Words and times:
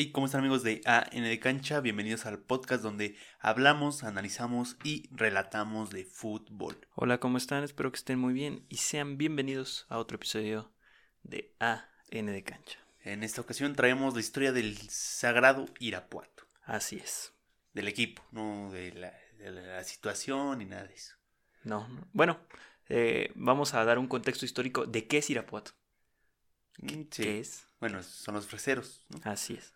Hey, 0.00 0.12
¿cómo 0.12 0.26
están 0.26 0.42
amigos 0.42 0.62
de 0.62 0.80
AN 0.84 1.24
de 1.24 1.40
Cancha? 1.40 1.80
Bienvenidos 1.80 2.24
al 2.24 2.38
podcast 2.38 2.84
donde 2.84 3.16
hablamos, 3.40 4.04
analizamos 4.04 4.76
y 4.84 5.08
relatamos 5.10 5.90
de 5.90 6.04
fútbol. 6.04 6.86
Hola, 6.94 7.18
¿cómo 7.18 7.36
están? 7.36 7.64
Espero 7.64 7.90
que 7.90 7.96
estén 7.96 8.16
muy 8.16 8.32
bien 8.32 8.64
y 8.68 8.76
sean 8.76 9.18
bienvenidos 9.18 9.86
a 9.88 9.98
otro 9.98 10.14
episodio 10.14 10.72
de 11.24 11.52
AN 11.58 12.26
de 12.26 12.44
Cancha. 12.44 12.78
En 13.02 13.24
esta 13.24 13.40
ocasión 13.40 13.74
traemos 13.74 14.14
la 14.14 14.20
historia 14.20 14.52
del 14.52 14.78
sagrado 14.88 15.66
Irapuato. 15.80 16.44
Así 16.62 16.94
es. 16.94 17.32
Del 17.72 17.88
equipo, 17.88 18.22
no 18.30 18.70
de 18.70 18.92
la, 18.92 19.12
de 19.38 19.50
la 19.50 19.82
situación 19.82 20.58
ni 20.58 20.66
nada 20.66 20.84
de 20.84 20.94
eso. 20.94 21.16
No, 21.64 21.88
no. 21.88 22.06
bueno, 22.12 22.38
eh, 22.88 23.32
vamos 23.34 23.74
a 23.74 23.84
dar 23.84 23.98
un 23.98 24.06
contexto 24.06 24.44
histórico 24.44 24.86
de 24.86 25.08
qué 25.08 25.18
es 25.18 25.28
Irapuato. 25.28 25.72
Mm, 26.82 27.02
sí. 27.10 27.22
¿Qué 27.24 27.40
es? 27.40 27.66
Bueno, 27.80 28.00
son 28.04 28.36
los 28.36 28.46
freseros, 28.46 29.04
¿no? 29.08 29.18
Así 29.24 29.54
es. 29.54 29.72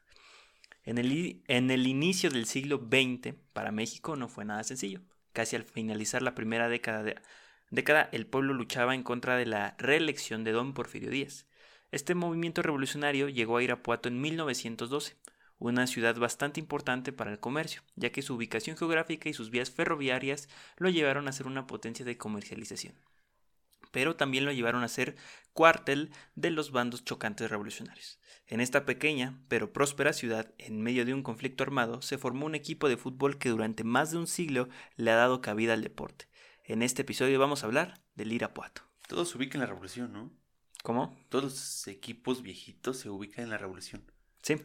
En 0.85 0.99
el, 0.99 1.87
inicio 1.87 2.31
del 2.31 2.47
siglo 2.47 2.79
XX, 2.79 3.35
para 3.53 3.71
México 3.71 4.17
no 4.17 4.29
fue 4.29 4.45
nada 4.45 4.65
sencillo. 4.65 5.01
Casi 5.33 5.57
al 5.57 5.65
finalizar 5.65 6.23
la 6.23 6.35
primera 6.35 6.69
década, 6.69 7.03
de- 7.03 7.21
década, 7.71 8.09
el 8.13 8.27
pueblo 8.27 8.53
luchaba 8.53 8.95
en 8.95 9.03
contra 9.03 9.37
de 9.37 9.47
la 9.47 9.77
reelección 9.79 10.45
de 10.45 10.53
don 10.53 10.75
Porfirio 10.75 11.11
Díaz. 11.11 11.47
Este 11.93 12.15
movimiento 12.15 12.63
revolucionario 12.63 13.29
llegó 13.29 13.59
a 13.59 13.63
Irapuato 13.63 14.09
en 14.09 14.21
1912, 14.21 15.17
una 15.59 15.87
ciudad 15.87 16.17
bastante 16.17 16.59
importante 16.59 17.13
para 17.13 17.31
el 17.31 17.39
comercio, 17.39 17.83
ya 17.95 18.11
que 18.11 18.23
su 18.23 18.35
ubicación 18.35 18.77
geográfica 18.77 19.29
y 19.29 19.35
sus 19.35 19.51
vías 19.51 19.71
ferroviarias 19.71 20.49
lo 20.77 20.89
llevaron 20.91 21.29
a 21.29 21.33
ser 21.33 21.47
una 21.47 21.67
potencia 21.69 22.05
de 22.05 22.19
comercialización. 22.19 22.95
Pero 23.93 24.17
también 24.17 24.45
lo 24.45 24.51
llevaron 24.53 24.83
a 24.83 24.89
ser 24.89 25.15
cuartel 25.53 26.11
de 26.35 26.51
los 26.51 26.73
bandos 26.73 27.05
chocantes 27.05 27.49
revolucionarios. 27.51 28.19
En 28.49 28.61
esta 28.61 28.85
pequeña 28.85 29.39
pero 29.49 29.73
próspera 29.73 30.13
ciudad, 30.13 30.53
en 30.59 30.83
medio 30.83 31.05
de 31.05 31.15
un 31.15 31.23
conflicto 31.23 31.63
armado, 31.63 32.03
se 32.03 32.19
formó 32.19 32.47
un 32.47 32.57
equipo 32.57 32.89
de 32.89 32.97
fútbol 32.97 33.39
que 33.39 33.51
durante 33.51 33.85
más 33.85 34.11
de 34.11 34.19
un 34.19 34.27
siglo 34.27 34.69
le 34.97 35.11
ha 35.13 35.15
dado 35.17 35.41
cabida 35.41 35.75
al 35.75 35.83
deporte. 35.83 36.27
En 36.65 36.83
este 36.83 37.03
episodio 37.03 37.39
vamos 37.39 37.63
a 37.63 37.67
hablar 37.67 38.03
del 38.15 38.33
Irapuato. 38.33 38.83
Todo 39.09 39.25
se 39.25 39.37
ubica 39.37 39.57
en 39.57 39.61
la 39.61 39.67
revolución, 39.67 40.13
¿no? 40.13 40.33
¿Cómo? 40.83 41.17
Todos 41.29 41.45
los 41.45 41.87
equipos 41.87 42.43
viejitos 42.43 42.99
se 42.99 43.09
ubican 43.11 43.45
en 43.45 43.51
la 43.51 43.59
revolución. 43.59 44.11
Sí. 44.43 44.57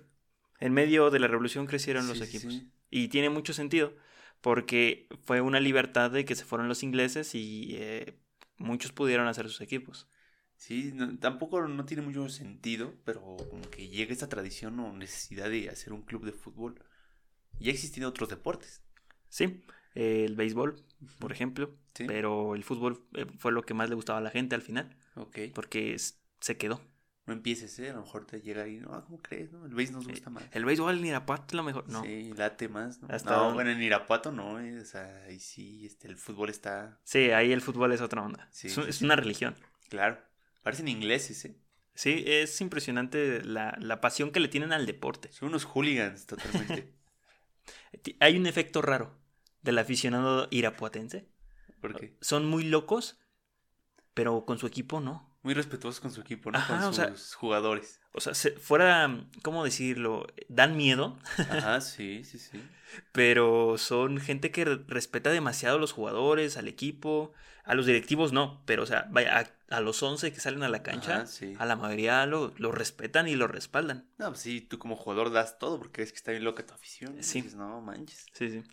En 0.59 0.73
medio 0.73 1.11
de 1.11 1.19
la 1.19 1.27
revolución 1.27 1.67
crecieron 1.67 2.07
los 2.07 2.17
Sí, 2.17 2.23
equipos. 2.23 2.53
sí. 2.53 2.71
Y 2.89 3.09
tiene 3.09 3.29
mucho 3.29 3.53
sentido, 3.53 3.93
porque 4.41 5.07
fue 5.23 5.41
una 5.41 5.59
libertad 5.59 6.09
de 6.09 6.25
que 6.25 6.35
se 6.35 6.45
fueron 6.45 6.67
los 6.67 6.81
ingleses 6.83 7.35
y 7.35 7.75
eh, 7.77 8.17
muchos 8.57 8.91
pudieron 8.91 9.27
hacer 9.27 9.47
sus 9.49 9.61
equipos. 9.61 10.07
Sí, 10.55 10.91
no- 10.93 11.17
tampoco 11.19 11.67
no 11.67 11.85
tiene 11.85 12.01
mucho 12.03 12.27
sentido, 12.29 12.93
pero 13.05 13.37
como 13.49 13.61
que 13.69 13.87
llega 13.89 14.11
esta 14.11 14.27
tradición 14.29 14.79
o 14.79 14.91
necesidad 14.93 15.49
de 15.49 15.69
hacer 15.69 15.93
un 15.93 16.01
club 16.01 16.25
de 16.25 16.31
fútbol. 16.31 16.83
Ya 17.59 17.71
existen 17.71 18.03
otros 18.05 18.29
deportes. 18.29 18.81
Sí, 19.29 19.63
el 19.93 20.35
béisbol, 20.35 20.83
por 21.19 21.31
ejemplo, 21.31 21.75
Sí. 21.93 22.05
pero 22.07 22.55
el 22.55 22.63
fútbol 22.63 23.03
eh, 23.13 23.25
fue 23.37 23.51
lo 23.51 23.63
que 23.63 23.73
más 23.73 23.89
le 23.89 23.95
gustaba 23.95 24.19
a 24.19 24.21
la 24.21 24.29
gente 24.31 24.55
al 24.55 24.61
final, 24.61 24.95
Ok. 25.15 25.39
porque 25.53 25.95
se 26.39 26.57
quedó. 26.57 26.81
No 27.27 27.33
empieces, 27.33 27.77
¿eh? 27.79 27.89
A 27.89 27.93
lo 27.93 28.01
mejor 28.01 28.25
te 28.25 28.41
llega 28.41 28.63
ahí, 28.63 28.77
no, 28.77 28.89
¿cómo 29.05 29.21
crees? 29.21 29.51
No? 29.51 29.65
El 29.65 29.73
béis 29.75 29.91
nos 29.91 30.07
gusta 30.07 30.29
más. 30.29 30.43
El 30.51 30.63
béisbol 30.65 30.97
en 30.97 31.05
Irapuato 31.05 31.43
es 31.49 31.53
lo 31.53 31.63
mejor. 31.63 31.87
No. 31.89 32.01
Sí, 32.03 32.29
Sí, 32.31 32.33
late 32.33 32.69
más, 32.69 33.01
¿no? 33.01 33.09
Hasta 33.11 33.31
no, 33.31 33.37
donde- 33.39 33.53
bueno, 33.55 33.69
en 33.71 33.81
Irapuato 33.83 34.31
no, 34.31 34.59
eh, 34.61 34.79
o 34.79 34.85
sea, 34.85 35.23
ahí 35.27 35.39
sí, 35.39 35.85
este, 35.85 36.07
el 36.07 36.15
fútbol 36.17 36.49
está, 36.49 36.99
ahí 37.35 37.51
el 37.51 37.61
fútbol 37.61 37.91
es 37.91 37.99
otra 38.01 38.21
onda. 38.23 38.47
Sí, 38.51 38.67
es, 38.67 38.77
un- 38.77 38.85
sí, 38.85 38.89
es 38.91 38.95
sí. 38.97 39.05
una 39.05 39.15
religión. 39.17 39.55
claro, 39.89 40.17
parecen 40.63 40.87
ingleses, 40.87 41.43
¿eh? 41.45 41.59
Sí, 41.93 42.23
es 42.27 42.61
impresionante 42.61 43.43
la, 43.43 43.75
la 43.79 43.99
pasión 44.01 44.31
que 44.31 44.39
le 44.39 44.47
tienen 44.47 44.71
al 44.71 44.85
deporte. 44.85 45.31
Son 45.31 45.49
unos 45.49 45.65
hooligans 45.65 46.27
totalmente. 46.27 46.93
Hay 48.19 48.37
un 48.37 48.45
efecto 48.47 48.81
raro 48.81 49.17
del 49.63 49.79
aficionado 49.79 50.47
irapuatense. 50.51 51.27
Porque 51.81 52.15
Son 52.21 52.45
muy 52.45 52.63
locos, 52.63 53.19
pero 54.13 54.45
con 54.45 54.59
su 54.59 54.67
equipo 54.67 54.99
no. 55.01 55.26
Muy 55.47 55.53
respetuosos 55.53 56.01
con 56.01 56.11
su 56.11 56.19
equipo, 56.19 56.51
¿no? 56.51 56.57
Ajá, 56.57 56.75
con 56.79 56.83
o 56.89 56.93
sea- 56.93 57.09
sus 57.15 57.33
jugadores. 57.35 58.01
O 58.11 58.19
sea, 58.19 58.33
se- 58.33 58.51
fuera, 58.51 59.23
¿cómo 59.43 59.63
decirlo? 59.63 60.27
Dan 60.49 60.75
miedo, 60.75 61.17
Ajá, 61.37 61.79
sí, 61.81 62.23
sí, 62.25 62.37
sí. 62.37 62.61
pero 63.13 63.77
son 63.77 64.17
gente 64.19 64.51
que 64.51 64.65
re- 64.65 64.83
respeta 64.87 65.29
demasiado 65.31 65.77
a 65.77 65.79
los 65.79 65.93
jugadores, 65.93 66.57
al 66.57 66.67
equipo, 66.67 67.31
a 67.63 67.75
los 67.75 67.85
directivos 67.85 68.33
no, 68.33 68.61
pero 68.65 68.83
o 68.83 68.85
sea, 68.85 69.07
vaya, 69.09 69.49
a, 69.69 69.81
los 69.81 70.01
11 70.03 70.31
que 70.31 70.39
salen 70.39 70.63
a 70.63 70.69
la 70.69 70.83
cancha, 70.83 71.17
Ajá, 71.17 71.25
sí. 71.27 71.53
a 71.59 71.65
la 71.65 71.75
mayoría 71.75 72.25
lo, 72.25 72.53
lo 72.57 72.71
respetan 72.71 73.27
y 73.27 73.35
lo 73.35 73.47
respaldan. 73.47 74.07
No, 74.17 74.27
pues 74.29 74.39
sí, 74.41 74.61
tú 74.61 74.79
como 74.79 74.95
jugador 74.95 75.31
das 75.31 75.59
todo 75.59 75.77
porque 75.77 76.01
ves 76.01 76.11
que 76.11 76.17
está 76.17 76.31
bien 76.31 76.43
loca 76.43 76.65
tu 76.65 76.73
afición. 76.73 77.15
¿no? 77.15 77.23
Sí. 77.23 77.41
Dices, 77.41 77.55
no 77.55 77.81
manches. 77.81 78.25
Sí, 78.33 78.49
sí. 78.49 78.63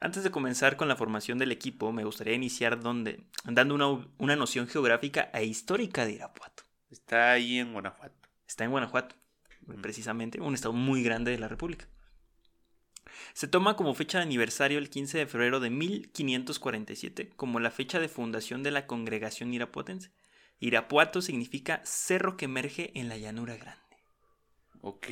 Antes 0.00 0.24
de 0.24 0.30
comenzar 0.30 0.76
con 0.76 0.88
la 0.88 0.96
formación 0.96 1.38
del 1.38 1.52
equipo, 1.52 1.92
me 1.92 2.04
gustaría 2.04 2.34
iniciar 2.34 2.80
donde, 2.80 3.24
dando 3.44 3.74
una, 3.74 4.06
una 4.18 4.36
noción 4.36 4.66
geográfica 4.66 5.30
e 5.34 5.44
histórica 5.44 6.06
de 6.06 6.12
Irapuato. 6.12 6.64
Está 6.90 7.32
ahí 7.32 7.58
en 7.58 7.72
Guanajuato. 7.72 8.28
Está 8.46 8.64
en 8.64 8.70
Guanajuato, 8.70 9.14
Mm. 9.66 9.82
precisamente, 9.82 10.40
un 10.40 10.54
estado 10.54 10.72
muy 10.72 11.02
grande 11.02 11.30
de 11.30 11.38
la 11.38 11.46
República. 11.46 11.86
Se 13.34 13.46
toma 13.46 13.76
como 13.76 13.94
fecha 13.94 14.18
de 14.18 14.22
aniversario 14.24 14.78
el 14.78 14.88
15 14.90 15.18
de 15.18 15.26
febrero 15.26 15.60
de 15.60 15.70
1547 15.70 17.30
como 17.36 17.60
la 17.60 17.70
fecha 17.70 18.00
de 18.00 18.08
fundación 18.08 18.62
de 18.62 18.70
la 18.70 18.86
congregación 18.86 19.52
irapuatense. 19.54 20.10
Irapuato 20.62 21.22
significa 21.22 21.80
cerro 21.84 22.36
que 22.36 22.44
emerge 22.44 22.92
en 22.94 23.08
la 23.08 23.16
llanura 23.16 23.56
grande 23.56 23.80
Ok. 24.82 25.06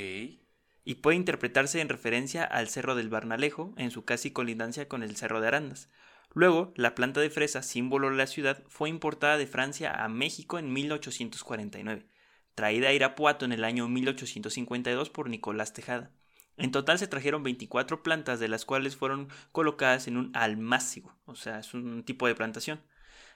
y 0.84 0.94
puede 0.96 1.16
interpretarse 1.16 1.80
en 1.80 1.88
referencia 1.88 2.44
al 2.44 2.68
Cerro 2.68 2.94
del 2.94 3.08
Barnalejo 3.08 3.72
en 3.78 3.90
su 3.90 4.04
casi 4.04 4.30
colindancia 4.30 4.88
con 4.88 5.02
el 5.02 5.16
Cerro 5.16 5.40
de 5.40 5.48
Arandas. 5.48 5.88
Luego, 6.34 6.72
la 6.76 6.94
planta 6.94 7.20
de 7.20 7.30
fresa, 7.30 7.62
símbolo 7.62 8.10
de 8.10 8.16
la 8.16 8.26
ciudad, 8.26 8.62
fue 8.68 8.90
importada 8.90 9.38
de 9.38 9.46
Francia 9.46 10.04
a 10.04 10.08
México 10.08 10.58
en 10.58 10.70
1849, 10.72 12.06
traída 12.54 12.88
a 12.88 12.92
Irapuato 12.92 13.46
en 13.46 13.52
el 13.52 13.64
año 13.64 13.88
1852 13.88 15.08
por 15.08 15.30
Nicolás 15.30 15.72
Tejada. 15.72 16.10
En 16.58 16.72
total 16.72 16.98
se 16.98 17.06
trajeron 17.06 17.42
24 17.42 18.02
plantas, 18.02 18.40
de 18.40 18.48
las 18.48 18.66
cuales 18.66 18.96
fueron 18.96 19.28
colocadas 19.52 20.08
en 20.08 20.18
un 20.18 20.30
almácigo, 20.34 21.16
o 21.24 21.36
sea, 21.36 21.58
es 21.60 21.72
un 21.72 22.04
tipo 22.04 22.26
de 22.26 22.34
plantación, 22.34 22.82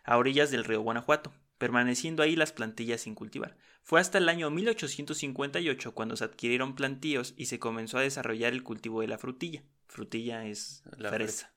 a 0.04 0.18
orillas 0.18 0.50
del 0.50 0.64
río 0.64 0.82
Guanajuato, 0.82 1.32
permaneciendo 1.62 2.24
ahí 2.24 2.34
las 2.34 2.50
plantillas 2.50 3.02
sin 3.02 3.14
cultivar. 3.14 3.56
Fue 3.84 4.00
hasta 4.00 4.18
el 4.18 4.28
año 4.28 4.50
1858 4.50 5.94
cuando 5.94 6.16
se 6.16 6.24
adquirieron 6.24 6.74
plantíos 6.74 7.34
y 7.36 7.46
se 7.46 7.60
comenzó 7.60 7.98
a 7.98 8.02
desarrollar 8.02 8.52
el 8.52 8.64
cultivo 8.64 9.00
de 9.00 9.06
la 9.06 9.16
frutilla. 9.16 9.62
Frutilla 9.86 10.44
es 10.44 10.82
La 10.98 11.10
fresa. 11.10 11.54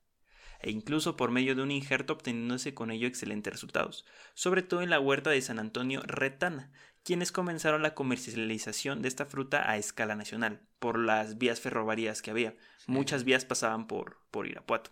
E 0.59 0.69
incluso 0.69 1.17
por 1.17 1.31
medio 1.31 1.55
de 1.55 1.63
un 1.63 1.71
injerto 1.71 2.13
obteniéndose 2.13 2.75
con 2.75 2.91
ello 2.91 3.07
excelentes 3.07 3.51
resultados, 3.51 4.05
sobre 4.35 4.61
todo 4.61 4.83
en 4.83 4.91
la 4.91 4.99
huerta 4.99 5.31
de 5.31 5.41
San 5.41 5.57
Antonio 5.57 6.03
Retana, 6.05 6.71
quienes 7.01 7.31
comenzaron 7.31 7.81
la 7.81 7.95
comercialización 7.95 9.01
de 9.01 9.07
esta 9.07 9.25
fruta 9.25 9.67
a 9.67 9.77
escala 9.77 10.15
nacional, 10.15 10.61
por 10.77 10.99
las 10.99 11.39
vías 11.39 11.61
ferroviarias 11.61 12.21
que 12.21 12.29
había. 12.29 12.55
Muchas 12.85 13.23
vías 13.23 13.43
pasaban 13.43 13.87
por, 13.87 14.19
por 14.29 14.45
Irapuato. 14.45 14.91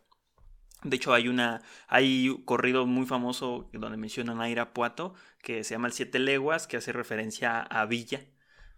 De 0.84 0.96
hecho, 0.96 1.14
hay 1.14 1.28
una. 1.28 1.62
hay 1.88 2.30
un 2.30 2.44
corrido 2.44 2.86
muy 2.86 3.06
famoso 3.06 3.70
donde 3.74 3.98
mencionan 3.98 4.42
a 4.42 4.50
Irapuato, 4.50 5.14
que 5.42 5.64
se 5.64 5.76
llama 5.76 5.88
el 5.88 5.94
Siete 5.94 6.20
Leguas, 6.20 6.68
que 6.68 6.78
hace 6.78 6.92
referencia 6.92 7.62
a 7.62 7.86
Villa, 7.86 8.22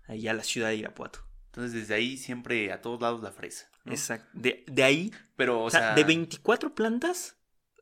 y 0.10 0.28
a 0.28 0.34
la 0.34 0.44
ciudad 0.44 0.70
de 0.70 0.76
Irapuato. 0.78 1.20
Entonces 1.48 1.74
desde 1.74 1.94
ahí 1.96 2.18
siempre 2.18 2.72
a 2.72 2.82
todos 2.82 3.02
lados 3.02 3.22
la 3.24 3.32
fresa. 3.32 3.70
¿no? 3.86 3.94
Exacto. 3.94 4.28
De, 4.34 4.64
de 4.68 4.84
ahí, 4.84 5.12
Pero, 5.36 5.62
o, 5.62 5.66
o 5.66 5.70
sea, 5.70 5.80
sea, 5.80 5.96
de 5.96 6.04
24 6.04 6.76
plantas, 6.76 7.38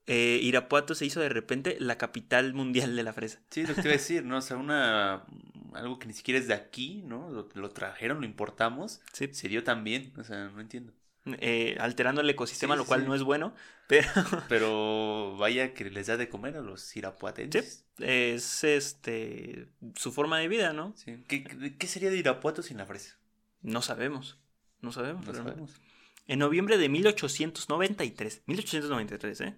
eh, 0.06 0.40
Irapuato 0.44 0.96
se 0.96 1.06
hizo 1.06 1.22
de 1.22 1.30
repente 1.30 1.78
la 1.80 1.98
capital 1.98 2.54
mundial 2.54 2.96
de 2.96 3.04
la 3.04 3.14
fresa. 3.14 3.40
Sí, 3.50 3.66
lo 3.66 3.74
que 3.74 3.82
te 3.82 3.88
iba 3.88 3.96
a 3.96 3.98
decir, 3.98 4.26
¿no? 4.26 4.38
O 4.38 4.42
sea, 4.42 4.58
una. 4.58 5.26
Algo 5.74 5.98
que 5.98 6.08
ni 6.08 6.14
siquiera 6.14 6.40
es 6.40 6.48
de 6.48 6.54
aquí, 6.54 7.02
¿no? 7.06 7.30
Lo, 7.32 7.50
lo 7.54 7.72
trajeron, 7.72 8.20
lo 8.20 8.26
importamos. 8.26 9.02
Sí. 9.14 9.30
Se 9.32 9.48
dio 9.48 9.64
también. 9.64 10.14
O 10.18 10.24
sea, 10.24 10.50
no 10.50 10.62
entiendo. 10.62 10.94
Eh, 11.26 11.78
alterando 11.80 12.20
el 12.22 12.30
ecosistema, 12.30 12.74
Sí, 12.76 12.80
lo 12.80 12.86
cual 12.86 13.02
sí. 13.02 13.08
no 13.08 13.16
es 13.16 13.24
bueno, 13.24 13.56
pero 13.88 14.10
Pero 14.50 15.38
vaya 15.38 15.74
que 15.74 15.86
les 15.90 16.08
da 16.08 16.18
de 16.18 16.28
comer 16.28 16.58
a 16.58 16.62
los 16.62 16.96
irapuatenses. 16.96 17.86
es 18.00 18.64
este 18.64 19.68
su 19.96 20.12
forma 20.12 20.40
de 20.40 20.48
vida, 20.50 20.74
¿no? 20.74 20.94
¿Qué, 21.28 21.44
qué- 21.78 21.88
sería 21.88 22.10
de 22.10 22.18
Irapuato 22.18 22.62
sin 22.62 22.78
la 22.78 22.86
fresa? 22.86 23.18
No 23.62 23.82
sabemos. 23.82 24.38
No 24.82 24.92
sabemos. 24.92 25.26
No 25.26 25.34
sabemos. 25.34 25.80
En 26.28 26.40
noviembre 26.40 26.78
de 26.78 26.90
1893, 26.90 28.44
1893, 28.46 29.42
¿eh? 29.42 29.56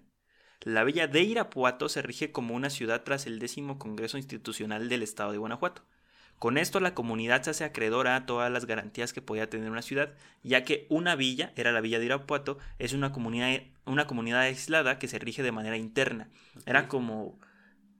La 0.62 0.84
villa 0.84 1.06
de 1.06 1.22
Irapuato 1.22 1.88
se 1.88 2.02
rige 2.02 2.32
como 2.32 2.54
una 2.54 2.70
ciudad 2.70 3.02
tras 3.04 3.26
el 3.26 3.38
décimo 3.38 3.78
Congreso 3.78 4.16
Institucional 4.18 4.88
del 4.88 5.02
Estado 5.02 5.32
de 5.32 5.38
Guanajuato. 5.38 5.82
Con 6.38 6.58
esto 6.58 6.80
la 6.80 6.94
comunidad 6.94 7.42
se 7.42 7.50
hace 7.50 7.64
acreedora 7.64 8.14
a 8.14 8.26
todas 8.26 8.50
las 8.52 8.66
garantías 8.66 9.12
que 9.12 9.22
podía 9.22 9.48
tener 9.48 9.70
una 9.70 9.82
ciudad, 9.82 10.14
ya 10.42 10.64
que 10.64 10.86
una 10.90 11.16
villa, 11.16 11.52
era 11.56 11.72
la 11.72 11.80
villa 11.80 11.98
de 11.98 12.04
Irapuato, 12.04 12.58
es 12.78 12.92
una 12.92 13.12
comunidad, 13.12 13.62
una 13.86 14.06
comunidad 14.06 14.40
aislada 14.40 14.98
que 14.98 15.08
se 15.08 15.18
rige 15.18 15.42
de 15.42 15.52
manera 15.52 15.76
interna. 15.76 16.28
Era 16.66 16.88
como 16.88 17.38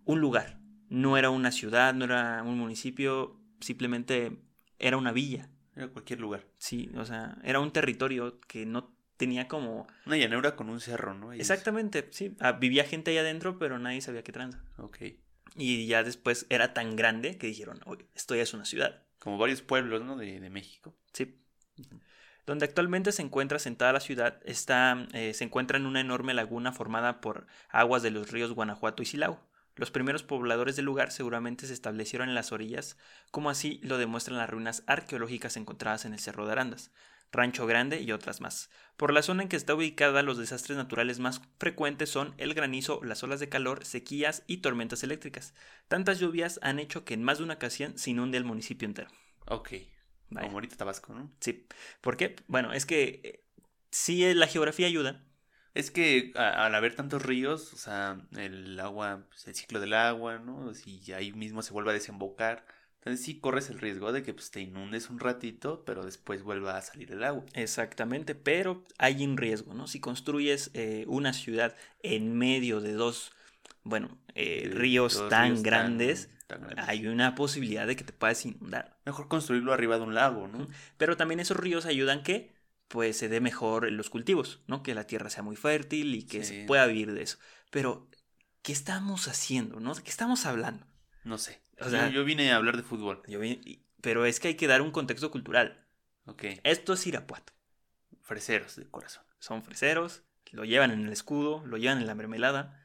un 0.05 0.21
lugar, 0.21 0.59
no 0.89 1.17
era 1.17 1.31
una 1.31 1.51
ciudad, 1.51 1.95
no 1.95 2.05
era 2.05 2.43
un 2.43 2.59
municipio, 2.59 3.41
simplemente 3.61 4.39
era 4.79 4.97
una 4.97 5.13
villa. 5.13 5.49
Era 5.75 5.89
cualquier 5.89 6.21
lugar. 6.21 6.47
Sí, 6.59 6.91
o 6.97 7.05
sea, 7.05 7.39
era 7.43 7.61
un 7.61 7.71
territorio 7.71 8.41
que 8.41 8.67
no 8.67 8.95
tenía 9.17 9.49
como... 9.49 9.87
Una 10.07 10.17
llanura 10.17 10.57
con 10.57 10.69
un 10.69 10.81
cerro, 10.81 11.15
¿no? 11.15 11.33
Exactamente, 11.33 12.09
sí. 12.11 12.35
Ah, 12.41 12.53
vivía 12.53 12.85
gente 12.85 13.11
ahí 13.11 13.19
adentro, 13.19 13.59
pero 13.59 13.79
nadie 13.79 14.01
sabía 14.01 14.23
qué 14.23 14.33
tranza. 14.33 14.63
Ok. 14.79 14.99
Y 15.57 15.87
ya 15.87 16.03
después 16.03 16.47
era 16.51 16.75
tan 16.75 16.97
grande 16.97 17.39
que 17.39 17.47
dijeron, 17.47 17.81
oye, 17.87 18.07
esto 18.15 18.35
ya 18.35 18.43
es 18.43 18.55
una 18.55 18.65
ciudad. 18.65 19.03
Como 19.19 19.39
varios 19.39 19.63
pueblos, 19.63 20.03
¿no? 20.03 20.17
De, 20.17 20.41
de 20.41 20.51
México. 20.51 20.95
Sí. 21.13 21.41
Donde 22.47 22.65
actualmente 22.65 23.11
se 23.11 23.23
encuentra 23.23 23.59
sentada 23.59 23.93
la 23.93 24.01
ciudad, 24.01 24.41
está, 24.45 25.09
eh, 25.13 25.35
se 25.35 25.45
encuentra 25.45 25.79
en 25.79 25.87
una 25.87 26.01
enorme 26.01 26.33
laguna 26.33 26.73
formada 26.73 27.21
por 27.21 27.47
aguas 27.71 28.03
de 28.03 28.13
los 28.13 28.31
ríos 28.31 28.53
Guanajuato 28.53 29.03
y 29.03 29.07
Silao. 29.07 29.41
Los 29.75 29.91
primeros 29.91 30.23
pobladores 30.23 30.77
del 30.77 30.85
lugar 30.85 31.11
seguramente 31.11 31.67
se 31.67 31.73
establecieron 31.73 32.29
en 32.29 32.35
las 32.35 32.53
orillas, 32.53 32.97
como 33.31 33.51
así 33.51 33.81
lo 33.83 33.99
demuestran 33.99 34.39
las 34.39 34.49
ruinas 34.49 34.85
arqueológicas 34.87 35.57
encontradas 35.57 36.05
en 36.05 36.15
el 36.15 36.21
Cerro 36.21 36.47
de 36.47 36.53
Arandas, 36.53 36.93
Rancho 37.33 37.67
Grande 37.67 38.01
y 38.01 38.13
otras 38.13 38.41
más. 38.41 38.71
Por 38.97 39.13
la 39.13 39.23
zona 39.23 39.43
en 39.43 39.49
que 39.49 39.57
está 39.57 39.75
ubicada, 39.75 40.23
los 40.23 40.39
desastres 40.39 40.79
naturales 40.79 41.19
más 41.19 41.43
frecuentes 41.59 42.09
son 42.09 42.35
el 42.39 42.55
granizo, 42.55 43.01
las 43.05 43.23
olas 43.23 43.41
de 43.41 43.49
calor, 43.49 43.85
sequías 43.85 44.43
y 44.47 44.59
tormentas 44.59 45.03
eléctricas. 45.03 45.55
Tantas 45.89 46.19
lluvias 46.19 46.59
han 46.63 46.79
hecho 46.79 47.05
que 47.05 47.15
en 47.15 47.23
más 47.23 47.39
de 47.39 47.45
una 47.45 47.55
ocasión 47.55 47.99
se 47.99 48.11
inunde 48.11 48.39
el 48.39 48.45
municipio 48.45 48.87
entero. 48.87 49.11
Ok. 49.47 49.73
Vaya. 50.31 50.47
Como 50.47 50.57
ahorita 50.57 50.77
Tabasco, 50.77 51.15
¿no? 51.15 51.31
Sí. 51.41 51.67
¿Por 52.01 52.17
qué? 52.17 52.37
Bueno, 52.49 52.73
es 52.73 52.87
que 52.87 53.21
eh, 53.23 53.45
sí 53.91 54.25
eh, 54.25 54.35
la 54.35 54.47
geografía 54.47 54.87
ayuda. 54.87 55.23
Es 55.75 55.91
que 55.91 56.33
a- 56.37 56.65
al 56.67 56.75
haber 56.75 56.97
tantos 56.97 57.23
ríos, 57.23 57.73
o 57.75 57.77
sea, 57.77 58.27
el 58.37 58.81
agua, 58.81 59.27
pues, 59.29 59.47
el 59.47 59.55
ciclo 59.55 59.79
del 59.79 59.93
agua, 59.93 60.39
¿no? 60.39 60.73
Si 60.75 61.13
ahí 61.13 61.33
mismo 61.33 61.63
se 61.63 61.73
vuelve 61.75 61.91
a 61.91 61.95
desembocar, 61.95 62.67
entonces 63.07 63.25
sí 63.25 63.39
corres 63.39 63.71
el 63.71 63.79
riesgo 63.79 64.11
de 64.11 64.25
que 64.25 64.35
pues, 64.35 64.51
te 64.51 64.61
inundes 64.61 65.11
un 65.11 65.21
ratito, 65.21 65.85
pero 65.87 66.05
después 66.05 66.43
vuelva 66.43 66.77
a 66.77 66.83
salir 66.83 67.13
el 67.13 67.23
agua. 67.23 67.45
Exactamente, 67.55 68.35
pero 68.35 68.83
hay 68.99 69.25
un 69.25 69.37
riesgo, 69.37 69.75
¿no? 69.75 69.87
Si 69.87 70.01
construyes 70.01 70.73
eh, 70.75 71.05
una 71.07 71.33
ciudad 71.33 71.77
en 72.03 72.37
medio 72.37 72.81
de 72.81 72.95
dos, 72.95 73.31
bueno, 73.85 74.19
eh, 74.35 74.69
ríos 74.73 75.15
dos 75.15 75.31
tan 75.31 75.51
ríos 75.53 75.63
grandes, 75.63 76.31
tan 76.49 76.63
grandes. 76.63 76.85
hay 76.89 77.07
una 77.07 77.37
posibilidad 77.37 77.87
de 77.87 77.95
que 77.95 78.03
te 78.03 78.13
puedas 78.13 78.45
inundar. 78.45 78.99
Mejor 79.07 79.29
construirlo 79.29 79.73
arriba 79.73 79.99
de 79.99 80.03
un 80.03 80.15
lago, 80.17 80.49
¿no? 80.49 80.67
Pero 80.97 81.17
también 81.17 81.39
esos 81.39 81.57
ríos 81.57 81.87
ayudan 81.87 82.25
que 82.25 82.57
pues 82.89 83.17
se 83.17 83.29
dé 83.29 83.41
mejor 83.41 83.89
los 83.93 84.11
cultivos, 84.11 84.63
¿no? 84.67 84.83
Que 84.83 84.97
la 84.97 85.07
tierra 85.07 85.31
sea 85.31 85.45
muy 85.45 85.55
fértil 85.55 86.13
y 86.17 86.25
que 86.25 86.43
Sí. 86.43 86.55
se 86.63 86.65
pueda 86.67 86.87
vivir 86.87 87.13
de 87.13 87.23
eso. 87.23 87.39
Pero, 87.71 88.09
¿qué 88.63 88.73
estamos 88.73 89.29
haciendo, 89.29 89.79
no? 89.79 89.95
¿De 89.95 90.03
qué 90.03 90.11
estamos 90.11 90.45
hablando? 90.45 90.87
No 91.27 91.39
sé. 91.39 91.61
O 91.81 91.91
sea- 91.91 92.07
yo, 92.09 92.15
yo 92.15 92.25
vine 92.25 92.53
a 92.53 92.57
hablar 92.57 92.77
de 92.77 92.83
fútbol. 92.83 93.21
Yo 93.27 93.41
vi- 93.41 93.61
y- 93.65 93.83
pero 94.01 94.25
es 94.25 94.39
que 94.41 94.49
hay 94.49 94.55
que 94.55 94.67
dar 94.69 94.81
un 94.81 94.93
contexto 94.93 95.31
cultural. 95.31 95.85
Ok. 96.27 96.45
Esto 96.63 96.93
es 96.93 97.07
Irapuato. 97.07 97.53
Freseros 98.23 98.77
de 98.77 98.89
corazón. 98.89 99.25
Son 99.41 99.63
freseros, 99.63 100.23
lo 100.53 100.65
llevan 100.65 100.91
en 100.93 101.05
el 101.07 101.13
escudo, 101.13 101.65
lo 101.67 101.77
llevan 101.77 101.99
en 101.99 102.07
la 102.07 102.15
mermelada. 102.15 102.81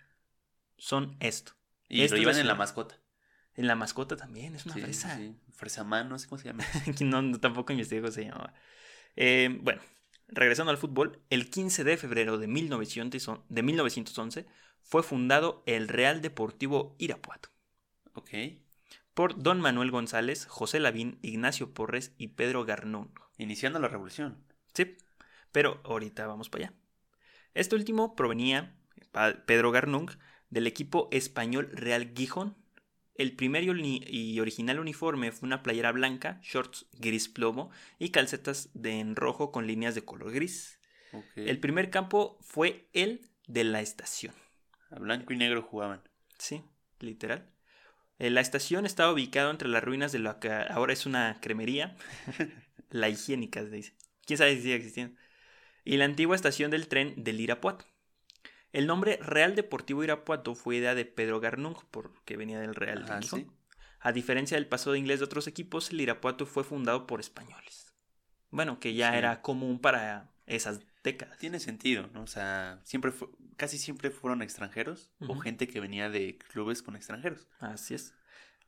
Son 0.77 1.15
esto. 1.19 1.53
Y 1.87 2.01
Esta 2.03 2.15
lo 2.15 2.21
llevan 2.21 2.37
en 2.39 2.47
la 2.47 2.55
mascota. 2.55 2.97
En 3.55 3.67
la 3.67 3.75
mascota 3.75 4.15
también, 4.15 4.55
es 4.55 4.65
una 4.65 4.73
Sí, 4.75 4.79
sí, 4.79 4.85
fresa. 4.85 5.17
sí. 5.17 5.35
Fresamán, 5.53 6.09
no 6.09 6.17
sé 6.17 6.27
cómo 6.27 6.39
se 6.39 6.47
llama. 6.47 6.63
no, 7.01 7.21
no, 7.21 7.39
tampoco 7.39 7.73
investigué 7.73 8.01
cómo 8.01 8.11
se 8.11 8.25
llamaba. 8.25 8.53
Eh, 9.15 9.55
bueno, 9.61 9.81
regresando 10.27 10.71
al 10.71 10.77
fútbol, 10.77 11.21
el 11.29 11.49
15 11.51 11.83
de 11.83 11.97
febrero 11.97 12.37
de 12.39 12.47
1911, 12.47 13.43
de 13.49 13.61
1911 13.61 14.45
fue 14.81 15.03
fundado 15.03 15.61
el 15.67 15.87
Real 15.87 16.21
Deportivo 16.21 16.95
Irapuato 16.97 17.50
ok. 18.21 18.59
por 19.13 19.41
don 19.41 19.59
Manuel 19.59 19.91
González, 19.91 20.45
José 20.45 20.79
Lavín, 20.79 21.19
Ignacio 21.21 21.73
Porres 21.73 22.13
y 22.17 22.29
Pedro 22.29 22.65
Garnón. 22.65 23.11
Iniciando 23.37 23.79
la 23.79 23.87
revolución. 23.87 24.43
Sí, 24.73 24.97
pero 25.51 25.81
ahorita 25.83 26.27
vamos 26.27 26.49
para 26.49 26.65
allá. 26.65 26.73
Este 27.53 27.75
último 27.75 28.15
provenía, 28.15 28.75
Pedro 29.45 29.71
Garnung, 29.71 30.11
del 30.49 30.67
equipo 30.67 31.09
español 31.11 31.69
Real 31.73 32.13
Gijón. 32.15 32.55
El 33.15 33.35
primer 33.35 33.63
y 33.63 34.39
original 34.39 34.79
uniforme 34.79 35.31
fue 35.31 35.47
una 35.47 35.61
playera 35.61 35.91
blanca, 35.91 36.39
shorts 36.41 36.87
gris 36.93 37.27
plomo 37.27 37.69
y 37.99 38.09
calcetas 38.09 38.69
de 38.73 38.99
en 38.99 39.15
rojo 39.15 39.51
con 39.51 39.67
líneas 39.67 39.95
de 39.95 40.05
color 40.05 40.31
gris. 40.31 40.79
El 41.35 41.59
primer 41.59 41.89
campo 41.89 42.37
fue 42.41 42.87
el 42.93 43.29
de 43.47 43.65
la 43.65 43.81
estación. 43.81 44.33
A 44.89 44.99
blanco 44.99 45.33
y 45.33 45.37
negro 45.37 45.61
jugaban. 45.61 46.01
Sí, 46.37 46.63
literal. 46.99 47.49
Eh, 48.21 48.29
La 48.29 48.41
estación 48.41 48.85
estaba 48.85 49.11
ubicada 49.11 49.49
entre 49.49 49.67
las 49.67 49.83
ruinas 49.83 50.11
de 50.11 50.19
lo 50.19 50.39
que 50.39 50.51
ahora 50.51 50.93
es 50.93 51.07
una 51.07 51.39
cremería. 51.41 51.95
la 52.91 53.09
higiénica, 53.09 53.61
se 53.63 53.69
dice. 53.71 53.93
¿Quién 54.25 54.37
sabe 54.37 54.55
si 54.55 54.61
sigue 54.61 54.75
existiendo? 54.75 55.17
Y 55.83 55.97
la 55.97 56.05
antigua 56.05 56.35
estación 56.35 56.69
del 56.69 56.87
tren 56.87 57.15
del 57.23 57.39
Irapuato. 57.39 57.85
El 58.73 58.85
nombre 58.85 59.17
Real 59.17 59.55
Deportivo 59.55 60.03
Irapuato 60.03 60.53
fue 60.53 60.75
idea 60.77 60.93
de 60.93 61.05
Pedro 61.05 61.39
Garnung, 61.39 61.75
porque 61.89 62.37
venía 62.37 62.59
del 62.59 62.75
Real 62.75 63.05
de 63.05 63.11
Ah. 63.11 63.19
A 63.99 64.11
diferencia 64.11 64.55
del 64.55 64.67
pasado 64.67 64.95
inglés 64.95 65.19
de 65.19 65.25
otros 65.25 65.47
equipos, 65.47 65.89
el 65.89 66.01
Irapuato 66.01 66.45
fue 66.45 66.63
fundado 66.63 67.07
por 67.07 67.19
españoles. 67.19 67.93
Bueno, 68.51 68.79
que 68.79 68.93
ya 68.93 69.11
Sí. 69.11 69.17
era 69.17 69.41
común 69.41 69.79
para 69.79 70.29
esas 70.45 70.81
décadas. 71.03 71.37
Tiene 71.37 71.59
sentido, 71.59 72.09
¿no? 72.13 72.23
O 72.23 72.27
sea, 72.27 72.79
siempre 72.83 73.11
fue, 73.11 73.29
casi 73.57 73.77
siempre 73.77 74.11
fueron 74.11 74.41
extranjeros 74.41 75.11
o 75.27 75.35
gente 75.37 75.67
que 75.67 75.79
venía 75.79 76.09
de 76.09 76.37
clubes 76.37 76.81
con 76.81 76.95
extranjeros. 76.95 77.47
Así 77.59 77.93
es. 77.93 78.13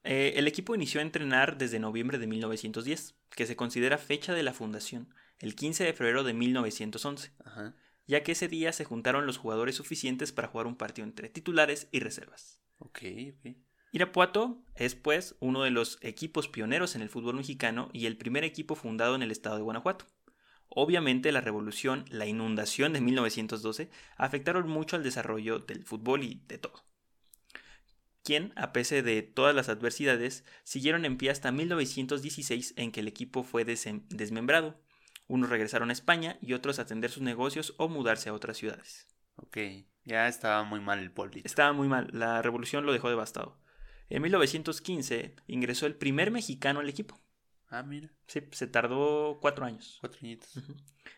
Eh, 0.03 0.33
el 0.35 0.47
equipo 0.47 0.75
inició 0.75 0.99
a 0.99 1.03
entrenar 1.03 1.57
desde 1.57 1.79
noviembre 1.79 2.17
de 2.17 2.27
1910, 2.27 3.15
que 3.29 3.45
se 3.45 3.55
considera 3.55 3.97
fecha 3.97 4.33
de 4.33 4.43
la 4.43 4.53
fundación, 4.53 5.13
el 5.39 5.55
15 5.55 5.85
de 5.85 5.93
febrero 5.93 6.23
de 6.23 6.33
1911, 6.33 7.31
Ajá. 7.45 7.75
ya 8.05 8.21
que 8.21 8.33
ese 8.33 8.49
día 8.49 8.73
se 8.73 8.83
juntaron 8.83 9.25
los 9.25 9.37
jugadores 9.37 9.75
suficientes 9.75 10.33
para 10.33 10.49
jugar 10.49 10.67
un 10.67 10.75
partido 10.75 11.07
entre 11.07 11.29
titulares 11.29 11.87
y 11.91 12.01
reservas. 12.01 12.59
Ok, 12.79 12.99
ok. 13.37 13.55
Irapuato 13.93 14.61
es 14.75 14.95
pues 14.95 15.35
uno 15.39 15.63
de 15.63 15.69
los 15.69 15.99
equipos 16.01 16.47
pioneros 16.49 16.95
en 16.95 17.01
el 17.01 17.09
fútbol 17.09 17.35
mexicano 17.35 17.89
y 17.93 18.07
el 18.07 18.17
primer 18.17 18.43
equipo 18.43 18.75
fundado 18.75 19.15
en 19.15 19.21
el 19.21 19.31
estado 19.31 19.55
de 19.55 19.61
Guanajuato. 19.61 20.05
Obviamente 20.75 21.31
la 21.31 21.41
revolución, 21.41 22.05
la 22.09 22.25
inundación 22.25 22.93
de 22.93 23.01
1912 23.01 23.91
afectaron 24.17 24.67
mucho 24.67 24.95
al 24.95 25.03
desarrollo 25.03 25.59
del 25.59 25.83
fútbol 25.83 26.23
y 26.23 26.41
de 26.47 26.57
todo. 26.57 26.83
Quien, 28.23 28.53
a 28.55 28.73
pesar 28.73 29.03
de 29.03 29.21
todas 29.21 29.53
las 29.53 29.69
adversidades, 29.69 30.45
siguieron 30.63 31.05
en 31.05 31.17
pie 31.17 31.29
hasta 31.29 31.51
1916 31.51 32.73
en 32.77 32.91
que 32.91 33.01
el 33.01 33.07
equipo 33.07 33.43
fue 33.43 33.65
desmembrado. 33.65 34.79
Unos 35.27 35.51
regresaron 35.51 35.91
a 35.91 35.93
España 35.93 36.37
y 36.41 36.53
otros 36.53 36.79
a 36.79 36.83
atender 36.83 37.11
sus 37.11 37.21
negocios 37.21 37.75
o 37.77 37.87
mudarse 37.87 38.29
a 38.29 38.33
otras 38.33 38.57
ciudades. 38.57 39.07
Ok. 39.35 39.57
Ya 40.05 40.27
estaba 40.27 40.63
muy 40.63 40.79
mal 40.79 40.99
el 40.99 41.11
pueblito. 41.11 41.45
Estaba 41.45 41.71
muy 41.73 41.87
mal, 41.87 42.09
la 42.13 42.41
revolución 42.41 42.85
lo 42.85 42.93
dejó 42.93 43.09
devastado. 43.09 43.59
En 44.09 44.23
1915 44.23 45.35
ingresó 45.47 45.85
el 45.85 45.95
primer 45.95 46.31
mexicano 46.31 46.79
al 46.79 46.89
equipo. 46.89 47.21
Ah, 47.73 47.81
mira. 47.81 48.07
Sí, 48.27 48.39
se 48.51 48.67
tardó 48.67 49.39
cuatro 49.41 49.65
años. 49.65 49.97
Cuatro 49.99 50.19
añitos. 50.21 50.51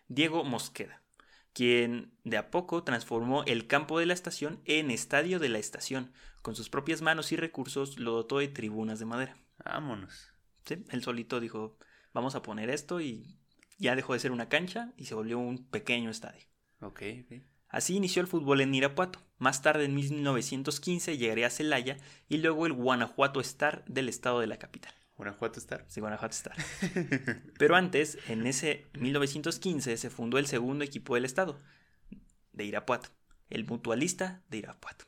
Diego 0.08 0.46
Mosqueda, 0.46 1.04
quien 1.52 2.18
de 2.24 2.38
a 2.38 2.50
poco 2.50 2.86
transformó 2.86 3.44
el 3.44 3.68
campo 3.68 4.00
de 4.00 4.06
la 4.06 4.14
estación 4.14 4.62
en 4.64 4.90
estadio 4.90 5.40
de 5.40 5.50
la 5.50 5.58
estación. 5.58 6.14
Con 6.42 6.56
sus 6.56 6.70
propias 6.70 7.02
manos 7.02 7.34
y 7.34 7.36
recursos 7.36 8.00
lo 8.00 8.14
dotó 8.14 8.38
de 8.38 8.48
tribunas 8.48 9.00
de 9.00 9.06
madera. 9.06 9.38
Vámonos. 9.66 10.32
Sí, 10.64 10.86
él 10.92 11.04
solito 11.04 11.42
dijo, 11.42 11.78
vamos 12.14 12.36
a 12.36 12.42
poner 12.42 12.70
esto 12.70 13.02
y 13.02 13.38
ya 13.78 13.98
dejó 13.98 14.14
de 14.14 14.20
ser 14.20 14.32
una 14.32 14.48
cancha 14.48 14.94
y 14.96 15.06
se 15.06 15.16
volvió 15.16 15.38
un 15.40 15.66
pequeño 15.66 16.10
estadio. 16.10 16.46
Ok, 16.80 17.02
ok. 17.26 17.42
Así 17.68 17.98
inició 17.98 18.22
el 18.22 18.30
fútbol 18.30 18.62
en 18.62 18.74
Irapuato. 18.74 19.20
Más 19.40 19.62
tarde, 19.62 19.84
en 19.84 19.94
1915, 19.94 21.18
llegaría 21.18 21.48
a 21.48 21.50
Celaya 21.50 21.98
y 22.30 22.38
luego 22.38 22.66
el 22.66 22.72
Guanajuato 22.72 23.42
Star 23.42 23.84
del 23.90 24.08
estado 24.08 24.40
de 24.40 24.48
la 24.48 24.58
capital. 24.58 24.94
Guanajuato 25.18 25.60
Star. 25.60 25.86
Sí, 25.88 26.02
Guanajuato 26.02 26.34
Star. 26.34 26.56
Pero 27.58 27.76
antes, 27.76 28.18
en 28.28 28.46
ese 28.48 28.86
1915, 29.00 29.98
se 29.98 30.10
fundó 30.10 30.38
el 30.38 30.48
segundo 30.48 30.84
equipo 30.84 31.16
del 31.16 31.26
estado, 31.26 31.60
de 32.52 32.66
Irapuato, 32.66 33.10
el 33.50 33.66
Mutualista 33.66 34.44
de 34.50 34.58
Irapuato. 34.58 35.06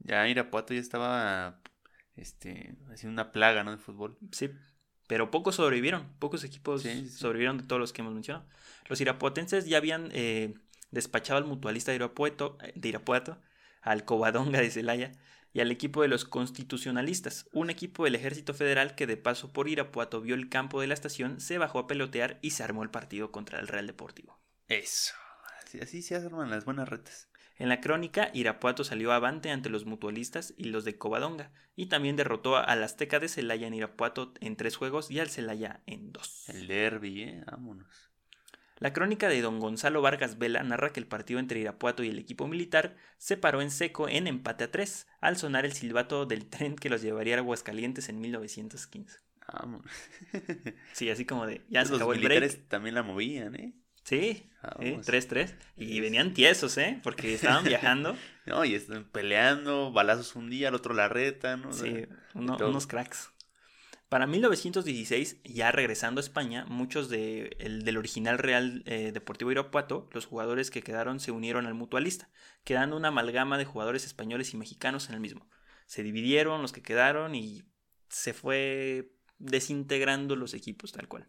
Ya 0.00 0.28
Irapuato 0.28 0.74
ya 0.74 0.80
estaba 0.80 1.60
este, 2.16 2.76
haciendo 2.92 3.14
una 3.14 3.32
plaga, 3.32 3.64
¿no? 3.64 3.70
De 3.70 3.78
fútbol. 3.78 4.18
Sí, 4.32 4.50
pero 5.06 5.30
pocos 5.30 5.56
sobrevivieron, 5.56 6.06
pocos 6.18 6.44
equipos 6.44 6.82
Sí, 6.82 6.90
sí, 6.90 7.08
sí. 7.08 7.18
sobrevivieron 7.18 7.58
de 7.58 7.64
todos 7.64 7.80
los 7.80 7.92
que 7.92 8.02
hemos 8.02 8.12
mencionado. 8.12 8.46
Los 8.88 9.00
irapuatenses 9.00 9.66
ya 9.66 9.78
habían 9.78 10.10
eh, 10.12 10.54
despachado 10.90 11.38
al 11.38 11.44
mutualista 11.46 11.90
de 11.90 11.96
Irapuato, 11.96 12.58
eh, 12.62 12.72
de 12.74 12.88
Irapuato, 12.90 13.40
al 13.80 14.04
Covadonga 14.04 14.60
de 14.60 14.70
Celaya 14.70 15.12
y 15.52 15.60
al 15.60 15.70
equipo 15.70 16.02
de 16.02 16.08
los 16.08 16.24
constitucionalistas, 16.24 17.48
un 17.52 17.70
equipo 17.70 18.04
del 18.04 18.14
ejército 18.14 18.54
federal 18.54 18.94
que 18.94 19.06
de 19.06 19.16
paso 19.16 19.52
por 19.52 19.68
Irapuato 19.68 20.20
vio 20.20 20.34
el 20.34 20.48
campo 20.48 20.80
de 20.80 20.86
la 20.86 20.94
estación, 20.94 21.40
se 21.40 21.58
bajó 21.58 21.80
a 21.80 21.86
pelotear 21.86 22.38
y 22.42 22.50
se 22.50 22.62
armó 22.62 22.82
el 22.82 22.90
partido 22.90 23.32
contra 23.32 23.58
el 23.60 23.68
Real 23.68 23.86
Deportivo. 23.86 24.38
Eso. 24.68 25.14
Así, 25.64 25.80
así 25.80 26.02
se 26.02 26.16
arman 26.16 26.50
las 26.50 26.64
buenas 26.64 26.88
retas. 26.88 27.28
En 27.58 27.68
la 27.68 27.80
crónica, 27.80 28.30
Irapuato 28.34 28.84
salió 28.84 29.12
avante 29.12 29.50
ante 29.50 29.68
los 29.68 29.84
mutualistas 29.84 30.54
y 30.56 30.64
los 30.64 30.84
de 30.84 30.96
Covadonga, 30.96 31.50
y 31.74 31.86
también 31.86 32.14
derrotó 32.14 32.56
al 32.56 32.84
Azteca 32.84 33.18
de 33.18 33.28
Celaya 33.28 33.66
en 33.66 33.74
Irapuato 33.74 34.32
en 34.40 34.56
tres 34.56 34.76
juegos 34.76 35.10
y 35.10 35.18
al 35.18 35.28
Celaya 35.28 35.82
en 35.86 36.12
dos. 36.12 36.48
El 36.48 36.68
derby, 36.68 37.22
¿eh? 37.22 37.44
Vámonos. 37.46 38.07
La 38.78 38.92
crónica 38.92 39.28
de 39.28 39.40
don 39.42 39.58
Gonzalo 39.58 40.02
Vargas 40.02 40.38
Vela 40.38 40.62
narra 40.62 40.92
que 40.92 41.00
el 41.00 41.06
partido 41.06 41.40
entre 41.40 41.60
Irapuato 41.60 42.02
y 42.04 42.08
el 42.08 42.18
equipo 42.18 42.46
militar 42.46 42.96
se 43.16 43.36
paró 43.36 43.60
en 43.62 43.70
seco 43.70 44.08
en 44.08 44.26
empate 44.26 44.64
a 44.64 44.70
tres, 44.70 45.06
al 45.20 45.36
sonar 45.36 45.64
el 45.64 45.72
silbato 45.72 46.26
del 46.26 46.46
tren 46.50 46.76
que 46.76 46.88
los 46.90 47.02
llevaría 47.02 47.36
a 47.36 47.38
Aguascalientes 47.38 48.08
en 48.08 48.20
1915. 48.20 49.18
Vámonos. 49.52 49.86
Sí, 50.92 51.10
así 51.10 51.24
como 51.24 51.46
de, 51.46 51.62
ya 51.68 51.84
se 51.84 51.90
Los 51.92 51.98
acabó 52.00 52.12
el 52.12 52.20
break. 52.20 52.68
también 52.68 52.94
la 52.94 53.02
movían, 53.02 53.54
¿eh? 53.56 53.72
Sí, 54.04 54.48
Vamos. 54.62 55.06
3-3. 55.06 55.54
Y 55.76 56.00
venían 56.00 56.32
tiesos, 56.32 56.76
¿eh? 56.78 56.98
Porque 57.02 57.34
estaban 57.34 57.64
viajando. 57.64 58.16
No, 58.46 58.64
y 58.64 58.74
están 58.74 59.04
peleando, 59.04 59.92
balazos 59.92 60.34
un 60.34 60.48
día, 60.50 60.68
al 60.68 60.74
otro 60.74 60.94
la 60.94 61.08
reta, 61.08 61.56
¿no? 61.56 61.72
Sí, 61.72 62.06
uno- 62.34 62.56
unos 62.56 62.86
cracks. 62.86 63.30
Para 64.08 64.26
1916, 64.26 65.42
ya 65.44 65.70
regresando 65.70 66.18
a 66.20 66.22
España, 66.24 66.64
muchos 66.66 67.10
de, 67.10 67.56
el- 67.60 67.84
del 67.84 67.98
original 67.98 68.38
Real 68.38 68.82
eh, 68.86 69.12
Deportivo 69.12 69.50
Irapuato, 69.52 70.08
los 70.12 70.24
jugadores 70.24 70.70
que 70.70 70.82
quedaron 70.82 71.20
se 71.20 71.30
unieron 71.30 71.66
al 71.66 71.74
mutualista, 71.74 72.30
quedando 72.64 72.96
una 72.96 73.08
amalgama 73.08 73.58
de 73.58 73.66
jugadores 73.66 74.06
españoles 74.06 74.54
y 74.54 74.56
mexicanos 74.56 75.08
en 75.08 75.14
el 75.14 75.20
mismo. 75.20 75.48
Se 75.86 76.02
dividieron 76.02 76.62
los 76.62 76.72
que 76.72 76.82
quedaron 76.82 77.34
y 77.34 77.64
se 78.08 78.32
fue 78.32 79.12
desintegrando 79.38 80.36
los 80.36 80.54
equipos 80.54 80.92
tal 80.92 81.06
cual. 81.08 81.28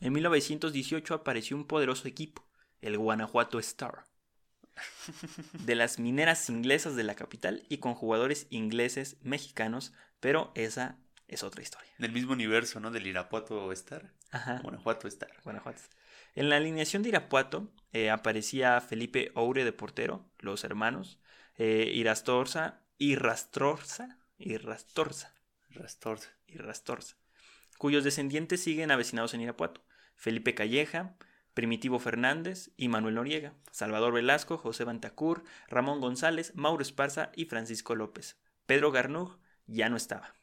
En 0.00 0.12
1918 0.12 1.14
apareció 1.14 1.56
un 1.56 1.66
poderoso 1.66 2.08
equipo, 2.08 2.46
el 2.80 2.98
Guanajuato 2.98 3.58
Star, 3.60 4.04
de 5.64 5.74
las 5.76 5.98
mineras 6.00 6.50
inglesas 6.50 6.96
de 6.96 7.04
la 7.04 7.14
capital 7.14 7.64
y 7.68 7.78
con 7.78 7.94
jugadores 7.94 8.48
ingleses, 8.50 9.16
mexicanos, 9.22 9.92
pero 10.20 10.50
esa 10.56 10.98
es 11.34 11.42
otra 11.42 11.62
historia. 11.62 11.90
Del 11.98 12.12
mismo 12.12 12.32
universo, 12.32 12.80
¿no? 12.80 12.90
Del 12.90 13.06
Irapuato 13.06 13.70
Star. 13.72 14.12
Ajá. 14.30 14.60
Guanajuato 14.62 15.08
Star. 15.08 15.30
Guanajuato. 15.44 15.80
En 16.34 16.48
la 16.48 16.56
alineación 16.56 17.02
de 17.02 17.10
Irapuato 17.10 17.72
eh, 17.92 18.10
aparecía 18.10 18.80
Felipe 18.80 19.30
Oure 19.34 19.64
de 19.64 19.72
portero, 19.72 20.28
los 20.38 20.64
hermanos, 20.64 21.20
eh, 21.56 21.90
Irastorza, 21.94 22.80
Irrastorza, 22.98 24.18
Irrastorza, 24.38 25.32
Rastor. 25.70 26.18
Irrastorza, 26.46 27.16
cuyos 27.78 28.04
descendientes 28.04 28.62
siguen 28.62 28.90
avecinados 28.90 29.34
en 29.34 29.40
Irapuato. 29.40 29.84
Felipe 30.16 30.54
Calleja, 30.54 31.16
Primitivo 31.54 32.00
Fernández 32.00 32.70
y 32.76 32.88
Manuel 32.88 33.14
Noriega, 33.14 33.54
Salvador 33.70 34.12
Velasco, 34.12 34.58
José 34.58 34.84
Bantacur, 34.84 35.44
Ramón 35.68 36.00
González, 36.00 36.52
Mauro 36.56 36.82
Esparza 36.82 37.30
y 37.34 37.44
Francisco 37.44 37.94
López. 37.94 38.40
Pedro 38.66 38.90
Garnug 38.90 39.38
ya 39.66 39.88
no 39.88 39.96
estaba. 39.96 40.34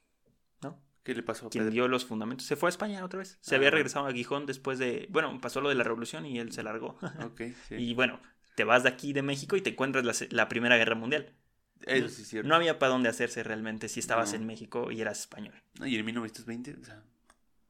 ¿Qué 1.03 1.15
le 1.15 1.23
pasó 1.23 1.47
a 1.47 1.49
Pedro? 1.49 1.69
Dio 1.71 1.87
los 1.87 2.05
fundamentos. 2.05 2.45
Se 2.45 2.55
fue 2.55 2.67
a 2.67 2.71
España 2.71 3.03
otra 3.03 3.19
vez. 3.19 3.37
Se 3.41 3.55
había 3.55 3.69
ah. 3.69 3.71
regresado 3.71 4.07
a 4.07 4.11
Gijón 4.11 4.45
después 4.45 4.77
de. 4.77 5.07
Bueno, 5.09 5.39
pasó 5.41 5.61
lo 5.61 5.69
de 5.69 5.75
la 5.75 5.83
revolución 5.83 6.25
y 6.25 6.39
él 6.39 6.51
se 6.51 6.63
largó. 6.63 6.97
Okay, 7.31 7.55
sí. 7.67 7.75
Y 7.75 7.93
bueno, 7.93 8.19
te 8.55 8.63
vas 8.63 8.83
de 8.83 8.89
aquí 8.89 9.13
de 9.13 9.21
México 9.21 9.55
y 9.55 9.61
te 9.61 9.71
encuentras 9.71 10.25
la, 10.31 10.49
Primera 10.49 10.77
Guerra 10.77 10.95
Mundial. 10.95 11.33
Eso 11.81 12.09
sí 12.09 12.21
es 12.21 12.27
cierto. 12.27 12.47
No 12.47 12.55
había 12.55 12.77
para 12.77 12.91
dónde 12.91 13.09
hacerse 13.09 13.41
realmente 13.43 13.89
si 13.89 13.99
estabas 13.99 14.33
en 14.33 14.45
México 14.45 14.91
y 14.91 15.01
eras 15.01 15.21
español. 15.21 15.55
Y 15.83 15.97
en 15.97 16.05
1920, 16.05 16.77
o 16.79 16.85
sea. 16.85 17.03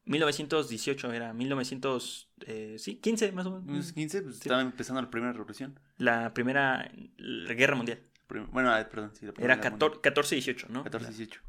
1918 0.05 1.13
era, 1.13 1.31
1900, 1.33 2.29
eh, 2.47 2.75
sí, 2.79 2.95
15 2.95 3.31
más 3.31 3.45
o 3.45 3.51
menos. 3.51 3.65
1915, 3.65 4.21
pues, 4.21 4.35
pues 4.35 4.41
estaba 4.41 4.61
empezando 4.61 5.01
la 5.01 5.09
primera 5.09 5.31
revolución. 5.31 5.79
La 5.97 6.33
primera 6.33 6.91
guerra 7.17 7.75
mundial. 7.75 8.01
Bueno, 8.51 8.71
ah, 8.71 8.88
perdón, 8.89 9.11
sí, 9.13 9.25
la 9.25 9.33
primera 9.33 9.55
Era 9.55 9.77
14-18, 9.77 10.69
¿no? 10.69 10.83
14-18. 10.85 11.39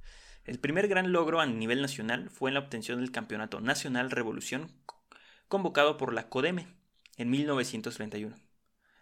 El 0.44 0.58
primer 0.58 0.88
gran 0.88 1.12
logro 1.12 1.40
a 1.40 1.46
nivel 1.46 1.80
nacional 1.80 2.28
fue 2.28 2.50
en 2.50 2.54
la 2.54 2.60
obtención 2.60 3.00
del 3.00 3.12
Campeonato 3.12 3.60
Nacional 3.60 4.10
Revolución 4.10 4.72
convocado 5.46 5.96
por 5.96 6.12
la 6.12 6.28
CODEME 6.28 6.66
en 7.16 7.30
1931. 7.30 8.34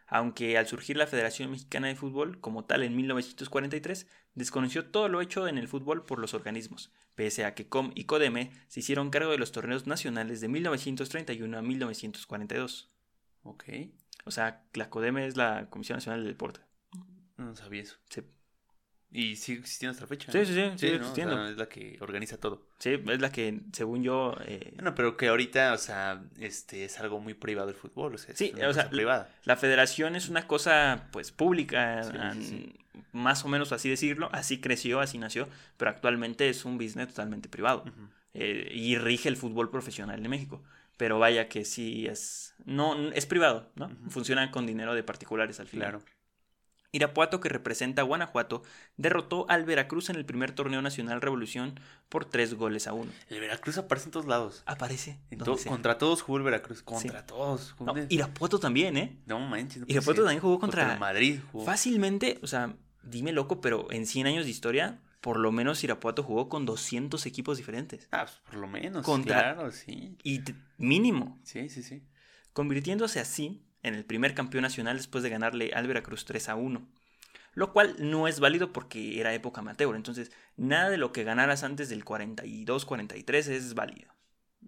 Aunque 0.06 0.58
al 0.58 0.66
surgir 0.66 0.96
la 0.96 1.06
Federación 1.06 1.52
Mexicana 1.52 1.86
de 1.86 1.94
Fútbol 1.94 2.40
como 2.40 2.64
tal 2.64 2.82
en 2.82 2.96
1943, 2.96 4.06
desconoció 4.34 4.86
todo 4.86 5.08
lo 5.08 5.20
hecho 5.20 5.46
en 5.46 5.56
el 5.56 5.68
fútbol 5.68 6.04
por 6.04 6.18
los 6.18 6.34
organismos, 6.34 6.92
pese 7.14 7.44
a 7.44 7.54
que 7.54 7.68
COM 7.68 7.92
y 7.94 8.04
CODEME 8.04 8.50
se 8.66 8.80
hicieron 8.80 9.10
cargo 9.10 9.30
de 9.30 9.38
los 9.38 9.52
torneos 9.52 9.86
nacionales 9.86 10.40
de 10.40 10.48
1931 10.48 11.56
a 11.56 11.62
1942. 11.62 12.90
Ok, 13.44 13.64
O 14.24 14.30
sea, 14.30 14.64
la 14.74 14.90
CODEME 14.90 15.26
es 15.26 15.36
la 15.36 15.70
Comisión 15.70 15.96
Nacional 15.96 16.20
del 16.20 16.32
Deporte. 16.32 16.60
no 17.38 17.54
sabía 17.56 17.82
eso. 17.82 17.96
Sí. 18.10 18.22
Y 19.12 19.34
sigue 19.36 19.58
existiendo 19.60 19.90
hasta 19.90 20.04
la 20.04 20.08
fecha. 20.08 20.30
Sí, 20.30 20.46
sí, 20.46 20.54
sí, 20.54 20.70
sigue 20.76 20.92
¿no? 20.92 20.98
O 20.98 21.00
existiendo. 21.00 21.34
sea, 21.36 21.50
es 21.50 21.56
la 21.56 21.68
que 21.68 21.98
organiza 22.00 22.38
todo. 22.38 22.68
Sí, 22.78 22.90
es 23.04 23.20
la 23.20 23.32
que, 23.32 23.60
según 23.72 24.04
yo, 24.04 24.36
eh, 24.46 24.70
Bueno, 24.76 24.94
pero 24.94 25.16
que 25.16 25.28
ahorita, 25.28 25.72
o 25.72 25.78
sea, 25.78 26.22
este 26.38 26.84
es 26.84 27.00
algo 27.00 27.18
muy 27.18 27.34
privado 27.34 27.70
el 27.70 27.74
fútbol, 27.74 28.14
o 28.14 28.18
sea, 28.18 28.32
es 28.32 28.38
Sí, 28.38 28.52
una 28.54 28.68
o 28.68 28.72
sea, 28.72 28.88
privada. 28.88 29.28
La 29.44 29.56
federación 29.56 30.14
es 30.14 30.28
una 30.28 30.46
cosa, 30.46 31.08
pues, 31.10 31.32
pública, 31.32 32.04
Sí, 32.34 32.42
sí, 32.44 32.74
más 33.12 33.44
o 33.44 33.48
menos 33.48 33.72
así 33.72 33.88
decirlo. 33.88 34.28
Así 34.32 34.60
creció, 34.60 35.00
así 35.00 35.18
nació, 35.18 35.48
pero 35.76 35.90
actualmente 35.90 36.48
es 36.48 36.64
un 36.64 36.78
business 36.78 37.08
totalmente 37.08 37.48
privado 37.48 37.84
eh, 38.34 38.70
y 38.72 38.96
rige 38.96 39.28
el 39.28 39.36
fútbol 39.36 39.70
profesional 39.70 40.22
de 40.22 40.28
México. 40.28 40.62
Pero 40.96 41.18
vaya 41.18 41.48
que 41.48 41.64
sí 41.64 42.06
es, 42.06 42.54
no, 42.64 43.10
es 43.12 43.26
privado, 43.26 43.72
¿no? 43.74 43.86
Ujú. 43.86 44.10
Funciona 44.10 44.50
con 44.50 44.66
dinero 44.66 44.94
de 44.94 45.02
particulares 45.02 45.58
al 45.58 45.66
final. 45.66 45.90
Claro. 45.98 46.04
Irapuato, 46.92 47.40
que 47.40 47.48
representa 47.48 48.02
a 48.02 48.04
Guanajuato, 48.04 48.62
derrotó 48.96 49.46
al 49.48 49.64
Veracruz 49.64 50.10
en 50.10 50.16
el 50.16 50.24
primer 50.24 50.52
torneo 50.52 50.82
nacional 50.82 51.20
Revolución 51.20 51.78
por 52.08 52.24
tres 52.24 52.54
goles 52.54 52.86
a 52.88 52.92
uno. 52.92 53.10
El 53.28 53.40
Veracruz 53.40 53.78
aparece 53.78 54.06
en 54.06 54.10
todos 54.12 54.26
lados. 54.26 54.62
Aparece. 54.66 55.18
En 55.30 55.38
donde 55.38 55.52
to- 55.52 55.58
sea. 55.58 55.70
contra 55.70 55.98
todos 55.98 56.22
jugó 56.22 56.38
el 56.38 56.44
Veracruz. 56.44 56.82
Contra 56.82 57.24
todos. 57.26 57.74
Irapuato 58.08 58.58
también, 58.58 58.96
¿eh? 58.96 59.16
No 59.26 59.38
manches. 59.40 59.78
no 59.82 59.86
Irapuato 59.88 60.22
también 60.22 60.40
jugó 60.40 60.58
contra, 60.58 60.96
Madrid. 60.98 61.38
Jugó. 61.52 61.64
Fácilmente, 61.64 62.38
o 62.42 62.46
sea, 62.48 62.74
dime 63.04 63.32
loco, 63.32 63.60
pero 63.60 63.90
en 63.92 64.04
100 64.06 64.26
años 64.26 64.44
de 64.44 64.50
historia, 64.50 64.98
por 65.20 65.38
lo 65.38 65.52
menos 65.52 65.84
Irapuato 65.84 66.22
jugó 66.24 66.48
con 66.48 66.66
200 66.66 67.24
equipos 67.26 67.56
diferentes. 67.58 68.08
Ah, 68.10 68.24
pues 68.24 68.36
por 68.44 68.54
lo 68.56 68.66
menos. 68.66 69.04
Contra- 69.06 69.54
Claro, 69.54 69.70
sí. 69.70 70.16
Y 70.24 70.40
mínimo, 70.76 71.38
Sí, 71.44 71.68
sí, 71.68 71.82
sí. 71.84 72.02
convirtiéndose 72.52 73.20
así 73.20 73.62
en 73.82 73.94
el 73.94 74.04
primer 74.04 74.34
campeón 74.34 74.62
nacional 74.62 74.96
después 74.96 75.22
de 75.24 75.30
ganarle 75.30 75.70
al 75.74 75.86
Veracruz 75.86 76.24
3 76.24 76.48
a 76.50 76.54
1. 76.56 76.86
Lo 77.54 77.72
cual 77.72 77.96
no 77.98 78.28
es 78.28 78.38
válido 78.40 78.72
porque 78.72 79.20
era 79.20 79.34
época 79.34 79.60
amateur. 79.60 79.96
Entonces, 79.96 80.30
nada 80.56 80.88
de 80.88 80.98
lo 80.98 81.12
que 81.12 81.24
ganaras 81.24 81.64
antes 81.64 81.88
del 81.88 82.04
42-43 82.04 83.48
es 83.48 83.74
válido. 83.74 84.12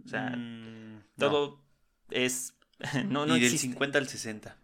O 0.04 0.09
sea, 0.09 0.31
Mm, 0.31 0.95
no. 0.97 1.02
Todo 1.19 1.64
es. 2.11 2.54
No, 3.07 3.26
no 3.26 3.37
y 3.37 3.40
del 3.40 3.45
existe. 3.52 3.69
50 3.69 3.99
al 3.99 4.09
60. 4.09 4.57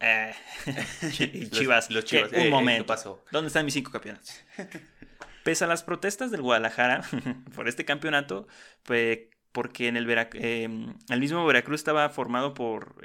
Eh, 0.00 0.32
Los- 1.02 1.50
Chivas. 1.50 1.90
Los. 1.90 2.04
Chivas. 2.06 2.30
Un 2.32 2.38
eh, 2.38 2.46
eh, 2.46 2.50
momento. 2.50 3.22
¿Dónde 3.30 3.48
están 3.48 3.64
mis 3.66 3.74
cinco 3.74 3.90
campeonatos? 3.90 4.32
Pese 5.44 5.64
a 5.64 5.66
las 5.66 5.82
protestas 5.82 6.30
del 6.30 6.42
Guadalajara 6.42 7.02
por 7.54 7.68
este 7.68 7.84
campeonato, 7.84 8.46
pues, 8.82 9.20
porque 9.52 9.88
en 9.88 9.96
el, 9.96 10.06
Vera- 10.06 10.28
eh, 10.34 10.68
el 11.08 11.20
mismo 11.20 11.44
Veracruz 11.46 11.80
estaba 11.80 12.08
formado 12.10 12.52
por... 12.54 12.96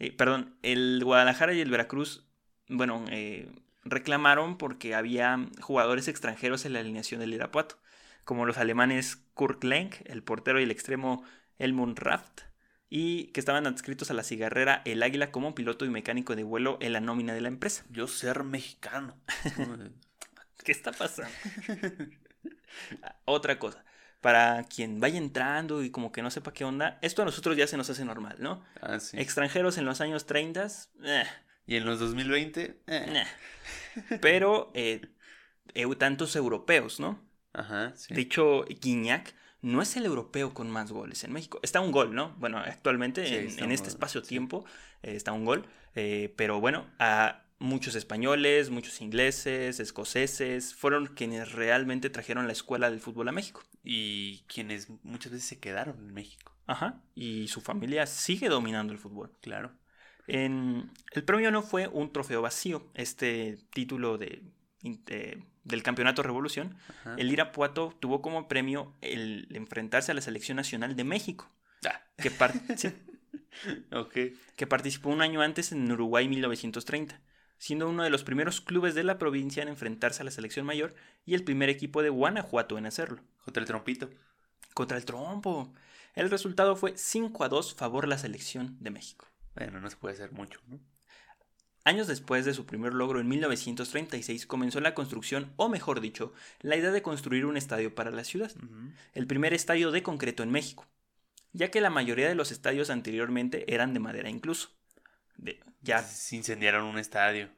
eh, 0.00 0.12
perdón, 0.12 0.56
el 0.62 1.00
Guadalajara 1.04 1.52
y 1.52 1.60
el 1.60 1.70
Veracruz, 1.70 2.26
bueno, 2.68 3.04
eh, 3.10 3.52
reclamaron 3.84 4.56
porque 4.56 4.94
había 4.94 5.46
jugadores 5.60 6.08
extranjeros 6.08 6.64
en 6.64 6.72
la 6.72 6.80
alineación 6.80 7.20
del 7.20 7.34
Irapuato, 7.34 7.78
como 8.24 8.46
los 8.46 8.56
alemanes 8.56 9.16
Kurt 9.34 9.62
Lenk, 9.62 9.96
el 10.06 10.22
portero 10.22 10.58
y 10.58 10.62
el 10.62 10.70
extremo 10.70 11.22
Elmund 11.58 11.98
Raft, 11.98 12.40
y 12.88 13.26
que 13.28 13.40
estaban 13.40 13.66
adscritos 13.66 14.10
a 14.10 14.14
la 14.14 14.24
cigarrera 14.24 14.80
El 14.86 15.02
Águila 15.02 15.30
como 15.30 15.54
piloto 15.54 15.84
y 15.84 15.90
mecánico 15.90 16.34
de 16.34 16.44
vuelo 16.44 16.78
en 16.80 16.94
la 16.94 17.00
nómina 17.00 17.34
de 17.34 17.42
la 17.42 17.48
empresa. 17.48 17.84
Yo 17.90 18.08
ser 18.08 18.42
mexicano. 18.42 19.16
¿Qué 20.64 20.72
está 20.72 20.92
pasando? 20.92 21.30
Otra 23.26 23.58
cosa. 23.58 23.84
Para 24.20 24.64
quien 24.64 25.00
vaya 25.00 25.16
entrando 25.18 25.82
y 25.82 25.90
como 25.90 26.12
que 26.12 26.20
no 26.22 26.30
sepa 26.30 26.52
qué 26.52 26.64
onda, 26.64 26.98
esto 27.00 27.22
a 27.22 27.24
nosotros 27.24 27.56
ya 27.56 27.66
se 27.66 27.76
nos 27.76 27.88
hace 27.88 28.04
normal, 28.04 28.36
¿no? 28.38 28.62
ah, 28.82 29.00
sí. 29.00 29.18
Extranjeros 29.18 29.78
en 29.78 29.86
los 29.86 30.00
años 30.02 30.26
30, 30.26 30.66
eh, 31.04 31.24
Y 31.66 31.76
en 31.76 31.84
los 31.86 31.98
2020. 31.98 32.82
eh. 32.86 33.24
pero 34.20 34.70
eh, 34.74 35.00
eu- 35.74 35.96
tantos 35.96 36.36
europeos, 36.36 37.00
¿no? 37.00 37.18
Ajá, 37.52 37.92
sí. 37.96 38.14
De 38.14 38.20
hecho, 38.20 38.64
Guiñac 38.80 39.34
no 39.62 39.82
es 39.82 39.96
el 39.96 40.04
europeo 40.06 40.54
con 40.54 40.70
más 40.70 40.90
goles 40.92 41.24
en 41.24 41.32
México. 41.32 41.58
Está 41.62 41.80
un 41.80 41.92
gol, 41.92 42.14
¿no? 42.14 42.34
Bueno, 42.38 42.58
actualmente 42.58 43.26
Sí, 43.26 43.62
en, 43.62 43.72
este 43.72 43.88
espacio-tiempo 43.88 44.64
eh, 45.02 45.14
está 45.16 45.32
un 45.32 45.44
gol. 45.44 45.66
eh, 45.94 46.32
pero 46.36 46.60
bueno, 46.60 46.86
a 46.98 47.42
muchos 47.58 47.94
españoles, 47.94 48.70
muchos 48.70 49.00
ingleses, 49.00 49.80
escoceses, 49.80 50.74
fueron 50.74 51.08
quienes 51.08 51.52
realmente 51.52 52.08
trajeron 52.10 52.46
la 52.46 52.52
escuela 52.52 52.90
del 52.90 53.00
fútbol 53.00 53.28
a 53.28 53.32
México. 53.32 53.62
Y 53.82 54.44
quienes 54.46 54.88
muchas 55.02 55.32
veces 55.32 55.48
se 55.48 55.58
quedaron 55.58 55.98
en 55.98 56.12
México. 56.14 56.54
Ajá. 56.66 57.02
Y 57.14 57.48
su 57.48 57.60
familia 57.60 58.06
sigue 58.06 58.48
dominando 58.48 58.92
el 58.92 58.98
fútbol. 58.98 59.32
Claro. 59.40 59.72
En, 60.26 60.90
el 61.12 61.24
premio 61.24 61.50
no 61.50 61.62
fue 61.62 61.88
un 61.88 62.12
trofeo 62.12 62.42
vacío, 62.42 62.90
este 62.94 63.58
título 63.72 64.18
de, 64.18 64.42
de- 64.82 65.42
del 65.64 65.82
Campeonato 65.82 66.22
Revolución. 66.22 66.76
Ajá. 67.00 67.14
El 67.18 67.32
Irapuato 67.32 67.96
tuvo 68.00 68.22
como 68.22 68.46
premio 68.48 68.94
el 69.00 69.48
enfrentarse 69.54 70.12
a 70.12 70.14
la 70.14 70.20
Selección 70.20 70.56
Nacional 70.56 70.94
de 70.94 71.04
México, 71.04 71.50
Ah, 71.88 72.00
que, 72.18 72.30
par- 72.30 72.52
sí, 72.76 72.88
ok. 73.92 74.14
que 74.56 74.66
participó 74.66 75.08
un 75.10 75.22
año 75.22 75.40
antes 75.40 75.72
en 75.72 75.90
Uruguay 75.90 76.28
1930, 76.28 77.20
siendo 77.60 77.88
uno 77.90 78.02
de 78.02 78.10
los 78.10 78.24
primeros 78.24 78.62
clubes 78.62 78.94
de 78.94 79.04
la 79.04 79.18
provincia 79.18 79.62
en 79.62 79.68
enfrentarse 79.68 80.22
a 80.22 80.24
la 80.24 80.30
selección 80.30 80.64
mayor 80.64 80.94
y 81.26 81.34
el 81.34 81.44
primer 81.44 81.68
equipo 81.68 82.02
de 82.02 82.08
Guanajuato 82.08 82.78
en 82.78 82.86
hacerlo. 82.86 83.22
Contra 83.44 83.60
el 83.60 83.66
trompito. 83.66 84.08
Contra 84.72 84.96
el 84.96 85.04
trompo. 85.04 85.72
El 86.14 86.30
resultado 86.30 86.74
fue 86.74 86.94
5 86.96 87.44
a 87.44 87.50
2 87.50 87.74
favor 87.74 88.08
la 88.08 88.16
selección 88.16 88.78
de 88.80 88.90
México. 88.90 89.26
Bueno, 89.54 89.78
no 89.78 89.90
se 89.90 89.96
puede 89.96 90.14
hacer 90.14 90.32
mucho, 90.32 90.58
¿no? 90.68 90.80
Años 91.84 92.06
después 92.06 92.46
de 92.46 92.54
su 92.54 92.64
primer 92.64 92.94
logro 92.94 93.20
en 93.20 93.28
1936 93.28 94.46
comenzó 94.46 94.80
la 94.80 94.94
construcción, 94.94 95.52
o 95.56 95.68
mejor 95.68 96.00
dicho, 96.00 96.32
la 96.60 96.76
idea 96.76 96.92
de 96.92 97.02
construir 97.02 97.44
un 97.44 97.56
estadio 97.58 97.94
para 97.94 98.10
la 98.10 98.24
ciudad, 98.24 98.52
el 99.12 99.26
primer 99.26 99.52
estadio 99.54 99.90
de 99.90 100.02
concreto 100.02 100.42
en 100.42 100.50
México, 100.50 100.86
ya 101.52 101.70
que 101.70 101.80
la 101.80 101.90
mayoría 101.90 102.28
de 102.28 102.34
los 102.34 102.52
estadios 102.52 102.90
anteriormente 102.90 103.72
eran 103.72 103.92
de 103.92 104.00
madera 104.00 104.30
incluso. 104.30 104.70
De- 105.36 105.60
ya 105.82 106.02
Se 106.02 106.36
incendiaron 106.36 106.84
un 106.84 106.98
estadio. 106.98 107.48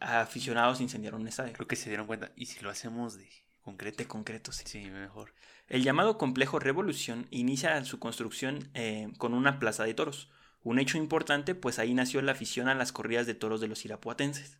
Aficionados 0.00 0.80
incendiaron 0.80 1.20
un 1.22 1.28
estadio. 1.28 1.52
creo 1.52 1.68
que 1.68 1.76
se 1.76 1.88
dieron 1.88 2.06
cuenta. 2.06 2.32
¿Y 2.36 2.46
si 2.46 2.60
lo 2.60 2.70
hacemos 2.70 3.16
de 3.16 3.28
concreto? 3.62 3.98
De 3.98 4.06
concreto, 4.06 4.52
sí. 4.52 4.64
Sí, 4.66 4.90
mejor. 4.90 5.32
El 5.68 5.82
llamado 5.82 6.18
complejo 6.18 6.58
Revolución 6.58 7.26
inicia 7.30 7.84
su 7.84 7.98
construcción 7.98 8.70
eh, 8.74 9.08
con 9.18 9.34
una 9.34 9.58
plaza 9.58 9.84
de 9.84 9.94
toros, 9.94 10.30
un 10.62 10.78
hecho 10.78 10.98
importante 10.98 11.54
pues 11.54 11.78
ahí 11.78 11.94
nació 11.94 12.22
la 12.22 12.32
afición 12.32 12.68
a 12.68 12.74
las 12.74 12.92
corridas 12.92 13.26
de 13.26 13.34
toros 13.34 13.60
de 13.60 13.68
los 13.68 13.84
irapuatenses. 13.84 14.58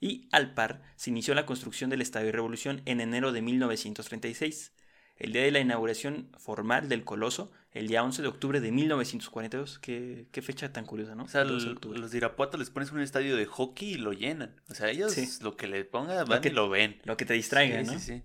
Y 0.00 0.28
al 0.30 0.54
par 0.54 0.82
se 0.96 1.10
inició 1.10 1.34
la 1.34 1.46
construcción 1.46 1.90
del 1.90 2.02
Estadio 2.02 2.32
Revolución 2.32 2.82
en 2.84 3.00
enero 3.00 3.32
de 3.32 3.42
1936, 3.42 4.72
el 5.16 5.32
día 5.32 5.42
de 5.42 5.50
la 5.50 5.60
inauguración 5.60 6.30
formal 6.38 6.88
del 6.88 7.04
Coloso, 7.04 7.50
el 7.72 7.86
día 7.88 8.02
11 8.02 8.22
de 8.22 8.28
octubre 8.28 8.60
de 8.60 8.72
1942. 8.72 9.78
Qué, 9.78 10.26
qué 10.32 10.42
fecha 10.42 10.72
tan 10.72 10.84
curiosa, 10.86 11.14
¿no? 11.14 11.24
O 11.24 11.28
sea, 11.28 11.42
El 11.42 11.50
11 11.52 11.64
de 11.64 11.70
l- 11.70 11.74
octubre. 11.76 11.98
los 11.98 12.10
de 12.10 12.16
Irapuato 12.18 12.56
les 12.58 12.70
pones 12.70 12.90
un 12.92 13.00
estadio 13.00 13.36
de 13.36 13.46
hockey 13.46 13.92
y 13.92 13.98
lo 13.98 14.12
llenan. 14.12 14.60
O 14.70 14.74
sea, 14.74 14.90
ellos 14.90 15.12
Sí. 15.12 15.28
lo 15.42 15.56
que 15.56 15.66
le 15.66 15.84
pongan 15.84 16.26
van 16.26 16.40
que- 16.40 16.48
y 16.48 16.52
lo 16.52 16.68
ven. 16.68 17.00
Lo 17.04 17.16
que 17.16 17.24
te 17.24 17.34
distraiga, 17.34 17.84
sí, 17.84 17.86
¿no? 17.92 17.98
sí, 17.98 18.00
sí. 18.00 18.22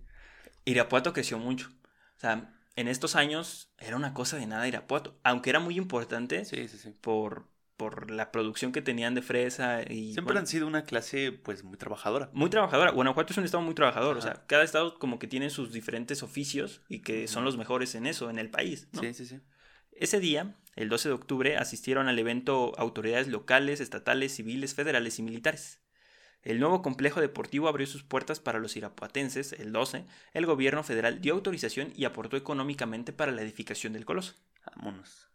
Irapuato 0.65 1.13
creció 1.13 1.37
mucho. 1.39 1.69
O 2.17 2.19
sea, 2.19 2.53
en 2.75 2.87
estos 2.87 3.15
años 3.15 3.73
era 3.79 3.95
una 3.97 4.13
cosa 4.13 4.37
de 4.37 4.47
nada 4.47 4.67
Irapuato, 4.67 5.19
aunque 5.23 5.49
era 5.49 5.59
muy 5.59 5.77
importante 5.77 6.45
Sí, 6.45 6.67
sí, 6.67 6.77
sí. 6.77 6.89
por, 7.01 7.47
por 7.77 8.11
la 8.11 8.31
producción 8.31 8.71
que 8.71 8.81
tenían 8.81 9.15
de 9.15 9.21
fresa 9.21 9.81
y 9.83 10.13
Siempre 10.13 10.23
bueno, 10.23 10.39
han 10.41 10.47
sido 10.47 10.67
una 10.67 10.83
clase, 10.83 11.31
pues, 11.31 11.63
muy 11.63 11.77
trabajadora. 11.77 12.29
muy 12.33 12.49
trabajadora. 12.49 12.91
Guanajuato 12.91 13.33
es 13.33 13.37
un 13.37 13.45
estado 13.45 13.63
muy 13.63 13.73
trabajador, 13.73 14.17
o 14.17 14.21
sea, 14.21 14.45
cada 14.47 14.63
estado 14.63 14.99
como 14.99 15.19
que 15.19 15.27
tiene 15.27 15.49
sus 15.49 15.71
diferentes 15.71 16.23
oficios 16.23 16.81
y 16.87 16.99
que 16.99 17.27
son 17.27 17.43
los 17.43 17.57
mejores 17.57 17.95
en 17.95 18.05
eso, 18.05 18.29
en 18.29 18.39
el 18.39 18.49
país. 18.49 18.87
¿no? 18.93 19.01
Sí, 19.01 19.13
sí, 19.13 19.25
sí. 19.25 19.41
Ese 19.91 20.19
día, 20.19 20.55
el 20.75 20.89
12 20.89 21.09
de 21.09 21.15
octubre, 21.15 21.57
asistieron 21.57 22.07
al 22.07 22.17
evento 22.17 22.73
autoridades 22.77 23.27
locales, 23.27 23.79
estatales, 23.79 24.35
civiles, 24.35 24.73
federales 24.73 25.19
y 25.19 25.23
militares. 25.23 25.81
El 26.41 26.59
nuevo 26.59 26.81
complejo 26.81 27.21
deportivo 27.21 27.69
abrió 27.69 27.87
sus 27.87 28.03
puertas 28.03 28.39
para 28.39 28.59
los 28.59 28.75
irapuatenses 28.75 29.53
el 29.53 29.71
12. 29.71 30.05
El 30.33 30.45
gobierno 30.45 30.83
federal 30.83 31.21
dio 31.21 31.33
autorización 31.33 31.93
y 31.95 32.03
aportó 32.03 32.35
económicamente 32.35 33.13
para 33.13 33.31
la 33.31 33.41
edificación 33.41 33.93
del 33.93 34.03
coloso. 34.03 34.35
Vámonos. 34.75 35.29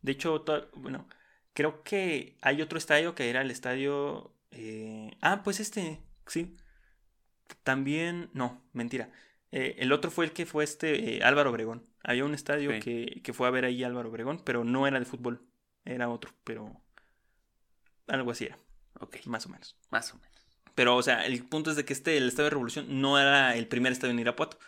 De 0.00 0.12
hecho, 0.12 0.44
bueno, 0.74 1.06
creo 1.54 1.82
que 1.82 2.36
hay 2.42 2.62
otro 2.62 2.78
estadio 2.78 3.14
que 3.14 3.30
era 3.30 3.42
el 3.42 3.50
estadio... 3.50 4.34
eh, 4.50 5.10
Ah, 5.20 5.42
pues 5.42 5.60
este, 5.60 6.00
sí. 6.26 6.56
También, 7.62 8.30
no, 8.32 8.62
mentira. 8.72 9.10
Eh, 9.50 9.76
el 9.78 9.92
otro 9.92 10.10
fue 10.10 10.26
el 10.26 10.32
que 10.32 10.46
fue 10.46 10.64
este 10.64 11.16
eh, 11.16 11.22
Álvaro 11.22 11.50
Obregón. 11.50 11.84
Había 12.04 12.24
un 12.24 12.34
estadio 12.34 12.70
que, 12.80 13.20
que 13.22 13.32
fue 13.32 13.46
a 13.46 13.50
ver 13.50 13.64
ahí 13.64 13.82
Álvaro 13.84 14.10
Obregón, 14.10 14.42
pero 14.44 14.64
no 14.64 14.86
era 14.86 14.98
de 14.98 15.06
fútbol. 15.06 15.46
Era 15.84 16.08
otro, 16.10 16.32
pero 16.44 16.82
algo 18.06 18.30
así 18.30 18.44
era, 18.46 18.58
Ok, 19.00 19.16
más 19.26 19.46
o 19.46 19.48
menos. 19.48 19.78
más 19.90 20.12
o 20.12 20.18
menos. 20.18 20.28
Pero, 20.74 20.96
o 20.96 21.02
sea, 21.02 21.24
el 21.24 21.44
punto 21.44 21.70
es 21.70 21.76
de 21.76 21.84
que 21.84 21.92
este, 21.92 22.16
el 22.16 22.28
Estadio 22.28 22.44
de 22.44 22.50
Revolución, 22.50 23.00
no 23.00 23.18
era 23.18 23.56
el 23.56 23.66
primer 23.66 23.90
estadio 23.92 24.12
en 24.12 24.18
Irapuato. 24.20 24.58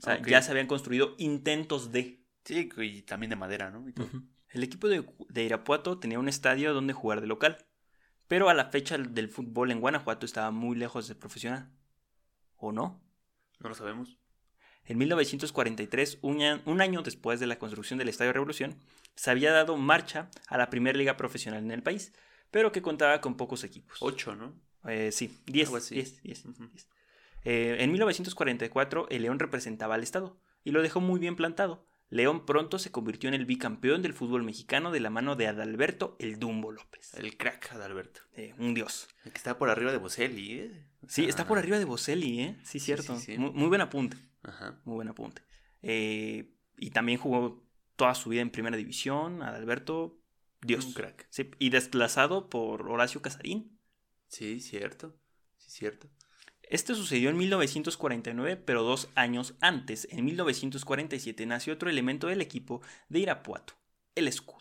O 0.00 0.02
sea, 0.02 0.20
ya 0.20 0.42
se 0.42 0.50
habían 0.50 0.66
construido 0.66 1.14
intentos 1.18 1.90
de... 1.92 2.22
Sí, 2.44 2.68
y 2.76 3.02
también 3.02 3.30
de 3.30 3.36
madera, 3.36 3.70
¿no? 3.70 3.88
Y 3.88 3.92
todo. 3.92 4.08
El 4.54 4.62
equipo 4.62 4.88
de, 4.88 5.04
de 5.28 5.42
Irapuato 5.42 5.98
tenía 5.98 6.20
un 6.20 6.28
estadio 6.28 6.72
donde 6.72 6.92
jugar 6.92 7.20
de 7.20 7.26
local, 7.26 7.58
pero 8.28 8.48
a 8.48 8.54
la 8.54 8.66
fecha 8.66 8.96
del 8.96 9.28
fútbol 9.28 9.72
en 9.72 9.80
Guanajuato 9.80 10.24
estaba 10.24 10.52
muy 10.52 10.76
lejos 10.76 11.08
de 11.08 11.16
profesional. 11.16 11.72
¿O 12.56 12.70
no? 12.70 13.02
No 13.58 13.68
lo 13.68 13.74
sabemos. 13.74 14.16
En 14.84 14.96
1943, 14.98 16.18
un, 16.22 16.80
año 16.80 17.02
después 17.02 17.40
de 17.40 17.48
la 17.48 17.58
construcción 17.58 17.98
del 17.98 18.08
Estadio 18.08 18.32
Revolución, 18.32 18.78
se 19.16 19.32
había 19.32 19.50
dado 19.50 19.76
marcha 19.76 20.30
a 20.46 20.56
la 20.56 20.70
primera 20.70 20.96
liga 20.96 21.16
profesional 21.16 21.64
en 21.64 21.72
el 21.72 21.82
país, 21.82 22.12
pero 22.52 22.70
que 22.70 22.80
contaba 22.80 23.20
con 23.20 23.36
pocos 23.36 23.64
equipos. 23.64 23.98
Ocho, 24.02 24.36
¿no? 24.36 24.54
Eh, 24.86 25.10
sí, 25.10 25.36
10, 25.46 25.66
Algo 25.66 25.78
así. 25.78 25.96
10, 25.96 26.22
10, 26.22 26.44
Ujú. 26.44 26.66
10. 26.68 26.88
Eh, 27.44 27.76
en 27.80 27.90
1944, 27.90 29.08
el 29.10 29.22
León 29.22 29.40
representaba 29.40 29.96
al 29.96 30.04
Estado 30.04 30.38
y 30.62 30.70
lo 30.70 30.80
dejó 30.80 31.00
muy 31.00 31.18
bien 31.18 31.34
plantado. 31.34 31.88
León 32.14 32.46
pronto 32.46 32.78
se 32.78 32.92
convirtió 32.92 33.26
en 33.28 33.34
el 33.34 33.44
bicampeón 33.44 34.00
del 34.00 34.14
fútbol 34.14 34.44
mexicano 34.44 34.92
de 34.92 35.00
la 35.00 35.10
mano 35.10 35.34
de 35.34 35.48
Adalberto 35.48 36.14
el 36.20 36.38
Dumbo 36.38 36.70
López. 36.70 37.12
El 37.14 37.36
crack 37.36 37.74
de 37.74 37.84
Alberto. 37.84 38.20
Eh, 38.36 38.54
un 38.56 38.72
dios. 38.72 39.08
El 39.24 39.32
que 39.32 39.38
está 39.38 39.58
por 39.58 39.68
arriba 39.68 39.90
de 39.90 39.98
Boselli, 39.98 40.60
¿eh? 40.60 40.86
Sí, 41.08 41.24
está 41.24 41.44
por 41.48 41.58
arriba 41.58 41.76
de 41.76 41.84
Boselli, 41.84 42.40
¿eh? 42.40 42.56
Sí, 42.62 42.78
Sí, 42.78 42.86
cierto. 42.86 43.18
sí, 43.18 43.32
sí. 43.32 43.38
Muy, 43.38 43.50
muy 43.50 43.66
buen 43.66 43.80
apunte. 43.80 44.16
Ajá. 44.44 44.80
Muy 44.84 44.94
buen 44.94 45.08
apunte. 45.08 45.42
Eh, 45.82 46.54
y 46.78 46.90
también 46.90 47.18
jugó 47.18 47.66
toda 47.96 48.14
su 48.14 48.30
vida 48.30 48.42
en 48.42 48.50
primera 48.50 48.76
división. 48.76 49.42
Adalberto, 49.42 50.16
dios. 50.62 50.84
Un 50.86 50.92
crack. 50.92 51.26
Sí, 51.30 51.50
y 51.58 51.70
desplazado 51.70 52.48
por 52.48 52.88
Horacio 52.88 53.22
Casarín. 53.22 53.76
Sí, 54.28 54.60
cierto. 54.60 55.16
Sí, 55.58 55.68
cierto. 55.68 56.08
Este 56.70 56.94
sucedió 56.94 57.30
en 57.30 57.36
1949, 57.36 58.56
pero 58.56 58.82
dos 58.82 59.08
años 59.14 59.54
antes, 59.60 60.08
en 60.10 60.24
1947, 60.24 61.46
nació 61.46 61.74
otro 61.74 61.90
elemento 61.90 62.26
del 62.28 62.40
equipo 62.40 62.80
de 63.08 63.20
Irapuato, 63.20 63.74
el 64.14 64.28
escudo. 64.28 64.60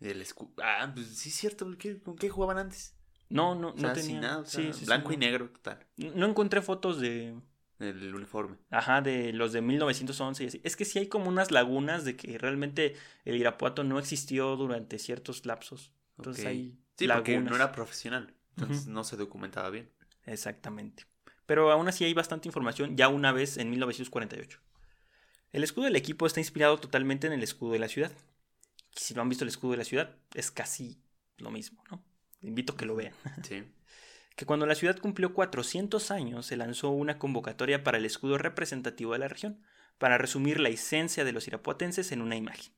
El 0.00 0.22
escu- 0.24 0.50
Ah, 0.62 0.90
pues 0.94 1.06
sí, 1.08 1.30
cierto. 1.30 1.66
¿qué- 1.78 1.98
¿Con 2.00 2.16
qué 2.16 2.28
jugaban 2.28 2.58
antes? 2.58 2.94
No, 3.30 3.54
no, 3.54 3.68
O 3.70 3.78
sea, 3.78 3.88
no 3.88 3.94
tenía. 3.94 4.02
sin 4.10 4.20
nada. 4.20 4.38
o 4.38 4.44
sea, 4.44 4.72
sí, 4.72 4.84
blanco 4.84 5.12
y 5.12 5.16
negro, 5.16 5.48
total. 5.50 5.86
No 5.96 6.26
encontré 6.26 6.60
fotos 6.60 7.00
de, 7.00 7.34
El 7.78 8.14
uniforme. 8.14 8.58
ajá, 8.70 9.00
de 9.00 9.32
los 9.32 9.52
de 9.52 9.62
1911 9.62 10.44
y 10.44 10.46
así. 10.48 10.60
Es 10.62 10.76
que 10.76 10.84
sí 10.84 10.98
hay 10.98 11.06
como 11.08 11.28
unas 11.28 11.50
lagunas 11.50 12.04
de 12.04 12.16
que 12.16 12.36
realmente 12.38 12.96
el 13.24 13.36
Irapuato 13.36 13.82
no 13.82 13.98
existió 13.98 14.56
durante 14.56 14.98
ciertos 14.98 15.46
lapsos. 15.46 15.92
Entonces 16.18 16.44
Ok. 16.44 16.48
hay 16.50 16.78
Sí, 16.98 17.08
porque 17.08 17.32
lagunas. 17.32 17.50
no 17.50 17.56
era 17.56 17.72
profesional. 17.72 18.34
Entonces 18.56 18.86
no 18.86 19.02
se 19.04 19.16
documentaba 19.16 19.70
bien. 19.70 19.90
Exactamente. 20.26 21.06
Pero 21.46 21.70
aún 21.70 21.88
así 21.88 22.04
hay 22.04 22.14
bastante 22.14 22.48
información 22.48 22.96
ya 22.96 23.08
una 23.08 23.32
vez 23.32 23.58
en 23.58 23.70
1948. 23.70 24.60
El 25.52 25.62
escudo 25.62 25.84
del 25.84 25.96
equipo 25.96 26.26
está 26.26 26.40
inspirado 26.40 26.78
totalmente 26.78 27.26
en 27.26 27.32
el 27.32 27.42
escudo 27.42 27.72
de 27.72 27.78
la 27.78 27.88
ciudad. 27.88 28.12
Si 28.92 29.14
no 29.14 29.22
han 29.22 29.28
visto 29.28 29.44
el 29.44 29.48
escudo 29.48 29.72
de 29.72 29.78
la 29.78 29.84
ciudad, 29.84 30.16
es 30.34 30.50
casi 30.50 31.00
lo 31.36 31.50
mismo, 31.50 31.84
¿no? 31.90 32.04
Invito 32.40 32.72
a 32.72 32.76
que 32.76 32.86
lo 32.86 32.96
vean. 32.96 33.14
Sí. 33.42 33.64
Que 34.36 34.46
cuando 34.46 34.66
la 34.66 34.74
ciudad 34.74 34.98
cumplió 34.98 35.32
400 35.32 36.10
años 36.10 36.46
se 36.46 36.56
lanzó 36.56 36.90
una 36.90 37.20
convocatoria 37.20 37.84
para 37.84 37.98
el 37.98 38.04
escudo 38.04 38.36
representativo 38.36 39.12
de 39.12 39.20
la 39.20 39.28
región, 39.28 39.62
para 39.98 40.18
resumir 40.18 40.58
la 40.58 40.70
esencia 40.70 41.24
de 41.24 41.30
los 41.30 41.46
irapuatenses 41.46 42.10
en 42.10 42.20
una 42.20 42.34
imagen. 42.34 42.72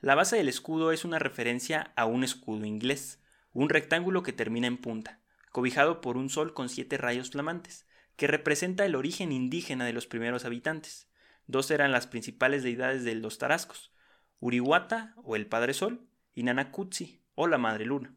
La 0.00 0.14
base 0.14 0.36
del 0.36 0.50
escudo 0.50 0.92
es 0.92 1.06
una 1.06 1.18
referencia 1.18 1.94
a 1.96 2.04
un 2.04 2.22
escudo 2.22 2.66
inglés, 2.66 3.18
un 3.54 3.70
rectángulo 3.70 4.22
que 4.22 4.34
termina 4.34 4.66
en 4.66 4.76
punta, 4.76 5.20
cobijado 5.54 6.00
por 6.00 6.16
un 6.16 6.30
sol 6.30 6.52
con 6.52 6.68
siete 6.68 6.98
rayos 6.98 7.30
flamantes, 7.30 7.86
que 8.16 8.26
representa 8.26 8.84
el 8.84 8.96
origen 8.96 9.30
indígena 9.30 9.84
de 9.84 9.92
los 9.92 10.08
primeros 10.08 10.44
habitantes. 10.44 11.08
Dos 11.46 11.70
eran 11.70 11.92
las 11.92 12.08
principales 12.08 12.64
deidades 12.64 13.04
de 13.04 13.14
los 13.14 13.38
tarascos, 13.38 13.92
Urihuata 14.40 15.14
o 15.22 15.36
el 15.36 15.46
Padre 15.46 15.72
Sol 15.72 16.08
y 16.34 16.42
Nanacutsi 16.42 17.22
o 17.36 17.46
la 17.46 17.58
Madre 17.58 17.86
Luna. 17.86 18.12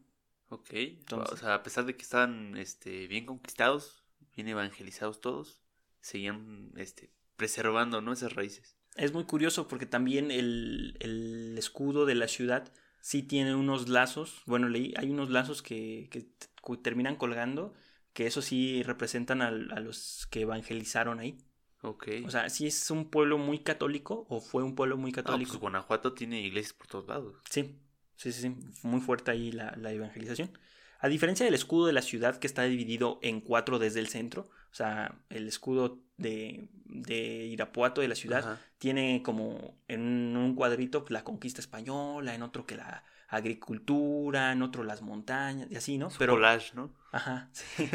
Ok. 0.48 0.70
Entonces- 0.72 1.32
o 1.32 1.36
sea, 1.36 1.54
a 1.54 1.62
pesar 1.62 1.84
de 1.86 1.94
que 1.94 2.02
estaban 2.02 2.56
este, 2.56 3.06
bien 3.06 3.24
conquistados, 3.24 4.02
bien 4.34 4.48
evangelizados 4.48 5.20
todos, 5.20 5.62
seguían 6.00 6.72
este, 6.74 7.12
preservando 7.36 8.00
¿no? 8.00 8.12
esas 8.12 8.32
raíces. 8.32 8.76
Es 8.96 9.12
muy 9.12 9.26
curioso 9.26 9.68
porque 9.68 9.86
también 9.86 10.32
el, 10.32 10.96
el 10.98 11.54
escudo 11.56 12.04
de 12.04 12.16
la 12.16 12.26
ciudad 12.26 12.72
sí 13.00 13.22
tiene 13.22 13.54
unos 13.54 13.88
lazos. 13.88 14.42
Bueno, 14.46 14.68
leí, 14.68 14.92
hay 14.96 15.08
unos 15.10 15.30
lazos 15.30 15.62
que, 15.62 16.08
terminan 16.82 17.16
colgando, 17.16 17.74
que 18.12 18.26
eso 18.26 18.42
sí 18.42 18.82
representan 18.82 19.42
al- 19.42 19.70
a, 19.72 19.80
los 19.80 20.26
que 20.30 20.42
evangelizaron 20.42 21.18
ahí. 21.20 21.38
Ok. 21.82 22.08
O 22.24 22.30
sea, 22.30 22.48
sí 22.50 22.66
es 22.66 22.90
un 22.90 23.08
pueblo 23.10 23.38
muy 23.38 23.60
católico 23.60 24.26
o 24.28 24.40
fue 24.40 24.62
un 24.64 24.74
pueblo 24.74 24.96
muy 24.96 25.10
No, 25.12 25.16
católico. 25.16 25.50
pues 25.52 25.60
Guanajuato 25.60 26.12
tiene 26.14 26.40
iglesias 26.40 26.72
por 26.74 26.86
todos 26.88 27.06
lados. 27.08 27.36
Sí, 27.50 27.78
Sí, 28.16 28.32
sí, 28.32 28.42
sí. 28.42 28.56
Muy 28.82 29.00
fuerte 29.00 29.30
ahí 29.30 29.52
la, 29.52 29.72
la 29.76 29.92
evangelización. 29.92 30.50
A 30.98 31.06
diferencia 31.06 31.46
del 31.46 31.54
escudo 31.54 31.86
de 31.86 31.92
la 31.92 32.02
ciudad 32.02 32.36
que 32.40 32.48
está 32.48 32.64
dividido 32.64 33.20
en 33.22 33.40
cuatro 33.40 33.78
desde 33.78 34.00
el 34.00 34.08
centro, 34.08 34.50
o 34.72 34.74
sea, 34.74 35.20
el 35.30 35.46
escudo 35.46 36.02
de, 36.16 36.68
de 36.86 37.46
Irapuato 37.46 38.00
de 38.00 38.08
la 38.08 38.16
ciudad 38.16 38.40
Ajá. 38.40 38.60
tiene 38.78 39.22
como 39.22 39.78
en 39.86 40.36
un 40.36 40.56
cuadrito 40.56 41.04
la 41.10 41.22
conquista 41.22 41.60
española, 41.60 42.34
en 42.34 42.42
otro 42.42 42.66
que 42.66 42.76
la 42.76 43.04
agricultura, 43.28 44.52
en 44.52 44.62
otro 44.62 44.84
las 44.84 45.02
montañas 45.02 45.70
y 45.70 45.76
así, 45.76 45.98
¿no? 45.98 46.08
Pero, 46.18 46.34
collage, 46.34 46.74
¿no? 46.74 46.92
ajá, 47.12 47.48
sí. 47.52 47.88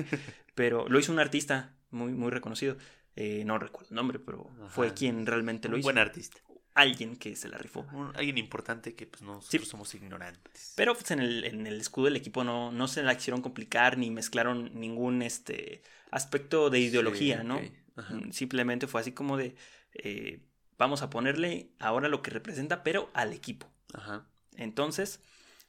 Pero 0.55 0.87
lo 0.87 0.99
hizo 0.99 1.11
un 1.11 1.19
artista 1.19 1.75
muy, 1.91 2.13
muy 2.13 2.31
reconocido. 2.31 2.77
Eh, 3.15 3.43
no 3.45 3.59
recuerdo 3.59 3.89
el 3.91 3.95
nombre, 3.95 4.19
pero 4.19 4.49
fue 4.69 4.93
quien 4.93 5.25
realmente 5.25 5.67
lo 5.69 5.75
Un 5.75 5.79
hizo. 5.79 5.85
buen 5.87 5.97
artista. 5.99 6.39
Alguien 6.75 7.15
que 7.17 7.35
se 7.35 7.47
la 7.49 7.57
rifó. 7.59 7.81
Un- 7.93 8.15
alguien 8.15 8.39
importante 8.39 8.95
que 8.95 9.05
pues 9.05 9.21
nosotros 9.21 9.63
Sí. 9.63 9.69
somos 9.69 9.93
ignorantes. 9.93 10.73
Pero 10.75 10.95
pues 10.95 11.11
en 11.11 11.19
el, 11.19 11.43
en 11.45 11.67
el 11.67 11.79
escudo 11.79 12.05
del 12.05 12.15
equipo 12.15 12.43
no, 12.43 12.71
no 12.71 12.87
se 12.87 13.03
la 13.03 13.15
quisieron 13.15 13.43
complicar 13.43 13.99
ni 13.99 14.09
mezclaron 14.09 14.71
ningún 14.73 15.21
este 15.21 15.83
aspecto 16.09 16.71
de 16.71 16.79
ideología, 16.79 17.41
Sí, 17.41 17.47
¿no? 17.47 17.59
Mm, 17.95 18.31
Simplemente 18.31 18.87
fue 18.87 19.01
así 19.01 19.11
como 19.11 19.37
de 19.37 19.55
eh, 19.93 20.41
vamos 20.79 21.03
a 21.03 21.11
ponerle 21.11 21.69
ahora 21.79 22.09
lo 22.09 22.23
que 22.23 22.31
representa, 22.31 22.81
pero 22.81 23.11
al 23.13 23.33
equipo. 23.33 23.71
Ajá. 23.93 24.25
Entonces, 24.57 25.21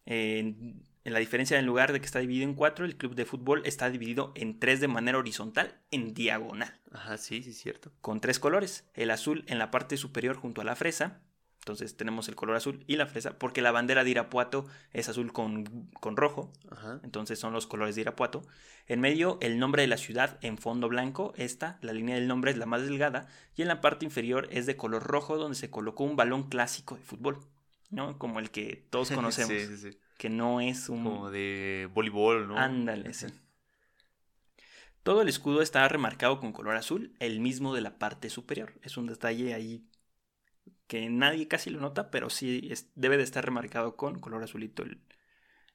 eh, 0.06 0.38
en, 0.38 0.84
la 1.04 1.18
diferencia 1.18 1.56
del 1.56 1.66
lugar 1.66 1.92
de 1.92 2.00
que 2.00 2.06
está 2.06 2.18
dividido 2.18 2.48
en 2.48 2.54
cuatro, 2.54 2.84
el 2.84 2.96
club 2.96 3.14
de 3.14 3.24
fútbol 3.24 3.62
está 3.64 3.90
dividido 3.90 4.32
en 4.34 4.58
tres 4.58 4.80
de 4.80 4.88
manera 4.88 5.18
horizontal, 5.18 5.78
en 5.90 6.14
diagonal, 6.14 6.80
Ajá, 6.92 7.18
sí, 7.18 7.42
sí, 7.42 7.50
es 7.50 7.58
cierto. 7.58 7.92
con 8.00 8.20
tres 8.20 8.38
colores. 8.38 8.84
El 8.94 9.10
azul 9.10 9.44
en 9.46 9.58
la 9.58 9.70
parte 9.70 9.96
superior 9.96 10.36
junto 10.36 10.60
a 10.60 10.64
la 10.64 10.76
fresa. 10.76 11.20
Entonces 11.64 11.96
tenemos 11.96 12.28
el 12.28 12.34
color 12.34 12.56
azul 12.56 12.84
y 12.86 12.96
la 12.96 13.06
fresa, 13.06 13.38
porque 13.38 13.62
la 13.62 13.72
bandera 13.72 14.04
de 14.04 14.10
Irapuato 14.10 14.66
es 14.92 15.08
azul 15.08 15.32
con, 15.32 15.88
con 15.98 16.14
rojo. 16.14 16.52
Ajá. 16.70 17.00
Entonces 17.02 17.38
son 17.38 17.54
los 17.54 17.66
colores 17.66 17.94
de 17.94 18.02
Irapuato. 18.02 18.42
En 18.86 19.00
medio, 19.00 19.38
el 19.40 19.58
nombre 19.58 19.80
de 19.80 19.88
la 19.88 19.96
ciudad 19.96 20.38
en 20.42 20.58
fondo 20.58 20.90
blanco. 20.90 21.32
Esta, 21.36 21.78
la 21.80 21.94
línea 21.94 22.16
del 22.16 22.28
nombre 22.28 22.50
es 22.50 22.58
la 22.58 22.66
más 22.66 22.82
delgada. 22.82 23.28
Y 23.56 23.62
en 23.62 23.68
la 23.68 23.80
parte 23.80 24.04
inferior 24.04 24.46
es 24.50 24.66
de 24.66 24.76
color 24.76 25.04
rojo, 25.04 25.38
donde 25.38 25.56
se 25.56 25.70
colocó 25.70 26.04
un 26.04 26.16
balón 26.16 26.50
clásico 26.50 26.96
de 26.96 27.02
fútbol. 27.02 27.40
¿No? 27.94 28.18
Como 28.18 28.40
el 28.40 28.50
que 28.50 28.87
todos 28.90 29.11
conocemos. 29.14 29.52
sí, 29.52 29.66
sí, 29.66 29.76
sí. 29.92 29.98
Que 30.18 30.28
no 30.30 30.61
es 30.61 30.88
un. 30.88 31.02
Como 31.04 31.30
de 31.30 31.88
voleibol, 31.92 32.48
¿no? 32.48 32.57
Ándale, 32.59 33.12
sí. 33.14 33.26
Todo 35.02 35.20
el 35.22 35.28
escudo 35.28 35.61
está 35.61 35.87
remarcado 35.88 36.40
con 36.40 36.52
color 36.52 36.76
azul, 36.76 37.14
el 37.18 37.40
mismo 37.40 37.74
de 37.74 37.83
la 37.83 37.98
parte 37.98 38.30
superior. 38.30 38.72
Es 38.83 38.96
un 38.96 39.07
detalle 39.07 39.52
ahí 39.52 39.87
que 40.87 41.09
nadie 41.11 41.46
casi 41.48 41.70
lo 41.70 41.80
nota, 41.80 42.11
pero 42.11 42.30
sí 42.30 42.68
es- 42.70 42.90
debe 42.94 43.16
de 43.16 43.22
estar 43.22 43.44
remarcado 43.44 43.96
con 43.96 44.18
color 44.20 44.42
azulito 44.42 44.83
el, 44.83 45.02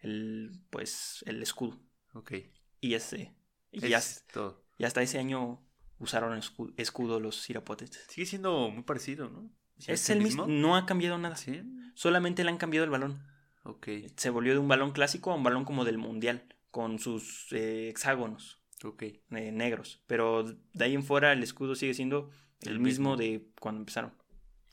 el, 0.02 0.52
pues, 0.72 1.24
el 1.28 1.42
escudo. 1.44 1.80
Ok. 2.14 2.34
Y 2.82 2.94
ese. 2.96 3.36
Y 3.72 3.86
Es 3.86 3.90
ya, 4.26 4.34
todo. 4.34 4.66
y 4.80 4.86
hasta 4.86 5.02
ese 5.04 5.20
año 5.20 5.64
usaron 6.00 6.36
escu- 6.40 6.74
escudo 6.78 7.20
los 7.20 7.48
irapuates. 7.50 8.06
Sigue 8.10 8.26
siendo 8.26 8.70
muy 8.72 8.84
parecido, 8.84 9.30
¿no? 9.30 9.52
Es 9.88 10.10
el 10.10 10.22
mismo, 10.22 10.46
no 10.48 10.76
ha 10.76 10.86
cambiado 10.86 11.18
nada. 11.18 11.36
Sí. 11.36 11.62
Solamente 11.94 12.44
le 12.44 12.50
han 12.50 12.58
cambiado 12.58 12.84
el 12.86 12.90
balón. 12.92 13.22
Ok. 13.64 13.88
Se 14.16 14.30
volvió 14.30 14.54
de 14.54 14.60
un 14.60 14.68
balón 14.68 14.92
clásico 14.92 15.32
a 15.32 15.36
un 15.36 15.44
balón 15.44 15.66
como 15.66 15.86
del 15.86 15.98
mundial, 15.98 16.44
con 16.72 17.00
sus 17.00 17.48
eh, 17.52 17.90
hexágonos 17.90 18.60
Ok. 18.84 19.04
eh, 19.04 19.20
negros. 19.52 20.02
Pero 20.08 20.44
de 20.44 20.86
ahí 20.86 20.94
en 20.96 21.04
fuera 21.04 21.34
el 21.34 21.44
escudo 21.44 21.76
sigue 21.76 21.94
siendo 21.94 22.30
el, 22.62 22.70
El 22.74 22.80
mismo, 22.80 23.16
mismo. 23.16 23.18
de 23.18 23.48
cuando 23.60 23.80
empezaron. 23.82 24.14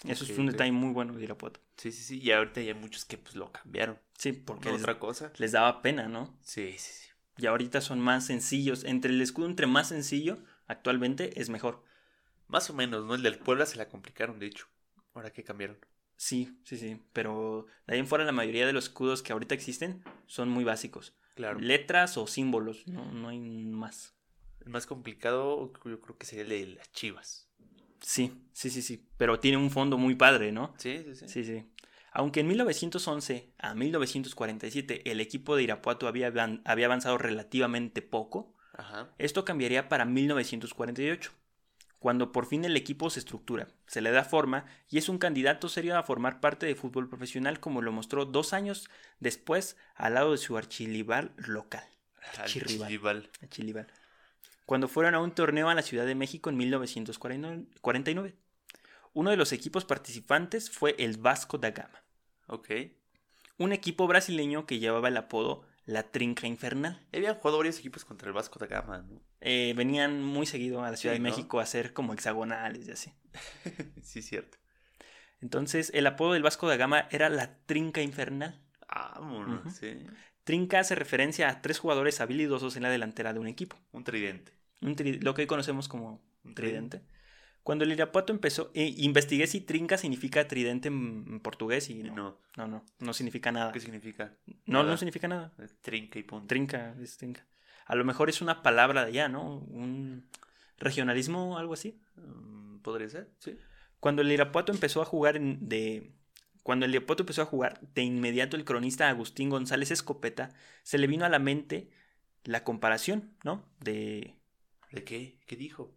Eso 0.04 0.24
es 0.24 0.38
un 0.38 0.46
detalle 0.46 0.72
muy 0.72 0.92
bueno 0.92 1.14
de 1.14 1.24
Irapuato. 1.24 1.60
Sí, 1.76 1.90
sí, 1.90 2.02
sí. 2.02 2.20
Y 2.22 2.30
ahorita 2.30 2.60
ya 2.60 2.74
hay 2.74 2.78
muchos 2.78 3.04
que 3.04 3.16
pues 3.18 3.34
lo 3.34 3.50
cambiaron. 3.50 3.98
Sí, 4.18 4.32
porque 4.32 4.64
¿Por 4.64 4.72
les, 4.74 4.82
otra 4.82 4.98
cosa? 4.98 5.32
les 5.38 5.52
daba 5.52 5.82
pena, 5.82 6.06
¿no? 6.08 6.36
Sí, 6.42 6.72
sí, 6.78 6.92
sí. 6.92 7.08
Y 7.38 7.46
ahorita 7.46 7.80
son 7.80 8.00
más 8.00 8.26
sencillos. 8.26 8.84
Entre 8.84 9.10
el 9.10 9.20
escudo, 9.20 9.46
entre 9.46 9.66
más 9.66 9.88
sencillo, 9.88 10.38
actualmente 10.66 11.40
es 11.40 11.48
mejor. 11.48 11.82
Más 12.48 12.70
o 12.70 12.74
menos, 12.74 13.04
¿no? 13.04 13.14
El 13.14 13.22
del 13.22 13.38
Puebla 13.38 13.66
se 13.66 13.76
la 13.76 13.88
complicaron, 13.88 14.38
de 14.38 14.46
hecho. 14.46 14.66
Ahora 15.16 15.32
que 15.32 15.42
cambiaron. 15.42 15.78
Sí, 16.16 16.58
sí, 16.64 16.76
sí. 16.76 17.00
Pero 17.14 17.66
de 17.86 17.94
ahí 17.94 18.00
en 18.00 18.06
fuera 18.06 18.24
la 18.24 18.32
mayoría 18.32 18.66
de 18.66 18.74
los 18.74 18.84
escudos 18.84 19.22
que 19.22 19.32
ahorita 19.32 19.54
existen 19.54 20.04
son 20.26 20.50
muy 20.50 20.62
básicos. 20.62 21.14
Claro. 21.34 21.58
Letras 21.58 22.18
o 22.18 22.26
símbolos, 22.26 22.86
no, 22.86 23.10
no 23.12 23.28
hay 23.30 23.38
más. 23.38 24.14
El 24.60 24.68
más 24.70 24.86
complicado 24.86 25.72
yo 25.84 26.00
creo 26.00 26.18
que 26.18 26.26
sería 26.26 26.42
el 26.44 26.50
de 26.50 26.66
las 26.76 26.92
chivas. 26.92 27.48
Sí, 28.00 28.46
sí, 28.52 28.68
sí, 28.68 28.82
sí. 28.82 29.08
Pero 29.16 29.40
tiene 29.40 29.56
un 29.56 29.70
fondo 29.70 29.96
muy 29.96 30.16
padre, 30.16 30.52
¿no? 30.52 30.74
Sí, 30.76 31.02
sí, 31.02 31.14
sí. 31.14 31.28
Sí, 31.28 31.44
sí. 31.44 31.64
Aunque 32.12 32.40
en 32.40 32.48
1911 32.48 33.54
a 33.58 33.74
1947 33.74 35.10
el 35.10 35.20
equipo 35.20 35.56
de 35.56 35.62
Irapuato 35.62 36.08
había, 36.08 36.32
había 36.64 36.86
avanzado 36.86 37.16
relativamente 37.16 38.02
poco, 38.02 38.54
Ajá. 38.74 39.14
esto 39.16 39.46
cambiaría 39.46 39.88
para 39.88 40.04
1948, 40.04 41.32
cuando 41.98 42.30
por 42.32 42.46
fin 42.46 42.64
el 42.64 42.76
equipo 42.76 43.10
se 43.10 43.18
estructura, 43.18 43.68
se 43.86 44.00
le 44.00 44.10
da 44.10 44.24
forma 44.24 44.66
y 44.88 44.98
es 44.98 45.08
un 45.08 45.18
candidato 45.18 45.68
serio 45.68 45.96
a 45.96 46.02
formar 46.02 46.40
parte 46.40 46.66
de 46.66 46.74
fútbol 46.74 47.08
profesional 47.08 47.58
como 47.60 47.82
lo 47.82 47.92
mostró 47.92 48.26
dos 48.26 48.52
años 48.52 48.88
después 49.18 49.76
al 49.94 50.14
lado 50.14 50.32
de 50.32 50.38
su 50.38 50.56
archilival 50.56 51.32
local. 51.36 51.84
Archirrival. 52.38 53.30
Archilival. 53.42 53.86
Cuando 54.66 54.88
fueron 54.88 55.14
a 55.14 55.20
un 55.20 55.32
torneo 55.32 55.68
a 55.68 55.74
la 55.74 55.82
Ciudad 55.82 56.06
de 56.06 56.14
México 56.16 56.50
en 56.50 56.56
1949. 56.56 58.34
Uno 59.12 59.30
de 59.30 59.36
los 59.36 59.52
equipos 59.52 59.84
participantes 59.84 60.70
fue 60.70 60.94
el 60.98 61.16
Vasco 61.16 61.56
da 61.56 61.70
Gama, 61.70 62.02
Ok. 62.48 62.70
un 63.58 63.72
equipo 63.72 64.06
brasileño 64.06 64.66
que 64.66 64.78
llevaba 64.78 65.08
el 65.08 65.16
apodo 65.16 65.64
La 65.86 66.02
Trinca 66.02 66.46
Infernal. 66.46 67.00
Habían 67.12 67.36
jugado 67.36 67.58
varios 67.58 67.78
equipos 67.78 68.04
contra 68.04 68.28
el 68.28 68.34
Vasco 68.34 68.58
da 68.58 68.66
Gama, 68.66 68.98
¿no? 68.98 69.20
Eh, 69.40 69.72
venían 69.76 70.22
muy 70.22 70.44
seguido 70.46 70.82
a 70.84 70.90
la 70.90 70.96
Ciudad 70.96 71.14
Sí, 71.14 71.22
de 71.22 71.28
¿no? 71.28 71.30
México 71.30 71.60
a 71.60 71.62
hacer 71.62 71.92
como 71.92 72.12
hexagonales 72.12 72.88
y 72.88 72.90
así. 72.90 73.12
sí, 74.02 74.20
cierto. 74.22 74.58
Entonces, 75.40 75.90
el 75.94 76.06
apodo 76.06 76.32
del 76.32 76.42
Vasco 76.42 76.68
da 76.68 76.76
Gama 76.76 77.06
era 77.10 77.28
La 77.28 77.58
Trinca 77.66 78.02
Infernal. 78.02 78.60
Ah, 78.88 79.20
bueno, 79.20 79.62
sí. 79.70 80.06
Trinca 80.44 80.80
hace 80.80 80.94
referencia 80.94 81.48
a 81.48 81.60
tres 81.62 81.78
jugadores 81.78 82.20
habilidosos 82.20 82.76
en 82.76 82.82
la 82.82 82.90
delantera 82.90 83.32
de 83.32 83.40
un 83.40 83.46
equipo. 83.48 83.76
Un 83.92 84.04
tridente. 84.04 84.52
Un 84.80 84.94
tri- 84.96 85.20
lo 85.22 85.34
que 85.34 85.42
hoy 85.42 85.46
conocemos 85.46 85.88
como 85.88 86.22
un 86.44 86.54
tridente. 86.54 87.02
Cuando 87.66 87.84
el 87.84 87.90
Irapuato 87.90 88.32
empezó, 88.32 88.70
eh, 88.74 88.94
investigué 88.98 89.48
si 89.48 89.60
trinca 89.60 89.98
significa 89.98 90.46
tridente 90.46 90.86
en, 90.86 91.40
portugués 91.40 91.90
y 91.90 92.04
no, 92.04 92.14
no. 92.14 92.38
no, 92.56 92.68
no, 92.68 92.84
no 93.00 93.12
significa 93.12 93.50
nada. 93.50 93.72
¿Qué 93.72 93.80
significa? 93.80 94.36
No, 94.66 94.84
no 94.84 94.96
significa 94.96 95.26
nada. 95.26 95.52
Trinca 95.82 96.20
y 96.20 96.22
punto. 96.22 96.46
Trinca, 96.46 96.94
es 97.02 97.16
trinca. 97.16 97.44
A 97.86 97.96
lo 97.96 98.04
mejor 98.04 98.28
es 98.28 98.40
una 98.40 98.62
palabra 98.62 99.02
de 99.02 99.08
allá, 99.08 99.28
¿no? 99.28 99.58
Un 99.58 100.28
regionalismo 100.78 101.58
algo 101.58 101.74
así. 101.74 102.00
Mm, 102.14 102.78
Podría 102.82 103.08
ser, 103.08 103.32
sí. 103.40 103.58
Cuando 103.98 104.22
el 104.22 104.30
Irapuato 104.30 104.70
empezó 104.70 105.02
a 105.02 105.04
jugar 105.04 105.36
en- 105.36 105.68
de... 105.68 106.12
Cuando 106.62 106.86
el 106.86 106.92
Irapuato 106.94 107.24
empezó 107.24 107.42
a 107.42 107.46
jugar, 107.46 107.80
de 107.96 108.02
inmediato 108.02 108.56
el 108.56 108.64
cronista 108.64 109.08
Agustín 109.08 109.50
González 109.50 109.90
Escopeta 109.90 110.54
se 110.84 110.98
le 110.98 111.08
vino 111.08 111.24
a 111.24 111.28
la 111.28 111.40
mente 111.40 111.90
la 112.44 112.62
comparación, 112.62 113.36
¿no? 113.42 113.68
De... 113.80 114.36
¿De 114.92 115.02
qué? 115.02 115.40
¿Qué 115.46 115.56
dijo? 115.56 115.92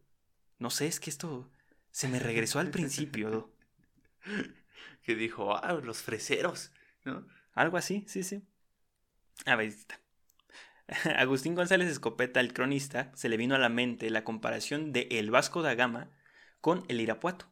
No 0.57 0.71
sé, 0.71 0.87
es 0.87 0.99
que 0.99 1.11
esto 1.11 1.51
se 1.91 2.07
me 2.07 2.19
regresó 2.19 2.59
al 2.59 2.71
principio. 2.71 3.53
Que 5.01 5.15
dijo, 5.15 5.55
ah, 5.55 5.73
los 5.81 6.03
freseros, 6.03 6.71
¿no? 7.03 7.25
Algo 7.53 7.77
así, 7.77 8.03
sí, 8.07 8.21
sí. 8.21 8.43
A 9.45 9.55
ver, 9.55 9.69
está. 9.69 9.99
Agustín 11.17 11.55
González 11.55 11.89
Escopeta, 11.89 12.39
el 12.39 12.53
cronista, 12.53 13.11
se 13.15 13.29
le 13.29 13.37
vino 13.37 13.55
a 13.55 13.59
la 13.59 13.69
mente 13.69 14.09
la 14.09 14.23
comparación 14.23 14.91
de 14.91 15.07
el 15.11 15.31
Vasco 15.31 15.61
da 15.61 15.73
Gama 15.75 16.11
con 16.61 16.83
el 16.89 17.01
Irapuato, 17.01 17.47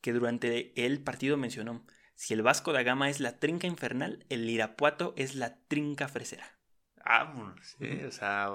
que 0.00 0.12
durante 0.12 0.72
el 0.84 1.02
partido 1.02 1.36
mencionó, 1.36 1.84
si 2.14 2.34
el 2.34 2.42
Vasco 2.42 2.72
da 2.72 2.82
Gama 2.82 3.08
es 3.08 3.20
la 3.20 3.38
trinca 3.38 3.66
infernal, 3.66 4.24
el 4.28 4.48
Irapuato 4.48 5.14
es 5.16 5.34
la 5.34 5.58
trinca 5.66 6.08
fresera. 6.08 6.46
Ah, 7.04 7.32
bueno, 7.34 7.56
sí, 7.62 8.04
o 8.04 8.12
sea, 8.12 8.48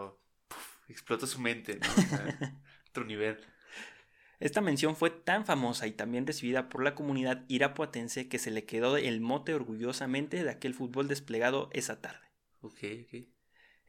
puf, 0.47 0.89
explotó 0.89 1.27
su 1.27 1.39
mente, 1.39 1.79
¿no? 1.79 1.87
O 1.89 2.07
sea, 2.07 2.61
otro 2.89 3.03
nivel. 3.03 3.39
Esta 4.39 4.62
mención 4.62 4.95
fue 4.95 5.10
tan 5.10 5.45
famosa 5.45 5.88
y 5.88 5.91
también 5.91 6.28
recibida 6.28 6.69
por 6.69 6.84
la 6.84 6.93
comunidad 6.93 7.43
irapuatense 7.47 8.28
que 8.30 8.38
se 8.39 8.52
le 8.52 8.65
quedó 8.65 8.97
el 8.97 9.19
mote 9.19 9.54
orgullosamente 9.54 10.43
de 10.43 10.50
aquel 10.50 10.73
fútbol 10.76 11.08
desplegado 11.08 11.69
esa 11.73 12.02
tarde. 12.02 12.28
Ok, 12.62 12.80
ok. 13.06 13.28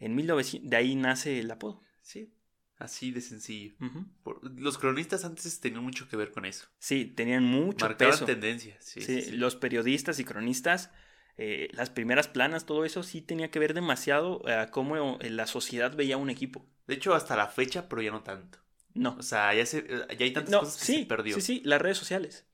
En 0.00 0.14
1900, 0.14 0.70
de 0.70 0.76
ahí 0.76 0.94
nace 0.94 1.38
el 1.40 1.50
apodo. 1.50 1.82
Sí, 2.00 2.32
así 2.76 3.10
de 3.10 3.20
sencillo. 3.20 3.74
Por- 4.22 4.40
los 4.58 4.78
cronistas 4.78 5.24
antes 5.24 5.60
tenían 5.60 5.84
mucho 5.84 6.08
que 6.08 6.16
ver 6.16 6.30
con 6.30 6.44
eso. 6.46 6.68
Sí, 6.78 7.04
tenían 7.04 7.44
mucho 7.44 7.84
Marcaban 7.86 8.14
peso. 8.14 8.24
tendencias, 8.24 8.82
sí, 8.84 9.02
Sí. 9.02 9.32
Los 9.32 9.56
periodistas 9.56 10.18
y 10.18 10.24
cronistas, 10.24 10.90
eh, 11.36 11.68
las 11.72 11.90
primeras 11.90 12.26
planas, 12.28 12.64
todo 12.64 12.84
eso 12.86 13.02
sí 13.02 13.20
tenía 13.20 13.50
que 13.50 13.58
ver 13.58 13.74
demasiado 13.74 14.48
a 14.48 14.70
cómo 14.70 15.18
eh, 15.20 15.30
la 15.30 15.46
sociedad 15.46 15.94
veía 15.94 16.16
un 16.16 16.30
equipo. 16.30 16.64
De 16.86 16.94
hecho, 16.94 17.14
hasta 17.14 17.36
la 17.36 17.48
fecha, 17.48 17.88
pero 17.88 18.00
ya 18.00 18.10
no 18.12 18.22
tanto. 18.22 18.58
No. 18.98 19.16
O 19.18 19.22
sea, 19.22 19.54
ya, 19.54 19.64
se, 19.66 19.86
ya 19.88 20.24
hay 20.24 20.32
tantas 20.32 20.50
No, 20.50 20.60
cosas 20.60 20.76
que 20.78 20.84
sí, 20.84 20.98
se 21.00 21.06
perdió. 21.06 21.34
sí, 21.36 21.40
sí, 21.40 21.62
las 21.64 21.80
redes 21.80 21.98
sociales. 21.98 22.46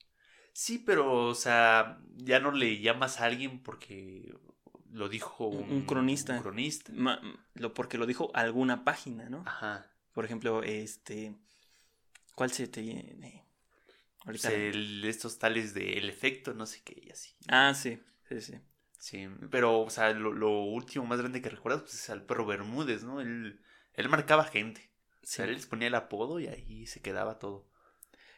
Sí, 0.53 0.79
pero, 0.79 1.27
o 1.27 1.35
sea, 1.35 2.01
ya 2.17 2.39
no 2.41 2.53
le 2.53 2.81
llamas 2.81 3.21
a 3.21 3.25
alguien 3.25 3.63
porque 3.63 4.35
lo 4.93 5.09
dijo 5.09 5.49
Un- 5.49 5.85
cronista. 5.87 6.37
un 6.37 6.43
cronista. 6.43 6.93
Ma- 6.95 7.21
lo, 7.55 7.75
porque 7.75 7.99
lo 7.99 8.07
dijo 8.07 8.31
alguna 8.35 8.85
página, 8.85 9.29
¿no? 9.29 9.43
Ajá. 9.47 9.91
Por 10.13 10.25
ejemplo, 10.25 10.63
este. 10.63 11.35
¿Cuál 12.35 12.51
se 12.53 12.69
te 12.69 12.83
viene? 12.83 13.45
Pues 14.25 14.45
Ahorita. 14.45 14.53
el- 14.55 15.05
estos 15.05 15.39
tales 15.39 15.75
de 15.75 15.95
el 15.99 16.09
efecto, 16.09 16.55
no 16.55 16.67
sé 16.67 16.83
qué, 16.83 17.01
y 17.03 17.11
así. 17.11 17.35
Ah, 17.49 17.75
sí, 17.75 18.01
sí, 18.29 18.41
sí. 18.41 18.59
Sí, 18.99 19.29
pero, 19.51 19.83
o 19.83 19.91
sea, 19.91 20.13
lo, 20.13 20.33
lo 20.33 20.63
último 20.63 21.05
más 21.05 21.19
grande 21.19 21.43
que 21.43 21.51
recuerdas 21.51 21.83
pues, 21.83 21.95
es 21.95 22.11
al 22.11 22.25
perro 22.25 22.47
Bermúdez, 22.47 23.03
¿no? 23.05 23.21
Él, 23.21 23.61
él 23.93 24.09
marcaba 24.09 24.45
gente. 24.45 24.91
O 25.25 25.27
sí. 25.27 25.37
sea, 25.37 25.45
él 25.47 25.55
les 25.55 25.67
ponía 25.67 25.89
el 25.89 25.95
apodo 25.95 26.39
y 26.41 26.47
ahí 26.49 26.87
se 26.87 27.01
quedaba 27.01 27.39
todo. 27.39 27.67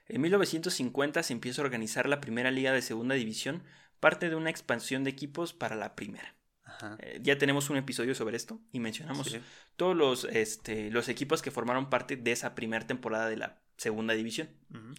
En 0.09 0.21
1950 0.21 1.23
se 1.23 1.33
empieza 1.33 1.61
a 1.61 1.65
organizar 1.65 2.09
la 2.09 2.21
primera 2.21 2.51
liga 2.51 2.73
de 2.73 2.81
segunda 2.83 3.15
división, 3.17 3.63
parte 4.01 4.29
de 4.29 4.37
una 4.37 4.51
expansión 4.51 5.05
de 5.05 5.11
equipos 5.11 5.53
para 5.53 5.75
la 5.77 5.95
primera. 5.97 6.35
Ajá. 6.65 6.97
Eh, 7.01 7.21
ya 7.23 7.39
tenemos 7.39 7.71
un 7.71 7.77
episodio 7.77 8.15
sobre 8.15 8.37
esto 8.37 8.61
y 8.73 8.81
mencionamos 8.81 9.29
Sí. 9.31 9.41
todos 9.77 9.97
los, 9.97 10.25
este, 10.25 10.91
los 10.91 11.09
equipos 11.09 11.43
que 11.43 11.51
formaron 11.51 11.91
parte 11.91 12.17
de 12.17 12.33
esa 12.33 12.55
primera 12.55 12.87
temporada 12.87 13.29
de 13.29 13.37
la 13.37 13.61
segunda 13.77 14.15
división. 14.15 14.49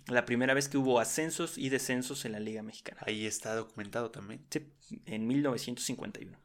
La 0.07 0.25
primera 0.25 0.53
vez 0.53 0.69
que 0.69 0.77
hubo 0.77 0.99
ascensos 0.99 1.57
y 1.57 1.69
descensos 1.69 2.25
en 2.25 2.33
la 2.33 2.39
Liga 2.39 2.61
Mexicana. 2.63 3.01
Ahí 3.05 3.25
está 3.25 3.55
documentado 3.55 4.11
también. 4.11 4.45
Sí, 4.51 4.67
en 5.05 5.25
1951. 5.27 6.37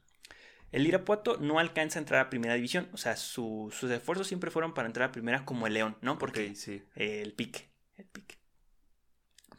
El 0.73 0.87
Irapuato 0.87 1.37
no 1.39 1.59
alcanza 1.61 1.99
a 1.99 2.03
entrar 2.03 2.21
a 2.21 2.31
primera 2.31 2.55
división, 2.55 2.89
o 2.93 2.97
sea, 2.97 3.17
su- 3.17 3.71
sus 3.73 3.91
esfuerzos 3.91 4.27
siempre 4.27 4.51
fueron 4.51 4.75
para 4.75 4.89
entrar 4.89 5.09
a 5.11 5.13
primera 5.13 5.45
como 5.45 5.67
el 5.67 5.75
León, 5.75 5.97
¿no? 6.01 6.19
Porque 6.19 6.55
sí. 6.57 6.83
eh, 6.97 7.23
el 7.23 7.33
pique, 7.35 7.69
el 7.97 8.07
pique. 8.07 8.37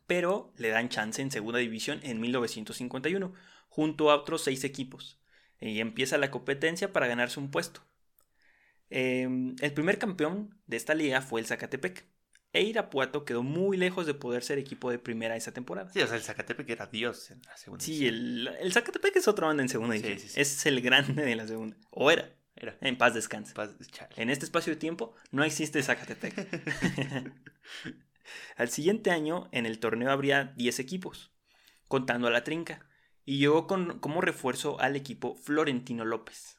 Pero 0.07 0.53
le 0.57 0.69
dan 0.69 0.87
chance 0.89 1.21
en 1.21 1.29
segunda 1.31 1.59
división 1.59 1.99
en 2.03 2.21
1951, 2.21 3.33
junto 3.69 4.11
a 4.11 4.15
otros 4.15 4.41
seis 4.43 4.63
equipos. 4.63 5.19
Y 5.59 5.79
empieza 5.79 6.17
la 6.17 6.31
competencia 6.31 6.93
para 6.93 7.07
ganarse 7.07 7.39
un 7.39 7.51
puesto. 7.51 7.81
Eh, 8.89 9.27
el 9.61 9.73
primer 9.73 9.97
campeón 9.99 10.57
de 10.67 10.77
esta 10.77 10.93
liga 10.93 11.21
fue 11.21 11.41
el 11.41 11.47
Zacatepec. 11.47 12.05
E 12.53 12.61
Irapuato 12.61 13.25
quedó 13.25 13.41
muy 13.43 13.77
lejos 13.77 14.05
de 14.05 14.13
poder 14.13 14.43
ser 14.43 14.59
equipo 14.59 14.91
de 14.91 14.99
primera 14.99 15.35
esa 15.35 15.51
temporada. 15.51 15.89
Sí, 15.91 15.99
o 16.01 16.07
sea, 16.07 16.15
el 16.17 16.21
Zacatepec 16.23 16.69
era 16.69 16.85
Dios 16.85 17.31
en 17.31 17.41
la 17.47 17.57
segunda. 17.57 17.83
Sí, 17.83 18.07
el, 18.07 18.47
el 18.59 18.71
Zacatepec 18.71 19.15
es 19.15 19.27
otra 19.27 19.47
banda 19.47 19.63
en 19.63 19.69
segunda 19.69 19.97
Sí, 19.97 20.03
sí, 20.19 20.29
sí. 20.29 20.39
Es 20.39 20.65
el 20.67 20.79
grande 20.81 21.23
de 21.25 21.35
la 21.35 21.47
segunda. 21.47 21.75
O 21.89 22.11
era. 22.11 22.31
Era. 22.55 22.77
En 22.81 22.97
paz 22.97 23.15
descanse. 23.15 23.53
Paz-. 23.55 23.75
En 24.15 24.29
este 24.29 24.45
espacio 24.45 24.71
de 24.73 24.77
tiempo 24.79 25.15
no 25.31 25.43
existe 25.43 25.81
Zacatepec. 25.81 27.33
Al 28.55 28.69
siguiente 28.69 29.11
año, 29.11 29.49
en 29.51 29.65
el 29.65 29.79
torneo 29.79 30.11
habría 30.11 30.53
10 30.55 30.79
equipos, 30.79 31.31
contando 31.87 32.27
a 32.27 32.31
la 32.31 32.43
trinca, 32.43 32.85
y 33.25 33.39
llegó 33.39 33.67
con, 33.67 33.99
como 33.99 34.21
refuerzo 34.21 34.79
al 34.79 34.95
equipo 34.95 35.35
Florentino 35.35 36.05
López. 36.05 36.57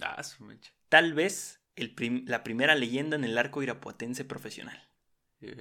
Ah, 0.00 0.22
su 0.22 0.44
mecha. 0.44 0.72
Tal 0.88 1.14
vez 1.14 1.60
el 1.76 1.94
prim- 1.94 2.24
la 2.26 2.42
primera 2.44 2.74
leyenda 2.74 3.16
en 3.16 3.24
el 3.24 3.38
arco 3.38 3.62
irapuatense 3.62 4.24
profesional. 4.24 4.89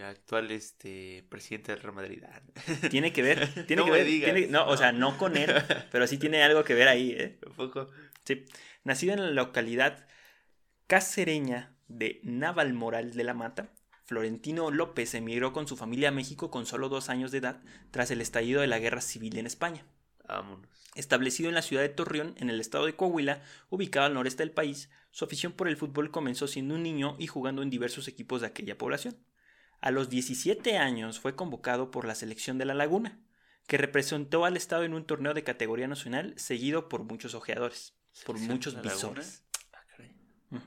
Actual 0.04 0.52
este 0.52 1.24
presidente 1.30 1.72
del 1.72 1.82
Real 1.82 1.96
Madrid. 1.96 2.24
Tiene 2.90 3.14
que 3.14 3.22
ver, 3.22 3.66
tiene 3.66 3.82
No 3.82 3.86
que 3.86 3.92
me 3.92 3.98
ver, 4.04 4.08
tiene- 4.08 4.48
no, 4.48 4.68
o 4.68 4.76
sea, 4.76 4.92
no 4.92 5.18
con 5.18 5.38
él, 5.38 5.50
pero 5.92 6.06
sí 6.06 6.18
tiene 6.18 6.44
algo 6.44 6.64
que 6.66 6.74
ver 6.74 6.88
ahí, 6.90 7.12
¿eh? 7.12 7.38
Tampoco. 7.42 7.88
Sí. 8.26 8.46
Nacido 8.84 9.14
en 9.14 9.22
la 9.22 9.32
localidad 9.32 10.06
cacereña 10.88 11.76
de 11.88 12.20
Navalmoral 12.24 13.14
de 13.14 13.24
la 13.24 13.34
Mata, 13.34 13.70
Florentino 14.06 14.72
López 14.72 15.14
emigró 15.14 15.54
con 15.54 15.68
su 15.68 15.78
familia 15.78 16.10
a 16.10 16.14
México 16.14 16.50
con 16.52 16.66
solo 16.66 16.90
dos 16.90 17.10
años 17.10 17.32
de 17.32 17.38
edad 17.38 17.62
tras 17.92 18.12
el 18.12 18.22
estallido 18.22 18.62
de 18.62 18.68
la 18.68 18.80
Guerra 18.80 19.02
Civil 19.02 19.38
en 19.38 19.46
España. 19.46 19.86
Vámonos. 20.28 20.68
Establecido 20.96 21.50
en 21.50 21.56
la 21.56 21.62
ciudad 21.62 21.84
de 21.84 21.90
Torreón, 21.90 22.36
en 22.38 22.50
el 22.50 22.60
estado 22.60 22.86
de 22.86 22.96
Coahuila, 22.96 23.44
ubicado 23.70 24.08
al 24.08 24.14
noreste 24.16 24.44
del 24.44 24.52
país, 24.52 24.90
su 25.12 25.26
afición 25.26 25.54
por 25.54 25.68
el 25.68 25.78
fútbol 25.78 26.12
comenzó 26.12 26.48
siendo 26.48 26.76
un 26.76 26.84
niño 26.84 27.16
y 27.20 27.28
jugando 27.28 27.62
en 27.62 27.70
diversos 27.70 28.08
equipos 28.08 28.42
de 28.42 28.48
aquella 28.48 28.78
población. 28.78 29.16
A 29.82 29.92
los 29.92 30.10
17 30.10 30.78
años 30.78 31.20
fue 31.20 31.36
convocado 31.36 31.92
por 31.92 32.06
la 32.06 32.16
selección 32.16 32.58
de 32.58 32.66
La 32.66 32.74
Laguna, 32.74 33.20
que 33.68 33.78
representó 33.78 34.46
al 34.46 34.58
estado 34.58 34.84
en 34.84 34.94
un 34.94 35.06
torneo 35.06 35.34
de 35.34 35.44
categoría 35.44 35.88
nacional 35.88 36.34
seguido 36.38 36.90
por 36.90 37.04
muchos 37.04 37.34
ojeadores, 37.36 37.94
por 38.26 38.38
muchos 38.54 38.74
visores. 38.82 39.44
Ah. 40.52 40.58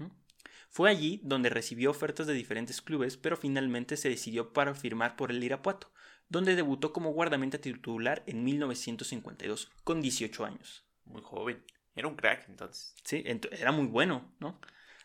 Fue 0.71 0.89
allí 0.89 1.21
donde 1.25 1.51
recibió 1.51 1.91
ofertas 1.91 2.27
de 2.27 2.33
diferentes 2.33 2.81
clubes, 2.81 3.17
pero 3.19 3.37
finalmente 3.37 3.97
se 3.97 4.09
decidió 4.09 4.53
para 4.55 4.75
firmar 4.75 5.17
por 5.17 5.31
el 5.31 5.43
Irapuato, 5.45 5.93
donde 6.29 6.55
debutó 6.57 6.93
como 6.95 7.13
guardameta 7.13 7.59
titular 7.59 8.23
en 8.27 8.45
1952, 8.45 9.71
con 9.85 10.01
18 10.01 10.45
años. 10.47 10.85
Muy 11.05 11.21
joven. 11.21 11.63
Era 11.95 12.09
un 12.09 12.17
crack 12.17 12.49
entonces. 12.49 12.95
Sí, 13.05 13.23
ent- 13.27 13.49
era 13.53 13.73
muy 13.73 13.87
bueno, 13.87 14.33
¿no? 14.41 14.59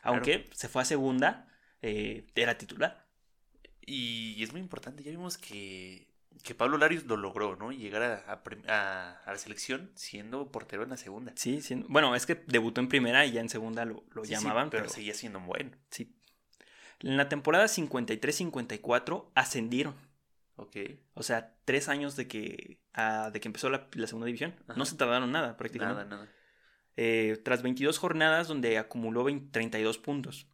Aunque 0.04 0.48
se 0.54 0.70
fue 0.70 0.84
a 0.84 0.86
segunda, 0.86 1.50
eh, 1.82 2.28
era 2.36 2.58
titular. 2.58 3.07
Y 3.88 4.44
es 4.44 4.52
muy 4.52 4.60
importante, 4.62 5.02
ya 5.02 5.10
vimos 5.12 5.38
que, 5.38 6.08
que 6.44 6.54
Pablo 6.54 6.78
Larios 6.78 7.06
lo 7.06 7.16
logró, 7.18 7.56
¿no? 7.56 7.72
Llegar 7.72 8.04
a, 8.04 8.16
a 8.32 8.44
a- 8.68 9.18
a 9.26 9.32
la 9.32 9.38
selección 9.38 9.90
siendo 9.96 10.52
portero 10.52 10.84
en 10.84 10.90
la 10.90 10.98
segunda. 10.98 11.32
Sí, 11.36 11.62
sí, 11.62 11.84
bueno, 11.88 12.14
es 12.14 12.26
que 12.26 12.36
debutó 12.36 12.82
en 12.82 12.90
primera 12.90 13.26
y 13.26 13.32
ya 13.32 13.40
en 13.42 13.48
segunda 13.50 13.86
lo, 13.86 14.04
lo 14.12 14.24
Sí, 14.26 14.28
sí, 14.28 14.34
llamaban, 14.36 14.70
pero, 14.70 14.84
pero, 14.84 14.94
seguía 14.94 15.14
siendo 15.16 15.40
bueno. 15.40 15.72
sí. 15.90 16.14
En 17.00 17.16
la 17.16 17.30
temporada 17.30 17.68
53-54 17.68 19.30
ascendieron. 19.36 19.96
Ok. 20.56 20.76
O 21.14 21.24
sea, 21.24 21.56
tres 21.66 21.90
años 21.90 22.16
de 22.16 22.28
que, 22.28 22.80
ah, 22.94 23.30
de 23.32 23.40
que 23.40 23.48
empezó 23.48 23.70
la, 23.70 23.88
la 23.94 24.08
segunda 24.08 24.26
división. 24.26 24.56
Ajá. 24.68 24.74
No 24.78 24.86
se 24.86 24.96
tardaron 24.96 25.32
nada, 25.32 25.56
prácticamente. 25.58 26.04
Nada, 26.06 26.16
nada. 26.24 26.32
Eh, 26.96 27.40
tras 27.46 27.62
22 27.62 28.00
jornadas 28.00 28.48
donde 28.48 28.80
acumuló 28.80 29.24
20 29.24 29.52
32 29.52 30.00
puntos. 30.00 30.48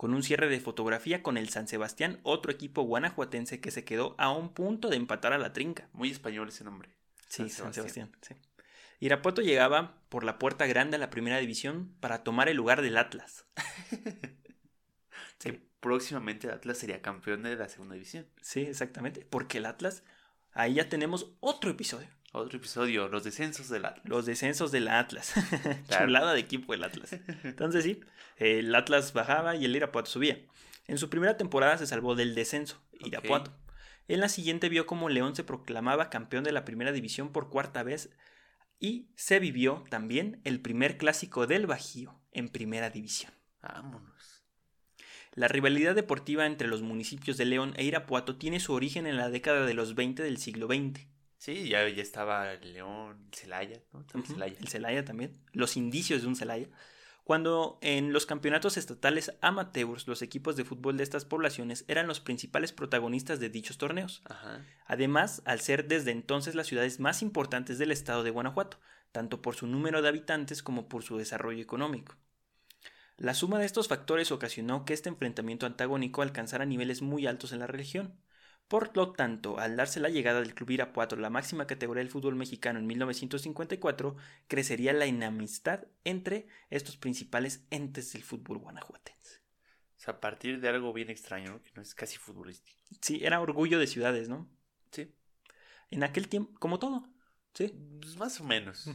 Con 0.00 0.14
un 0.14 0.22
cierre 0.22 0.48
de 0.48 0.60
fotografía 0.60 1.22
con 1.22 1.36
el 1.36 1.50
San 1.50 1.68
Sebastián, 1.68 2.20
otro 2.22 2.50
equipo 2.50 2.80
guanajuatense 2.80 3.60
que 3.60 3.70
se 3.70 3.84
quedó 3.84 4.14
a 4.16 4.32
un 4.32 4.48
punto 4.48 4.88
de 4.88 4.96
empatar 4.96 5.34
a 5.34 5.38
la 5.38 5.52
trinca. 5.52 5.90
Muy 5.92 6.10
español 6.10 6.48
ese 6.48 6.64
nombre. 6.64 6.88
Sí, 7.28 7.50
San 7.50 7.64
San 7.64 7.74
Sebastián. 7.74 8.10
Sí. 8.22 8.34
Irapuato 9.00 9.42
llegaba 9.42 9.98
por 10.08 10.24
la 10.24 10.38
puerta 10.38 10.66
grande 10.66 10.96
a 10.96 10.98
la 10.98 11.10
primera 11.10 11.36
división 11.36 11.94
para 12.00 12.24
tomar 12.24 12.48
el 12.48 12.56
lugar 12.56 12.80
del 12.80 12.96
Atlas. 12.96 13.44
Que 15.38 15.60
próximamente 15.80 16.50
Atlas 16.50 16.78
sería 16.78 17.02
campeón 17.02 17.42
de 17.42 17.56
la 17.56 17.68
segunda 17.68 17.92
división. 17.92 18.26
Sí, 18.40 18.60
exactamente. 18.62 19.26
Porque 19.28 19.58
el 19.58 19.66
Atlas, 19.66 20.02
ahí 20.52 20.74
ya 20.74 20.88
tenemos 20.88 21.34
otro 21.40 21.70
episodio. 21.70 22.08
Otro 22.32 22.58
episodio, 22.58 23.08
los 23.08 23.24
descensos 23.24 23.68
del 23.68 23.84
Atlas. 23.84 24.08
Los 24.08 24.26
descensos 24.26 24.70
del 24.70 24.88
Atlas. 24.88 25.34
Claro. 25.88 26.06
Chulada 26.06 26.32
de 26.32 26.40
equipo 26.40 26.74
el 26.74 26.84
Atlas. 26.84 27.16
Entonces 27.42 27.82
sí, 27.82 28.00
el 28.36 28.72
Atlas 28.74 29.12
bajaba 29.12 29.56
y 29.56 29.64
el 29.64 29.74
Irapuato 29.74 30.10
subía. 30.10 30.38
En 30.86 30.98
su 30.98 31.10
primera 31.10 31.36
temporada 31.36 31.76
se 31.78 31.86
salvó 31.86 32.14
del 32.14 32.34
descenso, 32.34 32.80
Irapuato. 33.00 33.52
En 34.06 34.20
la 34.20 34.28
siguiente 34.28 34.68
vio 34.68 34.86
como 34.86 35.08
León 35.08 35.34
se 35.34 35.44
proclamaba 35.44 36.10
campeón 36.10 36.44
de 36.44 36.52
la 36.52 36.64
primera 36.64 36.92
división 36.92 37.32
por 37.32 37.50
cuarta 37.50 37.82
vez 37.82 38.10
y 38.78 39.10
se 39.14 39.38
vivió 39.38 39.84
también 39.90 40.40
el 40.44 40.60
primer 40.60 40.98
clásico 40.98 41.46
del 41.46 41.66
Bajío 41.66 42.20
en 42.32 42.48
primera 42.48 42.90
división. 42.90 43.32
Vámonos. 43.62 44.44
La 45.32 45.48
rivalidad 45.48 45.94
deportiva 45.94 46.46
entre 46.46 46.66
los 46.66 46.82
municipios 46.82 47.36
de 47.36 47.44
León 47.44 47.72
e 47.76 47.84
Irapuato 47.84 48.36
tiene 48.36 48.58
su 48.58 48.72
origen 48.72 49.06
en 49.06 49.16
la 49.16 49.30
década 49.30 49.64
de 49.64 49.74
los 49.74 49.94
20 49.94 50.22
del 50.22 50.38
siglo 50.38 50.66
XX. 50.66 51.06
Sí, 51.40 51.70
ya, 51.70 51.88
ya 51.88 52.02
estaba 52.02 52.52
el 52.52 52.74
León, 52.74 53.16
el 53.24 53.34
Celaya, 53.34 53.80
¿no? 53.94 54.04
Celaya. 54.26 54.58
El 54.60 54.68
Celaya 54.68 55.06
también. 55.06 55.32
Los 55.54 55.78
indicios 55.78 56.20
de 56.20 56.28
un 56.28 56.36
Celaya. 56.36 56.68
Cuando 57.24 57.78
en 57.80 58.12
los 58.12 58.26
campeonatos 58.26 58.76
estatales 58.76 59.32
amateurs 59.40 60.06
los 60.06 60.20
equipos 60.20 60.54
de 60.56 60.66
fútbol 60.66 60.98
de 60.98 61.02
estas 61.02 61.24
poblaciones 61.24 61.86
eran 61.88 62.06
los 62.06 62.20
principales 62.20 62.72
protagonistas 62.72 63.40
de 63.40 63.48
dichos 63.48 63.78
torneos. 63.78 64.20
Ajá. 64.26 64.66
Además, 64.84 65.40
al 65.46 65.60
ser 65.60 65.88
desde 65.88 66.10
entonces 66.10 66.54
las 66.54 66.66
ciudades 66.66 67.00
más 67.00 67.22
importantes 67.22 67.78
del 67.78 67.90
estado 67.90 68.22
de 68.22 68.30
Guanajuato, 68.32 68.78
tanto 69.10 69.40
por 69.40 69.54
su 69.54 69.66
número 69.66 70.02
de 70.02 70.08
habitantes 70.08 70.62
como 70.62 70.90
por 70.90 71.04
su 71.04 71.16
desarrollo 71.16 71.62
económico. 71.62 72.16
La 73.16 73.32
suma 73.32 73.58
de 73.58 73.64
estos 73.64 73.88
factores 73.88 74.30
ocasionó 74.30 74.84
que 74.84 74.92
este 74.92 75.08
enfrentamiento 75.08 75.64
antagónico 75.64 76.20
alcanzara 76.20 76.66
niveles 76.66 77.00
muy 77.00 77.26
altos 77.26 77.52
en 77.52 77.60
la 77.60 77.66
región. 77.66 78.20
Por 78.70 78.96
lo 78.96 79.10
tanto, 79.10 79.58
al 79.58 79.76
darse 79.76 79.98
la 79.98 80.10
llegada 80.10 80.38
del 80.40 80.54
Club 80.54 80.70
Irapuato 80.70 81.16
la 81.16 81.28
máxima 81.28 81.66
categoría 81.66 82.04
del 82.04 82.08
fútbol 82.12 82.36
mexicano 82.36 82.78
en 82.78 82.86
1954, 82.86 84.14
crecería 84.46 84.92
la 84.92 85.06
enemistad 85.06 85.88
entre 86.04 86.46
estos 86.70 86.96
principales 86.96 87.66
entes 87.70 88.12
del 88.12 88.22
fútbol 88.22 88.58
guanajuatense. 88.58 89.40
O 89.96 90.00
sea, 90.00 90.14
a 90.14 90.20
partir 90.20 90.60
de 90.60 90.68
algo 90.68 90.92
bien 90.92 91.10
extraño, 91.10 91.50
¿no? 91.50 91.62
que 91.62 91.72
no 91.74 91.82
es 91.82 91.96
casi 91.96 92.16
futbolístico. 92.16 92.78
Sí, 93.00 93.18
era 93.24 93.40
orgullo 93.40 93.80
de 93.80 93.88
ciudades, 93.88 94.28
¿no? 94.28 94.48
Sí. 94.92 95.12
En 95.90 96.04
aquel 96.04 96.28
tiempo, 96.28 96.56
como 96.60 96.78
todo, 96.78 97.08
¿sí? 97.54 97.74
Pues 98.00 98.16
más 98.18 98.40
o 98.40 98.44
menos. 98.44 98.88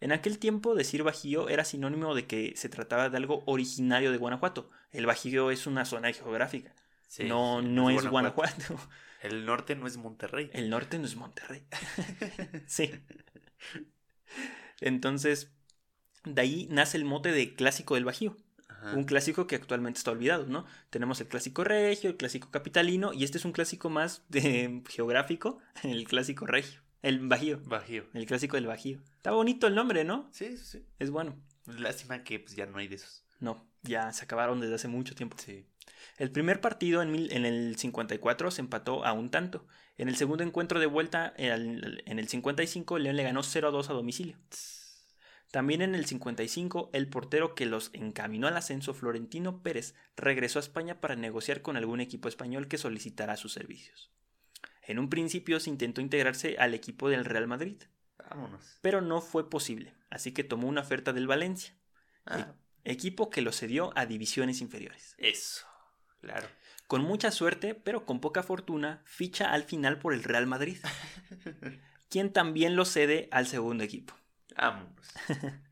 En 0.00 0.10
aquel 0.10 0.40
tiempo 0.40 0.74
decir 0.74 1.04
Bajío 1.04 1.48
era 1.48 1.64
sinónimo 1.64 2.16
de 2.16 2.26
que 2.26 2.54
se 2.56 2.68
trataba 2.68 3.08
de 3.08 3.16
algo 3.16 3.44
originario 3.46 4.10
de 4.10 4.18
Guanajuato. 4.18 4.68
El 4.90 5.06
Bajío 5.06 5.52
es 5.52 5.68
una 5.68 5.84
zona 5.84 6.12
geográfica, 6.12 6.74
Sí, 7.06 7.24
no, 7.24 7.62
no 7.62 7.90
es 7.90 8.06
Guanajuato. 8.06 8.78
El 9.22 9.44
norte 9.46 9.74
no 9.74 9.86
es 9.86 9.96
Monterrey. 9.96 10.50
El 10.52 10.70
norte 10.70 10.98
no 10.98 11.06
es 11.06 11.16
Monterrey. 11.16 11.64
sí. 12.66 12.92
Entonces, 14.80 15.52
De 16.24 16.40
ahí 16.40 16.68
nace 16.70 16.96
el 16.96 17.04
mote 17.04 17.32
de 17.32 17.54
clásico 17.54 17.94
del 17.94 18.04
Bajío. 18.04 18.36
Ajá. 18.68 18.92
Un 18.94 19.04
clásico 19.04 19.46
que 19.46 19.56
actualmente 19.56 19.98
está 19.98 20.10
olvidado, 20.10 20.46
¿no? 20.46 20.66
Tenemos 20.90 21.20
el 21.20 21.28
clásico 21.28 21.64
regio, 21.64 22.10
el 22.10 22.16
clásico 22.16 22.50
capitalino 22.50 23.12
y 23.12 23.24
este 23.24 23.38
es 23.38 23.44
un 23.44 23.52
clásico 23.52 23.88
más 23.90 24.22
de, 24.28 24.82
geográfico, 24.88 25.58
el 25.82 26.04
clásico 26.04 26.46
regio, 26.46 26.80
el 27.02 27.26
Bajío, 27.26 27.60
Bajío. 27.64 28.04
el 28.12 28.26
clásico 28.26 28.56
del 28.56 28.66
Bajío. 28.66 29.00
Está 29.16 29.30
bonito 29.30 29.66
el 29.66 29.74
nombre, 29.74 30.04
¿no? 30.04 30.28
Sí, 30.30 30.56
sí, 30.56 30.64
sí. 30.64 30.86
Es 30.98 31.10
bueno. 31.10 31.36
Lástima 31.66 32.22
que 32.22 32.38
pues 32.38 32.54
ya 32.54 32.66
no 32.66 32.78
hay 32.78 32.88
de 32.88 32.96
esos. 32.96 33.24
No, 33.40 33.66
ya 33.82 34.12
se 34.12 34.24
acabaron 34.24 34.60
desde 34.60 34.74
hace 34.74 34.88
mucho 34.88 35.14
tiempo. 35.14 35.36
Sí. 35.38 35.66
El 36.18 36.30
primer 36.30 36.60
partido 36.60 37.02
en, 37.02 37.10
mil- 37.12 37.32
en 37.32 37.44
el 37.46 37.76
54 37.76 38.50
se 38.50 38.60
empató 38.60 39.04
a 39.04 39.12
un 39.12 39.30
tanto. 39.30 39.66
En 39.98 40.08
el 40.08 40.16
segundo 40.16 40.44
encuentro 40.44 40.78
de 40.80 40.86
vuelta, 40.86 41.32
el- 41.36 42.02
en 42.06 42.18
el 42.18 42.28
55, 42.28 42.98
León 42.98 43.16
le 43.16 43.22
ganó 43.22 43.42
0 43.42 43.68
a 43.68 43.70
2 43.70 43.90
a 43.90 43.92
domicilio. 43.94 44.36
También 45.50 45.80
en 45.80 45.94
el 45.94 46.04
55, 46.06 46.90
el 46.92 47.08
portero 47.08 47.54
que 47.54 47.66
los 47.66 47.90
encaminó 47.94 48.46
al 48.48 48.56
ascenso, 48.56 48.92
Florentino 48.94 49.62
Pérez, 49.62 49.94
regresó 50.16 50.58
a 50.58 50.60
España 50.62 51.00
para 51.00 51.16
negociar 51.16 51.62
con 51.62 51.76
algún 51.76 52.00
equipo 52.00 52.28
español 52.28 52.68
que 52.68 52.78
solicitara 52.78 53.36
sus 53.36 53.52
servicios. 53.52 54.10
En 54.82 54.98
un 54.98 55.08
principio 55.08 55.58
se 55.60 55.70
intentó 55.70 56.00
integrarse 56.00 56.56
al 56.58 56.74
equipo 56.74 57.08
del 57.08 57.24
Real 57.24 57.46
Madrid, 57.46 57.82
Vámonos. 58.18 58.78
pero 58.82 59.00
no 59.00 59.20
fue 59.20 59.48
posible, 59.48 59.94
así 60.10 60.32
que 60.32 60.44
tomó 60.44 60.68
una 60.68 60.80
oferta 60.82 61.12
del 61.12 61.26
Valencia, 61.26 61.74
Ah, 62.26 62.54
equipo 62.84 63.30
que 63.30 63.40
lo 63.40 63.52
cedió 63.52 63.92
a 63.96 64.04
divisiones 64.04 64.60
inferiores. 64.60 65.14
eso. 65.18 65.64
Claro. 66.26 66.48
Con 66.88 67.02
mucha 67.02 67.30
suerte, 67.30 67.74
pero 67.74 68.04
con 68.04 68.20
poca 68.20 68.42
fortuna, 68.42 69.00
ficha 69.04 69.52
al 69.52 69.62
final 69.62 69.98
por 69.98 70.12
el 70.12 70.24
Real 70.24 70.46
Madrid, 70.46 70.78
quien 72.10 72.32
también 72.32 72.74
lo 72.76 72.84
cede 72.84 73.28
al 73.30 73.46
segundo 73.46 73.84
equipo. 73.84 74.14
Vámonos. 74.56 75.06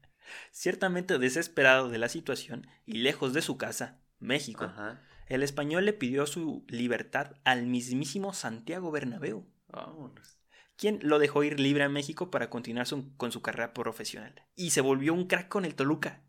Ciertamente 0.53 1.19
desesperado 1.19 1.89
de 1.89 1.99
la 1.99 2.09
situación 2.09 2.67
y 2.87 2.99
lejos 2.99 3.33
de 3.33 3.43
su 3.43 3.57
casa, 3.57 4.01
México, 4.19 4.65
Ajá. 4.65 5.01
el 5.27 5.43
español 5.43 5.85
le 5.85 5.93
pidió 5.93 6.27
su 6.27 6.65
libertad 6.69 7.37
al 7.45 7.67
mismísimo 7.67 8.33
Santiago 8.33 8.91
Bernabéu, 8.91 9.47
Vámonos. 9.69 10.39
quien 10.77 10.99
lo 11.03 11.19
dejó 11.19 11.43
ir 11.45 11.59
libre 11.61 11.85
a 11.85 11.89
México 11.89 12.31
para 12.31 12.49
continuar 12.51 12.87
su- 12.87 13.17
con 13.17 13.33
su 13.33 13.43
carrera 13.43 13.75
profesional. 13.75 14.35
Y 14.57 14.71
se 14.71 14.81
volvió 14.81 15.15
un 15.15 15.27
crack 15.27 15.49
con 15.49 15.65
el 15.65 15.75
Toluca. 15.75 16.23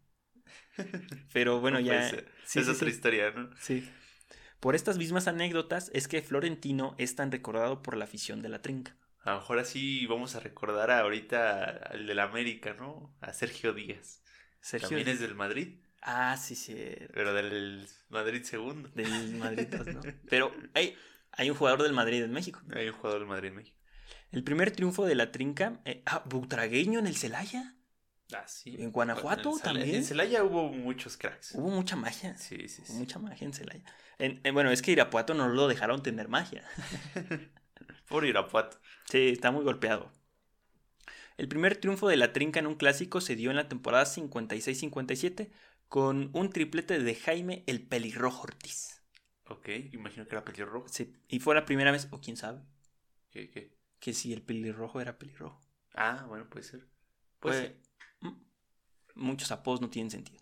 Pero 1.34 1.60
bueno, 1.60 1.80
No 1.80 1.86
ya... 1.86 2.10
sí, 2.10 2.18
es 2.18 2.26
sí, 2.46 2.60
otra 2.60 2.74
sí. 2.76 2.86
historia, 2.88 3.32
¿no? 3.32 3.50
Sí. 3.60 3.90
Por 4.66 4.74
estas 4.74 4.98
mismas 4.98 5.28
anécdotas 5.28 5.92
es 5.94 6.08
que 6.08 6.24
Florentino 6.24 6.96
es 6.98 7.16
tan 7.16 7.32
recordado 7.32 7.84
por 7.84 7.96
la 7.96 8.06
afición 8.06 8.42
de 8.42 8.50
la 8.50 8.64
trinca. 8.64 8.98
A 9.22 9.34
lo 9.34 9.38
mejor 9.38 9.60
así 9.60 10.08
vamos 10.08 10.36
a 10.36 10.40
recordar 10.40 10.90
ahorita 10.90 11.66
al 11.92 12.08
del 12.08 12.18
América, 12.20 12.74
¿no? 12.74 13.16
A 13.22 13.32
Sergio 13.32 13.74
Díaz. 13.74 14.24
Sergio. 14.62 14.90
También 14.90 15.08
es 15.10 15.20
del 15.20 15.36
Madrid, 15.36 15.76
Ah, 16.02 16.36
sí, 16.38 16.56
sí. 16.56 16.76
pero 17.14 17.36
del 17.36 17.88
Madrid 18.10 18.42
segundo. 18.42 18.90
Del 18.96 19.36
Madrid, 19.36 19.68
¿no? 19.68 20.02
Pero 20.32 20.52
hay, 20.74 20.96
hay 21.34 21.52
un 21.52 21.56
jugador 21.58 21.84
del 21.84 21.94
Madrid 21.94 22.24
en 22.24 22.32
México. 22.32 22.60
Hay 22.74 22.88
un 22.88 22.96
jugador 22.96 23.20
del 23.20 23.30
Madrid 23.30 23.50
en 23.50 23.58
México. 23.58 23.78
El 24.32 24.44
primer 24.44 24.72
triunfo 24.72 25.06
de 25.06 25.14
la 25.14 25.32
trinca. 25.32 25.80
eh, 25.86 26.02
ah, 26.08 26.24
Butragueño 26.26 26.98
en 26.98 27.06
el 27.06 27.18
Celaya. 27.18 27.75
Ah, 28.34 28.48
sí. 28.48 28.76
¿En 28.80 28.92
Guanajuato 28.92 29.52
En 29.52 29.60
también? 29.60 29.96
En 29.96 30.04
Celaya 30.04 30.44
hubo 30.44 30.70
muchos 30.70 31.16
cracks. 31.18 31.54
Hubo 31.54 31.70
mucha 31.70 31.96
magia. 31.96 32.36
Sí, 32.38 32.68
sí, 32.68 32.82
sí. 32.86 32.94
Mucha 32.94 33.20
magia 33.20 33.46
en 33.46 33.54
Celaya. 33.54 33.84
En- 34.18 34.42
en- 34.44 34.54
bueno, 34.54 34.72
es 34.72 34.82
que 34.82 34.92
Irapuato 34.92 35.34
no 35.34 35.48
lo 35.48 35.68
dejaron 35.68 36.02
tener 36.02 36.28
magia. 36.28 36.64
Por 38.10 38.26
Irapuato. 38.26 38.80
Sí, 39.10 39.30
está 39.30 39.52
muy 39.52 39.64
golpeado. 39.64 40.12
El 41.38 41.48
primer 41.48 41.76
triunfo 41.78 42.08
de 42.08 42.18
la 42.18 42.34
trinca 42.34 42.60
en 42.60 42.68
un 42.68 42.76
clásico 42.76 43.22
se 43.22 43.36
dio 43.36 43.50
en 43.50 43.58
la 43.58 43.68
temporada 43.68 44.06
56-57 44.06 45.52
con 45.90 46.30
un 46.34 46.50
triplete 46.50 47.00
de 47.00 47.16
Jaime 47.16 47.64
el 47.68 47.82
Pelirrojo 47.86 48.44
Ortiz. 48.44 49.04
Ok, 49.48 49.70
imagino 49.92 50.26
que 50.26 50.32
era 50.36 50.44
pelirrojo. 50.44 50.88
Sí, 50.88 51.14
y 51.28 51.40
fue 51.40 51.54
la 51.54 51.66
primera 51.66 51.92
vez, 51.92 52.08
o 52.12 52.20
quién 52.20 52.36
sabe, 52.38 52.62
¿Qué, 53.30 53.50
qué? 53.52 53.78
que 54.00 54.14
si 54.14 54.34
el 54.34 54.42
pelirrojo 54.42 55.02
era 55.02 55.20
pelirrojo. 55.20 55.62
Ah, 55.94 56.26
bueno, 56.28 56.50
puede 56.50 56.64
ser. 56.64 56.88
Pues, 57.40 57.58
sí. 57.58 57.76
Muchos 59.16 59.52
apodos 59.52 59.82
no 59.82 59.90
tienen 59.90 60.12
sentido. 60.12 60.40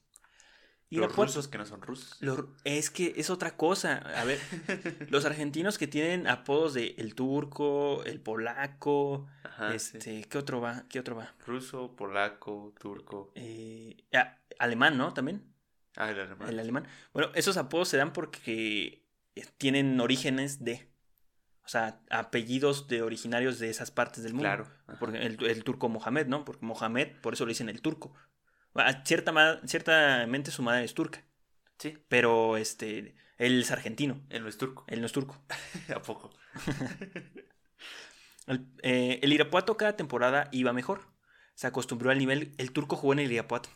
Los 0.89 1.07
Irapuato- 1.07 1.25
rusos 1.29 1.47
que 1.47 1.57
no 1.57 1.65
son 1.65 1.81
rusos. 1.81 2.17
los- 2.21 2.45
es 2.65 2.91
que 2.91 3.13
es 3.17 3.31
otra 3.31 3.57
cosa. 3.57 3.97
A 4.15 4.23
ver, 4.25 4.39
los 5.09 5.25
argentinos 5.25 5.79
que 5.79 5.87
tienen 5.87 6.27
apodos 6.27 6.75
de 6.75 6.93
el 6.99 7.15
turco, 7.15 8.03
el 8.03 8.19
polaco, 8.21 9.25
Ajá, 9.43 9.69
sí. 9.79 9.97
este, 9.97 10.23
¿qué 10.25 10.37
otro 10.37 10.61
va? 10.61 10.83
¿Qué 10.89 10.99
otro 10.99 11.15
va? 11.15 11.33
Ruso, 11.47 11.95
polaco, 11.95 12.75
turco. 12.79 13.31
Eh, 13.33 13.97
ah, 14.13 14.37
alemán, 14.59 14.97
¿no? 14.97 15.13
También. 15.15 15.51
Ah, 15.95 16.11
el 16.11 16.19
alemán. 16.19 16.49
El 16.49 16.59
alemán. 16.59 16.87
Bueno, 17.11 17.31
esos 17.33 17.57
apodos 17.57 17.87
se 17.87 17.97
dan 17.97 18.13
porque 18.13 19.03
tienen 19.57 19.99
orígenes 19.99 20.63
de. 20.63 20.91
O 21.65 21.69
sea, 21.69 22.01
apellidos 22.11 22.87
de 22.87 23.01
originarios 23.01 23.57
de 23.57 23.69
esas 23.69 23.89
partes 23.89 24.21
del 24.23 24.33
mundo. 24.33 24.43
Claro. 24.49 24.67
Porque 24.99 25.25
el, 25.25 25.43
el 25.43 25.63
turco 25.63 25.87
Mohamed, 25.89 26.27
¿no? 26.27 26.43
Porque 26.45 26.63
Mohamed, 26.65 27.19
por 27.21 27.33
eso 27.33 27.45
le 27.45 27.51
dicen 27.51 27.69
el 27.69 27.81
turco. 27.81 28.13
Cierta, 29.05 29.61
ciertamente 29.65 30.51
su 30.51 30.63
madre 30.63 30.83
es 30.85 30.93
turca. 30.93 31.23
Sí, 31.77 31.97
Pero 32.07 32.57
este. 32.57 33.15
Él 33.37 33.61
es 33.61 33.71
argentino. 33.71 34.21
él 34.29 34.43
no 34.43 34.49
es 34.49 34.57
turco. 34.57 34.85
Él 34.87 34.99
no 35.01 35.05
es 35.07 35.11
turco. 35.11 35.43
¿A 35.95 36.01
poco? 36.01 36.31
El, 38.47 38.67
eh, 38.81 39.19
el 39.23 39.31
Irapuato 39.31 39.77
cada 39.77 39.95
temporada 39.95 40.49
iba 40.51 40.73
mejor. 40.73 41.07
Se 41.55 41.65
acostumbró 41.67 42.11
al 42.11 42.17
nivel. 42.17 42.53
El 42.57 42.71
turco 42.73 42.95
jugó 42.97 43.13
en 43.13 43.19
el 43.19 43.31
Irapuato. 43.31 43.69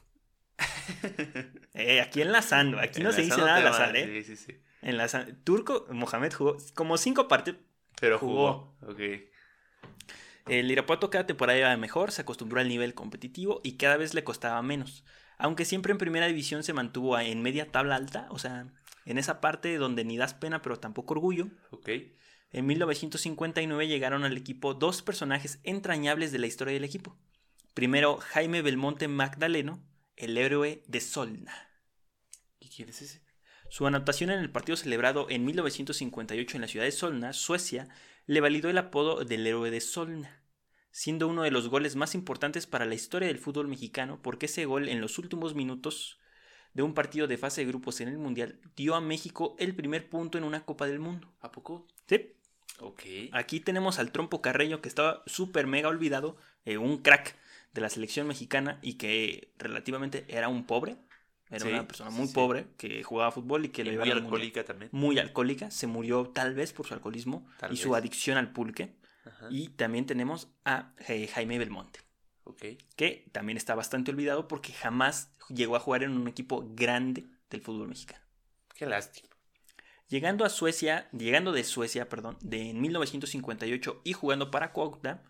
Eh, 1.73 2.01
aquí 2.01 2.21
enlazando. 2.21 2.79
Aquí 2.79 3.03
no 3.03 3.11
se 3.11 3.21
dice 3.21 3.37
nada 3.37 3.55
al 3.57 3.59
Enlazando 3.61 3.83
azar, 3.83 3.95
¿eh? 3.97 4.23
Sí, 4.23 4.35
sí, 4.35 4.45
sí. 4.45 4.61
Enlaza- 4.81 5.27
Turco, 5.43 5.85
Mohamed 5.91 6.33
jugó 6.33 6.57
como 6.73 6.97
cinco 6.97 7.27
partidos. 7.27 7.59
Pero 8.01 8.17
Jugó. 8.17 8.75
jugó. 8.79 8.93
Ok. 8.93 8.99
El 10.49 10.71
Irapuato 10.71 11.09
cada 11.09 11.25
temporada 11.25 11.59
iba 11.59 11.77
mejor, 11.77 12.11
se 12.11 12.21
acostumbró 12.21 12.61
al 12.61 12.69
nivel 12.69 12.93
competitivo 12.93 13.59
y 13.63 13.73
cada 13.73 13.97
vez 13.97 14.13
le 14.13 14.23
costaba 14.23 14.61
menos. 14.61 15.03
Aunque 15.37 15.65
siempre 15.65 15.91
en 15.91 15.97
primera 15.97 16.27
división 16.27 16.63
se 16.63 16.73
mantuvo 16.73 17.19
en 17.19 17.41
media 17.41 17.71
tabla 17.71 17.95
alta, 17.95 18.27
o 18.31 18.39
sea, 18.39 18.67
en 19.05 19.17
esa 19.17 19.41
parte 19.41 19.77
donde 19.77 20.05
ni 20.05 20.17
das 20.17 20.33
pena 20.33 20.61
pero 20.61 20.79
tampoco 20.79 21.13
orgullo. 21.13 21.47
Ok. 21.71 21.89
En 22.51 22.65
1959 22.65 23.87
llegaron 23.87 24.23
al 24.23 24.37
equipo 24.37 24.73
dos 24.73 25.01
personajes 25.01 25.59
entrañables 25.63 26.31
de 26.31 26.39
la 26.39 26.47
historia 26.47 26.73
del 26.73 26.85
equipo. 26.85 27.17
Primero, 27.73 28.17
Jaime 28.17 28.61
Belmonte 28.61 29.07
Magdaleno, 29.07 29.83
el 30.15 30.37
héroe 30.37 30.81
de 30.87 31.01
Solna. 31.01 31.69
¿Y 32.59 32.69
quién 32.69 32.89
es 32.89 33.01
ese? 33.01 33.21
Su 33.69 33.85
anotación 33.85 34.29
en 34.29 34.39
el 34.39 34.49
partido 34.49 34.77
celebrado 34.77 35.29
en 35.29 35.43
1958 35.43 36.57
en 36.57 36.61
la 36.61 36.67
ciudad 36.67 36.85
de 36.85 36.91
Solna, 36.91 37.33
Suecia, 37.33 37.89
le 38.25 38.41
validó 38.41 38.69
el 38.69 38.77
apodo 38.77 39.23
del 39.23 39.45
héroe 39.45 39.71
de 39.71 39.81
Solna, 39.81 40.36
siendo 40.97 41.27
uno 41.27 41.43
de 41.43 41.51
los 41.51 41.67
goles 41.69 41.95
más 41.95 42.15
importantes 42.15 42.65
para 42.65 42.85
la 42.85 42.95
historia 42.95 43.27
del 43.27 43.37
fútbol 43.37 43.67
mexicano 43.67 44.19
porque 44.23 44.47
ese 44.47 44.65
gol 44.65 44.89
en 44.89 44.99
los 44.99 45.19
últimos 45.19 45.53
minutos 45.53 46.17
de 46.73 46.81
un 46.81 46.93
partido 46.95 47.27
de 47.27 47.37
fase 47.37 47.61
de 47.61 47.67
grupos 47.67 48.01
en 48.01 48.07
el 48.07 48.17
Mundial 48.17 48.59
dio 48.75 48.95
a 48.95 49.01
México 49.01 49.55
el 49.59 49.75
primer 49.75 50.09
punto 50.09 50.37
en 50.39 50.43
una 50.43 50.65
Copa 50.65 50.87
del 50.87 50.99
Mundo. 50.99 51.31
¿A 51.41 51.51
poco? 51.51 51.85
Sí, 52.07 52.33
Ok. 52.79 53.01
Aquí 53.31 53.59
tenemos 53.59 53.97
al 53.99 54.11
Trompo 54.11 54.41
Carreño 54.41 54.81
que 54.81 54.89
estaba 54.89 55.23
súper 55.25 55.65
mega 55.67 55.89
olvidado, 55.89 56.37
eh, 56.65 56.77
un 56.77 56.97
crack 56.99 57.35
de 57.73 57.81
la 57.81 57.89
selección 57.89 58.27
mexicana 58.27 58.79
y 58.83 58.93
que 58.95 59.51
relativamente 59.57 60.25
era 60.29 60.47
un 60.47 60.65
pobre, 60.65 60.97
era 61.49 61.59
Sí, 61.65 61.69
una 61.69 61.87
persona 61.87 62.09
muy 62.11 62.27
sí. 62.27 62.33
pobre 62.33 62.67
que 62.77 63.03
jugaba 63.03 63.31
fútbol 63.31 63.65
y 63.65 63.69
que 63.69 63.81
Y 63.81 63.85
muy 63.85 63.91
llevaron 63.93 64.11
al 64.17 64.23
Mundial. 64.23 64.25
alcohólica 64.25 64.63
también. 64.65 64.89
Muy 64.93 65.17
alcohólica, 65.19 65.71
se 65.71 65.87
murió 65.87 66.27
tal 66.33 66.53
vez 66.55 66.71
por 66.73 66.85
su 66.87 66.93
alcoholismo 66.93 67.47
Tal 67.59 67.71
y 67.73 67.77
su 67.77 67.95
adicción 67.95 68.37
al 68.37 68.51
pulque. 68.51 68.95
Ajá. 69.27 69.47
Y 69.49 69.69
también 69.69 70.05
tenemos 70.05 70.49
a 70.65 70.93
Jaime 71.33 71.57
Belmonte, 71.57 71.99
que 72.95 73.29
también 73.31 73.57
está 73.57 73.75
bastante 73.75 74.11
olvidado 74.11 74.47
porque 74.47 74.73
jamás 74.73 75.31
llegó 75.49 75.75
a 75.75 75.79
jugar 75.79 76.03
en 76.03 76.11
un 76.11 76.27
equipo 76.27 76.65
grande 76.73 77.25
del 77.49 77.61
fútbol 77.61 77.89
mexicano. 77.89 78.23
Qué 78.73 78.85
lástima. 78.85 79.29
Llegando 80.07 80.45
a 80.45 80.49
Suecia, 80.49 81.09
llegando 81.11 81.51
de 81.51 81.63
Suecia, 81.63 82.07
perdón, 82.07 82.37
de 82.41 82.69
en 82.69 82.79
1958 82.79 84.01
y 84.05 84.13
jugando 84.13 84.51
para 84.51 84.71
Cuautla, 84.71 85.23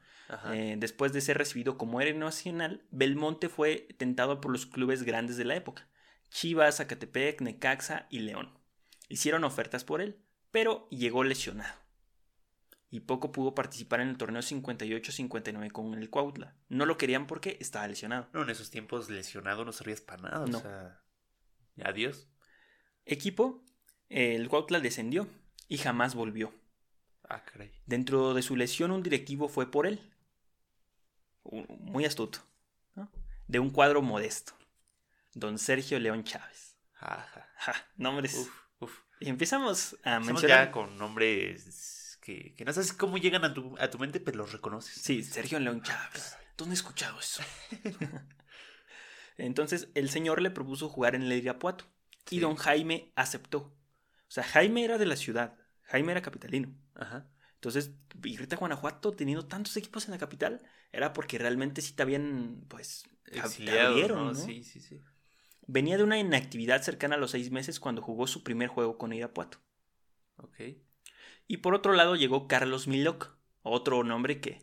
eh, 0.52 0.76
después 0.78 1.14
de 1.14 1.22
ser 1.22 1.38
recibido 1.38 1.78
como 1.78 2.02
héroe 2.02 2.14
nacional, 2.14 2.84
Belmonte 2.92 3.50
fue 3.50 3.88
tentado 3.98 4.42
por 4.42 4.52
los 4.52 4.66
clubes 4.66 5.04
grandes 5.04 5.38
de 5.38 5.46
la 5.46 5.56
época, 5.56 5.88
Chivas, 6.30 6.78
Zacatepec, 6.78 7.42
Necaxa 7.42 8.08
y 8.10 8.20
León. 8.20 8.54
Hicieron 9.10 9.46
ofertas 9.46 9.84
por 9.84 10.02
él, 10.02 10.18
pero 10.52 10.88
llegó 10.90 11.24
lesionado. 11.24 11.74
Y 12.90 13.02
poco 13.02 13.32
pudo 13.32 13.54
participar 13.54 14.00
en 14.00 14.10
el 14.10 14.18
torneo 14.18 14.42
58-59 14.42 15.72
con 15.72 15.94
el 15.94 16.10
Cuautla. 16.10 16.56
No 16.70 16.86
lo 16.86 16.98
querían 16.98 17.28
porque 17.28 17.58
estaba 17.60 17.88
lesionado. 17.88 18.28
No, 18.32 18.44
en 18.44 18.50
esos 18.50 18.70
tiempos 18.70 19.10
lesionado 19.10 19.66
no 19.66 19.74
servías 19.74 20.00
para 20.00 20.22
nada. 20.24 20.46
No. 20.46 20.60
O 20.60 20.62
sea. 20.62 21.02
Adiós. 21.84 22.28
Equipo, 23.06 23.64
eh, 24.10 24.36
el 24.36 24.48
Cuautla 24.48 24.80
descendió 24.80 25.28
y 25.68 25.78
jamás 25.78 26.16
volvió. 26.16 26.54
Ah, 27.28 27.44
caray. 27.44 27.72
Dentro 27.86 28.34
de 28.34 28.42
su 28.42 28.56
lesión, 28.56 28.92
un 28.92 29.04
directivo 29.04 29.50
fue 29.50 29.70
por 29.70 29.86
él. 29.86 30.14
Muy 31.44 32.06
astuto. 32.06 32.40
¿no? 32.96 33.12
De 33.48 33.60
un 33.60 33.70
cuadro 33.70 34.02
modesto. 34.02 34.54
don 35.34 35.60
Sergio 35.60 36.00
León 36.00 36.24
Chávez. 36.24 36.78
Ajá. 37.00 37.50
Ja, 37.58 37.76
nombres. 37.98 38.36
Uf, 38.36 38.50
uf. 38.80 39.00
Y 39.20 39.30
empezamos 39.30 39.98
a 40.04 40.20
mencionar. 40.20 40.68
ya 40.68 40.72
con 40.72 40.98
nombres 40.98 41.97
que, 42.28 42.54
que 42.56 42.66
no 42.66 42.74
sabes 42.74 42.92
cómo 42.92 43.18
llegan 43.18 43.46
a 43.46 43.54
tu, 43.54 43.78
a 43.80 43.90
tu 43.90 43.98
mente, 43.98 44.20
pero 44.20 44.40
los 44.40 44.52
reconoces. 44.52 45.02
Sí, 45.02 45.24
Sergio 45.24 45.62
León 45.62 45.82
Chávez. 45.82 46.36
¿Dónde 46.58 46.74
he 46.74 46.76
escuchado 46.76 47.18
eso? 47.22 47.42
Entonces, 49.38 49.88
el 49.94 50.10
señor 50.10 50.42
le 50.42 50.52
propuso 50.52 50.90
jugar 50.90 51.16
en 51.16 51.22
el 51.22 51.32
Irapuato. 51.32 51.86
Y 52.30 52.40
don 52.40 52.58
Jaime 52.58 53.14
aceptó. 53.16 53.60
O 53.60 54.28
sea, 54.28 54.44
Jaime 54.44 54.84
era 54.84 54.98
de 54.98 55.06
la 55.06 55.16
ciudad. 55.16 55.56
Jaime 55.84 56.12
era 56.12 56.22
capitalino. 56.22 56.76
Ajá. 56.96 57.30
Entonces, 57.54 57.92
irte 58.26 58.56
a 58.56 58.58
Guanajuato 58.58 59.14
teniendo 59.14 59.46
tantos 59.46 59.78
equipos 59.78 60.06
en 60.06 60.12
la 60.12 60.18
capital 60.18 60.62
era 60.92 61.14
porque 61.14 61.38
realmente 61.38 61.82
sí 61.82 61.94
te 61.94 62.04
habían, 62.04 62.66
pues, 62.68 63.06
te 63.24 63.40
abrieron, 63.80 64.18
¿no? 64.18 64.34
¿no? 64.34 64.36
Sí, 64.36 64.66
sí, 64.66 64.82
sí. 64.82 65.02
Venía 65.66 65.96
de 65.96 66.04
una 66.04 66.20
inactividad 66.20 66.82
cercana 66.82 67.16
a 67.16 67.20
los 67.20 67.32
seis 67.32 67.52
meses 67.52 67.80
cuando 67.80 68.02
jugó 68.02 68.28
su 68.28 68.44
primer 68.44 68.68
juego 68.68 68.98
con 68.98 69.14
Irapuato. 69.14 69.60
Ok. 70.36 70.60
Y 71.48 71.58
por 71.58 71.74
otro 71.74 71.94
lado 71.94 72.16
llegó 72.16 72.48
Carlos 72.48 72.88
Miloc, 72.88 73.32
otro 73.62 74.04
nombre 74.04 74.42
que 74.42 74.62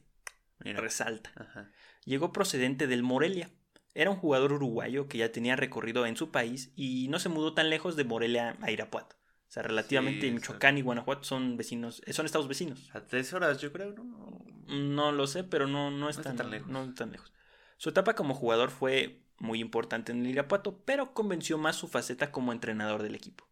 Mira. 0.59 0.81
resalta. 0.81 1.33
Ajá. 1.37 1.71
Llegó 2.05 2.33
procedente 2.33 2.87
del 2.87 3.03
Morelia. 3.03 3.51
Era 3.95 4.11
un 4.11 4.17
jugador 4.17 4.53
uruguayo 4.53 5.09
que 5.09 5.19
ya 5.19 5.33
tenía 5.33 5.57
recorrido 5.57 6.05
en 6.07 6.17
su 6.17 6.31
país 6.31 6.73
y 6.77 7.09
no 7.09 7.19
se 7.19 7.29
mudó 7.29 7.55
tan 7.55 7.71
lejos 7.71 7.97
de 7.97 8.05
Morelia 8.05 8.57
a 8.61 8.71
Irapuato. 8.71 9.17
O 9.49 9.53
sea, 9.55 9.63
relativamente 9.63 10.27
Sí, 10.27 10.33
Michoacán 10.33 10.79
y 10.79 10.83
Guanajuato 10.83 11.23
son 11.23 11.57
vecinos, 11.57 12.03
son 12.11 12.27
estados 12.27 12.49
vecinos. 12.49 12.91
A 12.93 13.07
tres 13.07 13.33
horas, 13.33 13.61
yo 13.61 13.73
creo, 13.73 13.93
¿no? 13.93 14.45
No 14.67 15.13
lo 15.13 15.27
sé, 15.29 15.45
pero 15.45 15.69
no, 15.69 15.91
no, 15.93 16.09
está 16.09 16.23
están, 16.23 16.37
tan 16.37 16.51
lejos. 16.51 16.69
no 16.69 16.93
tan 16.93 17.13
lejos. 17.13 17.33
Su 17.77 17.91
etapa 17.91 18.15
como 18.15 18.35
jugador 18.35 18.71
fue 18.71 19.23
muy 19.39 19.61
importante 19.61 20.11
en 20.11 20.21
el 20.25 20.31
Irapuato, 20.33 20.83
pero 20.85 21.15
convenció 21.15 21.57
más 21.57 21.77
su 21.77 21.87
faceta 21.87 22.33
como 22.33 22.53
entrenador 22.53 23.03
del 23.03 23.15
equipo. 23.15 23.47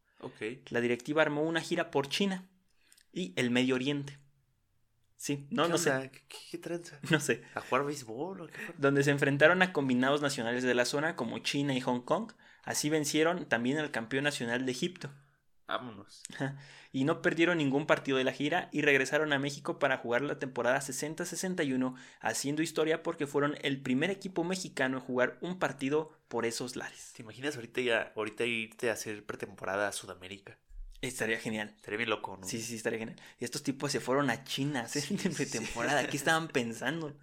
La 0.70 0.80
directiva 0.80 1.22
armó 1.22 1.42
una 1.42 1.60
gira 1.60 1.90
por 1.90 2.08
China 2.08 2.48
y 3.12 3.32
el 3.36 3.50
Medio 3.50 3.74
Oriente. 3.74 4.18
Sí, 5.16 5.46
no, 5.50 5.64
¿Qué 5.64 5.68
no 5.68 5.78
sé, 5.78 5.90
onda? 5.90 6.10
¿Qué, 6.10 6.22
qué, 6.28 6.38
qué 6.50 6.58
tranza? 6.58 6.98
no 7.10 7.20
sé. 7.20 7.42
¿A 7.54 7.60
jugar 7.60 7.84
béisbol 7.84 8.40
o 8.40 8.46
qué? 8.48 8.54
Donde 8.78 9.04
se 9.04 9.10
enfrentaron 9.10 9.62
a 9.62 9.72
combinados 9.72 10.20
nacionales 10.20 10.64
de 10.64 10.74
la 10.74 10.84
zona 10.84 11.14
como 11.14 11.38
China 11.38 11.74
y 11.74 11.80
Hong 11.80 12.00
Kong. 12.00 12.32
Así 12.64 12.90
vencieron 12.90 13.46
también 13.46 13.78
al 13.78 13.90
campeón 13.90 14.24
nacional 14.24 14.66
de 14.66 14.72
Egipto. 14.72 15.10
Vámonos. 15.66 16.22
Y 16.92 17.04
no 17.04 17.22
perdieron 17.22 17.58
ningún 17.58 17.86
partido 17.86 18.18
de 18.18 18.24
la 18.24 18.32
gira 18.32 18.68
y 18.72 18.82
regresaron 18.82 19.32
a 19.32 19.38
México 19.38 19.78
para 19.78 19.96
jugar 19.96 20.22
la 20.22 20.38
temporada 20.38 20.78
60-61, 20.80 21.94
haciendo 22.20 22.60
historia 22.60 23.02
porque 23.02 23.26
fueron 23.26 23.54
el 23.62 23.80
primer 23.80 24.10
equipo 24.10 24.44
mexicano 24.44 24.98
en 24.98 25.02
jugar 25.02 25.38
un 25.40 25.58
partido 25.58 26.12
por 26.28 26.44
esos 26.44 26.76
lares. 26.76 27.12
¿Te 27.14 27.22
imaginas 27.22 27.56
ahorita, 27.56 27.80
ya, 27.80 28.12
ahorita 28.14 28.44
irte 28.44 28.90
a 28.90 28.94
hacer 28.94 29.24
pretemporada 29.24 29.88
a 29.88 29.92
Sudamérica? 29.92 30.58
Estaría 31.02 31.38
genial. 31.38 31.72
Estaría 31.76 31.98
bien 31.98 32.10
loco, 32.10 32.38
¿no? 32.40 32.46
Sí, 32.46 32.62
sí, 32.62 32.76
estaría 32.76 33.00
genial. 33.00 33.20
Y 33.40 33.44
estos 33.44 33.62
tipos 33.62 33.90
se 33.90 34.00
fueron 34.00 34.30
a 34.30 34.44
China 34.44 34.88
Sí, 34.88 35.00
sí, 35.00 35.16
pretemporada. 35.16 36.02
sí. 36.02 36.08
¿Qué 36.08 36.16
estaban 36.16 36.48
pensando? 36.48 37.18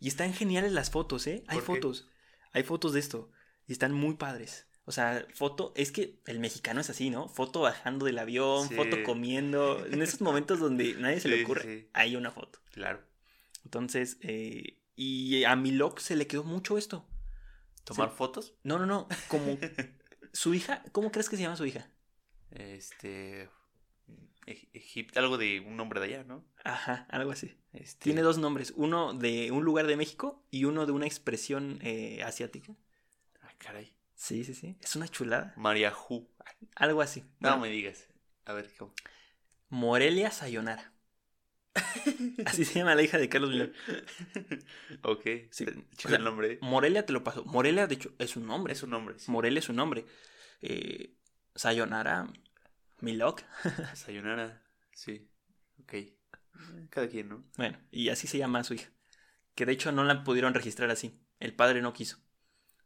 Y 0.00 0.08
están 0.08 0.32
geniales 0.32 0.72
las 0.72 0.90
fotos, 0.90 1.26
¿eh? 1.26 1.44
Hay 1.46 1.60
fotos. 1.60 2.08
Hay 2.52 2.62
fotos 2.62 2.94
de 2.94 3.00
esto. 3.00 3.30
Y 3.66 3.72
están 3.72 3.92
muy 3.92 4.14
padres. 4.14 4.66
O 4.86 4.92
sea, 4.92 5.26
foto, 5.34 5.74
es 5.76 5.92
que 5.92 6.22
el 6.26 6.40
mexicano 6.40 6.80
es 6.80 6.88
así, 6.88 7.10
¿no? 7.10 7.28
Foto 7.28 7.60
bajando 7.60 8.06
del 8.06 8.18
avión, 8.18 8.70
foto 8.70 8.96
comiendo. 9.04 9.84
En 9.84 10.00
esos 10.00 10.22
momentos 10.22 10.58
donde 10.60 10.94
nadie 10.94 11.20
se 11.20 11.28
le 11.28 11.44
ocurre, 11.44 11.90
hay 11.92 12.16
una 12.16 12.30
foto. 12.30 12.60
Claro. 12.72 13.04
Entonces, 13.64 14.16
eh, 14.22 14.80
y 14.96 15.44
a 15.44 15.54
Milok 15.54 15.98
se 15.98 16.16
le 16.16 16.26
quedó 16.26 16.44
mucho 16.44 16.78
esto. 16.78 17.06
¿Tomar 17.84 18.10
fotos? 18.10 18.54
No, 18.62 18.78
no, 18.78 18.86
no. 18.86 19.06
Como 19.28 19.58
su 20.32 20.54
hija, 20.54 20.82
¿cómo 20.92 21.12
crees 21.12 21.28
que 21.28 21.36
se 21.36 21.42
llama 21.42 21.56
su 21.56 21.66
hija? 21.66 21.90
Este. 22.50 23.48
Eg- 24.46 24.68
Egipto, 24.72 25.18
algo 25.20 25.36
de 25.36 25.60
un 25.60 25.76
nombre 25.76 26.00
de 26.00 26.06
allá, 26.06 26.24
¿no? 26.24 26.44
Ajá, 26.64 27.06
algo 27.10 27.30
así. 27.30 27.54
Este, 27.74 28.02
Tiene 28.04 28.22
dos 28.22 28.38
nombres, 28.38 28.72
uno 28.76 29.12
de 29.12 29.50
un 29.50 29.64
lugar 29.64 29.86
de 29.86 29.96
México 29.96 30.42
y 30.50 30.64
uno 30.64 30.86
de 30.86 30.92
una 30.92 31.06
expresión 31.06 31.78
eh, 31.82 32.22
asiática. 32.22 32.74
Ah, 33.42 33.52
caray. 33.58 33.92
Sí, 34.14 34.44
sí, 34.44 34.54
sí. 34.54 34.76
Es 34.80 34.96
una 34.96 35.06
chulada. 35.08 35.52
María 35.56 35.92
Hu. 35.94 36.26
Algo 36.76 37.02
así. 37.02 37.20
No 37.40 37.50
Bueno, 37.50 37.58
me 37.58 37.68
digas. 37.68 38.08
A 38.46 38.52
ver, 38.54 38.70
¿cómo? 38.78 38.94
Morelia 39.68 40.30
Sayonara. 40.30 40.92
Así 42.46 42.64
se 42.64 42.78
llama 42.80 42.94
la 42.94 43.02
hija 43.02 43.18
de 43.18 43.28
Carlos 43.28 43.50
Milán. 43.50 43.72
ok. 45.02 45.22
Sí, 45.50 45.64
o 45.66 46.08
sea, 46.08 46.16
el 46.16 46.24
nombre. 46.24 46.58
Morelia 46.62 47.04
te 47.06 47.12
lo 47.12 47.22
paso. 47.22 47.44
Morelia, 47.44 47.86
de 47.86 47.94
hecho, 47.94 48.12
es 48.18 48.34
un 48.36 48.46
nombre. 48.46 48.72
Es 48.72 48.82
un 48.82 48.90
nombre. 48.90 49.18
Sí. 49.18 49.30
Morelia 49.30 49.60
es 49.60 49.68
un 49.68 49.76
nombre. 49.76 50.04
Eh, 50.62 51.14
Sayonara, 51.58 52.28
Milok. 53.00 53.42
Sayonara. 53.94 54.62
Sí. 54.94 55.28
Ok. 55.82 55.94
Cada 56.90 57.08
quien, 57.08 57.28
¿no? 57.28 57.44
Bueno, 57.56 57.78
y 57.90 58.08
así 58.08 58.26
se 58.26 58.38
llama 58.38 58.64
su 58.64 58.74
hija. 58.74 58.90
Que 59.54 59.66
de 59.66 59.72
hecho 59.72 59.92
no 59.92 60.04
la 60.04 60.24
pudieron 60.24 60.54
registrar 60.54 60.90
así. 60.90 61.20
El 61.40 61.54
padre 61.54 61.82
no 61.82 61.92
quiso. 61.92 62.18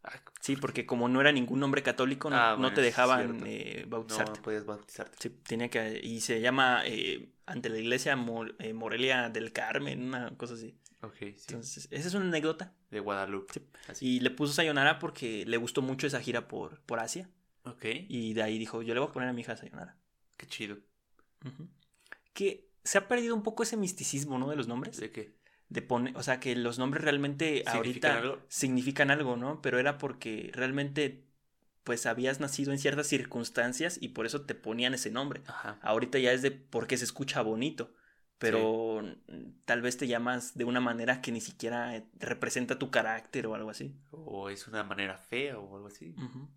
Ah, 0.05 0.21
Sí, 0.41 0.57
porque 0.57 0.85
como 0.85 1.09
no 1.09 1.21
era 1.21 1.31
ningún 1.33 1.61
nombre 1.61 1.83
católico, 1.83 2.29
no, 2.29 2.37
Ah, 2.37 2.57
no 2.59 2.73
te 2.75 2.81
dejaban 2.81 3.43
eh, 3.47 3.85
bautizarte. 3.89 4.39
no 4.39 4.43
podías 4.43 4.65
bautizarte. 4.67 5.17
Sí, 5.21 5.31
tenía 5.47 5.69
que. 5.71 6.01
Y 6.03 6.21
se 6.21 6.41
llama 6.41 6.83
eh, 6.85 7.33
ante 7.47 7.69
la 7.69 7.79
iglesia 7.79 8.17
Mor- 8.17 8.57
eh, 8.59 8.73
Morelia 8.73 9.29
del 9.31 9.53
Carmen, 9.53 10.03
una 10.03 10.37
cosa 10.37 10.55
así. 10.55 10.77
Ok, 11.03 11.17
sí. 11.19 11.35
Entonces, 11.49 11.89
esa 11.91 12.09
es 12.09 12.15
una 12.15 12.27
anécdota. 12.27 12.75
de 12.91 13.01
Guadalupe. 13.01 13.53
Sí. 13.55 13.61
Así. 13.89 14.07
Y 14.17 14.21
le 14.21 14.31
puso 14.31 14.53
Sayonara 14.53 14.99
porque 14.99 15.45
le 15.47 15.57
gustó 15.57 15.83
mucho 15.83 16.07
esa 16.07 16.21
gira 16.21 16.49
por, 16.49 16.81
por 16.83 16.99
Asia. 17.01 17.29
Ok. 17.65 17.85
Y 18.09 18.35
de 18.35 18.43
ahí 18.43 18.59
dijo: 18.59 18.83
Yo 18.83 18.95
le 18.95 19.01
voy 19.01 19.09
a 19.09 19.13
poner 19.13 19.29
a 19.29 19.33
mi 19.33 19.43
hija 19.43 19.57
Sayonara. 19.57 19.97
Qué 20.37 20.47
chido. 20.47 20.77
Que 22.33 22.71
se 22.85 22.99
ha 22.99 23.09
perdido 23.09 23.35
un 23.35 23.43
poco 23.43 23.63
ese 23.63 23.77
misticismo, 23.77 24.39
¿no? 24.39 24.49
De 24.49 24.57
los 24.57 24.69
nombres. 24.69 24.97
¿De 24.99 25.11
qué? 25.11 25.37
De 25.69 25.83
poner, 25.83 26.17
o 26.17 26.23
sea, 26.23 26.41
que 26.41 26.55
los 26.57 26.79
nombres 26.79 27.03
realmente 27.03 27.65
¿Significan 27.67 27.77
ahorita 27.77 28.19
algo? 28.19 28.43
significan 28.49 29.11
algo, 29.11 29.37
¿no? 29.37 29.63
Pero 29.63 29.79
era 29.79 29.99
porque 29.99 30.51
realmente, 30.55 31.25
pues 31.85 32.07
habías 32.07 32.41
nacido 32.41 32.73
en 32.73 32.79
ciertas 32.79 33.07
circunstancias 33.07 33.99
y 34.01 34.09
por 34.09 34.27
eso 34.27 34.43
te 34.43 34.55
ponían 34.55 34.95
ese 34.95 35.11
nombre. 35.11 35.43
Ajá. 35.47 35.79
Ahorita 35.83 36.19
ya 36.19 36.33
es 36.33 36.43
de 36.43 36.51
porque 36.51 36.99
se 36.99 37.05
escucha 37.05 37.41
bonito, 37.43 37.95
pero 38.39 39.03
tal 39.65 39.83
vez 39.83 39.97
te 39.97 40.09
llamas 40.09 40.55
de 40.57 40.65
una 40.65 40.81
manera 40.81 41.23
que 41.23 41.33
ni 41.33 41.41
siquiera 41.41 41.97
eh, 41.97 42.07
representa 42.19 42.79
tu 42.79 42.91
carácter 42.91 43.47
o 43.47 43.55
algo 43.55 43.71
así. 43.71 43.97
O 44.11 44.51
es 44.51 44.67
una 44.67 44.83
manera 44.83 45.17
fea 45.17 45.59
o 45.59 45.77
algo 45.77 45.87
así. 45.87 46.15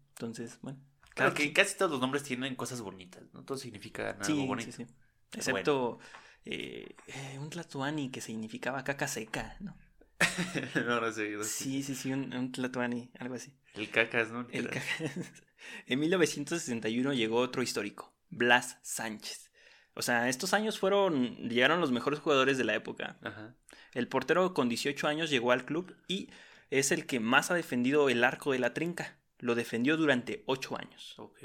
Entonces, 0.09 0.59
bueno. 0.61 0.79
Claro 1.15 1.33
que 1.33 1.51
casi 1.53 1.77
todos 1.77 1.91
los 1.91 1.99
nombres 2.01 2.23
tienen 2.23 2.55
cosas 2.55 2.81
bonitas, 2.81 3.23
¿no? 3.33 3.43
Todos 3.43 3.61
significan 3.61 4.21
algo 4.21 4.25
sí, 4.25 4.45
bonito. 4.45 4.71
sí, 4.71 4.85
sí. 4.85 4.93
Pero 5.31 5.39
Excepto 5.41 5.99
eh, 6.45 6.95
eh, 7.07 7.39
un 7.39 7.49
tlatoani 7.49 8.11
que 8.11 8.21
significaba 8.21 8.83
caca 8.83 9.07
seca, 9.07 9.57
¿no? 9.61 9.75
no, 10.85 11.01
no 11.01 11.11
sé. 11.11 11.31
no 11.31 11.43
sé. 11.43 11.49
Sí, 11.49 11.83
sí, 11.83 11.95
sí, 11.95 12.11
un, 12.13 12.33
un 12.33 12.51
tlatoani, 12.51 13.11
algo 13.19 13.35
así. 13.35 13.53
El 13.73 13.89
cacas, 13.89 14.29
¿no? 14.31 14.41
El 14.51 14.65
Literal. 14.65 14.73
ca- 14.73 15.11
en 15.87 15.99
1961 15.99 17.13
llegó 17.13 17.37
otro 17.37 17.63
histórico, 17.63 18.13
Blas 18.29 18.77
Sánchez. 18.83 19.51
O 19.93 20.01
sea, 20.01 20.27
estos 20.29 20.53
años 20.53 20.77
fueron, 20.79 21.35
llegaron 21.49 21.79
los 21.79 21.91
mejores 21.91 22.19
jugadores 22.19 22.57
de 22.57 22.65
la 22.65 22.75
época. 22.75 23.17
Ajá. 23.23 23.55
El 23.93 24.07
portero 24.09 24.53
con 24.53 24.67
18 24.67 25.07
años 25.07 25.29
llegó 25.29 25.51
al 25.53 25.65
club 25.65 25.95
y 26.07 26.29
es 26.69 26.91
el 26.91 27.05
que 27.05 27.21
más 27.21 27.49
ha 27.51 27.53
defendido 27.55 28.09
el 28.09 28.23
arco 28.25 28.51
de 28.51 28.59
la 28.59 28.73
trinca. 28.73 29.17
Lo 29.39 29.55
defendió 29.55 29.97
durante 29.97 30.43
8 30.47 30.77
años. 30.77 31.15
Ok. 31.19 31.39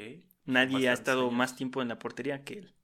Nadie 0.44 0.88
ha 0.88 0.92
estado 0.92 1.22
años. 1.22 1.32
más 1.34 1.56
tiempo 1.56 1.82
en 1.82 1.88
la 1.88 1.98
portería 1.98 2.44
que 2.44 2.54
él. 2.54 2.74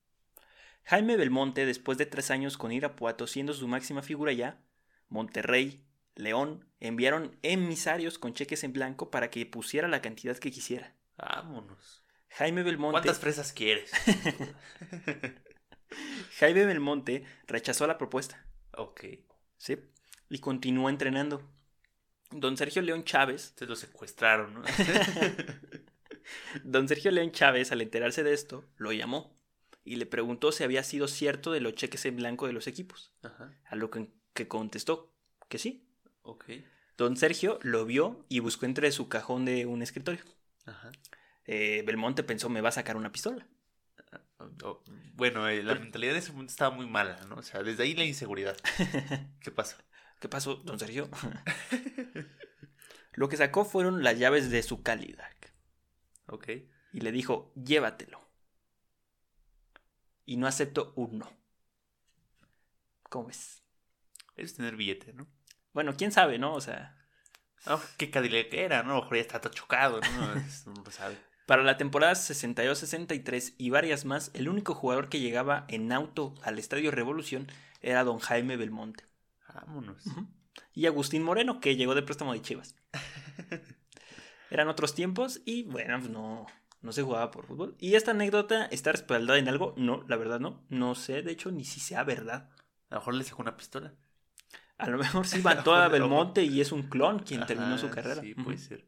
Jaime 0.85 1.17
Belmonte, 1.17 1.67
después 1.67 1.99
de 1.99 2.07
tres 2.07 2.31
años 2.31 2.57
con 2.57 2.73
Irapuato 2.73 3.27
siendo 3.27 3.55
su 3.55 3.67
máxima 3.67 4.03
figura 4.03 4.33
ya, 4.33 4.61
Monterrey, 5.09 5.85
León, 6.15 6.69
enviaron 6.81 7.37
emisarios 7.43 8.19
con 8.19 8.35
cheques 8.35 8.65
en 8.65 8.73
blanco 8.73 9.11
para 9.11 9.31
que 9.31 9.45
pusiera 9.47 9.89
la 9.89 10.03
cantidad 10.03 10.37
que 10.39 10.51
quisiera. 10.51 10.95
Vámonos. 11.17 12.05
Jaime 12.31 12.63
Belmonte, 12.63 12.93
¿Cuántas 12.93 13.19
fresas 13.19 13.53
quieres? 13.53 13.91
Jaime 16.39 16.67
Belmonte 16.67 17.25
rechazó 17.47 17.87
la 17.87 17.99
propuesta. 17.99 18.45
ok. 18.73 19.05
¿sí? 19.57 19.79
Y 20.29 20.39
continuó 20.39 20.91
entrenando. 20.91 21.43
Don 22.31 22.57
Sergio 22.57 22.83
León 22.83 23.05
Chávez 23.05 23.55
Te 23.55 23.67
lo 23.67 23.77
secuestraron, 23.77 24.55
¿no? 24.55 24.63
Don 26.65 26.89
Sergio 26.89 27.11
León 27.11 27.31
Chávez, 27.31 27.73
al 27.73 27.83
enterarse 27.83 28.25
de 28.25 28.33
esto, 28.33 28.65
lo 28.77 28.93
llamó 28.93 29.37
y 29.85 29.97
le 29.97 30.07
preguntó 30.07 30.51
si 30.51 30.65
había 30.65 30.83
sido 30.83 31.07
cierto 31.07 31.53
de 31.53 31.61
los 31.61 31.75
cheques 31.75 32.05
en 32.07 32.17
blanco 32.17 32.49
de 32.49 32.53
los 32.53 32.67
equipos, 32.67 33.13
Ajá. 33.23 33.53
a 33.65 33.77
lo 33.77 33.91
que, 33.91 34.09
que 34.35 34.49
contestó 34.49 35.15
que 35.49 35.59
sí. 35.59 35.89
Ok. 36.23 36.47
Don 36.99 37.17
Sergio 37.17 37.61
lo 37.63 37.85
vio 37.85 38.25
y 38.29 38.41
buscó 38.41 38.67
entre 38.67 38.91
su 38.91 39.09
cajón 39.09 39.45
de 39.45 39.67
un 39.67 39.83
escritorio. 39.83 40.25
Ajá. 40.65 40.91
Eh, 41.45 41.85
Belmonte 41.87 42.25
pensó, 42.25 42.49
me 42.49 42.61
va 42.61 42.71
a 42.71 42.73
sacar 42.73 42.97
una 42.97 43.13
pistola. 43.13 43.47
Oh, 44.65 44.83
bueno, 45.15 45.49
eh, 45.49 45.63
la 45.63 45.75
mentalidad 45.75 46.13
de 46.13 46.19
ese 46.19 46.33
momento 46.33 46.51
estaba 46.51 46.75
muy 46.75 46.87
mala, 46.87 47.19
¿no? 47.29 47.37
O 47.37 47.43
sea, 47.43 47.63
desde 47.63 47.85
ahí 47.85 47.95
la 47.95 48.05
inseguridad. 48.05 48.57
¿Qué 49.41 49.51
pasó? 49.51 49.77
¿Qué 50.21 50.29
pasó, 50.29 50.57
don 50.57 50.79
Sergio? 50.79 51.09
lo 53.15 53.29
que 53.29 53.37
sacó 53.37 53.65
fueron 53.65 54.03
las 54.03 54.19
llaves 54.19 54.51
de 54.51 54.63
su 54.63 54.83
Cadillac. 54.83 55.53
Ok. 56.29 56.49
y 56.93 57.01
le 57.01 57.13
dijo, 57.13 57.53
llévatelo. 57.55 58.21
Y 60.25 60.39
no 60.39 60.47
acepto 60.47 60.93
un 60.97 61.19
no. 61.19 61.31
¿Cómo 63.11 63.27
ves? 63.29 63.63
Es 64.37 64.55
tener 64.55 64.77
billete, 64.77 65.13
¿no? 65.13 65.29
Bueno, 65.73 65.95
quién 65.97 66.11
sabe, 66.11 66.39
¿no? 66.39 66.55
O 66.55 66.61
sea, 66.61 66.95
Ah, 67.67 67.81
¿Qué 67.97 68.11
Cadillac 68.11 68.53
era? 68.53 68.83
¿no? 68.83 68.93
A 68.93 68.95
lo 68.97 69.03
mejor 69.03 69.17
ya 69.17 69.23
está 69.23 69.41
todo 69.41 69.53
chocado, 69.53 70.01
¿no? 70.01 70.35
No 70.67 70.83
lo 70.85 70.91
sabe. 70.91 71.17
para 71.47 71.63
la 71.63 71.77
temporada 71.77 72.15
62-63 72.15 73.55
y 73.59 73.71
varias 73.71 74.05
más, 74.05 74.31
el 74.35 74.49
único 74.49 74.75
jugador 74.75 75.09
que 75.09 75.21
llegaba 75.21 75.65
en 75.69 75.93
auto 75.93 76.35
al 76.43 76.59
Estadio 76.59 76.91
Revolución 76.91 77.47
era 77.83 78.05
don 78.05 78.19
Jaime 78.19 78.57
Belmonte. 78.57 79.05
Vámonos. 79.65 80.05
Y 80.73 80.87
Agustín 80.87 81.23
Moreno, 81.23 81.61
que 81.61 81.77
llegó 81.77 81.95
de 81.95 82.03
préstamo 82.03 82.33
de 82.33 82.43
Chivas. 82.43 82.75
Eran 84.51 84.69
otros 84.69 84.95
tiempos 84.95 85.41
y 85.45 85.65
bueno, 85.65 85.99
pues 85.99 86.11
no, 86.11 86.47
no 86.83 86.93
se 86.93 87.03
jugaba 87.03 87.31
por 87.31 87.47
fútbol. 87.47 87.77
¿Y 87.79 87.95
esta 87.95 88.13
anécdota 88.13 88.67
está 88.67 88.93
respaldada 88.93 89.39
en 89.39 89.49
algo? 89.49 89.75
No, 89.77 90.05
la 90.09 90.17
verdad 90.17 90.41
no. 90.41 90.65
No 90.69 90.95
sé, 90.95 91.23
de 91.23 91.33
hecho, 91.33 91.51
ni 91.51 91.65
si 91.65 91.81
sea 91.81 92.05
verdad. 92.05 92.51
A 92.91 92.95
lo 92.95 93.01
mejor 93.01 93.15
le 93.15 93.25
sacó 93.25 93.43
una 93.43 93.57
pistola. 93.57 93.95
A 94.79 94.89
lo 94.89 94.99
mejor 94.99 95.27
sí 95.27 95.39
mató 95.43 95.75
a. 95.75 95.89
Belmonte 95.89 96.45
y 96.45 96.61
es 96.61 96.73
un 96.73 96.85
clon 96.85 97.21
quien 97.21 97.47
terminó 97.47 97.79
su 97.79 97.91
carrera. 97.91 98.21
Sí, 98.21 98.35
puede 98.35 98.59
ser. 98.59 98.87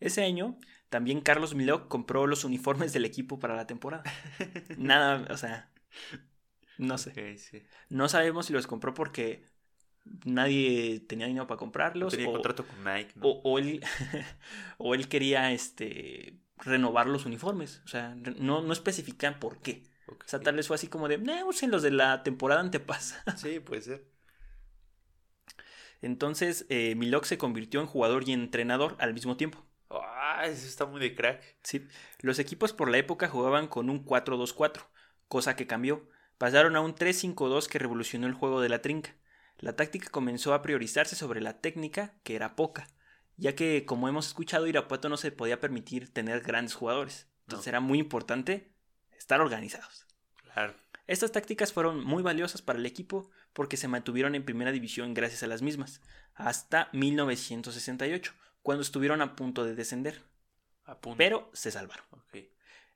Ese 0.00 0.24
año, 0.24 0.58
también 0.88 1.20
Carlos 1.20 1.54
Milok 1.54 1.88
compró 1.88 2.26
los 2.26 2.44
uniformes 2.44 2.92
del 2.92 3.04
equipo 3.04 3.38
para 3.38 3.56
la 3.56 3.66
temporada. 3.66 4.04
Nada, 4.78 5.26
o 5.30 5.36
sea, 5.36 5.70
no 6.78 6.98
sé. 6.98 7.38
Sí. 7.38 7.62
No 7.88 8.08
sabemos 8.08 8.46
si 8.46 8.52
los 8.52 8.66
compró 8.66 8.94
porque 8.94 9.48
nadie 10.24 11.00
tenía 11.00 11.26
dinero 11.26 11.46
para 11.46 11.58
comprarlos. 11.58 12.12
Tenía 12.12 12.28
o, 12.28 12.32
contrato 12.32 12.64
con 12.66 12.84
Nike, 12.84 13.12
¿no? 13.16 13.28
o, 13.28 13.40
o 13.42 13.58
él, 13.58 13.82
o 14.78 14.94
él 14.94 15.08
quería 15.08 15.52
este, 15.52 16.38
renovar 16.58 17.06
los 17.06 17.26
uniformes. 17.26 17.82
O 17.84 17.88
sea, 17.88 18.14
no, 18.38 18.62
no 18.62 18.72
especifican 18.72 19.38
por 19.38 19.60
qué. 19.60 19.84
Ok. 20.06 20.24
O 20.26 20.28
sea, 20.28 20.40
tal 20.40 20.56
vez 20.56 20.66
fue 20.66 20.76
así 20.76 20.88
como 20.88 21.08
de, 21.08 21.18
no, 21.18 21.46
usen 21.46 21.70
los 21.70 21.82
de 21.82 21.90
la 21.90 22.22
temporada 22.22 22.60
antepasa. 22.60 23.22
Sí, 23.36 23.60
puede 23.60 23.82
ser. 23.82 24.06
Entonces, 26.00 26.66
eh, 26.68 26.94
Milok 26.94 27.24
se 27.24 27.38
convirtió 27.38 27.80
en 27.80 27.86
jugador 27.86 28.28
y 28.28 28.32
entrenador 28.32 28.96
al 29.00 29.14
mismo 29.14 29.36
tiempo. 29.36 29.64
Ah, 29.90 30.42
eso 30.44 30.66
está 30.66 30.86
muy 30.86 31.00
de 31.00 31.14
crack. 31.14 31.42
Sí, 31.62 31.86
los 32.20 32.38
equipos 32.38 32.72
por 32.72 32.90
la 32.90 32.98
época 32.98 33.28
jugaban 33.28 33.66
con 33.68 33.90
un 33.90 34.04
4-2-4, 34.04 34.86
cosa 35.28 35.56
que 35.56 35.66
cambió. 35.66 36.08
Pasaron 36.36 36.76
a 36.76 36.80
un 36.80 36.94
3-5-2 36.94 37.66
que 37.66 37.78
revolucionó 37.78 38.26
el 38.26 38.34
juego 38.34 38.60
de 38.60 38.68
la 38.68 38.80
trinca. 38.80 39.16
La 39.58 39.74
táctica 39.76 40.08
comenzó 40.10 40.54
a 40.54 40.62
priorizarse 40.62 41.16
sobre 41.16 41.40
la 41.40 41.60
técnica, 41.60 42.14
que 42.22 42.36
era 42.36 42.54
poca, 42.56 42.88
ya 43.36 43.54
que, 43.54 43.84
como 43.86 44.08
hemos 44.08 44.26
escuchado, 44.28 44.66
Irapuato 44.66 45.08
no 45.08 45.16
se 45.16 45.32
podía 45.32 45.60
permitir 45.60 46.12
tener 46.12 46.40
grandes 46.42 46.74
jugadores. 46.74 47.26
Entonces 47.46 47.66
No. 47.66 47.70
era 47.70 47.80
muy 47.80 47.98
importante 47.98 48.72
estar 49.18 49.40
organizados. 49.40 50.06
Claro. 50.52 50.74
Estas 51.06 51.32
tácticas 51.32 51.72
fueron 51.72 52.04
muy 52.04 52.22
valiosas 52.22 52.60
para 52.62 52.78
el 52.78 52.86
equipo 52.86 53.30
porque 53.52 53.76
se 53.76 53.88
mantuvieron 53.88 54.34
en 54.34 54.44
primera 54.44 54.72
división 54.72 55.14
gracias 55.14 55.42
a 55.42 55.46
las 55.46 55.62
mismas, 55.62 56.00
hasta 56.34 56.88
1968, 56.92 58.32
cuando 58.62 58.82
estuvieron 58.82 59.22
a 59.22 59.34
punto 59.34 59.64
de 59.64 59.74
descender, 59.74 60.22
A 60.84 61.00
punto. 61.00 61.16
pero 61.16 61.50
se 61.54 61.70
salvaron. 61.70 62.04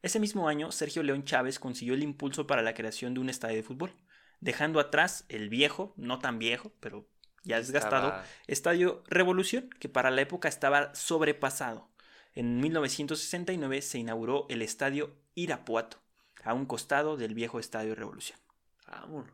Ese 0.03 0.19
mismo 0.19 0.49
año, 0.49 0.73
Sergio 0.73 1.03
León 1.05 1.25
Chávez 1.25 1.59
consiguió 1.61 1.95
el 1.95 2.03
impulso 2.03 2.47
para 2.47 2.63
la 2.63 2.75
creación 2.75 3.15
de 3.15 3.21
un 3.21 3.31
estadio 3.31 3.57
de 3.57 3.63
fútbol, 3.63 3.95
dejando 4.43 4.79
atrás 4.81 5.25
el 5.31 5.49
viejo, 5.49 5.95
no 5.97 6.19
tan 6.19 6.39
viejo, 6.39 6.71
pero 6.81 7.09
ya 7.45 7.57
desgastado, 7.57 8.09
Estaba- 8.09 8.25
Estadio 8.47 9.03
Revolución, 9.09 9.71
que 9.81 9.89
para 9.89 10.11
la 10.11 10.21
época 10.21 10.49
estaba 10.49 10.95
sobrepasado. 10.95 11.89
En 12.35 12.61
1969 12.61 13.81
se 13.83 13.99
inauguró 13.99 14.47
el 14.51 14.61
Estadio 14.63 15.17
Irapuato, 15.35 15.99
a 16.45 16.53
un 16.55 16.67
costado 16.67 17.17
del 17.17 17.35
viejo 17.35 17.59
Estadio 17.59 17.95
Revolución. 17.95 18.39
Vámonos. 18.87 19.31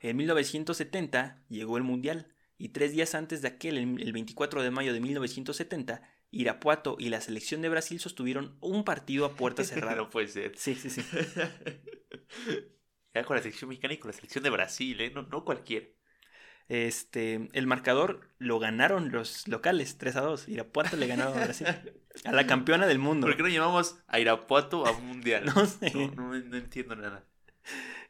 En 0.00 0.16
1970 0.16 1.42
llegó 1.48 1.76
el 1.78 1.82
Mundial 1.82 2.26
y 2.58 2.70
tres 2.70 2.92
días 2.92 3.14
antes 3.14 3.42
de 3.42 3.48
aquel, 3.48 3.78
el 3.78 4.00
el 4.02 4.12
24 4.12 4.62
de 4.62 4.70
mayo 4.70 4.92
de 4.92 5.00
1970, 5.00 6.02
Irapuato 6.32 6.96
y 6.98 7.08
la 7.10 7.20
selección 7.20 7.62
de 7.62 7.68
Brasil 7.68 8.00
sostuvieron 8.00 8.56
un 8.60 8.84
partido 8.84 9.24
a 9.24 9.34
puerta 9.36 9.62
cerrada. 9.64 9.96
no 9.96 10.10
puede 10.10 10.28
ser. 10.28 10.52
Sí, 10.56 10.74
sí, 10.74 10.90
sí. 10.90 11.02
Con 13.24 13.36
la 13.36 13.42
selección 13.42 13.68
mexicana 13.68 13.94
y 13.94 13.98
con 13.98 14.10
la 14.10 14.16
selección 14.16 14.44
de 14.44 14.50
Brasil, 14.50 15.00
¿eh? 15.00 15.10
No, 15.14 15.22
no 15.22 15.44
cualquiera. 15.44 15.86
Este, 16.68 17.48
el 17.52 17.66
marcador 17.66 18.28
lo 18.38 18.58
ganaron 18.58 19.12
los 19.12 19.46
locales, 19.46 19.98
3 19.98 20.16
a 20.16 20.20
2. 20.22 20.48
Irapuato 20.48 20.96
le 20.96 21.06
ganó 21.06 21.24
a 21.24 21.30
Brasil. 21.30 21.66
A 22.24 22.32
la 22.32 22.46
campeona 22.46 22.86
del 22.86 22.98
mundo. 22.98 23.26
¿Por 23.26 23.36
qué 23.36 23.42
no 23.42 23.48
llamamos 23.48 23.98
a 24.08 24.18
Irapuato 24.18 24.86
a 24.86 24.90
un 24.90 25.06
mundial? 25.06 25.44
No 25.54 25.66
sé. 25.66 25.92
No, 25.94 26.10
no- 26.32 26.34
no 26.38 26.56
entiendo 26.56 26.96
nada. 26.96 27.24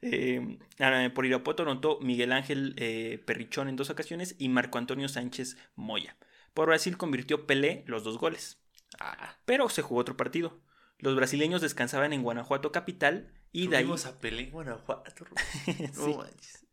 Eh, 0.02 0.59
ah, 0.80 1.09
por 1.14 1.26
Irapuato 1.26 1.62
anotó 1.62 1.98
Miguel 2.00 2.32
Ángel 2.32 2.74
eh, 2.78 3.22
Perrichón 3.26 3.68
en 3.68 3.76
dos 3.76 3.90
ocasiones 3.90 4.36
y 4.38 4.48
Marco 4.48 4.78
Antonio 4.78 5.09
Sánchez 5.09 5.57
Moya. 5.74 6.16
Por 6.54 6.68
Brasil 6.68 6.96
convirtió 6.96 7.46
Pelé 7.46 7.82
los 7.86 8.04
dos 8.04 8.18
goles. 8.18 8.59
Ah, 9.00 9.36
Pero 9.44 9.68
se 9.68 9.82
jugó 9.82 10.00
otro 10.00 10.16
partido. 10.16 10.61
Los 10.98 11.14
brasileños 11.14 11.61
descansaban 11.61 12.12
en 12.14 12.22
Guanajuato 12.22 12.72
capital 12.72 13.30
y 13.62 13.66
de 13.68 13.76
ahí, 13.78 13.84
a 13.84 14.50
Guanajuato. 14.50 15.26
No 15.96 16.16
manches. 16.18 16.66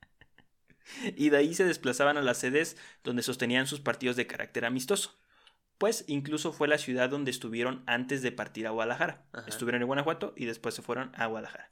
y 1.15 1.29
de 1.29 1.37
ahí 1.37 1.53
se 1.53 1.65
desplazaban 1.65 2.17
a 2.17 2.21
las 2.21 2.37
sedes 2.37 2.77
donde 3.03 3.23
sostenían 3.23 3.67
sus 3.67 3.79
partidos 3.79 4.15
de 4.15 4.27
carácter 4.27 4.65
amistoso. 4.65 5.17
Pues 5.77 6.05
incluso 6.07 6.53
fue 6.53 6.67
la 6.67 6.77
ciudad 6.77 7.09
donde 7.09 7.31
estuvieron 7.31 7.83
antes 7.87 8.21
de 8.21 8.31
partir 8.31 8.67
a 8.67 8.71
Guadalajara. 8.71 9.25
Ajá. 9.33 9.47
Estuvieron 9.47 9.81
en 9.81 9.87
Guanajuato 9.87 10.33
y 10.37 10.45
después 10.45 10.75
se 10.75 10.81
fueron 10.81 11.11
a 11.15 11.25
Guadalajara. 11.25 11.71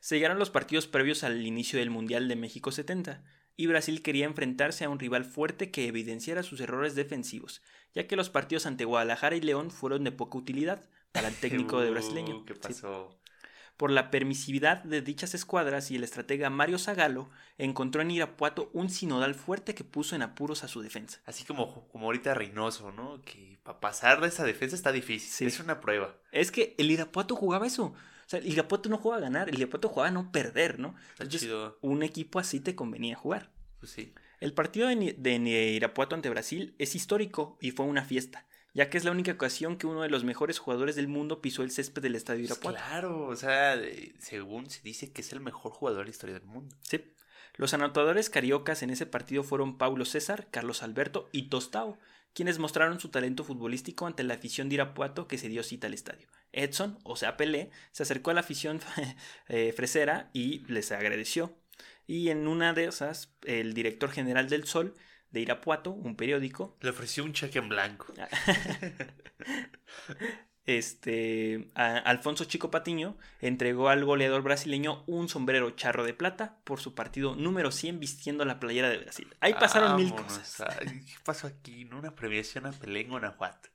Se 0.00 0.16
llegaron 0.16 0.38
los 0.38 0.50
partidos 0.50 0.86
previos 0.86 1.24
al 1.24 1.44
inicio 1.46 1.78
del 1.78 1.90
Mundial 1.90 2.28
de 2.28 2.36
México 2.36 2.70
70 2.70 3.24
y 3.56 3.66
Brasil 3.66 4.02
quería 4.02 4.26
enfrentarse 4.26 4.84
a 4.84 4.88
un 4.88 5.00
rival 5.00 5.24
fuerte 5.24 5.70
que 5.72 5.88
evidenciara 5.88 6.44
sus 6.44 6.60
errores 6.60 6.94
defensivos, 6.94 7.62
ya 7.94 8.06
que 8.06 8.14
los 8.14 8.30
partidos 8.30 8.66
ante 8.66 8.84
Guadalajara 8.84 9.34
y 9.34 9.40
León 9.40 9.72
fueron 9.72 10.04
de 10.04 10.12
poca 10.12 10.38
utilidad 10.38 10.88
para 11.10 11.28
el 11.28 11.34
técnico 11.40 11.80
de 11.80 11.90
Uh, 11.90 11.92
brasileño. 11.92 12.44
¿Qué 12.44 12.54
Sí. 12.54 12.82
Por 13.78 13.90
la 13.90 14.10
permisividad 14.10 14.82
de 14.82 15.00
dichas 15.00 15.32
escuadras 15.34 15.90
y 15.90 15.96
el 15.96 16.04
estratega 16.04 16.50
Mario 16.50 16.78
Zagalo 16.78 17.30
encontró 17.56 18.02
en 18.02 18.10
Irapuato 18.10 18.68
un 18.74 18.90
sinodal 18.90 19.34
fuerte 19.34 19.74
que 19.74 19.84
puso 19.84 20.14
en 20.16 20.22
apuros 20.22 20.64
a 20.64 20.68
su 20.68 20.82
defensa. 20.82 21.20
Así 21.24 21.44
como, 21.44 21.88
como 21.88 22.06
ahorita 22.06 22.34
Reynoso, 22.34 22.92
¿no? 22.92 23.22
Que 23.22 23.58
para 23.62 23.78
pasar 23.80 24.20
de 24.20 24.28
esa 24.28 24.44
defensa 24.44 24.74
está 24.76 24.92
difícil. 24.92 25.30
Sí. 25.30 25.46
Es 25.46 25.60
una 25.60 25.80
prueba. 25.80 26.14
Es 26.32 26.50
que 26.50 26.74
el 26.76 26.90
Irapuato 26.90 27.36
jugaba 27.36 27.66
eso. 27.66 27.84
O 27.86 27.94
sea, 28.30 28.40
el 28.40 28.48
Irapuato 28.48 28.88
no 28.88 28.98
jugaba 28.98 29.18
a 29.20 29.22
ganar, 29.24 29.48
el 29.48 29.54
Irapuato 29.56 29.88
jugaba 29.88 30.08
a 30.08 30.12
no 30.12 30.32
perder, 30.32 30.78
¿no? 30.80 30.96
Está 31.12 31.22
Entonces, 31.22 31.42
chido. 31.42 31.78
un 31.80 32.02
equipo 32.02 32.38
así 32.40 32.60
te 32.60 32.74
convenía 32.74 33.14
jugar. 33.16 33.52
Pues 33.78 33.92
sí. 33.92 34.12
El 34.40 34.52
partido 34.54 34.88
de, 34.88 35.14
de 35.16 35.70
Irapuato 35.70 36.16
ante 36.16 36.28
Brasil 36.30 36.74
es 36.78 36.94
histórico 36.96 37.56
y 37.60 37.70
fue 37.70 37.86
una 37.86 38.04
fiesta, 38.04 38.44
ya 38.78 38.90
que 38.90 38.96
es 38.96 39.04
la 39.04 39.10
única 39.10 39.32
ocasión 39.32 39.76
que 39.76 39.88
uno 39.88 40.02
de 40.02 40.08
los 40.08 40.22
mejores 40.22 40.60
jugadores 40.60 40.94
del 40.94 41.08
mundo 41.08 41.42
pisó 41.42 41.64
el 41.64 41.72
césped 41.72 42.00
del 42.00 42.14
estadio 42.14 42.46
Pues 42.46 42.60
Irapuato. 42.60 42.78
claro, 42.78 43.26
o 43.26 43.34
sea, 43.34 43.76
según 44.20 44.70
se 44.70 44.82
dice 44.82 45.12
que 45.12 45.20
es 45.20 45.32
el 45.32 45.40
mejor 45.40 45.72
jugador 45.72 46.02
de 46.02 46.04
la 46.04 46.10
historia 46.10 46.38
del 46.38 46.46
mundo. 46.46 46.76
Sí. 46.82 47.12
Los 47.56 47.74
anotadores 47.74 48.30
cariocas 48.30 48.84
en 48.84 48.90
ese 48.90 49.04
partido 49.04 49.42
fueron 49.42 49.78
Paulo 49.78 50.04
César, 50.04 50.46
Carlos 50.52 50.84
Alberto 50.84 51.28
y 51.32 51.48
Tostao, 51.48 51.98
quienes 52.34 52.60
mostraron 52.60 53.00
su 53.00 53.08
talento 53.08 53.42
futbolístico 53.42 54.06
ante 54.06 54.22
la 54.22 54.34
afición 54.34 54.68
de 54.68 54.76
Irapuato 54.76 55.26
que 55.26 55.38
se 55.38 55.48
dio 55.48 55.64
cita 55.64 55.88
al 55.88 55.94
estadio. 55.94 56.28
Edson, 56.52 57.00
o 57.02 57.16
sea 57.16 57.36
Pelé, 57.36 57.70
se 57.90 58.04
acercó 58.04 58.30
a 58.30 58.34
la 58.34 58.40
afición 58.42 58.78
eh, 59.48 59.72
fresera 59.72 60.30
y 60.32 60.60
les 60.72 60.92
agradeció. 60.92 61.58
Y 62.06 62.28
en 62.28 62.46
una 62.46 62.74
de 62.74 62.84
esas, 62.84 63.34
el 63.42 63.74
director 63.74 64.12
general 64.12 64.48
del 64.48 64.66
Sol 64.68 64.94
de 65.30 65.40
Irapuato, 65.40 65.90
un 65.90 66.16
periódico, 66.16 66.76
Le 66.80 66.90
ofreció 66.90 67.24
un 67.24 67.32
cheque 67.32 67.58
en 67.58 67.68
blanco. 67.68 68.12
este, 70.66 71.70
a- 71.74 71.96
Alfonso 71.98 72.44
Chico 72.44 72.70
Patiño 72.70 73.16
entregó 73.40 73.88
al 73.88 74.04
goleador 74.04 74.42
brasileño 74.42 75.04
un 75.06 75.28
sombrero 75.28 75.70
charro 75.72 76.04
de 76.04 76.14
plata 76.14 76.58
por 76.64 76.80
su 76.80 76.94
partido 76.94 77.34
número 77.34 77.70
100 77.70 78.00
vistiendo 78.00 78.44
la 78.44 78.60
playera 78.60 78.90
de 78.90 78.98
Brasil. 78.98 79.28
Ahí 79.40 79.54
pasaron 79.54 79.96
mil 79.96 80.14
cosas. 80.14 80.60
ay, 80.60 81.04
¿Qué 81.06 81.14
pasó 81.24 81.46
aquí? 81.46 81.84
¿No? 81.84 81.98
Una 81.98 82.14
premiación 82.14 82.66
a 82.66 82.72
Pelé 82.72 83.00
en 83.00 83.08
Guanajuato. 83.08 83.68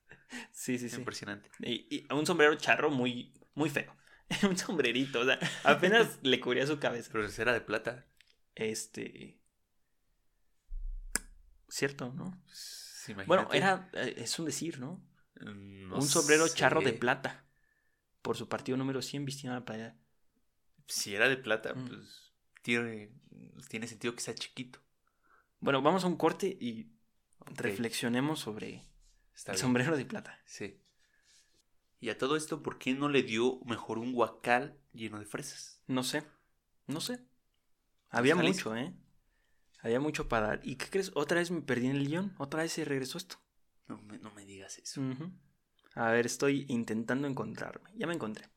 Sí, 0.51 0.77
sí, 0.77 0.89
sí. 0.89 0.97
Impresionante. 0.97 1.49
Y, 1.59 1.87
y 1.89 2.13
un 2.13 2.25
sombrero 2.25 2.55
charro 2.55 2.89
muy, 2.89 3.33
muy 3.55 3.69
feo. 3.69 3.95
un 4.49 4.57
sombrerito, 4.57 5.19
o 5.21 5.25
sea, 5.25 5.37
apenas 5.63 6.19
le 6.23 6.39
cubría 6.39 6.65
su 6.65 6.79
cabeza. 6.79 7.09
Pero 7.11 7.27
era 7.27 7.53
de 7.53 7.61
plata. 7.61 8.05
Este. 8.55 9.39
Cierto, 11.73 12.13
¿no? 12.13 12.39
Pues. 12.45 13.07
Bueno, 13.25 13.49
era. 13.51 13.89
eh, 13.93 14.13
Es 14.17 14.37
un 14.37 14.45
decir, 14.45 14.79
¿no? 14.79 15.01
No 15.41 15.95
un 15.95 16.03
sombrero 16.03 16.47
charro 16.47 16.81
de 16.81 16.93
plata. 16.93 17.43
Por 18.21 18.37
su 18.37 18.47
partido 18.47 18.77
número 18.77 19.01
100 19.01 19.25
vistiendo 19.25 19.57
la 19.59 19.65
playera. 19.65 19.97
Si 20.87 21.15
era 21.15 21.27
de 21.27 21.35
plata, 21.37 21.73
Mm. 21.73 21.87
pues 21.87 22.31
tiene, 22.61 23.09
tiene 23.69 23.87
sentido 23.87 24.13
que 24.15 24.21
sea 24.21 24.35
chiquito. 24.35 24.79
Bueno, 25.61 25.81
vamos 25.81 26.03
a 26.03 26.07
un 26.07 26.15
corte 26.15 26.45
y 26.61 26.91
reflexionemos 27.55 28.39
sobre 28.39 28.85
está 29.33 29.51
el 29.53 29.55
bien. 29.55 29.61
sombrero 29.61 29.97
de 29.97 30.05
plata. 30.05 30.39
Sí. 30.45 30.79
Y 31.99 32.09
a 32.09 32.17
todo 32.19 32.35
esto, 32.35 32.61
¿por 32.61 32.77
qué 32.77 32.93
no 32.93 33.09
le 33.09 33.23
dio 33.23 33.59
mejor 33.65 33.97
un 33.97 34.13
guacal 34.13 34.77
lleno 34.93 35.17
de 35.19 35.25
fresas? 35.25 35.81
No 35.87 36.03
sé. 36.03 36.23
No 36.85 37.01
sé. 37.01 37.19
Había 38.11 38.35
Jalisco. 38.35 38.69
mucho, 38.69 38.79
¿eh? 38.79 38.93
Había 39.83 39.99
mucho 39.99 40.29
para 40.29 40.47
dar. 40.47 40.59
¿Y 40.63 40.77
qué 40.77 40.89
crees? 40.89 41.11
Otra 41.13 41.39
vez 41.39 41.51
me 41.51 41.61
perdí 41.61 41.87
en 41.87 41.97
el 41.97 42.07
guion. 42.07 42.33
Otra 42.37 42.63
vez 42.63 42.71
se 42.71 42.85
regresó 42.85 43.17
esto. 43.17 43.35
No 43.87 44.01
me, 44.01 44.17
no 44.17 44.31
me 44.31 44.45
digas 44.45 44.79
eso. 44.79 45.01
A 45.93 46.09
ver, 46.09 46.25
estoy 46.25 46.65
intentando 46.69 47.27
encontrarme. 47.27 47.91
Ya 47.95 48.07
me 48.07 48.13
encontré. 48.13 48.47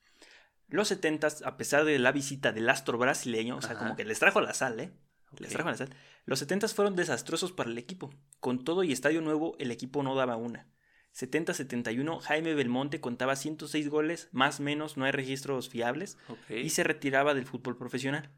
Los 0.68 0.89
70 0.89 1.29
a 1.45 1.57
pesar 1.57 1.85
de 1.85 1.99
la 1.99 2.12
visita 2.12 2.53
del 2.53 2.68
astro 2.68 2.97
brasileño, 2.97 3.57
o 3.57 3.61
sea, 3.61 3.72
Ajá. 3.72 3.81
como 3.81 3.97
que 3.97 4.05
les 4.05 4.20
trajo 4.20 4.41
la 4.41 4.55
sal, 4.55 4.79
¿eh? 4.81 4.93
Les 5.39 5.51
trajo 5.51 5.68
la 5.68 5.77
sal. 5.77 5.91
Los 6.24 6.39
70 6.39 6.68
fueron 6.68 6.95
desastrosos 6.97 7.53
para 7.53 7.70
el 7.70 7.79
equipo. 7.79 8.14
Con 8.39 8.64
todo 8.64 8.85
y 8.85 8.93
estadio 8.93 9.20
nuevo, 9.20 9.57
el 9.59 9.72
equipo 9.72 10.05
no 10.05 10.14
daba 10.14 10.37
una. 10.37 10.68
70-71, 11.12 12.20
Jaime 12.20 12.55
Belmonte 12.55 13.01
contaba 13.01 13.37
106 13.37 13.89
goles, 13.89 14.29
más 14.33 14.61
menos, 14.61 14.97
no 14.97 15.07
hay 15.07 15.12
registros 15.12 15.70
fiables, 15.70 16.18
y 16.49 16.70
se 16.70 16.85
retiraba 16.85 17.33
del 17.33 17.47
fútbol 17.47 17.77
profesional. 17.77 18.31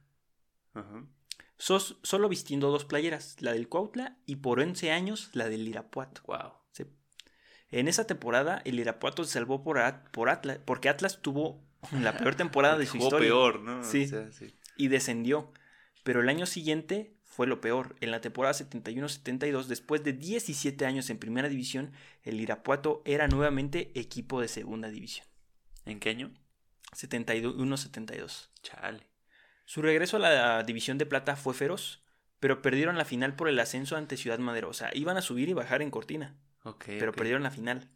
Ajá. 0.74 1.05
Sos- 1.59 1.98
solo 2.02 2.28
vistiendo 2.28 2.70
dos 2.70 2.84
playeras, 2.84 3.36
la 3.40 3.52
del 3.52 3.68
Cuautla 3.68 4.16
y 4.26 4.36
por 4.36 4.61
11 4.61 4.92
años 4.92 5.30
la 5.32 5.48
del 5.48 5.66
Irapuato. 5.66 6.22
Wow. 6.26 6.52
Sí. 6.72 6.84
En 7.70 7.88
esa 7.88 8.06
temporada, 8.06 8.62
el 8.64 8.78
Irapuato 8.78 9.24
se 9.24 9.32
salvó 9.32 9.62
por, 9.62 9.78
At- 9.78 10.09
por 10.11 10.30
Atlas, 10.30 10.61
porque 10.64 10.88
Atlas 10.88 11.20
tuvo 11.20 11.62
la 12.00 12.16
peor 12.16 12.34
temporada 12.36 12.78
de 12.78 12.86
su 12.86 12.96
historia 12.96 13.28
peor, 13.28 13.61
¿no? 13.61 13.82
Sí. 13.84 14.04
O 14.04 14.09
sea, 14.09 14.32
sí. 14.32 14.54
y 14.76 14.88
descendió. 14.88 15.52
Pero 16.04 16.20
el 16.22 16.28
año 16.28 16.46
siguiente 16.46 17.16
fue 17.24 17.46
lo 17.46 17.61
peor. 17.61 17.96
En 18.00 18.11
la 18.12 18.20
temporada 18.20 18.54
71-72, 18.54 19.64
después 19.66 20.02
de 20.04 20.12
17 20.12 20.86
años 20.86 21.11
en 21.11 21.18
primera 21.18 21.48
división, 21.48 21.92
el 22.22 22.40
Irapuato 22.40 23.02
era 23.04 23.28
nuevamente 23.28 23.90
equipo 23.98 24.40
de 24.40 24.48
segunda 24.48 24.88
división. 24.88 25.26
¿En 25.84 26.00
qué 26.00 26.11
año? 26.11 26.32
71-72. 26.96 28.48
Chale. 28.62 29.06
Su 29.68 29.82
regreso 29.82 30.16
a 30.16 30.20
la 30.20 30.62
división 30.62 30.96
de 30.96 31.04
plata 31.04 31.36
fue 31.36 31.52
feroz, 31.52 32.02
pero 32.40 32.62
perdieron 32.62 32.96
la 32.96 33.04
final 33.04 33.36
por 33.36 33.50
el 33.50 33.60
ascenso 33.60 33.96
ante 33.96 34.16
Ciudad 34.16 34.38
Madero. 34.38 34.70
O 34.70 34.72
sea, 34.72 34.88
iban 34.94 35.18
a 35.18 35.20
subir 35.20 35.50
y 35.50 35.52
bajar 35.52 35.82
en 35.82 35.90
cortina. 35.90 36.38
Ok. 36.64 36.86
pero 36.86 37.12
perdieron 37.12 37.42
la 37.42 37.50
final. 37.50 37.90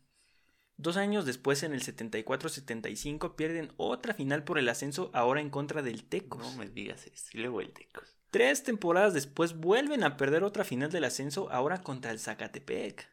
Dos 0.77 0.99
años 0.99 1.25
después, 1.25 1.63
en 1.63 1.73
el 1.73 1.83
74-75, 1.83 3.37
pierden 3.37 3.73
otra 3.79 4.13
final 4.13 4.45
por 4.45 4.59
el 4.59 4.69
ascenso, 4.69 5.11
ahora 5.15 5.41
en 5.41 5.49
contra 5.49 5.81
del 5.81 6.05
Tecos. 6.05 6.43
No 6.43 6.53
me 6.59 6.69
digas 6.69 7.07
eso. 7.07 7.31
Y 7.33 7.39
luego 7.39 7.63
el 7.63 7.73
Tecos. 7.73 8.19
Tres 8.31 8.65
temporadas 8.65 9.15
después 9.15 9.57
vuelven 9.57 10.05
a 10.05 10.19
perder 10.19 10.45
otra 10.45 10.65
final 10.65 10.93
del 10.93 11.05
ascenso, 11.05 11.51
ahora 11.51 11.83
contra 11.83 12.11
el 12.11 12.19
Zacatepec. 12.19 13.09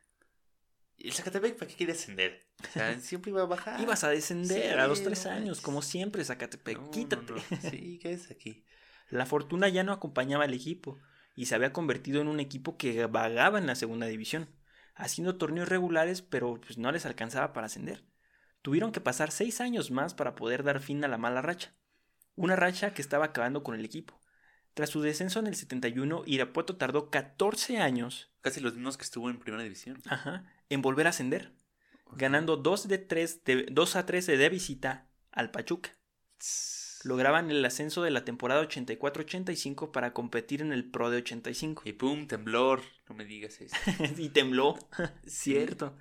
¿Y 0.99 1.07
el 1.07 1.13
Zacatepec 1.13 1.57
para 1.57 1.67
qué 1.69 1.75
quiere 1.75 1.93
ascender? 1.93 2.41
O 2.67 2.71
sea, 2.71 2.99
siempre 2.99 3.31
iba 3.31 3.41
a 3.41 3.45
bajar. 3.45 3.79
Ibas 3.81 4.03
a 4.03 4.09
descender 4.09 4.73
Sí, 4.73 4.77
a 4.77 4.87
los 4.87 5.01
tres 5.03 5.25
años, 5.25 5.61
como 5.61 5.81
siempre, 5.81 6.23
Zacatepec. 6.23 6.77
No, 6.77 6.85
no, 6.85 6.91
Quítate. 6.91 7.33
no. 7.33 7.39
Sí, 7.69 7.99
¿qué 8.01 8.11
es 8.13 8.29
aquí? 8.31 8.65
La 9.09 9.25
fortuna 9.25 9.69
ya 9.69 9.83
no 9.83 9.91
acompañaba 9.93 10.43
al 10.43 10.53
equipo 10.53 10.99
y 11.35 11.45
se 11.47 11.55
había 11.55 11.73
convertido 11.73 12.21
en 12.21 12.27
un 12.27 12.39
equipo 12.39 12.77
que 12.77 13.05
vagaba 13.05 13.57
en 13.57 13.65
la 13.65 13.75
segunda 13.75 14.05
división, 14.07 14.49
haciendo 14.93 15.37
torneos 15.37 15.69
regulares, 15.69 16.21
pero 16.21 16.59
pues 16.59 16.77
no 16.77 16.91
les 16.91 17.05
alcanzaba 17.05 17.53
para 17.53 17.67
ascender. 17.67 18.03
Tuvieron 18.61 18.91
que 18.91 18.99
pasar 18.99 19.31
seis 19.31 19.61
años 19.61 19.89
más 19.89 20.13
para 20.13 20.35
poder 20.35 20.63
dar 20.63 20.81
fin 20.81 21.03
a 21.05 21.07
la 21.07 21.17
mala 21.17 21.41
racha, 21.41 21.73
una 22.35 22.57
racha 22.57 22.93
que 22.93 23.01
estaba 23.01 23.25
acabando 23.25 23.63
con 23.63 23.73
el 23.73 23.85
equipo. 23.85 24.19
Tras 24.73 24.89
su 24.89 25.01
descenso 25.01 25.39
en 25.39 25.47
el 25.47 25.55
71, 25.55 26.23
Irapuato 26.25 26.75
tardó 26.77 27.09
14 27.09 27.79
años 27.79 28.29
Casi 28.41 28.59
los 28.61 28.75
mismos 28.75 28.97
que 28.97 29.03
estuvo 29.03 29.29
en 29.29 29.39
primera 29.39 29.63
división. 29.63 30.01
ajá, 30.07 30.45
en 30.69 30.81
volver 30.81 31.07
a 31.07 31.11
ascender, 31.11 31.53
ganando 32.13 32.57
2, 32.57 32.87
de 32.87 32.97
3 32.97 33.43
de, 33.43 33.65
2 33.71 33.95
a 33.95 34.05
13 34.05 34.37
de 34.37 34.49
visita 34.49 35.09
al 35.31 35.51
Pachuca 35.51 35.91
lograban 37.03 37.49
el 37.49 37.63
ascenso 37.65 38.03
de 38.03 38.11
la 38.11 38.25
temporada 38.25 38.63
84-85 38.63 39.91
para 39.91 40.13
competir 40.13 40.61
en 40.61 40.71
el 40.71 40.89
Pro 40.89 41.09
de 41.09 41.17
85. 41.17 41.83
Y 41.85 41.93
pum, 41.93 42.27
temblor. 42.27 42.81
No 43.07 43.15
me 43.15 43.25
digas 43.25 43.59
eso. 43.61 43.75
y 44.17 44.29
tembló, 44.29 44.77
cierto. 45.25 45.97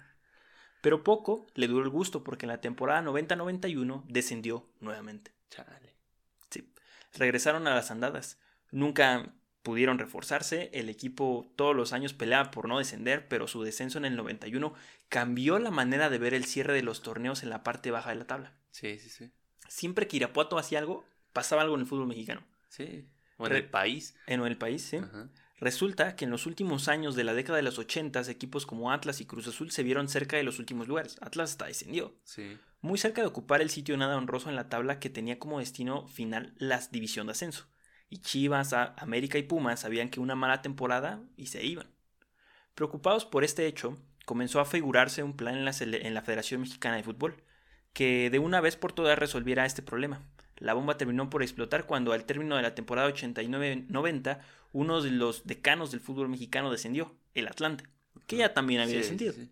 Pero 0.80 1.02
poco 1.02 1.46
le 1.54 1.66
duró 1.66 1.84
el 1.84 1.90
gusto 1.90 2.22
porque 2.22 2.46
en 2.46 2.50
la 2.50 2.60
temporada 2.60 3.02
90-91 3.02 4.04
descendió 4.06 4.70
nuevamente. 4.80 5.32
Chale. 5.50 5.96
Sí. 6.50 6.72
Regresaron 7.14 7.66
a 7.66 7.74
las 7.74 7.90
andadas. 7.90 8.38
Nunca 8.70 9.34
pudieron 9.68 9.98
reforzarse. 9.98 10.70
El 10.72 10.88
equipo 10.88 11.52
todos 11.56 11.76
los 11.76 11.92
años 11.92 12.14
peleaba 12.14 12.50
por 12.50 12.68
no 12.68 12.78
descender, 12.78 13.28
pero 13.28 13.46
su 13.46 13.62
descenso 13.62 13.98
en 13.98 14.06
el 14.06 14.16
91 14.16 14.72
cambió 15.10 15.58
la 15.58 15.70
manera 15.70 16.08
de 16.08 16.16
ver 16.16 16.32
el 16.32 16.46
cierre 16.46 16.72
de 16.72 16.82
los 16.82 17.02
torneos 17.02 17.42
en 17.42 17.50
la 17.50 17.62
parte 17.62 17.90
baja 17.90 18.08
de 18.08 18.16
la 18.16 18.26
tabla. 18.26 18.54
Sí, 18.70 18.98
sí, 18.98 19.10
sí. 19.10 19.30
Siempre 19.68 20.08
que 20.08 20.16
Irapuato 20.16 20.56
hacía 20.58 20.78
algo, 20.78 21.04
pasaba 21.34 21.60
algo 21.60 21.74
en 21.74 21.82
el 21.82 21.86
fútbol 21.86 22.06
mexicano. 22.06 22.42
Sí. 22.70 23.06
O 23.36 23.44
en 23.44 23.52
Re- 23.52 23.58
el 23.58 23.68
país. 23.68 24.16
En 24.26 24.40
el 24.40 24.56
país, 24.56 24.80
sí. 24.82 24.96
Ajá. 24.96 25.28
Resulta 25.60 26.16
que 26.16 26.24
en 26.24 26.30
los 26.30 26.46
últimos 26.46 26.88
años 26.88 27.14
de 27.14 27.24
la 27.24 27.34
década 27.34 27.56
de 27.58 27.62
los 27.62 27.78
80 27.78 28.22
equipos 28.30 28.64
como 28.64 28.90
Atlas 28.90 29.20
y 29.20 29.26
Cruz 29.26 29.48
Azul 29.48 29.70
se 29.70 29.82
vieron 29.82 30.08
cerca 30.08 30.38
de 30.38 30.44
los 30.44 30.58
últimos 30.58 30.88
lugares. 30.88 31.18
Atlas 31.20 31.50
hasta 31.50 31.66
descendió, 31.66 32.14
Sí. 32.24 32.56
muy 32.80 32.96
cerca 32.96 33.20
de 33.20 33.26
ocupar 33.26 33.60
el 33.60 33.68
sitio 33.68 33.96
nada 33.98 34.16
honroso 34.16 34.48
en 34.48 34.56
la 34.56 34.68
tabla 34.70 34.98
que 34.98 35.10
tenía 35.10 35.38
como 35.38 35.58
destino 35.58 36.06
final 36.08 36.54
la 36.58 36.78
división 36.90 37.26
de 37.26 37.32
ascenso. 37.32 37.66
Y 38.10 38.18
Chivas, 38.18 38.72
América 38.72 39.38
y 39.38 39.42
Pumas 39.42 39.80
sabían 39.80 40.08
que 40.08 40.20
una 40.20 40.34
mala 40.34 40.62
temporada 40.62 41.20
y 41.36 41.46
se 41.46 41.64
iban. 41.64 41.86
Preocupados 42.74 43.24
por 43.26 43.44
este 43.44 43.66
hecho, 43.66 43.98
comenzó 44.24 44.60
a 44.60 44.64
figurarse 44.64 45.22
un 45.22 45.36
plan 45.36 45.56
en 45.56 45.64
la, 45.64 45.72
sele- 45.72 46.04
en 46.06 46.14
la 46.14 46.22
Federación 46.22 46.60
Mexicana 46.60 46.96
de 46.96 47.02
Fútbol, 47.02 47.42
que 47.92 48.30
de 48.30 48.38
una 48.38 48.60
vez 48.60 48.76
por 48.76 48.92
todas 48.92 49.18
resolviera 49.18 49.66
este 49.66 49.82
problema. 49.82 50.22
La 50.56 50.74
bomba 50.74 50.96
terminó 50.96 51.28
por 51.30 51.42
explotar 51.42 51.86
cuando 51.86 52.12
al 52.12 52.24
término 52.24 52.56
de 52.56 52.62
la 52.62 52.74
temporada 52.74 53.08
89-90 53.08 54.40
uno 54.72 55.00
de 55.02 55.10
los 55.10 55.46
decanos 55.46 55.90
del 55.90 56.00
fútbol 56.00 56.28
mexicano 56.28 56.70
descendió, 56.70 57.16
el 57.34 57.48
Atlante, 57.48 57.84
que 58.26 58.36
ya 58.36 58.54
también 58.54 58.80
había 58.80 58.94
Sí, 58.94 58.98
descendido. 59.00 59.32
sí. 59.32 59.50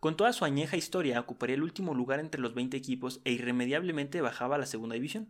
Con 0.00 0.16
toda 0.16 0.32
su 0.32 0.44
añeja 0.44 0.76
historia 0.76 1.20
ocuparía 1.20 1.56
el 1.56 1.62
último 1.62 1.94
lugar 1.94 2.18
entre 2.20 2.40
los 2.40 2.54
20 2.54 2.76
equipos 2.76 3.20
e 3.24 3.32
irremediablemente 3.32 4.20
bajaba 4.20 4.56
a 4.56 4.58
la 4.58 4.66
segunda 4.66 4.94
división. 4.94 5.28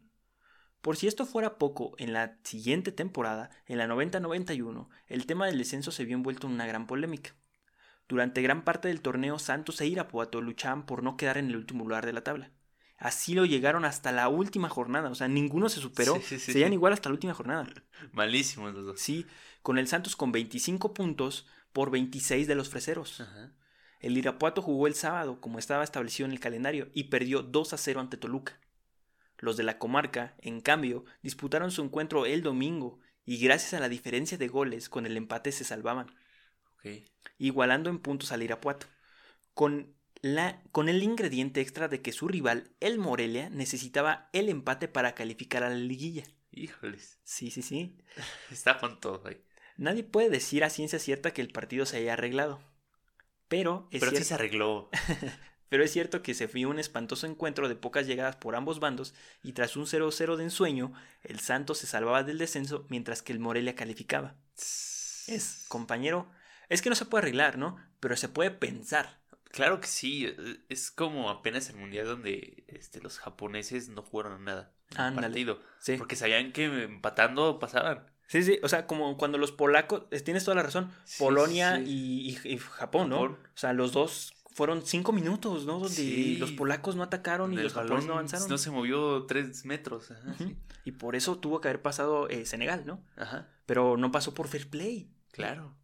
Por 0.81 0.97
si 0.97 1.09
esto 1.09 1.27
fuera 1.27 1.59
poco, 1.59 1.95
en 1.99 2.13
la 2.13 2.39
siguiente 2.45 2.93
temporada, 2.93 3.51
en 3.67 3.79
la 3.79 3.87
90-91, 3.87 4.89
el 5.07 5.27
tema 5.27 5.47
del 5.47 5.59
descenso 5.59 5.91
se 5.91 6.05
vio 6.05 6.17
envuelto 6.17 6.47
en 6.47 6.55
una 6.55 6.67
gran 6.67 6.87
polémica. 6.87 7.35
Durante 8.09 8.43
gran 8.43 8.65
parte 8.65 8.89
del 8.89 9.03
torneo, 9.03 9.39
Santos 9.39 9.81
e 9.81 9.87
Irapuato 9.87 10.41
luchaban 10.41 10.87
por 10.87 11.03
no 11.03 11.17
quedar 11.17 11.37
en 11.37 11.49
el 11.49 11.57
último 11.57 11.85
lugar 11.85 12.07
de 12.07 12.13
la 12.13 12.25
tabla. 12.25 12.51
Así 12.97 13.35
lo 13.35 13.45
llegaron 13.45 13.85
hasta 13.85 14.13
la 14.13 14.29
última 14.29 14.69
jornada, 14.69 15.11
o 15.11 15.15
sea, 15.15 15.29
ninguno 15.29 15.69
se 15.69 15.81
superó, 15.81 16.17
Sí, 16.17 16.39
sí, 16.39 16.53
sí, 16.53 16.59
igual 16.59 16.93
hasta 16.93 17.09
la 17.09 17.15
última 17.15 17.35
jornada. 17.35 17.67
Malísimos 18.13 18.75
los 18.75 18.87
dos. 18.87 19.01
Sí, 19.01 19.27
con 19.63 19.79
el 19.79 19.87
Santos 19.87 20.17
con 20.17 20.33
25 20.33 20.95
puntos 20.95 21.47
por 21.73 21.91
26 21.91 22.49
de 22.49 22.55
los 22.55 22.71
freseros. 22.71 23.21
Ajá. 23.21 23.53
El 24.01 24.17
Irapuato 24.17 24.63
jugó 24.63 24.87
el 24.87 24.95
sábado, 24.95 25.41
como 25.41 25.59
estaba 25.59 25.85
establecido 25.85 26.27
en 26.27 26.33
el 26.33 26.41
calendario, 26.41 26.89
y 26.95 27.05
perdió 27.05 27.43
2 27.43 27.73
a 27.73 27.77
0 27.77 28.01
ante 28.01 28.17
Toluca. 28.17 28.61
Los 29.39 29.57
de 29.57 29.63
la 29.63 29.79
comarca, 29.79 30.35
en 30.41 30.61
cambio, 30.61 31.05
disputaron 31.23 31.71
su 31.71 31.83
encuentro 31.83 32.27
el 32.27 32.43
domingo, 32.43 32.99
y 33.25 33.39
gracias 33.39 33.75
a 33.75 33.81
la 33.81 33.89
diferencia 33.89 34.39
de 34.39 34.49
goles, 34.49 34.89
con 34.89 35.07
el 35.07 35.17
empate 35.17 35.53
se 35.53 35.65
salvaban, 35.65 36.09
igualando 37.39 37.91
en 37.91 37.99
puntos 37.99 38.33
al 38.33 38.43
Irapuato, 38.43 38.87
con, 39.55 39.95
la, 40.23 40.63
con 40.73 40.89
el 40.89 41.03
ingrediente 41.03 41.61
extra 41.61 41.89
de 41.89 42.01
que 42.03 42.13
su 42.13 42.27
rival, 42.29 42.71
el 42.81 42.99
Morelia, 42.99 43.51
necesitaba 43.51 44.29
el 44.33 44.49
empate 44.49 44.89
para 44.89 45.15
calificar 45.15 45.63
a 45.63 45.69
la 45.71 45.77
liguilla. 45.77 46.25
Híjoles. 46.51 47.19
Sí, 47.25 47.51
sí, 47.51 47.63
sí. 47.63 47.97
Está 48.51 48.79
con 48.79 48.99
todo 49.01 49.23
ahí. 49.27 49.41
Nadie 49.77 50.03
puede 50.03 50.31
decir 50.31 50.65
a 50.65 50.71
ciencia 50.71 50.99
cierta 50.99 51.33
que 51.33 51.43
el 51.43 51.51
partido 51.53 51.87
se 51.87 51.99
haya 51.99 52.15
arreglado. 52.15 52.61
Pero 53.49 53.89
es 53.93 54.01
Pero 54.01 54.11
sí 54.11 54.17
cierto- 54.17 54.29
se 54.29 54.35
arregló. 54.35 54.91
Pero 55.69 55.85
es 55.85 55.93
cierto 55.93 56.23
que 56.23 56.35
se 56.35 56.47
vio 56.47 56.69
un 56.71 56.79
espantoso 56.79 57.27
encuentro 57.27 57.69
de 57.69 57.77
pocas 57.77 58.07
llegadas 58.07 58.37
por 58.37 58.57
ambos 58.57 58.81
bandos 58.81 59.15
y 59.43 59.53
tras 59.53 59.77
un 59.77 59.85
0-0 59.87 60.37
de 60.37 60.45
ensueño, 60.45 60.93
el 61.23 61.41
Santos 61.41 61.79
se 61.79 61.87
salvaba 61.87 62.23
del 62.23 62.39
descenso 62.39 62.87
mientras 62.89 63.23
que 63.23 63.33
el 63.33 63.39
Morelia 63.41 63.75
calificaba. 63.75 64.35
Es, 65.27 65.65
compañero, 65.69 66.31
es 66.69 66.83
que 66.83 66.89
no 66.91 66.97
se 66.97 67.05
puede 67.05 67.23
arreglar, 67.23 67.59
¿no? 67.59 67.77
Pero 68.01 68.17
se 68.17 68.29
puede 68.29 68.51
pensar. 68.51 69.19
Claro 69.51 69.81
que 69.81 69.87
sí. 69.87 70.27
eh, 70.27 70.61
Es 70.69 70.91
como 70.91 71.31
apenas 71.31 71.69
el 71.71 71.77
mundial 71.77 72.07
donde 72.07 72.65
este, 72.69 73.01
los 73.01 73.19
japoneses 73.19 73.89
no 73.89 74.03
jugaron 74.03 74.45
nada. 74.45 74.73
Ándale. 74.97 75.29
partido. 75.29 75.61
Sí. 75.81 75.97
Porque 75.99 76.17
sabían 76.17 76.53
que 76.53 76.65
empatando 76.85 77.59
pasaban. 77.59 78.07
sí, 78.27 78.43
sí, 78.43 78.59
o 78.63 78.69
sea, 78.69 78.87
como 78.87 79.17
cuando 79.19 79.37
los 79.39 79.53
polacos, 79.53 80.05
tienes 80.25 80.45
toda 80.45 80.55
la 80.55 80.63
razón, 80.63 80.91
Sí, 81.05 81.19
Polonia 81.23 81.77
sí. 81.77 81.83
Y, 81.87 82.49
y- 82.49 82.55
y 82.55 82.59
Japón, 82.59 83.11
¿no? 83.11 83.17
Japón. 83.21 83.39
O 83.55 83.57
sea, 83.59 83.73
los 83.75 83.93
dos 83.93 84.33
fueron 84.59 84.83
cinco 84.85 85.13
minutos, 85.13 85.65
¿no? 85.67 85.75
Donde 85.75 85.89
Sí. 85.95 86.37
los 86.37 86.51
polacos 86.51 86.97
no 86.97 87.05
atacaron 87.05 87.53
y 87.53 87.57
los 87.57 87.73
japoneses 87.73 88.07
no 88.09 88.15
avanzaron. 88.15 88.49
No 88.49 88.59
se 88.59 88.71
movió 88.73 89.25
tres 89.27 89.65
metros. 89.65 90.11
Ajá, 90.11 90.31
Ujú. 90.33 90.49
sí. 90.49 90.57
Y 90.85 90.93
por 90.93 91.15
eso 91.15 91.39
tuvo 91.39 91.61
que 91.61 91.69
haber 91.69 91.81
pasado 91.81 92.29
eh, 92.29 92.45
Senegal, 92.45 92.83
¿no? 92.85 93.01
Ajá, 93.17 93.47
Pero 93.67 93.97
no 93.97 94.11
pasó 94.11 94.35
por 94.35 94.49
fair 94.49 94.69
play. 94.69 95.09
claro. 95.31 95.77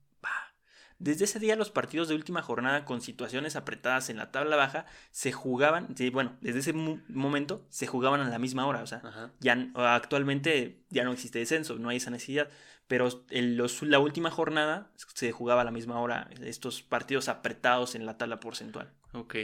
Desde 1.00 1.24
ese 1.24 1.40
día 1.40 1.56
los 1.56 1.70
partidos 1.70 2.08
de 2.08 2.14
última 2.14 2.40
jornada 2.40 2.84
con 2.84 3.00
situaciones 3.00 3.56
apretadas 3.56 4.08
en 4.10 4.16
la 4.16 4.30
tabla 4.30 4.54
baja 4.56 4.86
se 5.10 5.32
jugaban, 5.32 5.94
sí, 5.96 6.08
bueno, 6.08 6.36
desde 6.40 6.60
ese 6.60 6.72
mo- 6.72 7.00
momento 7.08 7.66
se 7.68 7.88
jugaban 7.88 8.20
a 8.20 8.28
la 8.30 8.38
misma 8.38 8.64
hora, 8.64 8.80
o 8.82 8.86
sea, 8.86 9.02
Ajá. 9.04 9.32
ya 9.40 9.58
actualmente 9.76 10.84
ya 10.90 11.02
no 11.04 11.12
existe 11.12 11.40
descenso, 11.40 11.78
no 11.78 11.88
hay 11.88 11.96
esa 11.96 12.10
necesidad, 12.10 12.48
pero 12.86 13.08
en 13.30 13.56
los- 13.56 13.82
la 13.82 13.98
última 13.98 14.30
jornada 14.30 14.92
se 15.14 15.32
jugaba 15.32 15.62
a 15.62 15.64
la 15.64 15.70
misma 15.70 16.00
hora 16.00 16.28
estos 16.42 16.82
partidos 16.82 17.28
apretados 17.28 17.94
en 17.94 18.06
la 18.06 18.18
tabla 18.18 18.40
porcentual. 18.40 18.92
Ok. 19.12 19.36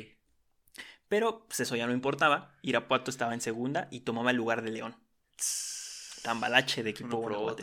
Pero 1.09 1.45
pues, 1.47 1.61
eso 1.61 1.75
ya 1.77 1.87
no 1.87 1.93
importaba, 1.93 2.57
Irapuato 2.63 3.11
estaba 3.11 3.35
en 3.35 3.41
segunda 3.41 3.89
y 3.91 4.01
tomaba 4.01 4.31
el 4.31 4.37
lugar 4.37 4.63
de 4.63 4.71
León. 4.71 4.97
Tambalache 6.23 6.83
de 6.83 6.91
equipo. 6.91 7.57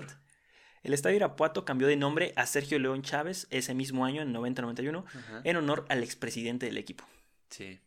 El 0.84 0.94
estadio 0.94 1.16
Irapuato 1.18 1.66
cambió 1.66 1.88
de 1.88 1.96
nombre 1.96 2.34
a 2.36 2.46
Sergio 2.46 2.80
León 2.80 3.02
Chávez 3.04 3.48
ese 3.50 3.74
mismo 3.74 4.06
año, 4.06 4.22
en 4.22 4.32
90-91, 4.34 5.06
Ajá. 5.08 5.42
en 5.44 5.56
honor 5.58 5.86
al 5.90 6.02
expresidente 6.04 6.66
del 6.66 6.78
equipo. 6.78 7.04
Sí. 7.50 7.80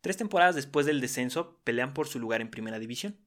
Tres 0.00 0.16
temporadas 0.16 0.54
después 0.54 0.86
del 0.86 1.00
descenso 1.00 1.60
pelean 1.64 1.92
por 1.94 2.06
su 2.08 2.18
lugar 2.18 2.40
en 2.40 2.50
primera 2.50 2.78
división. 2.78 3.18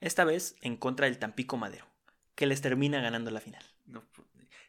Esta 0.00 0.24
vez 0.24 0.56
en 0.62 0.76
contra 0.76 1.06
del 1.06 1.18
Tampico 1.18 1.56
Madero, 1.56 1.86
que 2.34 2.46
les 2.46 2.60
termina 2.60 3.00
ganando 3.00 3.30
la 3.30 3.40
final. 3.40 3.64
No, 3.86 4.02
pu- 4.02 4.24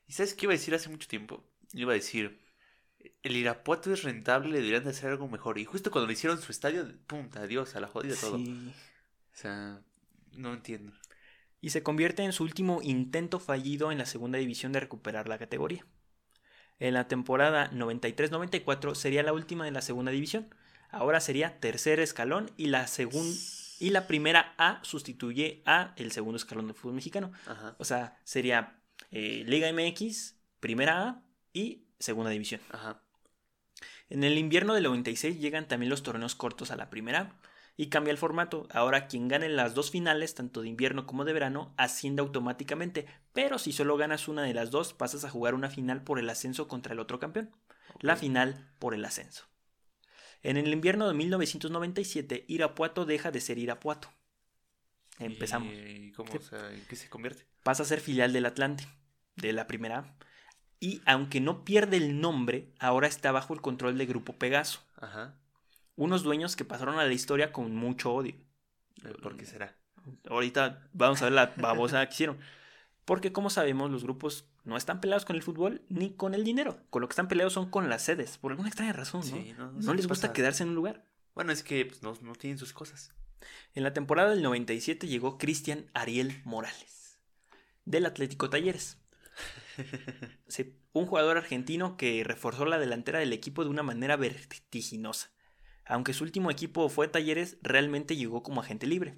¿Y 0.07 0.13
sabes 0.13 0.33
qué 0.33 0.45
iba 0.45 0.53
a 0.53 0.57
decir 0.57 0.75
hace 0.75 0.89
mucho 0.89 1.07
tiempo? 1.07 1.43
Iba 1.73 1.91
a 1.93 1.95
decir, 1.95 2.39
el 3.23 3.35
Irapuato 3.35 3.91
es 3.93 4.03
rentable, 4.03 4.49
le 4.49 4.57
deberían 4.57 4.83
de 4.83 4.89
hacer 4.91 5.09
algo 5.09 5.27
mejor. 5.27 5.57
Y 5.57 5.65
justo 5.65 5.91
cuando 5.91 6.07
le 6.07 6.13
hicieron 6.13 6.41
su 6.41 6.51
estadio, 6.51 6.85
pum, 7.07 7.29
adiós, 7.35 7.75
a 7.75 7.79
la 7.79 7.87
jodida 7.87 8.15
todo. 8.19 8.37
Sí. 8.37 8.71
O 9.33 9.35
sea, 9.35 9.81
no 10.33 10.53
entiendo. 10.53 10.93
Y 11.61 11.69
se 11.69 11.81
convierte 11.83 12.23
en 12.23 12.33
su 12.33 12.43
último 12.43 12.81
intento 12.83 13.39
fallido 13.39 13.91
en 13.91 13.97
la 13.97 14.05
segunda 14.05 14.37
división 14.37 14.73
de 14.73 14.81
recuperar 14.81 15.29
la 15.29 15.39
categoría. 15.39 15.85
En 16.79 16.93
la 16.93 17.07
temporada 17.07 17.71
93-94 17.71 18.95
sería 18.95 19.23
la 19.23 19.31
última 19.33 19.63
de 19.63 19.71
la 19.71 19.81
segunda 19.81 20.11
división. 20.11 20.53
Ahora 20.89 21.21
sería 21.21 21.59
tercer 21.59 21.99
escalón 22.01 22.51
y 22.57 22.67
la 22.67 22.85
segun- 22.87 23.33
y 23.83 23.89
la 23.89 24.07
primera 24.07 24.55
A 24.57 24.79
sustituye 24.81 25.61
a 25.65 25.93
el 25.97 26.13
segundo 26.13 26.37
escalón 26.37 26.67
del 26.67 26.75
fútbol 26.75 26.95
mexicano. 26.95 27.33
Ajá, 27.45 27.75
O 27.79 27.83
sea, 27.83 28.17
sería 28.23 28.79
eh, 29.11 29.43
Liga 29.45 29.69
MX, 29.73 30.37
Primera 30.61 31.01
A 31.01 31.21
y 31.51 31.83
Segunda 31.99 32.31
División. 32.31 32.61
ajá. 32.71 33.01
En 34.09 34.23
el 34.23 34.37
invierno 34.37 34.73
del 34.73 34.83
96 34.83 35.37
llegan 35.37 35.67
también 35.67 35.89
los 35.89 36.01
torneos 36.01 36.33
cortos 36.33 36.71
a 36.71 36.77
la 36.77 36.89
Primera 36.89 37.19
A 37.19 37.35
y 37.75 37.87
cambia 37.87 38.11
el 38.11 38.17
formato. 38.17 38.69
Ahora 38.71 39.07
quien 39.07 39.27
gane 39.27 39.49
las 39.49 39.73
dos 39.73 39.91
finales, 39.91 40.33
tanto 40.33 40.61
de 40.61 40.69
invierno 40.69 41.05
como 41.05 41.25
de 41.25 41.33
verano, 41.33 41.73
asciende 41.75 42.21
automáticamente. 42.21 43.05
Pero 43.33 43.59
si 43.59 43.73
solo 43.73 43.97
ganas 43.97 44.29
una 44.29 44.43
de 44.43 44.53
las 44.53 44.71
dos, 44.71 44.93
pasas 44.93 45.25
a 45.25 45.29
jugar 45.29 45.55
una 45.55 45.69
final 45.69 46.03
por 46.05 46.19
el 46.19 46.29
ascenso 46.29 46.69
contra 46.69 46.93
el 46.93 46.99
otro 46.99 47.19
campeón. 47.19 47.51
La 47.99 48.15
final 48.15 48.69
por 48.79 48.93
el 48.93 49.03
ascenso. 49.03 49.45
En 50.43 50.57
el 50.57 50.67
invierno 50.71 51.07
de 51.07 51.13
1997, 51.13 52.45
Irapuato 52.47 53.05
deja 53.05 53.31
de 53.31 53.41
ser 53.41 53.57
Irapuato. 53.57 54.09
Empezamos. 55.19 55.73
¿Y 55.73 56.11
cómo, 56.11 56.31
Sí. 56.31 56.37
o 56.37 56.41
sea, 56.41 56.71
en 56.71 56.85
qué 56.85 56.95
se 56.95 57.09
convierte? 57.09 57.45
pasa 57.63 57.83
a 57.83 57.85
ser 57.85 58.01
filial 58.01 58.33
del 58.33 58.45
Atlante, 58.45 58.85
de 59.37 59.53
la 59.53 59.67
primera 59.67 59.99
A. 59.99 60.15
Y 60.81 61.01
aunque 61.05 61.39
no 61.39 61.63
pierde 61.63 61.95
el 61.95 62.19
nombre, 62.19 62.73
ahora 62.77 63.07
está 63.07 63.31
bajo 63.31 63.53
el 63.53 63.61
control 63.61 63.97
de 63.97 64.05
Grupo 64.05 64.33
Pegaso, 64.33 64.81
Ajá. 64.97 65.39
unos 65.95 66.23
dueños 66.23 66.57
que 66.57 66.65
pasaron 66.65 66.99
a 66.99 67.05
la 67.05 67.13
historia 67.13 67.53
con 67.53 67.73
mucho 67.73 68.13
odio. 68.13 68.35
Eh, 69.05 69.13
¿Por 69.21 69.37
qué 69.37 69.45
será? 69.45 69.77
Ahorita 70.29 70.89
vamos 70.91 71.21
a 71.21 71.25
ver 71.25 71.33
la 71.33 71.53
babosa 71.55 72.05
que 72.05 72.13
hicieron. 72.13 72.37
Porque 73.05 73.31
como 73.31 73.49
sabemos, 73.49 73.89
los 73.91 74.03
grupos 74.03 74.45
no 74.63 74.77
están 74.77 75.01
peleados 75.01 75.25
con 75.25 75.35
el 75.35 75.43
fútbol 75.43 75.81
ni 75.89 76.15
con 76.15 76.33
el 76.33 76.43
dinero. 76.43 76.79
Con 76.89 77.01
lo 77.01 77.07
que 77.07 77.13
están 77.13 77.27
peleados 77.27 77.53
son 77.53 77.69
con 77.69 77.89
las 77.89 78.03
sedes, 78.03 78.37
por 78.37 78.51
alguna 78.51 78.69
extraña 78.69 78.93
razón, 78.93 79.21
¿no? 79.21 79.37
Sí, 79.37 79.53
no, 79.57 79.65
no 79.65 79.71
no 79.73 79.81
sé 79.81 79.95
les 79.95 80.07
gusta 80.07 80.33
quedarse 80.33 80.63
en 80.63 80.69
un 80.69 80.75
lugar. 80.75 81.05
Bueno, 81.35 81.51
es 81.51 81.63
que 81.63 81.85
pues, 81.85 82.01
no, 82.01 82.13
no 82.21 82.33
tienen 82.35 82.57
sus 82.57 82.73
cosas. 82.73 83.13
En 83.73 83.83
la 83.83 83.93
temporada 83.93 84.29
del 84.29 84.41
97 84.41 85.07
llegó 85.07 85.37
Cristian 85.37 85.89
Ariel 85.93 86.41
Morales, 86.45 87.19
del 87.85 88.05
Atlético 88.05 88.49
Talleres. 88.49 88.97
Sí, 90.47 90.77
un 90.91 91.07
jugador 91.07 91.37
argentino 91.37 91.97
que 91.97 92.23
reforzó 92.23 92.65
la 92.65 92.77
delantera 92.77 93.17
del 93.17 93.33
equipo 93.33 93.63
de 93.63 93.71
una 93.71 93.81
manera 93.81 94.15
vertiginosa. 94.15 95.31
Aunque 95.85 96.13
su 96.13 96.23
último 96.23 96.51
equipo 96.51 96.87
fue 96.89 97.07
Talleres, 97.07 97.57
realmente 97.63 98.15
llegó 98.15 98.43
como 98.43 98.61
agente 98.61 98.85
libre. 98.85 99.17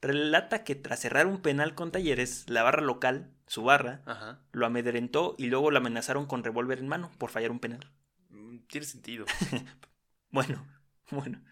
Relata 0.00 0.64
que 0.64 0.74
tras 0.74 1.00
cerrar 1.00 1.26
un 1.26 1.42
penal 1.42 1.74
con 1.74 1.92
Talleres, 1.92 2.48
la 2.48 2.62
barra 2.62 2.80
local, 2.80 3.30
su 3.50 3.64
barra, 3.64 4.00
Ajá. 4.06 4.40
lo 4.52 4.64
amedrentó 4.64 5.34
y 5.36 5.46
luego 5.48 5.72
lo 5.72 5.78
amenazaron 5.78 6.26
con 6.26 6.44
revólver 6.44 6.78
en 6.78 6.86
mano 6.86 7.10
por 7.18 7.30
fallar 7.30 7.50
un 7.50 7.58
penal. 7.58 7.90
Mm, 8.28 8.58
Tiene 8.68 8.86
sentido. 8.86 9.26
Bueno, 10.30 10.64
bueno. 11.10 11.42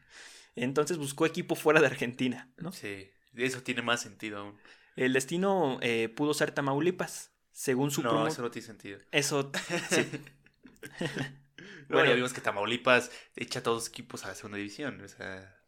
Entonces 0.55 0.99
buscó 0.99 1.27
equipo 1.27 1.57
fuera 1.57 1.81
de 1.81 1.89
Argentina, 1.89 2.53
¿no? 2.57 2.71
Sí. 2.71 3.11
Eso 3.35 3.65
tiene 3.65 3.83
más 3.83 4.01
sentido 4.01 4.39
aún. 4.39 4.57
El 4.95 5.13
destino 5.13 5.79
eh, 5.83 6.09
pudo 6.09 6.33
ser 6.35 6.53
Tamaulipas, 6.53 7.33
según 7.51 7.91
su 7.91 8.05
No, 8.05 8.11
promo- 8.13 8.29
eso 8.29 8.41
no 8.43 8.53
tiene 8.53 8.67
sentido. 8.67 9.01
Eso, 9.11 9.51
sí. 9.91 10.07
No, 11.89 11.97
Bueno. 11.97 12.11
ya 12.11 12.15
vimos 12.15 12.33
que 12.33 12.41
Tamaulipas 12.41 13.11
echa 13.35 13.59
a 13.59 13.63
todos 13.65 13.79
los 13.79 13.89
equipos 13.89 14.25
a 14.25 14.29
la 14.29 14.35
segunda 14.37 14.59
división. 14.59 15.01
O 15.01 15.09
sea, 15.09 15.59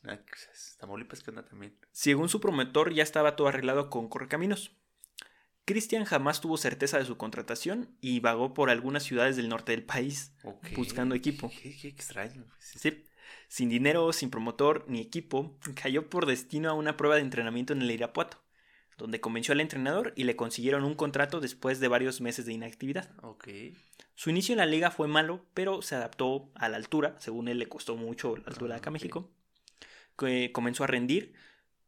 Tamaulipas 0.78 1.22
que 1.24 1.30
onda 1.30 1.44
también. 1.44 1.76
Según 1.90 2.28
su 2.28 2.40
promotor, 2.40 2.92
ya 2.94 3.02
estaba 3.02 3.34
todo 3.34 3.48
arreglado 3.48 3.90
con 3.90 4.08
Correcaminos. 4.08 4.76
Cristian 5.70 6.04
jamás 6.04 6.40
tuvo 6.40 6.56
certeza 6.56 6.98
de 6.98 7.04
su 7.04 7.16
contratación 7.16 7.88
y 8.00 8.20
vagó 8.20 8.52
por 8.54 8.70
algunas 8.70 9.02
ciudades 9.02 9.36
del 9.36 9.48
norte 9.48 9.72
del 9.72 9.82
país, 9.84 10.32
buscando 10.76 11.14
equipo. 11.14 11.50
Qué, 11.62 11.76
qué 11.76 11.88
extraño. 11.88 12.44
Sí, 12.58 12.78
Sí, 12.78 13.04
sin 13.48 13.68
dinero, 13.68 14.12
sin 14.12 14.30
promotor 14.30 14.84
ni 14.88 15.00
equipo, 15.00 15.56
cayó 15.80 16.08
por 16.08 16.26
destino 16.26 16.70
a 16.70 16.74
una 16.74 16.96
prueba 16.96 17.16
de 17.16 17.22
entrenamiento 17.22 17.72
en 17.72 17.82
el 17.82 17.90
Irapuato, 17.90 18.38
donde 18.96 19.20
convenció 19.20 19.52
al 19.52 19.60
entrenador 19.60 20.12
y 20.16 20.24
le 20.24 20.36
consiguieron 20.36 20.84
un 20.84 20.94
contrato 20.94 21.40
después 21.40 21.80
de 21.80 21.88
varios 21.88 22.20
meses 22.20 22.46
de 22.46 22.52
inactividad. 22.52 23.10
Su 24.14 24.30
inicio 24.30 24.52
en 24.52 24.58
la 24.58 24.66
liga 24.66 24.90
fue 24.90 25.08
malo, 25.08 25.46
pero 25.54 25.80
se 25.82 25.94
adaptó 25.94 26.50
a 26.54 26.68
la 26.68 26.76
altura, 26.76 27.16
según 27.18 27.48
él 27.48 27.58
le 27.58 27.68
costó 27.68 27.96
mucho 27.96 28.36
la 28.36 28.44
altura 28.48 28.74
de 28.74 28.78
acá 28.78 28.90
Ah, 28.90 28.90
a 28.90 28.92
ok. 28.92 28.94
México, 28.94 29.30
que 30.18 30.52
comenzó 30.52 30.84
a 30.84 30.88
rendir. 30.88 31.32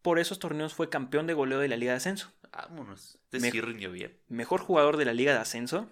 Por 0.00 0.18
esos 0.18 0.38
torneos 0.38 0.74
fue 0.74 0.88
campeón 0.88 1.26
de 1.26 1.34
goleo 1.34 1.58
de 1.60 1.68
la 1.68 1.76
Liga 1.76 1.92
de 1.92 1.98
Ascenso, 1.98 2.32
Vámonos. 2.52 3.18
Este 3.24 3.40
Me- 3.40 3.50
sí 3.50 3.60
rindió 3.60 3.90
bien. 3.92 4.18
mejor 4.28 4.60
jugador 4.60 4.96
de 4.96 5.04
la 5.06 5.14
Liga 5.14 5.32
de 5.32 5.38
Ascenso 5.38 5.90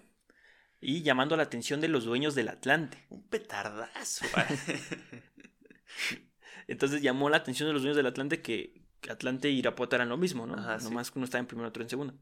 y 0.79 1.01
llamando 1.03 1.35
la 1.37 1.43
atención 1.43 1.81
de 1.81 1.87
los 1.87 2.05
dueños 2.05 2.35
del 2.35 2.49
Atlante. 2.49 3.05
Un 3.09 3.27
petardazo. 3.27 4.25
Entonces 6.67 7.01
llamó 7.01 7.29
la 7.29 7.37
atención 7.37 7.67
de 7.67 7.73
los 7.73 7.81
dueños 7.81 7.97
del 7.97 8.05
Atlante 8.07 8.41
que 8.41 8.81
Atlante 9.09 9.49
y 9.49 9.59
Irapuato 9.59 9.95
eran 9.95 10.09
lo 10.09 10.17
mismo, 10.17 10.45
¿no? 10.45 10.55
Ajá. 10.55 10.77
Nomás 10.77 11.11
que 11.11 11.19
uno 11.19 11.25
estaba 11.25 11.39
en 11.39 11.47
primero, 11.47 11.69
otro 11.69 11.83
en 11.83 11.89
segundo. 11.89 12.15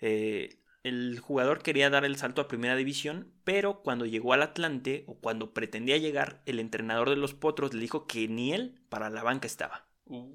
Eh, 0.00 0.60
el 0.82 1.18
jugador 1.20 1.62
quería 1.62 1.90
dar 1.90 2.04
el 2.04 2.16
salto 2.16 2.40
a 2.40 2.48
primera 2.48 2.76
división, 2.76 3.32
pero 3.44 3.82
cuando 3.82 4.06
llegó 4.06 4.32
al 4.32 4.42
Atlante 4.42 5.04
o 5.08 5.18
cuando 5.20 5.52
pretendía 5.52 5.98
llegar, 5.98 6.42
el 6.46 6.58
entrenador 6.60 7.10
de 7.10 7.16
los 7.16 7.34
Potros 7.34 7.74
le 7.74 7.80
dijo 7.80 8.06
que 8.06 8.28
ni 8.28 8.52
él 8.52 8.80
para 8.88 9.10
la 9.10 9.22
banca 9.22 9.46
estaba. 9.46 9.88
Uh. 10.06 10.32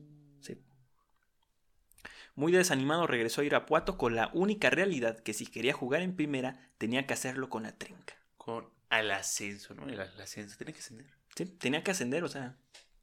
Muy 2.41 2.51
desanimado 2.51 3.05
regresó 3.05 3.41
a 3.41 3.43
Irapuato 3.43 3.99
con 3.99 4.15
la 4.15 4.31
única 4.33 4.71
realidad 4.71 5.19
que 5.19 5.33
si 5.33 5.45
quería 5.45 5.73
jugar 5.73 6.01
en 6.01 6.15
primera 6.15 6.71
tenía 6.79 7.05
que 7.05 7.13
hacerlo 7.13 7.49
con 7.49 7.61
la 7.63 7.77
trinca. 7.77 8.15
con 8.37 8.67
al 8.89 9.11
ascenso, 9.11 9.75
¿no? 9.75 9.83
El, 9.83 9.91
el 9.99 10.21
ascenso 10.21 10.57
tiene 10.57 10.73
que 10.73 10.79
ascender. 10.79 11.05
Sí, 11.35 11.45
tenía 11.45 11.83
que 11.83 11.91
ascender, 11.91 12.23
o 12.23 12.27
sea, 12.29 12.57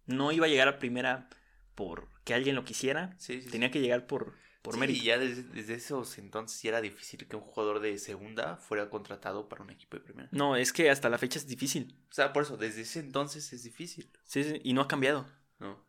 no 0.07 0.33
iba 0.33 0.47
a 0.47 0.49
llegar 0.49 0.67
a 0.67 0.81
primera 0.81 1.29
por 1.77 2.09
que 2.25 2.35
alguien 2.35 2.57
lo 2.57 2.65
quisiera, 2.65 3.15
Sí, 3.19 3.41
sí. 3.41 3.49
tenía 3.49 3.71
que 3.71 3.81
llegar 3.81 4.09
por, 4.09 4.35
por 4.61 4.77
mérito. 4.77 5.01
y 5.01 5.05
ya 5.05 5.19
desde, 5.19 5.45
desde 5.45 5.75
esos 5.75 6.19
entonces 6.19 6.61
ya 6.61 6.71
era 6.71 6.81
difícil 6.81 7.29
que 7.29 7.37
un 7.37 7.43
jugador 7.43 7.79
de 7.79 7.97
segunda 7.99 8.57
fuera 8.57 8.91
contratado 8.91 9.49
para 9.49 9.63
un 9.63 9.71
equipo 9.71 9.97
de 9.97 10.03
primera. 10.03 10.29
No, 10.33 10.57
es 10.57 10.73
que 10.73 10.91
hasta 10.91 11.09
la 11.09 11.17
fecha 11.17 11.39
es 11.39 11.47
difícil. 11.47 11.97
O 12.11 12.13
sea, 12.13 12.33
por 12.33 12.43
eso, 12.43 12.57
desde 12.57 12.81
ese 12.83 12.99
entonces 12.99 13.53
es 13.53 13.63
difícil, 13.63 14.11
Sí, 14.25 14.43
sí, 14.43 14.61
y 14.65 14.73
no 14.73 14.81
ha 14.83 14.89
cambiado. 14.89 15.27
¿no? 15.61 15.88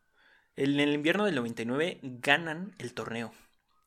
En 0.60 0.78
el 0.78 0.92
invierno 0.92 1.24
del 1.24 1.34
99 1.36 2.00
ganan 2.02 2.74
el 2.78 2.92
torneo 2.92 3.32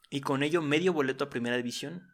y 0.10 0.22
con 0.22 0.42
ello 0.42 0.62
medio 0.64 0.92
boleto 0.92 1.26
a 1.26 1.30
primera 1.30 1.56
división 1.56 2.08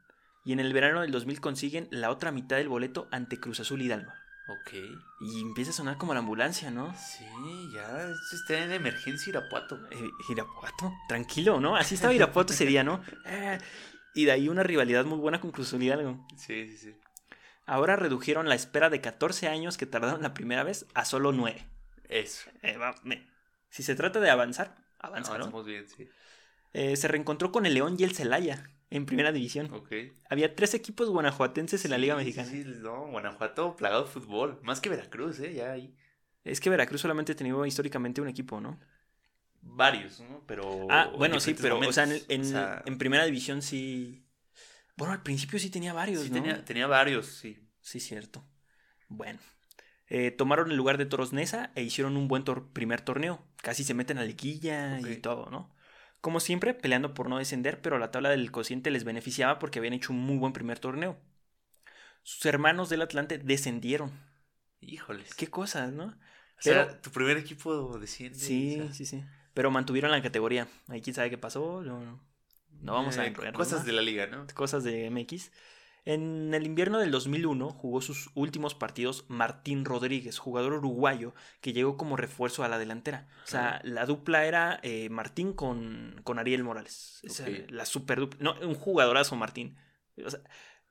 y 0.43 0.51
en 0.51 0.60
el 0.60 0.74
verano 0.74 0.99
del 0.99 1.12
2000 1.12 1.39
consiguen 1.39 1.88
la 1.91 2.10
otra 2.10 2.32
mitad 2.34 2.57
del 2.57 2.68
boleto 2.68 3.07
ante 3.10 3.39
Cruz 3.39 3.62
Azul 3.62 3.82
Hidalgo. 3.82 4.12
Ok. 4.49 4.74
Y 5.22 5.39
empieza 5.41 5.72
a 5.72 5.74
sonar 5.74 5.97
como 5.97 6.14
la 6.14 6.20
ambulancia, 6.20 6.72
¿no? 6.72 6.93
Sí, 6.95 7.24
ya 7.74 8.10
está 8.34 8.62
en 8.62 8.74
emergencia 8.74 9.30
Irapuato. 9.30 9.80
Eh, 9.91 10.10
Irapuato, 10.30 10.91
tranquilo, 11.07 11.62
¿no? 11.62 11.78
Así 11.78 11.95
estaba 11.95 12.14
Irapuato 12.14 12.51
ese 12.51 12.66
día, 12.66 12.84
¿no? 12.84 13.01
Eh, 13.28 13.60
y 14.14 14.26
de 14.26 14.32
ahí 14.34 14.49
una 14.49 14.64
rivalidad 14.64 15.05
muy 15.05 15.20
buena 15.20 15.39
con 15.39 15.51
Cruz 15.51 15.68
Azul 15.68 15.84
Hidalgo. 15.84 16.28
Sí, 16.36 16.68
sí, 16.68 16.78
sí. 16.78 16.95
Ahora 17.66 17.95
redujeron 17.95 18.49
la 18.49 18.55
espera 18.55 18.89
de 18.89 18.99
14 18.99 19.47
años 19.47 19.78
que 19.78 19.86
tardaron 19.86 20.22
la 20.22 20.34
primera 20.34 20.64
vez 20.64 20.86
a 20.95 21.05
solo 21.05 21.32
9. 21.32 21.66
Eso. 22.10 22.49
Eh, 22.64 22.76
va, 22.76 22.95
me- 23.03 23.26
Si 23.70 23.84
se 23.84 23.95
trata 23.95 24.20
de 24.20 24.30
avanzar, 24.30 24.76
avanza, 24.99 25.30
¿no? 25.32 25.36
Avanzamos 25.36 25.65
bien, 25.65 25.88
sí. 25.88 26.07
eh, 26.74 26.95
se 26.95 27.07
reencontró 27.07 27.51
con 27.51 27.65
el 27.65 27.74
León 27.74 27.95
y 27.99 28.03
el 28.03 28.15
Celaya 28.15 28.70
en 28.89 29.05
primera 29.05 29.32
división. 29.32 29.72
Ok. 29.74 29.91
Había 30.30 30.55
tres 30.55 30.74
equipos 30.74 31.09
guanajuatenses 31.09 31.86
en 31.86 31.91
la 31.91 31.97
Liga 31.97 32.15
Sí, 32.15 32.20
Mexicana. 32.26 32.49
Sí, 32.49 32.63
no, 32.65 33.07
Guanajuato 33.07 33.76
plagado 33.76 34.03
de 34.05 34.09
fútbol. 34.11 34.59
Más 34.63 34.82
que 34.82 34.89
Veracruz, 34.89 35.39
¿eh? 35.39 35.53
Ya 35.53 35.72
hay 35.72 35.95
Es 36.43 36.59
que 36.59 36.70
Veracruz 36.70 37.01
solamente 37.01 37.34
ha 37.34 37.36
tenido 37.36 37.65
históricamente 37.65 38.22
un 38.22 38.28
equipo, 38.28 38.59
¿no? 38.59 38.80
varios, 39.61 40.20
¿no? 40.22 40.43
Pero. 40.47 40.88
Ah, 40.89 41.09
en 41.11 41.17
bueno, 41.20 41.39
sí, 41.39 41.53
pero, 41.53 41.78
o 41.80 41.91
sea, 41.93 42.03
en, 42.05 42.09
momentos. 42.09 42.30
en- 42.30 42.41
O 42.41 42.45
sea, 42.45 42.82
en 42.86 42.97
primera 42.97 43.26
división 43.26 43.61
sí. 43.61 44.26
Bueno, 44.95 45.13
al 45.13 45.22
principio 45.22 45.59
sí 45.59 45.70
tenía 45.70 45.93
varios, 45.93 46.24
sí 46.24 46.30
¿no? 46.30 46.36
tenía, 46.36 46.65
tenía 46.65 46.88
varios, 46.88 47.28
sí. 47.28 47.59
Sí, 47.82 47.99
cierto. 47.99 48.43
Bueno. 49.07 49.39
Eh, 50.10 50.32
tomaron 50.32 50.72
el 50.72 50.78
lugar 50.78 50.97
de 50.97 51.05
Toros 51.05 51.34
Neza 51.34 51.72
e 51.76 51.84
hicieron 51.84 52.18
un 52.18 52.28
buen 52.28 52.43
tor- 52.43 52.68
primer 52.74 53.01
torneo. 53.01 53.43
Casi 53.62 53.84
se 53.84 53.93
meten 53.93 54.18
a 54.18 54.24
liguilla 54.24 54.99
y 54.99 55.18
todo, 55.18 55.49
¿no? 55.49 55.74
Como 56.22 56.39
siempre, 56.39 56.74
peleando 56.74 57.14
por 57.14 57.30
no 57.30 57.38
descender, 57.38 57.82
pero 57.82 57.97
la 57.99 58.12
tabla 58.12 58.30
del 58.30 58.51
cociente 58.51 58.91
les 58.91 59.03
beneficiaba 59.03 59.60
porque 59.60 59.80
habían 59.80 59.93
hecho 59.93 60.12
un 60.12 60.20
muy 60.20 60.38
buen 60.38 60.51
primer 60.51 60.80
torneo. 60.80 61.18
Sus 62.24 62.45
hermanos 62.45 62.89
del 62.89 63.01
Atlante 63.01 63.38
descendieron. 63.38 64.12
Híjoles. 64.82 65.34
Qué 65.36 65.47
cosas, 65.47 65.91
¿no? 65.91 66.05
O 66.05 66.62
sea, 66.62 66.99
tu 67.01 67.12
primer 67.12 67.38
equipo 67.38 67.97
desciende. 67.99 68.38
Sí, 68.38 68.80
o 68.80 68.84
sea, 68.86 68.93
sí, 68.93 69.05
sí. 69.05 69.24
Pero 69.53 69.72
mantuvieron 69.72 70.12
la 70.12 70.22
categoría. 70.22 70.68
Ahí 70.88 71.01
quién 71.01 71.14
sabe 71.14 71.30
qué 71.30 71.38
pasó. 71.38 71.82
No, 71.84 72.22
no 72.82 72.93
vamos 72.93 73.18
a 73.18 73.24
eh, 73.26 73.28
enrollarnos 73.28 73.57
Cosas 73.66 73.86
de 73.86 73.93
la 73.93 74.01
liga, 74.01 74.28
¿no? 74.28 74.45
cosas 74.53 74.84
de 74.84 75.05
MX. 75.05 75.51
En 76.10 76.55
el 76.55 76.66
invierno 76.66 76.97
del 76.97 77.12
2001 77.12 77.70
jugó 77.70 78.01
sus 78.01 78.32
últimos 78.34 78.74
partidos 78.74 79.26
Martín 79.28 79.86
Rodríguez, 79.86 80.39
jugador 80.39 80.74
uruguayo 80.74 81.36
que 81.62 81.72
llegó 81.72 81.97
como 81.97 82.16
refuerzo 82.18 82.64
a 82.64 82.68
la 82.68 82.80
delantera. 82.80 83.28
O 83.43 83.47
sea, 83.47 83.80
la 83.84 84.07
dupla 84.07 84.45
era 84.45 84.80
eh, 84.82 85.10
Martín 85.12 85.53
con, 85.53 86.20
con 86.24 86.39
Ariel 86.39 86.64
Morales. 86.64 87.22
Ok. 87.30 87.47
era 87.47 87.66
la 87.70 87.86
super 87.86 88.22
dupla. 88.22 88.39
No, 88.41 88.68
un 88.68 88.74
jugadorazo 88.74 89.36
Martín. 89.36 89.78
O 90.26 90.32
sea, 90.32 90.39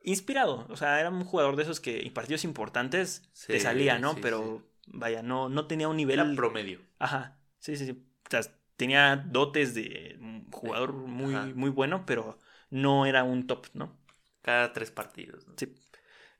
inspirado. 0.04 0.68
O 0.70 0.76
sea, 0.76 1.00
era 1.00 1.10
un 1.10 1.24
jugador 1.24 1.56
de 1.56 1.64
esos 1.64 1.80
que 1.80 2.06
en 2.06 2.14
partidos 2.14 2.44
importantes 2.44 3.28
te 3.44 3.58
salía, 3.58 3.98
¿no? 3.98 4.14
sí, 4.14 4.20
Pero 4.22 4.70
vaya, 4.86 5.20
no, 5.24 5.48
no 5.48 5.66
tenía 5.66 5.88
un 5.88 5.96
nivel. 5.96 6.20
Era 6.20 6.32
promedio. 6.36 6.78
Ajá, 7.00 7.40
sí, 7.58 7.74
sí, 7.74 7.86
sí. 7.86 8.06
O 8.24 8.30
sea, 8.30 8.42
tenía 8.76 9.16
dotes 9.16 9.74
de 9.74 10.16
un 10.20 10.48
jugador 10.52 10.92
muy, 10.92 11.34
Ajá. 11.34 11.50
muy 11.56 11.70
bueno, 11.70 12.06
pero 12.06 12.38
no 12.70 13.04
era 13.04 13.24
un 13.24 13.48
top, 13.48 13.66
¿no? 13.74 13.98
Cada 14.42 14.72
tres 14.72 14.90
partidos. 14.90 15.46
¿no? 15.46 15.54
Sí. 15.56 15.74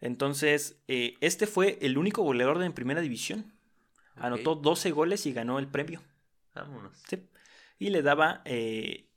Entonces, 0.00 0.80
eh, 0.88 1.16
este 1.20 1.46
fue 1.46 1.78
el 1.82 1.98
único 1.98 2.22
goleador 2.22 2.58
de 2.58 2.66
en 2.66 2.72
primera 2.72 3.00
división. 3.00 3.52
Anotó 4.16 4.54
12 4.56 4.90
goles 4.90 5.26
y 5.26 5.32
ganó 5.32 5.58
el 5.58 5.68
premio. 5.68 6.02
Vámonos. 6.54 6.92
Sí. 7.08 7.28
Y 7.78 7.90
le 7.90 8.02
daba 8.02 8.42
eh, 8.44 9.08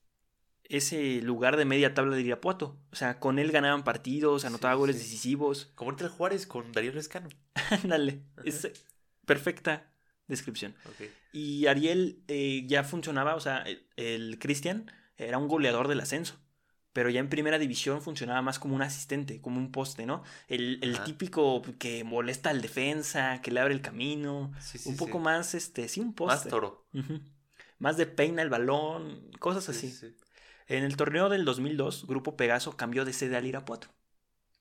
ese 0.64 1.22
lugar 1.22 1.58
de 1.58 1.66
media 1.66 1.94
tabla 1.94 2.16
de 2.16 2.22
Irapuato. 2.22 2.78
O 2.92 2.96
sea, 2.96 3.20
con 3.20 3.40
él 3.40 3.52
ganaban 3.52 3.84
partidos, 3.84 4.46
anotaba 4.46 4.76
Sí, 4.76 4.80
goles 4.80 4.96
sí. 4.98 5.04
decisivos. 5.04 5.72
Como 5.76 5.90
ahorita 5.92 6.06
el 6.06 6.12
Juárez 6.12 6.46
con 6.48 6.72
Darío 6.72 6.94
Lescano. 6.94 7.30
Ándale. 7.84 8.22
Es 8.44 8.72
perfecta 9.26 9.92
descripción. 10.28 10.76
Y 11.34 11.66
Ariel 11.68 12.24
eh, 12.28 12.64
ya 12.68 12.84
funcionaba, 12.84 13.36
o 13.36 13.40
sea, 13.40 13.60
el, 13.64 13.88
el 13.98 14.40
Cristian 14.40 14.92
era 15.18 15.38
un 15.38 15.48
goleador 15.48 15.88
del 15.88 16.00
ascenso. 16.00 16.40
Pero 16.94 17.10
ya 17.10 17.20
en 17.22 17.30
primera 17.30 17.58
división 17.58 18.02
funcionaba 18.02 18.42
más 18.42 18.60
como 18.60 18.76
un 18.76 18.82
asistente, 18.82 19.40
como 19.42 19.58
un 19.60 19.72
poste, 19.72 20.06
¿no? 20.06 20.24
El, 20.48 20.80
el 20.84 21.00
típico 21.04 21.62
que 21.80 22.04
molesta 22.04 22.50
al 22.50 22.62
defensa, 22.62 23.42
que 23.42 23.52
le 23.52 23.62
abre 23.62 23.74
el 23.74 23.82
camino. 23.82 24.52
Sí, 24.60 24.78
sí, 24.78 24.90
un 24.90 24.98
poco 24.98 25.18
sí. 25.18 25.24
más, 25.24 25.54
este, 25.56 25.88
sí, 25.88 26.02
un 26.02 26.10
Más 26.10 26.16
poste. 26.16 26.50
toro. 26.50 26.86
Ujú. 26.94 27.20
Más 27.80 27.98
de 27.98 28.06
peina 28.08 28.42
el 28.42 28.50
balón, 28.50 29.32
cosas 29.40 29.68
Sí, 29.68 29.74
así. 29.76 29.90
sí, 29.90 29.98
sí. 30.10 30.16
En 30.68 30.84
el 30.84 30.98
torneo 30.98 31.30
del 31.30 31.46
2002, 31.46 32.08
Grupo 32.08 32.38
Pegaso 32.38 32.78
cambió 32.78 33.06
de 33.06 33.14
sede 33.14 33.38
al 33.38 33.46
Irapuato. 33.46 33.88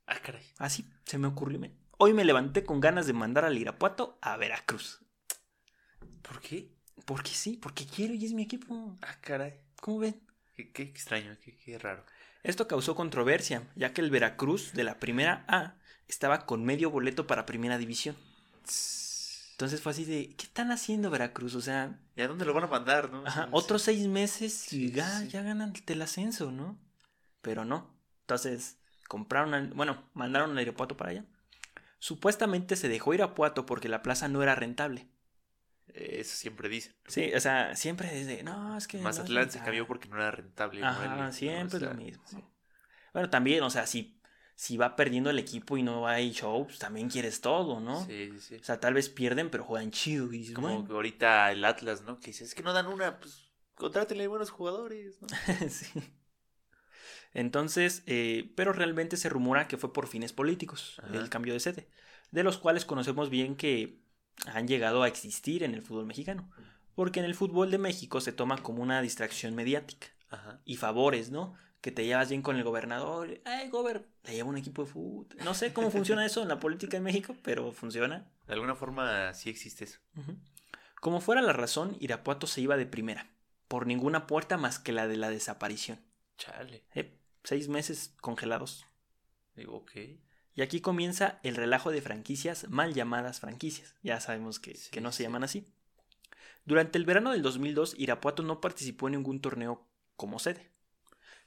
Ah, 0.07 0.18
caray. 0.22 0.43
Así 0.59 0.85
se 1.05 1.18
me 1.18 1.26
ocurrió. 1.26 1.61
Hoy 1.99 2.14
me 2.14 2.24
levanté 2.24 2.64
con 2.64 2.81
ganas 2.81 3.07
de 3.07 3.12
mandar 3.14 3.45
al 3.45 3.59
Irapuato 3.59 4.18
a 4.22 4.37
Veracruz. 4.37 5.01
¿Por 6.22 6.41
qué? 6.41 6.59
Porque 7.05 7.31
sí, 7.31 7.57
porque 7.57 7.85
quiero 7.87 8.14
y 8.14 8.24
es 8.24 8.33
mi 8.33 8.43
equipo. 8.43 8.97
Ah, 9.03 9.16
caray. 9.20 9.53
¿Cómo 9.81 9.99
ven? 9.99 10.20
Qué, 10.55 10.70
qué 10.72 10.83
extraño, 10.83 11.37
qué, 11.43 11.57
qué 11.57 11.78
raro. 11.78 12.05
Esto 12.43 12.66
causó 12.68 12.95
controversia, 12.95 13.62
ya 13.76 13.93
que 13.93 14.01
el 14.01 14.11
Veracruz 14.11 14.72
de 14.72 14.84
la 14.84 14.99
primera 14.99 15.45
A 15.49 15.74
estaba 16.09 16.47
con 16.47 16.64
medio 16.64 16.91
boleto 16.91 17.26
para 17.26 17.47
primera 17.47 17.78
división. 17.78 18.16
Entonces 19.53 19.82
fue 19.82 19.93
así 19.93 20.05
de, 20.07 20.34
¿qué 20.36 20.45
están 20.47 20.72
haciendo 20.72 21.11
Veracruz? 21.11 21.55
O 21.55 21.61
sea, 21.61 21.99
¿Y 22.16 22.22
a 22.22 22.28
dónde 22.28 22.47
lo 22.47 22.55
van 22.55 22.64
a 22.64 22.68
mandar, 22.68 23.11
no? 23.11 23.26
ajá, 23.26 23.45
Sí, 23.45 23.49
otros 23.53 23.82
seis 23.82 24.07
meses 24.07 24.72
y 24.72 24.88
Sí, 24.88 24.93
ya, 24.93 25.20
sí. 25.20 25.28
ya 25.28 25.43
ganan 25.43 25.74
el 25.86 26.03
ascenso, 26.03 26.51
¿no? 26.51 26.78
Pero 27.43 27.64
no. 27.66 27.95
Entonces, 28.22 28.78
compraron, 29.07 29.53
al- 29.53 29.74
bueno, 29.74 30.09
mandaron 30.14 30.53
al 30.57 30.62
Irapuato 30.62 30.97
para 30.97 31.11
allá. 31.11 31.24
Supuestamente 31.99 32.74
se 32.76 32.88
dejó 32.88 33.12
Irapuato 33.12 33.66
porque 33.66 33.91
la 33.91 34.01
plaza 34.03 34.28
no 34.28 34.43
era 34.43 34.55
rentable. 34.55 35.09
Eh, 35.95 36.20
Eso 36.20 36.36
siempre 36.36 36.68
dicen. 36.68 36.95
Sí, 37.07 37.32
o 37.34 37.41
sea, 37.41 37.74
siempre 37.76 38.09
desde, 38.12 38.43
no, 38.43 38.76
es 38.76 38.86
que... 38.86 38.99
no 38.99 39.05
Mazatlán 39.05 39.45
se 39.51 39.59
rentable". 39.59 39.64
cambió 39.64 39.86
porque 39.86 40.09
no 40.09 40.16
era 40.16 40.30
rentable. 40.30 40.84
Ajá, 40.84 40.99
Morelia, 40.99 41.24
¿no? 41.26 41.32
siempre 41.32 41.76
O 41.76 41.80
sea, 41.80 41.91
es 41.91 41.95
lo 41.97 42.03
mismo. 42.05 42.22
sí. 42.26 42.45
Bueno, 43.12 43.30
también, 43.30 43.62
o 43.62 43.70
sea, 43.70 43.86
si, 43.86 44.20
si 44.55 44.76
va 44.76 44.95
perdiendo 44.95 45.30
el 45.30 45.38
equipo 45.38 45.76
y 45.76 45.82
no 45.82 46.07
hay 46.07 46.32
show, 46.32 46.64
pues 46.66 46.78
también 46.78 47.09
quieres 47.09 47.41
todo, 47.41 47.80
¿no? 47.80 48.05
Sí, 48.07 48.30
sí, 48.32 48.41
sí. 48.41 48.55
O 48.57 48.64
sea, 48.64 48.78
tal 48.78 48.95
vez 48.95 49.09
pierden, 49.09 49.51
pero 49.51 49.64
juegan 49.64 49.91
chido. 49.91 50.26
Y 50.32 50.38
dices, 50.38 50.55
Como 50.55 50.68
ahorita 50.68 51.51
el 51.51 51.64
Atlas, 51.64 52.03
¿no? 52.03 52.20
Que 52.20 52.28
dice, 52.28 52.45
es 52.45 52.55
que 52.55 52.62
no 52.62 52.72
dan 52.72 52.86
una, 52.86 53.18
pues 53.18 53.51
contrátenle 53.74 54.28
buenos 54.28 54.51
jugadores, 54.51 55.20
¿no? 55.22 55.28
sí. 55.68 56.01
Entonces, 57.32 58.03
eh, 58.07 58.53
pero 58.57 58.72
realmente 58.72 59.16
se 59.16 59.28
rumora 59.28 59.68
que 59.68 59.76
fue 59.76 59.93
por 59.93 60.07
fines 60.09 60.32
políticos 60.32 61.01
Ajá. 61.03 61.14
el 61.16 61.28
cambio 61.28 61.53
de 61.53 61.61
sede, 61.61 61.88
de 62.30 62.43
los 62.43 62.59
cuales 62.59 62.84
conocemos 62.84 63.30
bien 63.30 63.57
que 63.57 64.01
han 64.47 64.68
llegado 64.68 65.03
a 65.03 65.09
existir 65.09 65.62
en 65.62 65.74
el 65.74 65.82
fútbol 65.82 66.07
mexicano. 66.07 66.51
Porque 66.95 67.20
en 67.20 67.26
el 67.26 67.34
fútbol 67.34 67.70
de 67.70 67.78
México 67.78 68.20
se 68.20 68.32
toma 68.32 68.59
como 68.62 68.82
una 68.82 69.01
distracción 69.01 69.55
mediática. 69.55 70.09
Ajá. 70.30 70.61
y 70.64 70.76
favores, 70.76 71.30
¿no? 71.30 71.57
Que 71.80 71.91
te 71.91 72.05
llevas 72.05 72.28
bien 72.28 72.43
con 72.43 72.57
el 72.57 72.62
gobernador. 72.62 73.41
Ay, 73.45 73.68
gober, 73.68 74.07
te 74.22 74.32
lleva 74.32 74.49
un 74.49 74.57
equipo 74.57 74.84
de 74.84 74.93
fútbol. 74.93 75.26
No 75.45 75.55
sé 75.55 75.72
cómo 75.72 75.91
funciona 75.91 76.24
eso 76.24 76.43
en 76.43 76.49
la 76.49 76.61
política 76.61 76.97
en 76.97 77.03
México, 77.03 77.34
pero 77.43 77.72
funciona. 77.72 78.30
De 78.47 78.55
alguna 78.55 78.76
forma 78.76 79.34
sí 79.34 79.51
existe 79.51 79.84
eso. 79.84 79.99
Como 81.01 81.20
fuera 81.20 81.43
la 81.43 81.53
razón, 81.53 81.97
Irapuato 81.99 82.47
se 82.47 82.61
iba 82.61 82.76
de 82.76 82.86
primera, 82.86 83.30
por 83.66 83.86
ninguna 83.86 84.26
puerta 84.26 84.57
más 84.57 84.78
que 84.78 84.93
la 84.93 85.09
de 85.09 85.16
la 85.16 85.30
desaparición. 85.30 85.99
Chale. 86.36 86.84
Eh, 86.95 87.18
seis 87.43 87.68
meses 87.68 88.14
congelados. 88.20 88.86
Digo, 89.57 89.76
ok. 89.78 89.93
Y 90.61 90.63
aquí 90.63 90.83
comienza 90.83 91.41
el 91.43 91.57
relajo 91.57 91.91
de 91.91 92.03
franquicias 92.03 92.69
mal 92.69 92.93
llamadas 92.93 93.41
franquicias. 93.41 93.95
Ya 94.03 94.21
sabemos 94.21 94.61
que, 94.61 94.75
Sí, 94.75 94.91
que 94.91 95.01
no 95.01 95.11
se 95.11 95.23
llaman 95.23 95.43
así. 95.43 95.65
Durante 96.67 96.99
el 96.99 97.07
verano 97.07 97.33
del 97.33 97.41
2002, 97.41 97.95
Irapuato 97.97 98.43
no 98.43 98.61
participó 98.61 99.09
en 99.09 99.13
ningún 99.13 99.41
torneo 99.41 99.89
como 100.17 100.39
sede. 100.39 100.71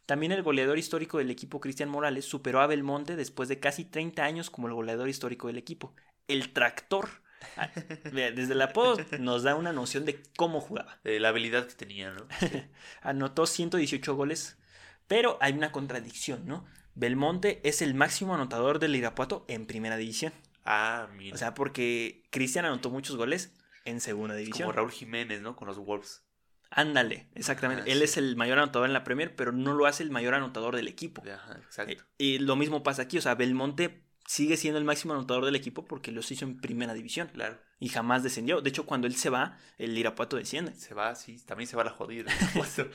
También 0.07 0.31
el 0.31 0.41
goleador 0.41 0.79
histórico 0.79 1.19
del 1.19 1.29
equipo 1.29 1.59
Cristian 1.59 1.89
Morales 1.89 2.25
superó 2.25 2.59
a 2.59 2.65
Belmonte 2.65 3.15
después 3.15 3.49
de 3.49 3.59
casi 3.59 3.85
30 3.85 4.23
años 4.23 4.49
como 4.49 4.67
el 4.67 4.73
goleador 4.73 5.07
histórico 5.07 5.45
del 5.45 5.59
equipo. 5.59 5.93
El 6.27 6.51
tractor. 6.51 7.07
Ah, 7.55 7.69
Desde 8.11 8.53
el 8.53 8.61
apodo 8.63 8.97
nos 9.19 9.43
da 9.43 9.53
una 9.53 9.73
noción 9.73 10.05
de 10.05 10.23
cómo 10.35 10.59
jugaba. 10.59 10.99
Eh, 11.03 11.19
la 11.19 11.29
habilidad 11.29 11.67
que 11.67 11.75
tenía, 11.75 12.11
¿no? 12.11 12.25
Anotó 13.03 13.45
118 13.45 14.15
goles, 14.15 14.57
pero 15.05 15.37
hay 15.39 15.53
una 15.53 15.71
contradicción, 15.71 16.47
¿no? 16.47 16.65
Belmonte 16.95 17.59
es 17.63 17.81
el 17.81 17.93
máximo 17.93 18.35
anotador 18.35 18.79
del 18.79 18.95
Irapuato 18.95 19.45
en 19.47 19.65
primera 19.65 19.97
división. 19.97 20.33
Ah, 20.65 21.07
mira. 21.17 21.35
O 21.35 21.37
sea, 21.37 21.53
porque 21.53 22.23
Cristian 22.29 22.65
anotó 22.65 22.89
muchos 22.89 23.15
goles 23.17 23.53
en 23.85 23.99
segunda 23.99 24.35
división. 24.35 24.67
como 24.67 24.71
Raúl 24.73 24.91
Jiménez, 24.91 25.41
¿no? 25.41 25.55
Con 25.55 25.67
los 25.67 25.77
Wolves. 25.77 26.23
Ándale, 26.69 27.27
exactamente. 27.35 27.83
Ah, 27.83 27.91
Él 27.91 27.99
sí. 27.99 28.03
es 28.05 28.17
el 28.17 28.35
mayor 28.35 28.57
anotador 28.57 28.87
en 28.87 28.93
la 28.93 29.03
Premier, 29.03 29.35
pero 29.35 29.51
no 29.51 29.73
lo 29.73 29.85
hace 29.85 30.01
el 30.03 30.09
mayor 30.09 30.33
anotador 30.33 30.75
del 30.75 30.87
equipo. 30.87 31.21
Ajá, 31.29 31.53
Eh, 31.53 31.61
exacto. 31.65 32.03
y 32.17 32.39
lo 32.39 32.55
mismo 32.55 32.81
pasa 32.81 33.03
aquí, 33.03 33.17
o 33.17 33.21
sea, 33.21 33.35
Belmonte 33.35 34.01
sigue 34.25 34.57
siendo 34.57 34.79
el 34.79 34.85
máximo 34.85 35.13
anotador 35.13 35.45
del 35.45 35.55
equipo 35.55 35.85
porque 35.85 36.11
los 36.11 36.31
hizo 36.31 36.45
en 36.45 36.57
primera 36.59 36.93
división 36.93 37.27
Claro. 37.33 37.57
Y 37.83 37.89
jamás 37.89 38.23
descendió. 38.23 38.61
De 38.61 38.69
hecho, 38.69 38.85
cuando 38.85 39.07
él 39.07 39.15
se 39.15 39.29
va, 39.29 39.57
el 39.77 39.97
Irapuato 39.97 40.37
desciende. 40.37 40.73
Se 40.73 40.93
va, 40.93 41.15
sí. 41.15 41.37
También 41.45 41.67
se 41.67 41.75
va 41.75 41.83
la 41.83 41.89
jodida. 41.91 42.31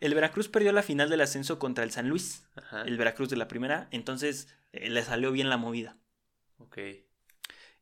El 0.00 0.14
Veracruz 0.14 0.48
perdió 0.48 0.72
la 0.72 0.82
final 0.82 1.10
del 1.10 1.20
ascenso 1.20 1.58
contra 1.58 1.84
el 1.84 1.90
San 1.90 2.08
Luis, 2.08 2.46
Ajá. 2.56 2.82
el 2.82 2.96
Veracruz 2.96 3.28
de 3.28 3.36
la 3.36 3.46
primera, 3.46 3.88
entonces 3.90 4.48
eh, 4.72 4.88
le 4.88 5.02
salió 5.02 5.30
bien 5.30 5.50
la 5.50 5.58
movida. 5.58 5.98
Ok. 6.56 6.78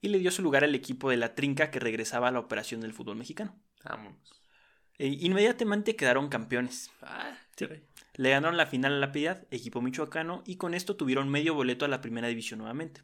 Y 0.00 0.08
le 0.08 0.18
dio 0.18 0.32
su 0.32 0.42
lugar 0.42 0.64
al 0.64 0.74
equipo 0.74 1.10
de 1.10 1.16
la 1.16 1.36
Trinca 1.36 1.70
que 1.70 1.78
regresaba 1.78 2.28
a 2.28 2.32
la 2.32 2.40
operación 2.40 2.80
del 2.80 2.92
fútbol 2.92 3.16
mexicano. 3.16 3.56
Vámonos. 3.84 4.42
E 4.98 5.06
inmediatamente 5.06 5.94
quedaron 5.94 6.28
campeones. 6.28 6.90
Ah, 7.02 7.38
Sí. 7.56 7.66
Le 8.14 8.30
ganaron 8.30 8.56
la 8.56 8.66
final 8.66 8.94
a 8.94 8.98
la 8.98 9.12
Piedad, 9.12 9.46
equipo 9.52 9.80
michoacano, 9.80 10.42
y 10.44 10.56
con 10.56 10.74
esto 10.74 10.96
tuvieron 10.96 11.28
medio 11.28 11.54
boleto 11.54 11.84
a 11.84 11.88
la 11.88 12.00
primera 12.00 12.26
división 12.28 12.58
nuevamente. 12.58 13.02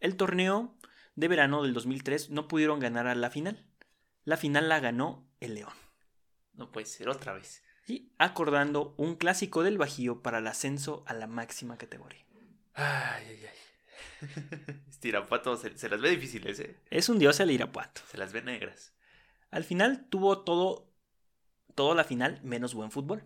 El 0.00 0.16
torneo 0.16 0.74
de 1.18 1.26
verano 1.26 1.64
del 1.64 1.74
2003 1.74 2.30
no 2.30 2.46
pudieron 2.46 2.78
ganar 2.78 3.08
a 3.08 3.14
la 3.16 3.28
final. 3.28 3.66
La 4.24 4.36
final 4.36 4.68
la 4.68 4.78
ganó 4.78 5.28
el 5.40 5.56
León. 5.56 5.72
No 6.54 6.70
puede 6.70 6.86
ser 6.86 7.08
otra 7.08 7.32
vez. 7.32 7.64
y 7.88 8.12
acordando 8.18 8.94
un 8.98 9.16
clásico 9.16 9.64
del 9.64 9.78
Bajío 9.78 10.22
para 10.22 10.38
el 10.38 10.46
ascenso 10.46 11.02
a 11.08 11.14
la 11.14 11.26
máxima 11.26 11.76
categoría. 11.76 12.24
Ay, 12.74 13.24
ay, 13.30 13.46
ay. 13.46 14.28
Este 14.88 15.08
Irapuato 15.08 15.56
se, 15.56 15.76
se 15.76 15.88
las 15.88 16.00
ve 16.00 16.10
difíciles, 16.10 16.60
¿eh? 16.60 16.76
Es 16.90 17.08
un 17.08 17.18
dios 17.18 17.40
el 17.40 17.50
Irapuato. 17.50 18.00
Se 18.08 18.16
las 18.16 18.32
ve 18.32 18.42
negras. 18.42 18.92
Al 19.50 19.64
final 19.64 20.06
tuvo 20.08 20.42
todo, 20.42 20.88
todo 21.74 21.96
la 21.96 22.04
final 22.04 22.40
menos 22.44 22.74
buen 22.74 22.92
fútbol. 22.92 23.24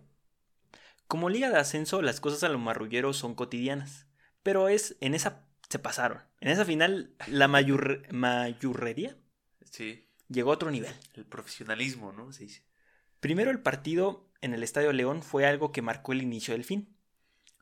Como 1.08 1.28
liga 1.28 1.50
de 1.50 1.58
ascenso, 1.58 2.00
las 2.00 2.20
cosas 2.20 2.42
a 2.42 2.48
los 2.48 2.60
marrulleros 2.60 3.18
son 3.18 3.34
cotidianas. 3.34 4.06
Pero 4.42 4.68
es 4.68 4.96
en 5.00 5.14
esa 5.14 5.44
se 5.68 5.78
pasaron. 5.78 6.31
En 6.42 6.48
esa 6.48 6.64
final, 6.64 7.14
la 7.28 7.46
mayur- 7.46 8.04
mayurrería 8.10 9.16
Sí. 9.64 10.08
llegó 10.28 10.50
a 10.50 10.54
otro 10.54 10.70
nivel. 10.72 10.92
El 11.14 11.24
profesionalismo, 11.24 12.12
¿no? 12.12 12.32
Se 12.32 12.44
dice. 12.44 12.66
Primero, 13.20 13.52
el 13.52 13.60
partido 13.60 14.28
en 14.40 14.52
el 14.52 14.64
Estadio 14.64 14.92
León 14.92 15.22
fue 15.22 15.46
algo 15.46 15.70
que 15.70 15.82
marcó 15.82 16.12
el 16.12 16.20
inicio 16.22 16.52
del 16.54 16.64
fin. 16.64 16.96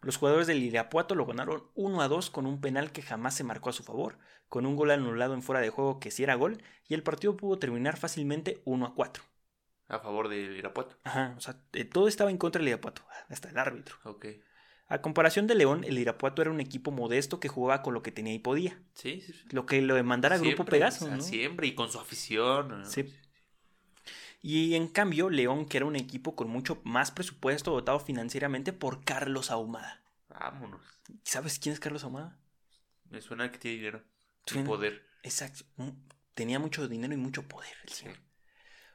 Los 0.01 0.17
jugadores 0.17 0.47
del 0.47 0.63
Irapuato 0.63 1.15
lo 1.15 1.27
ganaron 1.27 1.71
1 1.75 2.01
a 2.01 2.09
2 2.09 2.31
con 2.31 2.47
un 2.47 2.63
penal 2.63 2.91
que 2.91 3.03
jamás 3.03 3.35
se 3.35 3.45
marcó 3.45 3.69
a 3.69 3.75
su 3.75 3.83
favor, 3.83 4.19
con 4.49 4.65
un 4.65 4.77
gol 4.77 4.91
anulado 4.93 5.35
en 5.35 5.43
fuera 5.43 5.61
de 5.61 5.69
juego 5.69 6.01
que 6.01 6.11
sí 6.11 6.23
era 6.23 6.35
gol, 6.37 6.63
y 6.89 6.95
el 6.95 7.03
partido 7.03 7.37
pudo 7.37 7.59
terminar 7.59 7.99
fácilmente 7.99 8.63
1 8.65 8.87
a 8.87 8.95
4. 8.95 9.23
A 9.89 9.99
favor 9.99 10.29
del 10.31 10.57
Irapuato. 10.57 10.97
Ajá, 11.05 11.35
o 11.37 11.41
sea, 11.41 11.61
eh, 11.75 11.85
todo 11.85 12.09
estaba 12.09 12.31
en 12.31 12.39
contra 12.39 12.61
del 12.61 12.69
Irapuato, 12.69 13.03
hasta 13.29 13.51
el 13.51 13.59
árbitro. 13.59 13.97
Ok. 14.05 14.25
A 14.91 15.01
comparación 15.01 15.47
de 15.47 15.55
León, 15.55 15.85
el 15.85 15.99
Irapuato 15.99 16.43
era 16.43 16.51
un 16.51 16.61
equipo 16.61 16.91
modesto 16.91 17.39
que 17.41 17.49
jugaba 17.49 17.81
con 17.83 17.95
lo 17.95 18.03
que 18.03 18.11
tenía 18.13 18.35
y 18.35 18.39
podía. 18.41 18.77
Sí, 18.95 19.23
sí. 19.25 19.33
sí. 19.33 19.45
Lo 19.51 19.65
que 19.65 19.81
lo 19.81 19.95
demandara 19.95 20.37
Grupo 20.37 20.49
Siempre, 20.57 20.71
Pegaso, 20.79 21.05
o 21.05 21.09
sea, 21.09 21.17
¿no? 21.17 21.23
Siempre 21.23 21.67
y 21.69 21.75
con 21.75 21.91
su 21.91 21.99
afición. 22.01 22.69
¿no? 22.83 22.85
Sí. 22.85 23.05
Y 24.43 24.75
en 24.75 24.89
cambio, 24.89 25.31
León, 25.31 25.67
que 25.67 25.77
era 25.77 25.87
un 25.87 25.97
equipo 25.97 26.35
con 26.35 26.49
mucho 26.49 26.81
más 26.85 27.11
presupuesto 27.11 27.71
dotado 27.71 28.01
financieramente 28.01 28.73
por 28.73 29.05
Carlos 29.05 29.51
Ahumada. 29.51 30.03
Vámonos. 30.29 30.81
¿Sabes 31.25 31.59
quién 31.59 31.73
es 31.73 31.81
Carlos 31.81 32.05
Ahumada? 32.05 32.37
Me 33.11 33.21
suena 33.21 33.51
que 33.53 33.59
tiene 33.59 33.77
dinero. 33.77 34.03
Suena- 34.47 34.67
poder. 34.67 35.07
Exacto. 35.23 35.65
Tenía 36.35 36.59
mucho 36.59 36.89
dinero 36.89 37.13
y 37.15 37.17
mucho 37.17 37.43
poder. 37.47 37.75
el 37.85 37.89
Sí. 37.91 37.97
señor. 38.03 38.17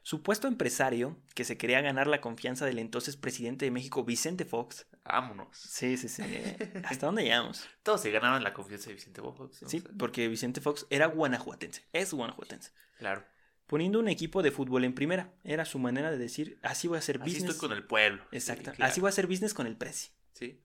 Supuesto 0.05 0.47
empresario 0.47 1.17
que 1.33 1.43
se 1.43 1.57
quería 1.57 1.81
ganar 1.81 2.05
la 2.05 2.21
confianza 2.21 2.63
del 2.67 2.77
entonces 2.77 3.17
presidente 3.17 3.65
de 3.65 3.71
México, 3.71 4.03
Vicente 4.03 4.45
Fox. 4.45 4.85
Vámonos. 5.03 5.57
Sí, 5.57 5.97
sí, 5.97 6.09
sí. 6.09 6.21
¿Hasta 6.83 7.07
dónde 7.07 7.23
llegamos? 7.23 7.67
Todos 7.81 8.01
se 8.01 8.11
ganaban 8.11 8.43
la 8.43 8.53
confianza 8.53 8.89
de 8.89 8.93
Vicente 8.93 9.19
Fox. 9.19 9.63
¿no? 9.63 9.67
Sí, 9.67 9.81
porque 9.97 10.27
Vicente 10.27 10.61
Fox 10.61 10.85
era 10.91 11.07
guanajuatense. 11.07 11.87
Es 11.91 12.13
guanajuatense. 12.13 12.71
Claro. 12.99 13.25
Poniendo 13.65 13.97
un 13.97 14.07
equipo 14.07 14.43
de 14.43 14.51
fútbol 14.51 14.83
en 14.83 14.93
primera. 14.93 15.33
Era 15.43 15.65
su 15.65 15.79
manera 15.79 16.11
de 16.11 16.19
decir, 16.19 16.59
así 16.61 16.87
voy 16.87 16.97
a 16.97 16.99
hacer 16.99 17.15
Así 17.19 17.31
business. 17.31 17.55
estoy 17.55 17.67
con 17.67 17.75
el 17.75 17.83
pueblo. 17.83 18.23
Exacto. 18.31 18.69
Sí, 18.69 18.77
claro. 18.77 18.91
Así 18.91 19.01
voy 19.01 19.07
a 19.07 19.09
hacer 19.09 19.25
business 19.25 19.55
con 19.55 19.65
el 19.65 19.75
precio. 19.75 20.11
Sí. 20.33 20.61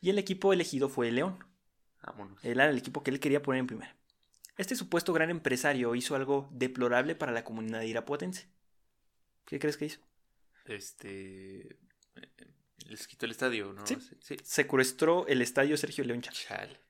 Y 0.00 0.10
el 0.10 0.18
equipo 0.20 0.52
elegido 0.52 0.88
fue 0.88 1.08
el 1.08 1.16
León. 1.16 1.44
Vámonos. 2.04 2.38
Era 2.44 2.70
el 2.70 2.78
equipo 2.78 3.02
que 3.02 3.10
él 3.10 3.18
quería 3.18 3.42
poner 3.42 3.58
en 3.58 3.66
primera. 3.66 3.96
Este 4.56 4.76
supuesto 4.76 5.12
gran 5.12 5.28
empresario 5.30 5.92
hizo 5.96 6.14
algo 6.14 6.48
deplorable 6.52 7.16
para 7.16 7.32
la 7.32 7.42
comunidad 7.42 7.82
irapuatense. 7.82 8.48
¿Qué 9.46 9.58
crees 9.58 9.76
que 9.76 9.86
hizo? 9.86 10.00
Este. 10.66 11.76
Les 12.88 13.06
quitó 13.08 13.26
el 13.26 13.32
estadio, 13.32 13.72
¿no? 13.72 13.86
Sí. 13.86 13.96
Sí. 14.20 14.36
Secuestró 14.44 15.26
el 15.26 15.42
estadio 15.42 15.76
Sergio 15.76 16.04
León 16.04 16.20
Chávez, 16.22 16.46
Chale. 16.46 16.80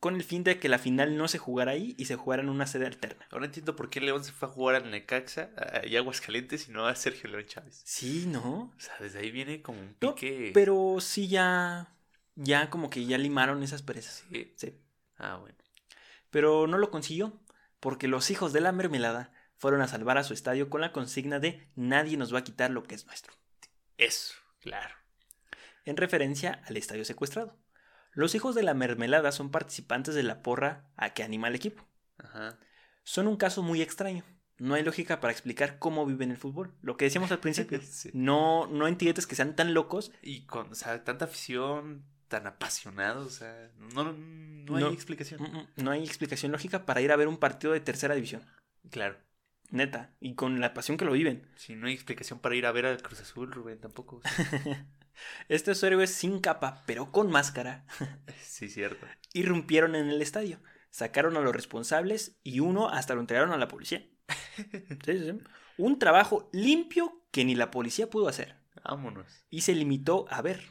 con 0.00 0.16
el 0.16 0.24
fin 0.24 0.42
de 0.44 0.58
que 0.58 0.68
la 0.68 0.78
final 0.78 1.16
no 1.16 1.28
se 1.28 1.38
jugara 1.38 1.72
ahí 1.72 1.94
y 1.98 2.06
se 2.06 2.16
jugara 2.16 2.42
en 2.42 2.48
una 2.48 2.66
sede 2.66 2.86
alterna. 2.86 3.26
Ahora 3.30 3.46
entiendo 3.46 3.76
por 3.76 3.90
qué 3.90 4.00
León 4.00 4.24
se 4.24 4.32
fue 4.32 4.48
a 4.48 4.52
jugar 4.52 4.76
al 4.76 4.90
Necaxa 4.90 5.50
y 5.84 5.96
Aguascalientes 5.96 6.68
y 6.68 6.72
no 6.72 6.86
a 6.86 6.94
Sergio 6.96 7.30
León 7.30 7.46
Chávez. 7.46 7.80
Sí, 7.84 8.24
¿no? 8.26 8.72
O 8.76 8.80
sea, 8.80 8.94
desde 9.00 9.20
ahí 9.20 9.30
viene 9.30 9.62
como 9.62 9.80
un 9.80 9.96
No, 10.00 10.14
pique. 10.14 10.50
Pero 10.52 10.96
sí 11.00 11.28
ya, 11.28 11.94
ya 12.34 12.70
como 12.70 12.90
que 12.90 13.04
ya 13.06 13.18
limaron 13.18 13.62
esas 13.62 13.82
perezas. 13.82 14.24
Sí. 14.30 14.52
Sí. 14.56 14.74
Ah, 15.16 15.36
bueno. 15.36 15.56
Pero 16.30 16.66
no 16.66 16.78
lo 16.78 16.90
consiguió, 16.90 17.40
porque 17.78 18.08
los 18.08 18.30
hijos 18.30 18.52
de 18.52 18.60
la 18.60 18.72
mermelada 18.72 19.32
fueron 19.64 19.80
a 19.80 19.88
salvar 19.88 20.18
a 20.18 20.24
su 20.24 20.34
estadio 20.34 20.68
con 20.68 20.82
la 20.82 20.92
consigna 20.92 21.38
de 21.38 21.70
nadie 21.74 22.18
nos 22.18 22.34
va 22.34 22.40
a 22.40 22.44
quitar 22.44 22.70
lo 22.70 22.82
que 22.82 22.94
es 22.94 23.06
nuestro. 23.06 23.32
Eso, 23.96 24.34
claro. 24.60 24.94
en 25.86 25.96
referencia 25.96 26.60
al 26.66 26.76
estadio 26.76 27.02
secuestrado. 27.06 27.56
Los 28.12 28.34
hijos 28.34 28.54
de 28.54 28.62
la 28.62 28.74
mermelada 28.74 29.32
son 29.32 29.50
participantes 29.50 30.14
de 30.14 30.22
la 30.22 30.42
porra 30.42 30.90
a 30.98 31.14
que 31.14 31.22
anima 31.22 31.46
al 31.46 31.54
equipo. 31.54 31.82
Ajá. 32.18 32.58
Son 33.04 33.26
un 33.26 33.38
caso 33.38 33.62
muy 33.62 33.80
extraño. 33.80 34.22
No 34.58 34.74
hay 34.74 34.82
lógica 34.82 35.18
para 35.20 35.32
explicar 35.32 35.78
cómo 35.78 36.04
viven 36.04 36.30
el 36.30 36.36
fútbol. 36.36 36.74
Lo 36.82 36.98
que 36.98 37.06
decíamos 37.06 37.32
al 37.32 37.40
principio. 37.40 37.80
Sí. 37.82 38.10
No, 38.12 38.66
no 38.66 38.86
entiendes 38.86 39.26
que 39.26 39.34
sean 39.34 39.56
tan 39.56 39.72
locos. 39.72 40.12
Y 40.20 40.44
con, 40.44 40.72
o 40.72 40.74
sea, 40.74 41.02
tanta 41.04 41.24
afición, 41.24 42.04
tan 42.28 42.46
apasionados, 42.46 43.26
o 43.26 43.30
sea, 43.30 43.70
no, 43.78 44.12
no 44.12 44.76
hay 44.76 44.82
No. 44.84 44.90
explicación. 44.90 45.40
Mm, 45.40 45.56
mm, 45.56 45.68
No 45.84 45.90
hay 45.90 46.04
explicación 46.04 46.52
lógica 46.52 46.84
para 46.84 47.00
ir 47.00 47.12
a 47.12 47.16
ver 47.16 47.28
un 47.28 47.38
partido 47.38 47.72
de 47.72 47.80
tercera 47.80 48.14
división. 48.14 48.42
Claro. 48.90 49.16
Neta. 49.70 50.10
Y 50.20 50.34
con 50.34 50.60
la 50.60 50.74
pasión 50.74 50.96
que 50.96 51.04
lo 51.04 51.12
viven. 51.12 51.48
Si 51.56 51.74
no 51.74 51.86
hay 51.86 51.94
explicación 51.94 52.38
para 52.38 52.54
ir 52.56 52.66
a 52.66 52.72
ver 52.72 52.86
al 52.86 53.02
Cruz 53.02 53.20
Azul, 53.20 53.50
Rubén, 53.52 53.78
tampoco. 53.80 54.16
o 54.16 54.22
sea. 54.22 54.86
Estos 55.48 55.82
héroes 55.82 56.10
sin 56.10 56.40
capa, 56.40 56.82
pero 56.86 57.12
con 57.12 57.30
máscara, 57.30 57.84
sí, 58.42 58.68
cierto. 58.68 59.06
irrumpieron 59.32 59.94
en 59.94 60.08
el 60.10 60.20
estadio. 60.20 60.58
Sacaron 60.90 61.36
a 61.36 61.40
los 61.40 61.54
responsables 61.54 62.36
y 62.42 62.60
uno 62.60 62.88
hasta 62.88 63.14
lo 63.14 63.20
entregaron 63.20 63.52
a 63.52 63.56
la 63.58 63.68
policía. 63.68 64.06
Sí, 64.56 65.18
sí, 65.18 65.18
sí. 65.18 65.40
Un 65.76 65.98
trabajo 65.98 66.48
limpio 66.52 67.20
que 67.32 67.44
ni 67.44 67.54
la 67.56 67.70
policía 67.70 68.08
pudo 68.10 68.28
hacer. 68.28 68.56
Vámonos. 68.84 69.26
y 69.50 69.62
se 69.62 69.74
limitó 69.74 70.26
a 70.30 70.40
ver. 70.42 70.62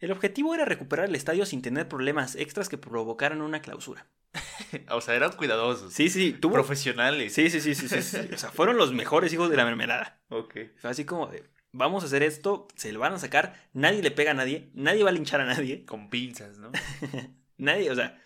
El 0.00 0.12
objetivo 0.12 0.54
era 0.54 0.64
recuperar 0.64 1.06
el 1.08 1.14
estadio 1.14 1.44
sin 1.44 1.60
tener 1.62 1.88
problemas 1.88 2.36
extras 2.36 2.68
que 2.68 2.78
provocaran 2.78 3.42
una 3.42 3.60
clausura. 3.60 4.06
O 4.90 5.00
sea, 5.00 5.14
eran 5.14 5.32
cuidadosos. 5.32 5.92
Sí, 5.92 6.10
sí, 6.10 6.32
tuvo. 6.32 6.54
Profesionales. 6.54 7.32
Sí, 7.32 7.50
sí, 7.50 7.60
sí, 7.60 7.74
sí, 7.74 7.88
sí, 7.88 8.02
sí. 8.02 8.18
O 8.32 8.38
sea, 8.38 8.50
fueron 8.50 8.76
los 8.76 8.92
mejores 8.92 9.32
hijos 9.32 9.50
de 9.50 9.56
la 9.56 9.64
mermelada. 9.64 10.20
Ok. 10.28 10.56
Fue 10.76 10.90
así 10.90 11.04
como 11.04 11.26
de, 11.28 11.48
vamos 11.72 12.02
a 12.02 12.06
hacer 12.06 12.22
esto, 12.22 12.68
se 12.76 12.92
lo 12.92 13.00
van 13.00 13.14
a 13.14 13.18
sacar, 13.18 13.54
nadie 13.72 14.02
le 14.02 14.10
pega 14.10 14.32
a 14.32 14.34
nadie, 14.34 14.70
nadie 14.74 15.02
va 15.02 15.10
a 15.10 15.12
linchar 15.12 15.40
a 15.40 15.46
nadie, 15.46 15.84
Con 15.86 16.10
pinzas, 16.10 16.58
¿no? 16.58 16.70
nadie, 17.56 17.90
o 17.90 17.94
sea, 17.94 18.20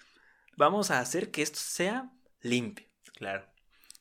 vamos 0.57 0.91
a 0.91 1.01
hacer 1.01 1.31
que 1.31 1.43
esto 1.43 1.59
sea 1.59 2.13
limpio. 2.41 2.87
Claro. 3.15 3.47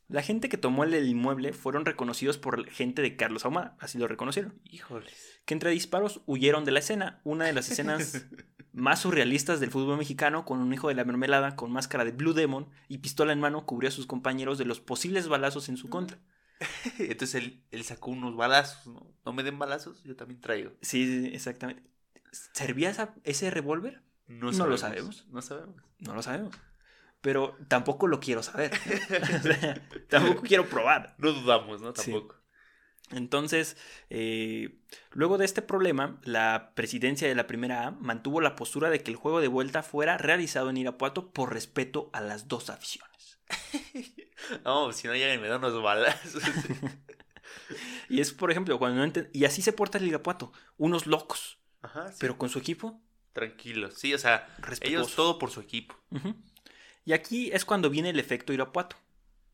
La 0.08 0.22
gente 0.22 0.50
que 0.50 0.58
tomó 0.58 0.84
el 0.84 0.94
inmueble 1.08 1.54
fueron 1.54 1.86
reconocidos 1.86 2.38
por 2.38 2.70
gente 2.70 3.02
de 3.02 3.16
Carlos 3.16 3.46
Ahumada, 3.46 3.78
así 3.80 3.98
lo 3.98 4.10
reconocieron. 4.10 4.60
Híjoles. 4.66 5.42
que 5.46 5.54
entre 5.54 5.72
disparos 5.72 6.22
huyeron 6.26 6.66
de 6.66 6.72
la 6.72 6.80
escena, 6.80 7.22
una 7.24 7.46
de 7.46 7.54
las 7.54 7.72
escenas 7.72 8.26
más 8.74 9.02
surrealistas 9.02 9.60
del 9.60 9.72
fútbol 9.72 9.98
mexicano, 9.98 10.46
con 10.46 10.60
un 10.60 10.74
hijo 10.74 10.88
de 10.88 10.96
la 10.96 11.04
mermelada 11.04 11.56
con 11.56 11.72
máscara 11.72 12.06
de 12.06 12.12
Blue 12.12 12.34
Demon 12.34 12.70
y 12.88 13.00
pistola 13.00 13.34
en 13.34 13.40
mano 13.40 13.66
cubrió 13.66 13.90
a 13.90 13.92
sus 13.92 14.06
compañeros 14.08 14.58
de 14.58 14.66
los 14.66 14.80
posibles 14.80 15.28
balazos 15.28 15.68
en 15.70 15.78
su 15.78 15.90
contra. 15.90 16.18
Entonces 17.00 17.36
él, 17.36 17.64
él 17.72 17.84
sacó 17.84 18.12
unos 18.12 18.36
balazos, 18.36 18.88
¿no? 18.88 19.08
No 19.26 19.34
me 19.34 19.44
den 19.44 19.58
balazos, 19.60 20.04
yo 20.04 20.16
también 20.16 20.40
traigo. 20.42 20.72
Sí, 20.82 21.06
sí, 21.06 21.32
exactamente. 21.34 21.84
¿Servía 22.54 22.90
esa- 22.90 23.16
ese 23.24 23.50
revólver? 23.52 24.04
No, 24.28 24.52
No 24.52 24.68
lo 24.68 24.78
sabemos. 24.78 25.28
No 25.30 25.42
sabemos. 25.42 25.76
No 26.00 26.14
lo 26.16 26.22
sabemos. 26.22 26.56
Pero 27.20 27.58
tampoco 27.68 28.08
lo 28.08 28.20
quiero 28.20 28.42
saber. 28.44 28.72
O 29.40 29.44
sea, 29.44 29.88
tampoco 30.10 30.42
quiero 30.44 30.68
probar. 30.70 31.16
No 31.18 31.32
dudamos, 31.34 31.82
¿no? 31.82 31.94
Sí. 31.96 32.12
Entonces, 33.12 33.78
eh, 34.10 34.80
luego 35.12 35.38
de 35.38 35.46
este 35.46 35.62
problema, 35.62 36.20
la 36.24 36.72
presidencia 36.76 37.28
de 37.28 37.36
la 37.36 37.48
primera 37.48 37.88
A 37.88 37.92
mantuvo 37.92 38.42
la 38.42 38.56
postura 38.56 38.90
de 38.90 39.02
que 39.04 39.12
el 39.12 39.18
juego 39.18 39.42
de 39.42 39.48
vuelta 39.48 39.84
fuera 39.84 40.18
realizado 40.18 40.70
en 40.70 40.78
Irapuato 40.78 41.32
por 41.32 41.54
respeto 41.54 42.10
a 42.14 42.22
las 42.22 42.48
dos 42.48 42.70
aficiones. 42.70 43.40
No, 44.66 44.92
si 44.92 45.08
no 45.08 45.14
llegan 45.14 45.38
y 45.38 45.42
me 45.42 45.48
dan 45.48 45.64
unos 45.64 45.82
balazos. 45.82 46.42
Y 48.10 48.20
es, 48.20 48.34
por 48.34 48.52
ejemplo, 48.52 48.78
cuando 48.80 49.06
no 49.06 49.14
Y 49.34 49.46
así 49.46 49.62
se 49.62 49.72
porta 49.72 49.98
el 49.98 50.08
Irapuato. 50.08 50.52
Unos 50.78 51.06
locos. 51.06 51.60
Ajá, 51.82 52.12
sí. 52.12 52.18
Pero 52.20 52.38
con 52.38 52.50
su 52.50 52.60
equipo, 52.60 53.00
Tranquilos. 53.34 53.94
Sí, 53.96 54.14
o 54.14 54.18
sea, 54.18 54.48
respetuosos. 54.60 55.08
ellos 55.08 55.16
todo 55.16 55.40
por 55.40 55.52
su 55.52 55.62
equipo. 55.62 55.96
Y 57.06 57.14
aquí 57.14 57.50
es 57.54 57.64
cuando 57.66 57.90
viene 57.90 58.10
el 58.10 58.20
efecto 58.20 58.52
Irapuato. 58.52 58.98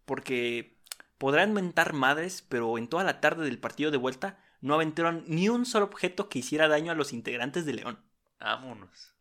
Porque 0.06 0.77
podrán 1.18 1.54
mentar 1.54 1.94
madres, 1.94 2.44
pero 2.48 2.78
en 2.78 2.88
toda 2.88 3.04
la 3.04 3.20
tarde 3.22 3.46
del 3.46 3.60
partido 3.60 3.92
de 3.92 3.98
vuelta 3.98 4.40
no 4.62 4.74
aventaron 4.74 5.24
ni 5.28 5.50
un 5.50 5.66
solo 5.66 5.86
objeto 5.86 6.30
que 6.30 6.40
hiciera 6.40 6.68
daño 6.68 6.92
a 6.92 6.96
los 6.96 7.14
integrantes 7.14 7.66
de 7.66 7.74
León. 7.74 8.00
Vámonos. 8.40 9.14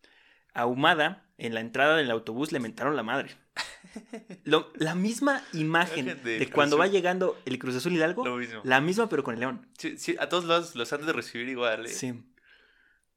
Ahumada, 0.55 1.27
en 1.39 1.53
la 1.55 1.61
entrada 1.61 1.97
del 1.97 2.11
autobús 2.11 2.53
le 2.53 2.61
mentaron 2.61 2.97
la 2.97 3.03
madre. 3.03 3.37
Lo- 4.45 4.73
la 4.75 4.95
misma 4.95 5.43
imagen 5.53 6.23
de 6.23 6.51
cuando 6.51 6.79
va 6.79 6.87
llegando 6.87 7.39
el 7.45 7.59
Cruz 7.59 7.77
Azul 7.77 7.93
Hidalgo, 7.93 8.25
Lo 8.25 8.37
mismo. 8.37 8.61
la 8.65 8.81
misma 8.81 9.09
pero 9.09 9.23
con 9.25 9.35
el 9.35 9.41
León. 9.41 9.69
Sí, 9.79 9.99
sí, 9.99 10.17
a 10.19 10.29
todos 10.29 10.45
lados 10.45 10.75
los 10.75 10.93
han 10.93 11.05
de 11.07 11.13
recibir 11.13 11.49
igual, 11.49 11.87
¿eh? 11.87 11.89
Sí. 11.91 12.23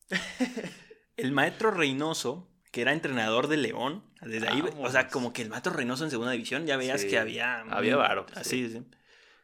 El 1.17 1.31
maestro 1.33 1.71
Reynoso, 1.71 2.48
que 2.71 2.81
era 2.81 2.93
entrenador 2.93 3.47
de 3.47 3.57
León, 3.57 4.03
desde 4.21 4.47
ahí, 4.47 4.63
o 4.77 4.89
sea, 4.91 5.07
como 5.07 5.33
que 5.33 5.41
el 5.41 5.49
maestro 5.49 5.73
Reynoso 5.73 6.03
en 6.03 6.11
segunda 6.11 6.31
división 6.31 6.65
ya 6.65 6.77
veías 6.77 7.01
Sí, 7.01 7.07
que 7.07 7.17
había... 7.17 7.61
había 7.61 7.95
varo, 7.95 8.25
Así, 8.35 8.69
sí. 8.69 8.85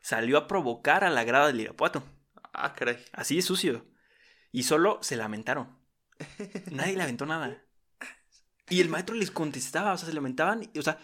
Salió 0.01 0.37
a 0.37 0.47
provocar 0.47 1.03
a 1.03 1.09
la 1.09 1.23
grada 1.23 1.47
del 1.47 1.61
Irapuato. 1.61 2.03
Ah, 2.53 2.73
caray. 2.75 3.03
Así 3.11 3.35
de 3.37 3.41
sucio. 3.41 3.85
Y 4.51 4.63
solo 4.63 4.99
se 5.01 5.15
lamentaron. 5.15 5.77
Nadie 6.71 6.95
le 6.95 7.03
aventó 7.03 7.25
nada. 7.25 7.61
Y 8.69 8.81
el 8.81 8.89
maestro 8.89 9.15
les 9.15 9.31
contestaba, 9.31 9.93
o 9.93 9.97
sea, 9.97 10.07
se 10.07 10.13
lamentaban. 10.13 10.69
y, 10.73 10.79
O 10.79 10.81
sea, 10.81 10.99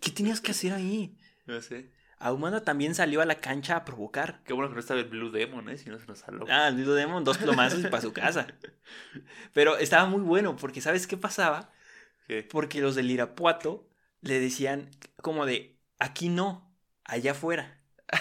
¿qué 0.00 0.10
tenías 0.10 0.40
que 0.40 0.52
hacer 0.52 0.72
ahí? 0.72 1.18
No 1.46 1.60
sé. 1.60 1.92
Ahumada 2.20 2.64
también 2.64 2.94
salió 2.94 3.20
a 3.20 3.24
la 3.24 3.36
cancha 3.36 3.76
a 3.76 3.84
provocar. 3.84 4.40
Qué 4.44 4.52
bueno 4.52 4.68
que 4.68 4.74
no 4.74 4.80
estaba 4.80 4.98
el 5.00 5.06
Blue 5.06 5.30
Demon, 5.30 5.68
¿eh? 5.68 5.78
Si 5.78 5.88
no 5.88 5.98
se 5.98 6.06
nos 6.06 6.18
saló. 6.18 6.46
Ah, 6.50 6.68
el 6.68 6.74
Blue 6.74 6.92
Demon, 6.94 7.22
dos 7.24 7.38
plomazos 7.38 7.80
y 7.80 7.84
para 7.84 8.02
su 8.02 8.12
casa. 8.12 8.46
Pero 9.52 9.76
estaba 9.78 10.06
muy 10.06 10.20
bueno, 10.22 10.56
porque 10.56 10.80
¿sabes 10.80 11.06
qué 11.06 11.16
pasaba? 11.16 11.70
¿Qué? 12.26 12.42
Porque 12.42 12.80
los 12.80 12.94
del 12.96 13.10
Irapuato 13.10 13.88
le 14.20 14.40
decían 14.40 14.90
como 15.22 15.46
de, 15.46 15.78
aquí 15.98 16.28
no, 16.28 16.74
allá 17.04 17.32
afuera. 17.32 17.78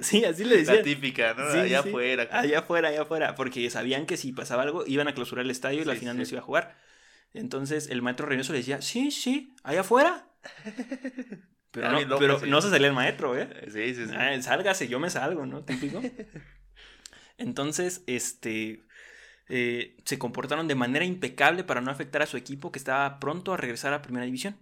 Sí, 0.00 0.24
así 0.24 0.44
le 0.44 0.50
La 0.54 0.60
decían. 0.60 0.84
típica, 0.84 1.34
¿no? 1.34 1.50
Sí, 1.52 1.58
Allá 1.58 1.82
sí. 1.82 1.88
afuera. 1.88 2.28
Allá 2.30 2.60
afuera, 2.60 2.88
allá 2.88 3.02
afuera. 3.02 3.34
Porque 3.34 3.68
sabían 3.68 4.06
que 4.06 4.16
si 4.16 4.32
pasaba 4.32 4.62
algo, 4.62 4.84
iban 4.86 5.08
a 5.08 5.14
clausurar 5.14 5.44
el 5.44 5.50
estadio 5.50 5.82
y 5.82 5.84
la 5.84 5.94
Sí, 5.94 6.00
final 6.00 6.14
sí. 6.14 6.18
no 6.20 6.24
se 6.24 6.34
iba 6.34 6.40
a 6.40 6.44
jugar. 6.44 6.76
Entonces 7.34 7.88
el 7.90 8.00
maestro 8.00 8.26
Reynoso 8.26 8.52
le 8.52 8.58
decía, 8.60 8.80
sí, 8.80 9.10
sí, 9.10 9.56
allá 9.64 9.80
afuera. 9.80 10.28
Pero, 11.70 11.88
Ah, 11.88 11.92
no, 11.92 11.96
bien 11.96 12.08
loco, 12.08 12.18
pero 12.18 12.38
sí. 12.38 12.46
no 12.46 12.60
se 12.62 12.70
salía 12.70 12.88
el 12.88 12.94
maestro, 12.94 13.36
¿eh? 13.38 13.48
Sí, 13.72 13.94
sí, 13.94 14.06
sí. 14.08 14.14
Ah, 14.16 14.40
sálgase, 14.42 14.88
yo 14.88 15.00
me 15.00 15.10
salgo, 15.10 15.46
¿no? 15.46 15.64
Típico. 15.64 16.04
Entonces, 17.36 18.02
este. 18.06 18.86
eh, 19.48 19.96
se 20.04 20.18
comportaron 20.18 20.68
de 20.68 20.74
manera 20.76 21.04
impecable 21.04 21.64
para 21.64 21.80
no 21.80 21.90
afectar 21.90 22.22
a 22.22 22.26
su 22.26 22.36
equipo 22.36 22.72
que 22.72 22.78
estaba 22.80 23.20
pronto 23.20 23.54
a 23.54 23.56
regresar 23.56 23.92
a 23.94 24.02
Primera 24.02 24.26
División. 24.26 24.58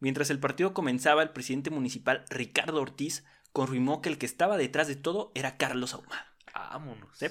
Mientras 0.00 0.30
el 0.30 0.40
partido 0.40 0.74
comenzaba, 0.74 1.22
el 1.22 1.30
presidente 1.32 1.70
municipal 1.70 2.24
Ricardo 2.30 2.80
Ortiz 2.82 3.24
confirmó 3.52 4.02
que 4.02 4.10
el 4.10 4.18
que 4.18 4.26
estaba 4.26 4.56
detrás 4.58 4.88
de 4.88 4.96
todo 4.96 5.32
era 5.34 5.56
Carlos 5.58 5.94
Ahumada. 5.94 6.36
Vámonos. 6.54 7.10
Sí. 7.18 7.26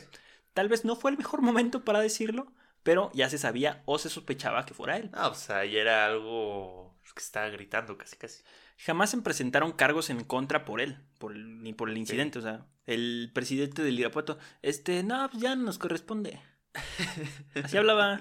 Tal 0.53 0.69
vez 0.69 0.85
no 0.85 0.95
fue 0.95 1.11
el 1.11 1.17
mejor 1.17 1.41
momento 1.41 1.83
para 1.85 1.99
decirlo, 2.01 2.53
pero 2.85 3.09
ya 3.15 3.29
se 3.29 3.39
sabía 3.39 3.81
o 3.85 3.97
se 3.97 4.09
sospechaba 4.09 4.63
que 4.65 4.75
fuera 4.75 4.95
él. 4.97 5.09
Ah, 5.11 5.27
o 5.29 5.33
sea, 5.33 5.65
ya 5.65 5.79
era 5.81 6.05
algo 6.05 6.95
que 7.15 7.21
estaba 7.21 7.49
gritando 7.49 7.97
casi, 7.97 8.15
casi. 8.15 8.43
Jamás 8.77 9.09
se 9.09 9.17
presentaron 9.21 9.71
cargos 9.71 10.09
en 10.09 10.23
contra 10.23 10.65
por 10.65 10.79
él, 10.81 10.97
por 11.17 11.31
el- 11.31 11.63
ni 11.63 11.73
por 11.73 11.89
el 11.89 11.97
incidente. 11.97 12.39
O 12.39 12.41
sea, 12.41 12.65
el 12.85 13.31
presidente 13.33 13.81
del 13.83 13.97
Irapuato, 13.99 14.37
este, 14.61 15.01
no, 15.01 15.27
pues 15.31 15.41
ya 15.41 15.55
no 15.55 15.63
nos 15.63 15.77
corresponde. 15.79 16.39
Así 17.63 17.75
hablaba. 17.77 18.19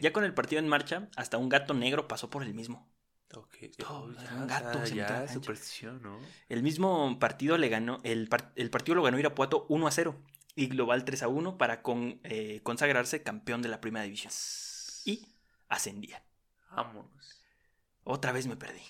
Ya 0.00 0.12
con 0.12 0.24
el 0.24 0.32
partido 0.34 0.60
en 0.60 0.68
marcha, 0.68 1.08
hasta 1.16 1.38
un 1.38 1.48
gato 1.48 1.74
negro 1.74 2.08
pasó 2.08 2.30
por 2.30 2.42
el 2.42 2.54
mismo. 2.54 2.88
Ok. 3.34 3.56
Todo, 3.76 4.04
Oh, 4.04 4.10
ya, 4.12 4.34
un 4.34 4.46
gato, 4.46 4.86
se 4.86 4.94
ya, 4.94 5.26
¿no? 6.00 6.20
El 6.48 6.62
mismo 6.62 7.18
partido 7.18 7.58
le 7.58 7.68
ganó, 7.68 8.00
el, 8.04 8.28
par- 8.28 8.52
el 8.56 8.70
partido 8.70 8.94
lo 8.96 9.02
ganó 9.02 9.18
Irapuato 9.18 9.66
1 9.68 9.86
a 9.86 9.90
0 9.90 10.14
y 10.58 10.66
Global 10.66 11.04
3 11.04 11.22
a 11.22 11.28
1 11.28 11.56
para 11.58 11.82
con- 11.82 12.20
eh, 12.24 12.60
consagrarse 12.62 13.22
campeón 13.22 13.62
de 13.62 13.68
la 13.68 13.80
primera 13.80 14.04
división. 14.04 14.32
Y 15.04 15.26
ascendía. 15.68 16.22
Vámonos. 16.70 17.42
Otra 18.04 18.32
vez 18.32 18.46
me 18.46 18.56
perdí. 18.56 18.82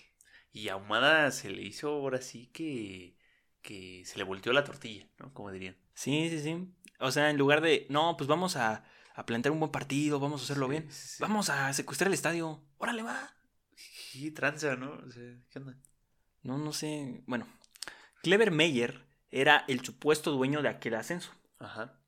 Y 0.52 0.68
a 0.68 0.74
Ahumada 0.74 1.30
se 1.30 1.50
le 1.50 1.62
hizo 1.62 1.88
ahora 1.90 2.20
sí 2.20 2.46
que, 2.52 3.16
que 3.62 4.02
se 4.06 4.18
le 4.18 4.24
volteó 4.24 4.52
la 4.52 4.64
tortilla, 4.64 5.06
¿no? 5.18 5.32
Como 5.34 5.50
dirían. 5.50 5.76
Sí, 5.94 6.28
sí, 6.30 6.40
sí. 6.40 6.72
O 7.00 7.10
sea, 7.12 7.30
en 7.30 7.36
lugar 7.36 7.60
de, 7.60 7.86
no, 7.90 8.16
pues 8.16 8.26
vamos 8.28 8.56
a, 8.56 8.84
a 9.14 9.26
plantear 9.26 9.52
un 9.52 9.60
buen 9.60 9.70
partido, 9.72 10.18
vamos 10.20 10.40
a 10.40 10.44
hacerlo 10.44 10.66
Sí, 10.66 10.70
bien. 10.70 10.90
sí. 10.90 11.16
Vamos 11.20 11.50
a 11.50 11.72
secuestrar 11.72 12.08
el 12.08 12.14
estadio. 12.14 12.60
Órale, 12.78 13.02
va. 13.02 13.34
Sí, 13.76 14.30
tranza, 14.30 14.74
¿no? 14.76 14.92
O 15.06 15.10
sea, 15.10 15.22
¿qué 15.50 15.58
onda? 15.58 15.76
No, 16.42 16.56
no 16.58 16.72
sé. 16.72 17.22
Bueno, 17.26 17.46
Clever 18.22 18.50
Meyer 18.50 19.04
era 19.30 19.64
el 19.68 19.84
supuesto 19.84 20.30
dueño 20.32 20.62
de 20.62 20.68
aquel 20.70 20.94
ascenso, 20.94 21.30
Ajá. 21.58 21.98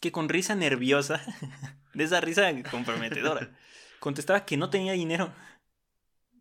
que 0.00 0.12
con 0.12 0.28
risa 0.28 0.54
nerviosa, 0.54 1.20
de 1.94 2.04
esa 2.04 2.20
risa 2.20 2.50
comprometedora, 2.70 3.50
contestaba 4.00 4.44
que 4.44 4.56
no 4.56 4.70
tenía 4.70 4.92
dinero 4.92 5.32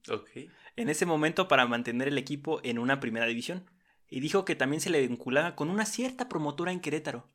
Ok. 0.09 0.29
en 0.75 0.89
ese 0.89 1.05
momento 1.05 1.47
para 1.47 1.65
mantener 1.65 2.07
el 2.07 2.17
equipo 2.17 2.61
en 2.63 2.79
una 2.79 2.99
primera 2.99 3.25
división, 3.25 3.69
y 4.09 4.19
dijo 4.21 4.45
que 4.45 4.55
también 4.55 4.81
se 4.81 4.89
le 4.89 5.05
vinculaba 5.05 5.55
con 5.55 5.69
una 5.69 5.85
cierta 5.85 6.29
promotora 6.29 6.71
en 6.71 6.79
Querétaro, 6.79 7.27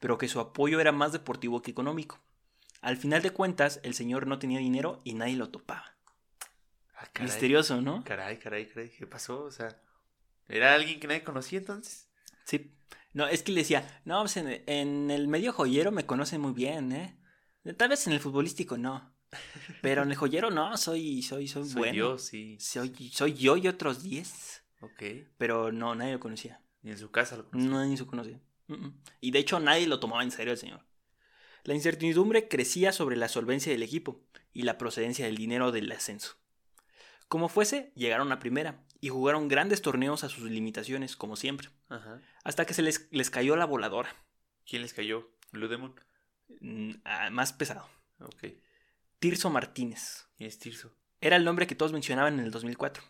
pero 0.00 0.18
que 0.18 0.28
su 0.28 0.40
apoyo 0.40 0.80
era 0.80 0.92
más 0.92 1.12
deportivo 1.12 1.62
que 1.62 1.70
económico. 1.70 2.20
Al 2.82 2.96
final 2.96 3.22
de 3.22 3.30
cuentas, 3.30 3.80
el 3.84 3.94
señor 3.94 4.26
no 4.26 4.38
tenía 4.38 4.58
dinero 4.58 5.00
y 5.04 5.14
nadie 5.14 5.36
lo 5.36 5.50
topaba. 5.50 5.96
Ah, 6.94 7.06
caray. 7.12 7.30
Misterioso, 7.30 7.80
¿no? 7.80 8.04
Caray, 8.04 8.38
caray, 8.38 8.66
caray. 8.66 8.90
¿Qué 8.90 9.06
pasó? 9.06 9.44
O 9.44 9.50
sea, 9.50 9.80
¿era 10.48 10.74
alguien 10.74 11.00
que 11.00 11.06
nadie 11.06 11.22
conocía 11.24 11.58
entonces? 11.58 12.08
Sí. 12.44 12.74
No, 13.12 13.26
es 13.26 13.42
que 13.42 13.52
le 13.52 13.60
decía, 13.60 14.00
no, 14.04 14.20
pues 14.20 14.36
en, 14.36 14.62
en 14.66 15.10
el 15.10 15.26
medio 15.28 15.52
joyero 15.52 15.90
me 15.90 16.06
conocen 16.06 16.40
muy 16.40 16.52
bien, 16.52 16.92
¿eh? 16.92 17.18
Tal 17.76 17.88
vez 17.88 18.06
en 18.06 18.12
el 18.12 18.20
futbolístico 18.20 18.78
no. 18.78 19.14
Pero 19.82 20.02
en 20.02 20.10
el 20.10 20.16
joyero 20.16 20.50
no, 20.50 20.76
soy, 20.76 21.22
soy, 21.22 21.46
soy, 21.48 21.68
Soy 21.68 21.78
bueno. 21.78 21.94
yo, 21.94 22.18
sí. 22.18 22.56
Soy, 22.60 23.10
soy 23.12 23.34
yo 23.34 23.56
y 23.56 23.68
otros 23.68 24.02
10. 24.02 24.64
Ok. 24.80 25.02
Pero 25.38 25.72
no, 25.72 25.94
nadie 25.94 26.12
lo 26.12 26.20
conocía. 26.20 26.62
Ni 26.82 26.90
en 26.90 26.98
su 26.98 27.10
casa 27.10 27.36
lo 27.36 27.48
conocía. 27.48 27.70
Nadie 27.70 27.96
se 27.96 28.06
conocía. 28.06 28.40
Y 29.20 29.30
de 29.32 29.38
hecho 29.38 29.58
nadie 29.60 29.86
lo 29.86 30.00
tomaba 30.00 30.22
en 30.22 30.30
serio 30.30 30.52
al 30.52 30.58
señor. 30.58 30.86
La 31.64 31.74
incertidumbre 31.74 32.48
crecía 32.48 32.92
sobre 32.92 33.16
la 33.16 33.28
solvencia 33.28 33.72
del 33.72 33.82
equipo 33.82 34.24
y 34.52 34.62
la 34.62 34.78
procedencia 34.78 35.26
del 35.26 35.36
dinero 35.36 35.72
del 35.72 35.90
ascenso. 35.92 36.36
Como 37.28 37.48
fuese, 37.48 37.92
llegaron 37.94 38.32
a 38.32 38.38
primera 38.38 38.84
y 39.00 39.08
jugaron 39.08 39.48
grandes 39.48 39.82
torneos 39.82 40.24
a 40.24 40.28
sus 40.28 40.44
limitaciones, 40.50 41.16
como 41.16 41.36
siempre, 41.36 41.68
Ajá. 41.88 42.20
hasta 42.44 42.64
que 42.66 42.74
se 42.74 42.82
les, 42.82 43.08
les 43.10 43.30
cayó 43.30 43.56
la 43.56 43.64
voladora, 43.66 44.14
¿Quién 44.66 44.82
les 44.82 44.94
cayó? 44.94 45.28
Blue 45.52 45.68
Demon. 45.68 45.94
mm, 46.60 46.90
ah, 47.04 47.30
más 47.30 47.52
pesado. 47.52 47.88
Ok. 48.20 48.44
Tirso 49.18 49.50
Martínez. 49.50 50.26
¿Quién 50.36 50.48
es 50.48 50.58
Tirso? 50.58 50.94
Era 51.20 51.36
el 51.36 51.44
nombre 51.44 51.66
que 51.66 51.74
todos 51.74 51.92
mencionaban 51.92 52.34
en 52.38 52.44
el 52.44 52.50
2004. 52.52 53.02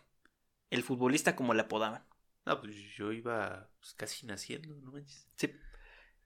El 0.71 0.83
futbolista 0.83 1.35
como 1.35 1.53
le 1.53 1.61
apodaban. 1.61 2.03
No, 2.45 2.59
pues 2.59 2.75
yo 2.97 3.11
iba 3.11 3.69
pues, 3.79 3.93
casi 3.93 4.25
naciendo, 4.25 4.75
no 4.77 4.91
manches. 4.91 5.27
Sí. 5.35 5.51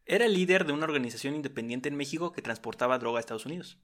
Era 0.05 0.25
el 0.25 0.33
líder 0.33 0.65
de 0.65 0.71
una 0.73 0.85
organización 0.85 1.35
independiente 1.35 1.89
en 1.89 1.97
México 1.97 2.31
que 2.31 2.41
transportaba 2.41 2.97
droga 2.99 3.17
a 3.17 3.21
Estados 3.21 3.45
Unidos. 3.45 3.77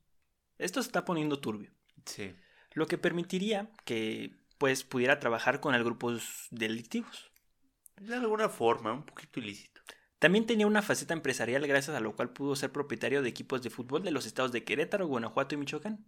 Esto 0.57 0.81
se 0.81 0.87
está 0.87 1.03
poniendo 1.03 1.39
turbio. 1.39 1.71
Sí. 2.05 2.33
lo 2.73 2.87
que 2.87 2.97
permitiría 2.97 3.69
que 3.83 4.33
pues 4.61 4.83
pudiera 4.83 5.19
trabajar 5.19 5.59
con 5.59 5.73
grupos 5.83 6.45
delictivos. 6.51 7.31
De 7.99 8.13
alguna 8.13 8.47
forma, 8.47 8.93
un 8.93 9.03
poquito 9.03 9.39
ilícito. 9.39 9.81
También 10.19 10.45
tenía 10.45 10.67
una 10.67 10.83
faceta 10.83 11.15
empresarial 11.15 11.65
gracias 11.65 11.97
a 11.97 11.99
lo 11.99 12.15
cual 12.15 12.29
pudo 12.29 12.55
ser 12.55 12.71
propietario 12.71 13.23
de 13.23 13.29
equipos 13.29 13.63
de 13.63 13.71
fútbol 13.71 14.03
de 14.03 14.11
los 14.11 14.27
estados 14.27 14.51
de 14.51 14.63
Querétaro, 14.63 15.07
Guanajuato 15.07 15.55
y 15.55 15.57
Michoacán, 15.57 16.05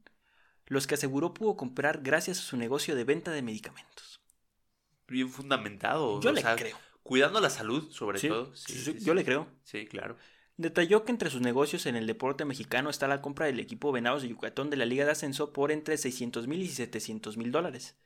los 0.67 0.85
que 0.85 0.93
aseguró 0.93 1.33
pudo 1.33 1.57
comprar 1.57 2.03
gracias 2.03 2.37
a 2.37 2.43
su 2.43 2.55
negocio 2.55 2.95
de 2.95 3.05
venta 3.05 3.31
de 3.31 3.41
medicamentos. 3.41 4.21
Bien 5.07 5.29
fundamentado. 5.29 6.21
Yo 6.21 6.29
o 6.29 6.33
le 6.33 6.41
sea, 6.41 6.55
creo. 6.55 6.77
Cuidando 7.01 7.41
la 7.41 7.49
salud, 7.49 7.89
sobre 7.91 8.19
Sí, 8.19 8.27
todo. 8.27 8.55
sí, 8.55 8.73
sí, 8.73 8.95
yo 8.99 9.15
le 9.15 9.25
creo. 9.25 9.47
Sí, 9.63 9.87
claro. 9.87 10.15
Detalló 10.57 11.03
que 11.03 11.11
entre 11.11 11.29
sus 11.31 11.41
negocios 11.41 11.85
en 11.87 11.95
el 11.95 12.05
deporte 12.07 12.45
mexicano 12.45 12.89
está 12.89 13.07
la 13.07 13.21
compra 13.21 13.47
del 13.47 13.59
equipo 13.59 13.91
Venados 13.91 14.21
de 14.21 14.29
Yucatán 14.29 14.69
de 14.69 14.77
la 14.77 14.85
Liga 14.85 15.05
de 15.05 15.11
Ascenso 15.11 15.51
por 15.51 15.71
entre 15.71 15.97
600 15.97 16.47
mil 16.47 16.61
y 16.61 16.67
700 16.67 17.37
mil 17.37 17.51
dólares, 17.51 17.97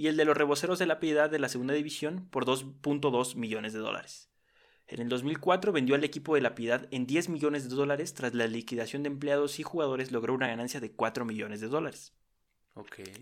y 0.00 0.06
el 0.06 0.16
de 0.16 0.24
los 0.24 0.34
Reboceros 0.34 0.78
de 0.78 0.86
la 0.86 0.98
Piedad 0.98 1.28
de 1.28 1.38
la 1.38 1.50
Segunda 1.50 1.74
División 1.74 2.26
por 2.30 2.46
2.2 2.46 3.34
millones 3.34 3.74
de 3.74 3.80
dólares. 3.80 4.30
En 4.86 5.02
el 5.02 5.10
2004 5.10 5.72
vendió 5.72 5.94
al 5.94 6.04
equipo 6.04 6.34
de 6.34 6.40
la 6.40 6.54
Piedad 6.54 6.88
en 6.90 7.06
10 7.06 7.28
millones 7.28 7.68
de 7.68 7.76
dólares, 7.76 8.14
tras 8.14 8.32
la 8.32 8.46
liquidación 8.46 9.02
de 9.02 9.08
empleados 9.08 9.60
y 9.60 9.62
jugadores 9.62 10.10
logró 10.10 10.32
una 10.32 10.48
ganancia 10.48 10.80
de 10.80 10.90
4 10.90 11.26
millones 11.26 11.60
de 11.60 11.68
dólares. 11.68 12.14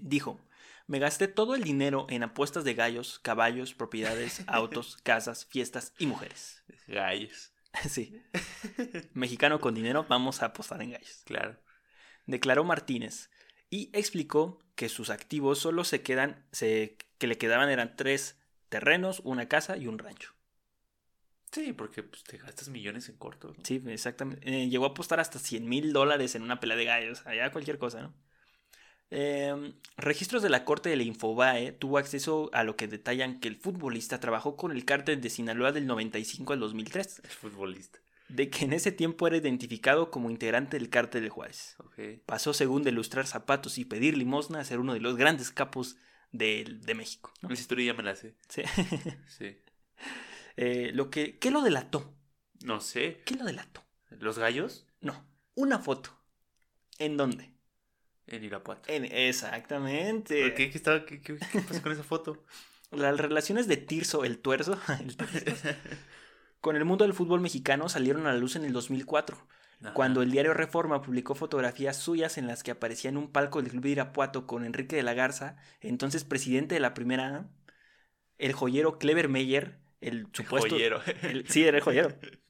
Dijo, 0.02 0.38
me 0.86 1.00
gasté 1.00 1.26
todo 1.26 1.56
el 1.56 1.64
dinero 1.64 2.06
en 2.10 2.22
apuestas 2.22 2.62
de 2.62 2.74
gallos, 2.74 3.18
caballos, 3.18 3.74
propiedades, 3.74 4.44
autos, 4.46 4.98
casas, 5.02 5.46
fiestas 5.46 5.94
y 5.98 6.06
mujeres. 6.06 6.62
Gallos. 6.86 7.50
sí. 7.88 8.22
Mexicano 9.14 9.58
con 9.58 9.74
dinero, 9.74 10.06
vamos 10.08 10.42
a 10.42 10.46
apostar 10.46 10.80
en 10.80 10.92
gallos. 10.92 11.22
Claro. 11.24 11.56
Declaró 12.26 12.62
Martínez 12.62 13.30
y 13.70 13.90
explicó 13.92 14.60
que 14.74 14.88
sus 14.88 15.10
activos 15.10 15.58
solo 15.58 15.84
se 15.84 16.02
quedan, 16.02 16.44
se, 16.52 16.96
que 17.18 17.26
le 17.26 17.38
quedaban 17.38 17.70
eran 17.70 17.96
tres 17.96 18.36
terrenos, 18.68 19.20
una 19.24 19.48
casa 19.48 19.76
y 19.76 19.86
un 19.86 19.98
rancho. 19.98 20.34
Sí, 21.50 21.72
porque 21.72 22.02
pues, 22.02 22.22
te 22.24 22.36
gastas 22.38 22.68
millones 22.68 23.08
en 23.08 23.16
corto. 23.16 23.54
¿no? 23.56 23.64
Sí, 23.64 23.82
exactamente. 23.86 24.48
Eh, 24.48 24.68
llegó 24.68 24.84
a 24.84 24.88
apostar 24.88 25.18
hasta 25.20 25.38
100 25.38 25.68
mil 25.68 25.92
dólares 25.92 26.34
en 26.34 26.42
una 26.42 26.60
pelea 26.60 26.76
de 26.76 26.84
gallos, 26.84 27.26
allá 27.26 27.50
cualquier 27.50 27.78
cosa, 27.78 28.02
¿no? 28.02 28.14
Eh, 29.10 29.72
registros 29.96 30.42
de 30.42 30.50
la 30.50 30.66
corte 30.66 30.90
de 30.90 30.96
la 30.96 31.02
Infobae 31.02 31.72
tuvo 31.72 31.96
acceso 31.96 32.50
a 32.52 32.62
lo 32.62 32.76
que 32.76 32.88
detallan 32.88 33.40
que 33.40 33.48
el 33.48 33.56
futbolista 33.56 34.20
trabajó 34.20 34.54
con 34.56 34.70
el 34.70 34.84
cártel 34.84 35.22
de 35.22 35.30
Sinaloa 35.30 35.72
del 35.72 35.86
95 35.86 36.52
al 36.52 36.60
2003, 36.60 37.22
El 37.24 37.30
futbolista. 37.30 38.00
De 38.28 38.50
que 38.50 38.64
en 38.64 38.72
ese 38.72 38.92
tiempo 38.92 39.26
era 39.26 39.36
identificado 39.36 40.10
como 40.10 40.30
integrante 40.30 40.78
del 40.78 40.90
cártel 40.90 41.22
de 41.22 41.30
Juárez. 41.30 41.76
Pasó, 42.26 42.52
según 42.54 42.82
de 42.82 42.92
lustrar 42.92 43.26
zapatos 43.26 43.78
y 43.78 43.84
pedir 43.84 44.16
limosna, 44.16 44.60
a 44.60 44.64
ser 44.64 44.78
uno 44.80 44.94
de 44.94 45.00
los 45.00 45.16
grandes 45.16 45.50
capos 45.50 45.96
de, 46.32 46.78
de 46.82 46.94
México. 46.94 47.32
¿no? 47.42 47.48
Esa 47.50 47.62
historia 47.62 47.86
ya 47.92 47.94
me 47.94 48.02
la 48.02 48.14
sé. 48.16 48.34
Sí. 48.48 48.62
Sí. 49.26 49.56
Eh, 50.60 50.90
lo 50.92 51.08
que, 51.08 51.38
¿Qué 51.38 51.52
lo 51.52 51.62
delató? 51.62 52.12
No 52.64 52.80
sé. 52.80 53.22
¿Qué 53.24 53.36
lo 53.36 53.44
delató? 53.44 53.84
¿Los 54.10 54.40
gallos? 54.40 54.86
No, 55.00 55.24
una 55.54 55.78
foto. 55.78 56.10
¿En 56.98 57.16
dónde? 57.16 57.52
En 58.26 58.42
Irapuato. 58.42 58.92
En, 58.92 59.04
exactamente. 59.04 60.42
¿Por 60.42 60.54
qué? 60.54 60.70
¿Qué, 60.70 60.76
estaba, 60.76 61.04
qué, 61.06 61.20
qué- 61.20 61.38
qué 61.52 61.60
pasa 61.60 61.80
con 61.80 61.92
esa 61.92 62.02
foto? 62.02 62.44
Las 62.90 63.18
relaciones 63.18 63.68
de 63.68 63.76
Tirso, 63.76 64.24
el 64.24 64.38
tuerzo, 64.38 64.76
el 65.00 65.16
tuerzo, 65.16 65.36
con 66.60 66.76
el 66.76 66.84
mundo 66.84 67.04
del 67.04 67.14
fútbol 67.14 67.40
mexicano 67.40 67.88
salieron 67.88 68.26
a 68.26 68.32
la 68.32 68.38
luz 68.38 68.56
en 68.56 68.64
el 68.64 68.72
2004, 68.72 69.36
Ajá. 69.80 69.92
cuando 69.94 70.22
el 70.22 70.30
diario 70.30 70.54
Reforma 70.54 71.02
publicó 71.02 71.34
fotografías 71.34 71.96
suyas 71.96 72.38
en 72.38 72.46
las 72.46 72.62
que 72.62 72.70
aparecía 72.72 73.10
en 73.10 73.16
un 73.16 73.30
palco 73.32 73.60
del 73.62 73.70
club 73.70 73.82
de 73.84 73.90
Irapuato 73.90 74.46
con 74.46 74.64
Enrique 74.64 74.96
de 74.96 75.02
la 75.02 75.14
Garza, 75.14 75.56
entonces 75.80 76.24
presidente 76.24 76.74
de 76.74 76.80
la 76.80 76.94
primera 76.94 77.26
A, 77.36 77.48
el 78.38 78.52
joyero 78.52 78.98
Clever 78.98 79.28
Meyer, 79.28 79.78
el 80.00 80.26
supuesto... 80.32 80.70
Joyero. 80.70 81.00
el- 81.22 81.46
sí, 81.48 81.64
era 81.64 81.78
el 81.78 81.82
joyero. 81.82 82.14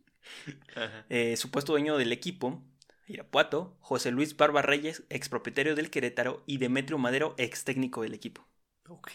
Eh, 1.09 1.36
supuesto 1.39 1.72
dueño 1.72 1.97
del 1.97 2.12
equipo, 2.12 2.62
Irapuato, 3.06 3.76
José 3.80 4.10
Luis 4.10 4.36
Barba 4.36 4.60
Reyes, 4.60 5.05
expropietario 5.09 5.74
del 5.74 5.89
Querétaro, 5.90 6.43
y 6.47 6.59
Demetrio 6.59 6.98
Madero, 6.98 7.35
ex 7.39 7.64
técnico 7.64 8.02
del 8.02 8.12
equipo. 8.12 8.47
Ok. 8.89 9.10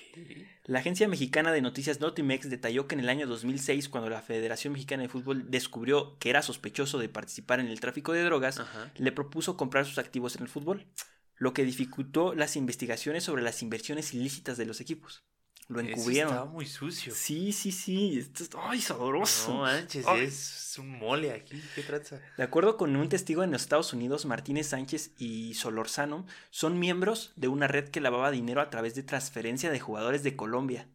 La 0.65 0.79
agencia 0.79 1.09
mexicana 1.09 1.51
de 1.51 1.61
noticias 1.61 1.99
Notimex 1.99 2.49
detalló 2.49 2.87
que 2.87 2.95
en 2.95 3.01
el 3.01 3.09
año 3.09 3.27
2006, 3.27 3.89
cuando 3.89 4.09
la 4.09 4.21
Federación 4.21 4.71
Mexicana 4.71 5.03
de 5.03 5.09
Fútbol 5.09 5.51
descubrió 5.51 6.17
que 6.19 6.29
era 6.29 6.41
sospechoso 6.41 6.99
de 6.99 7.09
participar 7.09 7.59
en 7.59 7.67
el 7.67 7.81
tráfico 7.81 8.13
de 8.13 8.23
drogas, 8.23 8.61
Ajá. 8.61 8.89
le 8.95 9.11
propuso 9.11 9.57
comprar 9.57 9.85
sus 9.85 9.97
activos 9.97 10.37
en 10.37 10.43
el 10.43 10.47
fútbol, 10.47 10.87
lo 11.35 11.51
que 11.51 11.65
dificultó 11.65 12.33
las 12.33 12.55
investigaciones 12.55 13.25
sobre 13.25 13.41
las 13.43 13.61
inversiones 13.61 14.13
ilícitas 14.13 14.55
de 14.55 14.65
los 14.65 14.79
equipos. 14.79 15.25
Lo 15.69 15.79
Eso 15.79 15.89
encubrieron. 15.89 16.31
Estaba 16.33 16.49
muy 16.49 16.65
sucio. 16.65 17.13
Sí, 17.15 17.51
sí, 17.53 17.71
sí. 17.71 18.19
Esto 18.19 18.43
es... 18.43 18.49
¡Ay, 18.57 18.81
sabroso! 18.81 19.53
No 19.53 19.59
manches, 19.61 20.05
Ay. 20.07 20.25
es 20.25 20.75
un 20.77 20.89
mole 20.99 21.31
aquí. 21.31 21.61
¿Qué 21.75 21.83
tranza? 21.83 22.19
De 22.37 22.43
acuerdo 22.43 22.77
con 22.77 22.95
un 22.95 23.09
testigo 23.09 23.43
en 23.43 23.51
los 23.51 23.61
Estados 23.61 23.93
Unidos, 23.93 24.25
Martínez 24.25 24.67
Sánchez 24.67 25.11
y 25.17 25.53
Solorzano 25.53 26.25
son 26.49 26.79
miembros 26.79 27.31
de 27.35 27.47
una 27.47 27.67
red 27.67 27.89
que 27.89 28.01
lavaba 28.01 28.31
dinero 28.31 28.61
a 28.61 28.69
través 28.69 28.95
de 28.95 29.03
transferencia 29.03 29.71
de 29.71 29.79
jugadores 29.79 30.23
de 30.23 30.35
Colombia. 30.35 30.87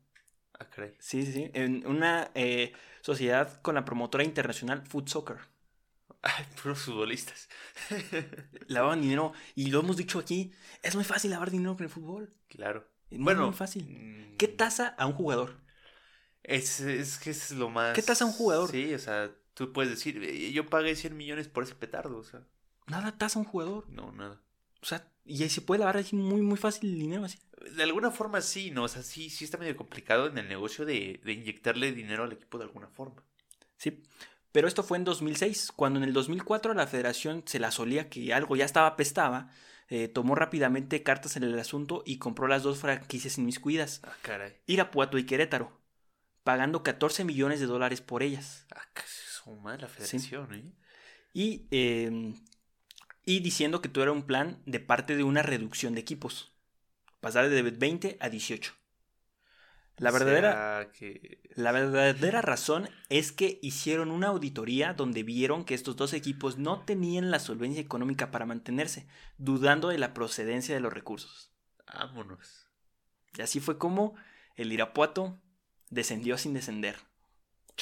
Ah, 0.58 0.68
caray. 0.68 0.94
Sí, 0.98 1.24
sí, 1.24 1.32
sí. 1.32 1.50
En 1.54 1.86
una 1.86 2.30
eh, 2.34 2.72
sociedad 3.00 3.60
con 3.62 3.74
la 3.74 3.84
promotora 3.84 4.24
internacional 4.24 4.86
Food 4.86 5.08
Soccer. 5.08 5.38
Ay, 6.20 6.44
puros 6.60 6.80
futbolistas. 6.80 7.48
Lavaban 8.66 9.00
dinero. 9.00 9.32
Y 9.54 9.70
lo 9.70 9.80
hemos 9.80 9.96
dicho 9.96 10.18
aquí. 10.18 10.52
Es 10.82 10.94
muy 10.96 11.04
fácil 11.04 11.30
lavar 11.30 11.50
dinero 11.50 11.76
con 11.76 11.84
el 11.84 11.90
fútbol. 11.90 12.34
claro. 12.48 12.84
Bueno, 13.10 13.46
muy 13.46 13.54
fácil. 13.54 14.34
¿Qué 14.38 14.48
tasa 14.48 14.88
a 14.98 15.06
un 15.06 15.12
jugador? 15.14 15.56
Es, 16.42 16.80
es 16.80 17.18
que 17.18 17.30
es 17.30 17.50
lo 17.52 17.68
más. 17.70 17.94
¿Qué 17.94 18.02
tasa 18.02 18.24
un 18.24 18.32
jugador? 18.32 18.70
Sí, 18.70 18.94
o 18.94 18.98
sea, 18.98 19.30
tú 19.54 19.72
puedes 19.72 19.90
decir, 19.90 20.22
"Eh, 20.22 20.52
yo 20.52 20.66
pagué 20.68 20.94
100 20.96 21.16
millones 21.16 21.48
por 21.48 21.64
ese 21.64 21.74
petardo, 21.74 22.18
o 22.18 22.24
sea, 22.24 22.42
Nada 22.86 23.16
tasa 23.18 23.38
a 23.38 23.42
un 23.42 23.48
jugador. 23.48 23.88
no, 23.90 24.12
nada. 24.12 24.40
O 24.80 24.86
sea, 24.86 25.06
y 25.26 25.42
ahí 25.42 25.50
se 25.50 25.60
puede 25.60 25.80
lavar 25.80 25.98
así 25.98 26.14
muy, 26.16 26.40
muy 26.40 26.56
fácil 26.56 26.90
el 26.92 26.98
dinero 27.00 27.24
así. 27.24 27.38
De 27.76 27.82
alguna 27.82 28.10
forma 28.12 28.40
sí, 28.40 28.70
¿no? 28.70 28.84
O 28.84 28.88
sea, 28.88 29.02
sí, 29.02 29.28
sí 29.28 29.44
está 29.44 29.58
medio 29.58 29.76
complicado 29.76 30.28
en 30.28 30.38
el 30.38 30.48
negocio 30.48 30.86
de, 30.86 31.20
de 31.24 31.32
inyectarle 31.32 31.92
dinero 31.92 32.22
al 32.24 32.32
equipo 32.32 32.56
de 32.58 32.64
alguna 32.64 32.86
forma. 32.88 33.22
Sí. 33.76 34.02
Pero 34.52 34.68
esto 34.68 34.82
fue 34.84 34.96
en 34.96 35.04
2006, 35.04 35.72
cuando 35.74 35.98
en 35.98 36.04
el 36.04 36.12
2004 36.14 36.72
la 36.72 36.86
federación 36.86 37.42
se 37.44 37.58
la 37.58 37.70
solía 37.72 38.08
que 38.08 38.32
algo 38.32 38.56
ya 38.56 38.64
estaba 38.64 38.86
apestaba, 38.86 39.50
eh, 39.88 40.08
tomó 40.08 40.34
rápidamente 40.34 41.02
cartas 41.02 41.36
en 41.36 41.44
el 41.44 41.58
asunto 41.58 42.02
y 42.06 42.18
compró 42.18 42.46
las 42.46 42.62
dos 42.62 42.78
franquicias 42.78 43.38
inmiscuidas, 43.38 44.00
Ah, 44.04 44.14
caray. 44.22 44.56
Irapuato 44.66 45.18
y 45.18 45.24
Querétaro, 45.24 45.72
pagando 46.44 46.82
14 46.82 47.24
millones 47.24 47.60
de 47.60 47.66
dólares 47.66 48.00
por 48.00 48.22
ellas. 48.22 48.66
Ah, 48.74 48.82
que 48.94 49.02
son 49.06 49.62
mal 49.62 49.80
la 49.80 49.88
federación, 49.88 50.54
¿eh? 50.54 50.72
Y, 51.32 51.66
eh, 51.70 52.34
y 53.24 53.40
diciendo 53.40 53.80
que 53.80 53.88
todo 53.88 54.04
era 54.04 54.12
un 54.12 54.22
plan 54.22 54.62
de 54.66 54.80
parte 54.80 55.16
de 55.16 55.24
una 55.24 55.42
reducción 55.42 55.94
de 55.94 56.00
equipos, 56.00 56.52
pasar 57.20 57.48
de 57.48 57.62
20 57.62 58.16
a 58.20 58.28
18. 58.28 58.74
La 59.98 60.10
O 60.10 60.12
verdadera... 60.12 60.52
sea, 60.82 60.92
que... 60.92 61.40
La 61.54 61.72
verdadera 61.72 62.40
razón 62.42 62.88
es 63.08 63.32
que 63.32 63.58
hicieron 63.62 64.10
una 64.10 64.28
auditoría 64.28 64.94
donde 64.94 65.22
vieron 65.22 65.64
que 65.64 65.74
estos 65.74 65.96
dos 65.96 66.12
equipos 66.12 66.56
no 66.58 66.80
tenían 66.84 67.30
la 67.30 67.40
solvencia 67.40 67.80
económica 67.82 68.30
para 68.30 68.46
mantenerse, 68.46 69.06
dudando 69.38 69.88
de 69.88 69.98
la 69.98 70.14
procedencia 70.14 70.74
de 70.74 70.80
los 70.80 70.92
recursos. 70.92 71.52
Vámonos. 71.92 72.68
Y 73.36 73.42
así 73.42 73.60
fue 73.60 73.78
como 73.78 74.14
el 74.56 74.72
Irapuato 74.72 75.38
descendió 75.90 76.38
sin 76.38 76.54
descender. 76.54 76.96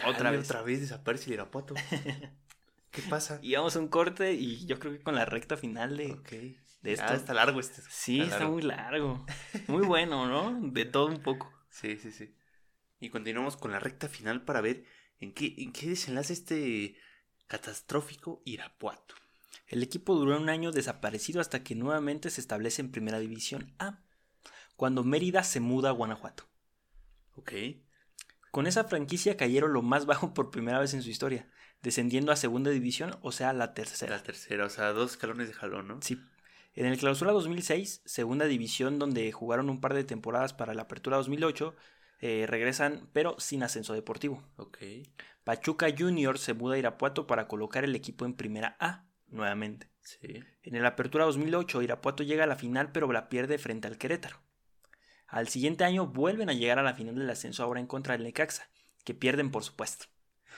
Otra 0.06 0.30
vez. 0.30 0.44
Otra 0.48 0.62
vez 0.62 0.80
desaparece 0.80 1.26
el 1.26 1.34
Irapuato. 1.34 1.74
¿Qué 2.90 3.02
pasa? 3.02 3.38
Y 3.42 3.54
vamos 3.54 3.76
a 3.76 3.78
un 3.80 3.88
corte 3.88 4.32
y 4.32 4.64
yo 4.66 4.78
creo 4.78 4.92
que 4.92 5.02
con 5.02 5.14
la 5.14 5.24
recta 5.26 5.56
final 5.56 5.96
de... 5.96 6.12
Ok. 6.12 6.30
de 6.30 6.90
Ah, 6.90 6.92
esto. 6.92 7.14
está 7.14 7.34
largo 7.34 7.60
este. 7.60 7.82
Sí, 7.90 8.20
está 8.20 8.38
largo. 8.38 8.52
muy 8.54 8.62
largo. 8.62 9.26
Muy 9.66 9.84
bueno, 9.86 10.26
¿no? 10.26 10.70
De 10.70 10.84
todo 10.84 11.06
un 11.06 11.20
poco. 11.22 11.52
Sí, 11.76 11.98
sí, 11.98 12.10
sí. 12.10 12.34
Y 13.00 13.10
continuamos 13.10 13.58
con 13.58 13.70
la 13.70 13.78
recta 13.78 14.08
final 14.08 14.46
para 14.46 14.62
ver 14.62 14.86
en 15.20 15.34
qué, 15.34 15.54
en 15.58 15.72
qué 15.72 15.90
desenlace 15.90 16.32
este 16.32 16.96
catastrófico 17.48 18.40
Irapuato. 18.46 19.14
El 19.66 19.82
equipo 19.82 20.14
duró 20.14 20.38
un 20.40 20.48
año 20.48 20.72
desaparecido 20.72 21.38
hasta 21.38 21.62
que 21.62 21.74
nuevamente 21.74 22.30
se 22.30 22.40
establece 22.40 22.80
en 22.80 22.92
Primera 22.92 23.18
División 23.18 23.74
A, 23.78 24.02
cuando 24.76 25.04
Mérida 25.04 25.42
se 25.42 25.60
muda 25.60 25.90
a 25.90 25.92
Guanajuato. 25.92 26.48
Ok. 27.34 27.52
Con 28.50 28.66
esa 28.66 28.84
franquicia 28.84 29.36
cayeron 29.36 29.74
lo 29.74 29.82
más 29.82 30.06
bajo 30.06 30.32
por 30.32 30.50
primera 30.50 30.78
vez 30.78 30.94
en 30.94 31.02
su 31.02 31.10
historia, 31.10 31.50
descendiendo 31.82 32.32
a 32.32 32.36
segunda 32.36 32.70
división, 32.70 33.18
o 33.20 33.32
sea, 33.32 33.52
la 33.52 33.74
tercera. 33.74 34.16
La 34.16 34.22
tercera, 34.22 34.64
o 34.64 34.70
sea, 34.70 34.92
dos 34.92 35.10
escalones 35.10 35.48
de 35.48 35.54
jalón, 35.54 35.88
¿no? 35.88 36.00
Sí. 36.00 36.18
En 36.76 36.84
el 36.84 36.98
clausura 36.98 37.32
2006, 37.32 38.02
segunda 38.04 38.44
división 38.44 38.98
donde 38.98 39.32
jugaron 39.32 39.70
un 39.70 39.80
par 39.80 39.94
de 39.94 40.04
temporadas 40.04 40.52
para 40.52 40.74
la 40.74 40.82
apertura 40.82 41.16
2008, 41.16 41.74
eh, 42.20 42.44
regresan 42.46 43.08
pero 43.14 43.34
sin 43.40 43.62
ascenso 43.62 43.94
deportivo. 43.94 44.42
Ok. 44.56 44.78
Pachuca 45.42 45.86
Junior 45.96 46.38
se 46.38 46.52
muda 46.52 46.74
a 46.74 46.78
Irapuato 46.78 47.26
para 47.26 47.48
colocar 47.48 47.84
el 47.84 47.94
equipo 47.94 48.26
en 48.26 48.34
primera 48.34 48.76
A 48.78 49.06
nuevamente. 49.28 49.88
Sí. 50.02 50.44
En 50.62 50.74
el 50.74 50.84
apertura 50.84 51.24
2008, 51.24 51.80
Irapuato 51.80 52.22
llega 52.22 52.44
a 52.44 52.46
la 52.46 52.56
final 52.56 52.92
pero 52.92 53.10
la 53.10 53.30
pierde 53.30 53.56
frente 53.56 53.88
al 53.88 53.96
Querétaro. 53.96 54.42
Al 55.28 55.48
siguiente 55.48 55.84
año 55.84 56.06
vuelven 56.06 56.50
a 56.50 56.52
llegar 56.52 56.78
a 56.78 56.82
la 56.82 56.94
final 56.94 57.14
del 57.14 57.30
ascenso 57.30 57.64
ahora 57.64 57.80
en 57.80 57.86
contra 57.86 58.12
del 58.12 58.24
Necaxa, 58.24 58.68
que 59.02 59.14
pierden 59.14 59.50
por 59.50 59.64
supuesto. 59.64 60.06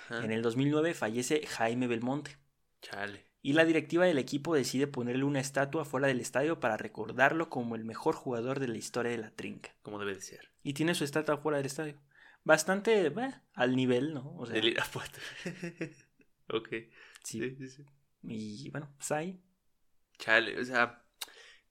Ajá. 0.08 0.24
En 0.24 0.32
el 0.32 0.42
2009 0.42 0.94
fallece 0.94 1.46
Jaime 1.46 1.86
Belmonte 1.86 2.36
Chale. 2.82 3.27
Y 3.48 3.54
la 3.54 3.64
directiva 3.64 4.04
del 4.04 4.18
equipo 4.18 4.54
decide 4.54 4.86
ponerle 4.86 5.24
una 5.24 5.40
estatua 5.40 5.86
fuera 5.86 6.06
del 6.06 6.20
estadio 6.20 6.60
para 6.60 6.76
recordarlo 6.76 7.48
como 7.48 7.76
el 7.76 7.84
mejor 7.86 8.14
jugador 8.14 8.60
de 8.60 8.68
la 8.68 8.76
historia 8.76 9.10
de 9.10 9.16
la 9.16 9.30
trinca. 9.30 9.74
Como 9.80 9.98
debe 9.98 10.14
de 10.16 10.20
ser. 10.20 10.50
Y 10.62 10.74
tiene 10.74 10.94
su 10.94 11.02
estatua 11.04 11.38
fuera 11.38 11.56
del 11.56 11.64
estadio. 11.64 11.98
Bastante 12.44 13.10
al 13.54 13.74
nivel, 13.74 14.12
¿no? 14.12 14.34
O 14.36 14.44
sea, 14.44 14.54
Del 14.54 14.68
Irapuato. 14.68 15.18
ok. 16.50 16.68
sí. 17.24 17.40
Sí, 17.40 17.56
sí, 17.56 17.68
sí. 17.70 17.86
Y 18.22 18.68
bueno, 18.68 18.92
pues 18.98 19.10
ahí. 19.12 19.42
Chale, 20.18 20.60
o 20.60 20.64
sea, 20.66 21.02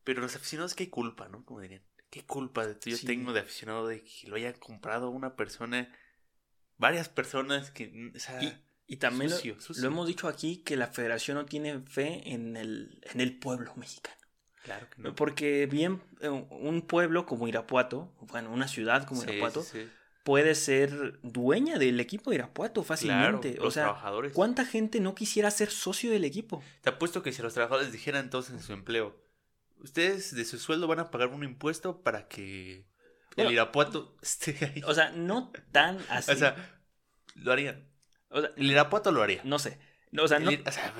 pero 0.03 0.21
los 0.21 0.35
aficionados, 0.35 0.73
qué 0.73 0.89
culpa, 0.89 1.29
¿no? 1.29 1.45
Como 1.45 1.59
dirían, 1.59 1.83
qué 2.09 2.25
culpa 2.25 2.65
de 2.65 2.75
yo 2.89 2.97
Sí. 2.97 3.05
tengo 3.05 3.33
de 3.33 3.41
aficionado 3.41 3.85
de 3.85 4.03
que 4.03 4.27
lo 4.27 4.35
haya 4.35 4.51
comprado 4.53 5.11
una 5.11 5.35
persona, 5.35 5.95
varias 6.77 7.07
personas 7.07 7.69
que, 7.69 8.11
o 8.15 8.17
sea, 8.17 8.41
Y, 8.41 8.63
y 8.87 8.97
también 8.97 9.29
lo- 9.29 9.35
sucio, 9.35 9.55
lo, 9.55 9.61
sucio. 9.61 9.87
hemos 9.87 10.07
dicho 10.07 10.27
aquí 10.27 10.57
que 10.57 10.77
la 10.77 10.87
federación 10.87 11.35
no 11.37 11.45
tiene 11.45 11.79
fe 11.81 12.21
en 12.33 12.55
el, 12.57 12.99
en 13.13 13.21
el 13.21 13.37
pueblo 13.37 13.73
mexicano. 13.75 14.15
claro 14.63 14.87
que 14.89 15.01
no. 15.01 15.13
Porque 15.15 15.65
bien, 15.67 16.01
eh, 16.21 16.29
un 16.29 16.81
pueblo 16.87 17.25
como 17.25 17.47
Irapuato, 17.47 18.13
bueno, 18.21 18.51
una 18.51 18.67
ciudad 18.67 19.05
como 19.05 19.21
Sí, 19.21 19.29
Irapuato, 19.29 19.61
sí, 19.63 19.83
sí. 19.83 19.89
puede 20.23 20.55
ser 20.55 21.19
dueña 21.21 21.77
del 21.77 21.99
equipo 21.99 22.29
de 22.31 22.37
Irapuato 22.37 22.81
Claro, 22.83 22.87
fácilmente. 22.87 23.55
los 23.57 23.67
o 23.67 23.71
sea, 23.71 23.83
trabajadores. 23.83 24.33
¿cuánta 24.33 24.65
gente 24.65 24.99
no 24.99 25.15
quisiera 25.15 25.51
ser 25.51 25.69
socio 25.69 26.09
del 26.11 26.23
equipo? 26.25 26.63
Te 26.81 26.89
apuesto 26.89 27.21
que 27.23 27.31
si 27.33 27.41
los 27.41 27.53
trabajadores 27.53 27.91
dijeran 27.91 28.29
todos 28.29 28.49
en 28.49 28.61
su 28.61 28.73
empleo, 28.73 29.15
ustedes 29.79 30.33
de 30.35 30.43
su 30.45 30.59
sueldo 30.59 30.87
van 30.87 30.99
a 30.99 31.11
pagar 31.11 31.27
un 31.29 31.43
impuesto 31.43 32.01
para 32.01 32.27
que 32.27 32.85
el 33.35 33.51
Irapuato 33.51 34.17
esté 34.21 34.57
ahí. 34.65 34.81
O 34.85 34.93
sea, 34.93 35.11
no 35.11 35.51
tan 35.71 35.97
así. 36.09 36.31
O 36.33 36.35
sea, 36.35 36.55
lo 37.35 37.51
harían. 37.51 37.86
O 38.29 38.41
sea, 38.41 38.51
El 38.57 38.71
Irapuato 38.71 39.11
lo 39.11 39.21
haría. 39.23 39.41
no 39.43 39.59
sé. 39.59 39.79
No, 40.11 40.23
O 40.23 40.27
sea, 40.27 40.39
no, 40.39 40.49
El- 40.49 40.63
o 40.65 40.71
sea, 40.71 40.93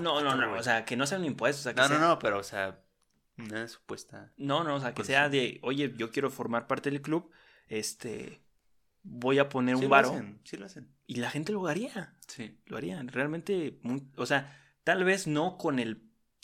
no, 0.00 0.20
no. 0.36 0.52
O 0.58 0.62
sea, 0.62 0.84
que 0.84 0.96
no 0.96 1.06
sea 1.06 1.18
un 1.18 1.24
impuesto. 1.24 1.60
O 1.60 1.62
sea, 1.62 1.74
que 1.74 1.80
no, 1.80 1.88
no, 1.88 1.94
sea- 1.98 2.08
no, 2.08 2.18
pero 2.18 2.38
o 2.38 2.42
sea, 2.42 2.80
una 3.38 3.66
supuesta. 3.68 4.32
No, 4.36 4.64
no, 4.64 4.74
o 4.76 4.80
sea, 4.80 4.92
que 4.92 5.02
sea 5.04 5.28
de, 5.30 5.58
oye, 5.62 5.94
yo 5.96 6.10
quiero 6.10 6.30
formar 6.30 6.66
parte 6.66 6.90
del 6.90 7.00
club, 7.00 7.30
este, 7.68 8.42
voy 9.02 9.38
a 9.38 9.48
poner 9.48 9.76
Sí 9.76 9.78
un 9.78 9.84
lo 9.84 9.88
varo 9.90 10.10
hacen, 10.10 10.40
sí 10.44 10.56
lo 10.58 10.66
hacen. 10.66 10.94
y 11.06 11.16
la 11.16 11.30
gente 11.30 11.52
lo 11.52 11.66
haría, 11.66 12.16
Sí. 12.26 12.60
lo 12.66 12.76
haría, 12.76 13.02
realmente, 13.06 13.78
muy- 13.82 14.06
o 14.16 14.26
sea, 14.26 14.54
tal 14.84 15.04
vez 15.04 15.26
no 15.26 15.56
con 15.56 15.78
el 15.78 16.02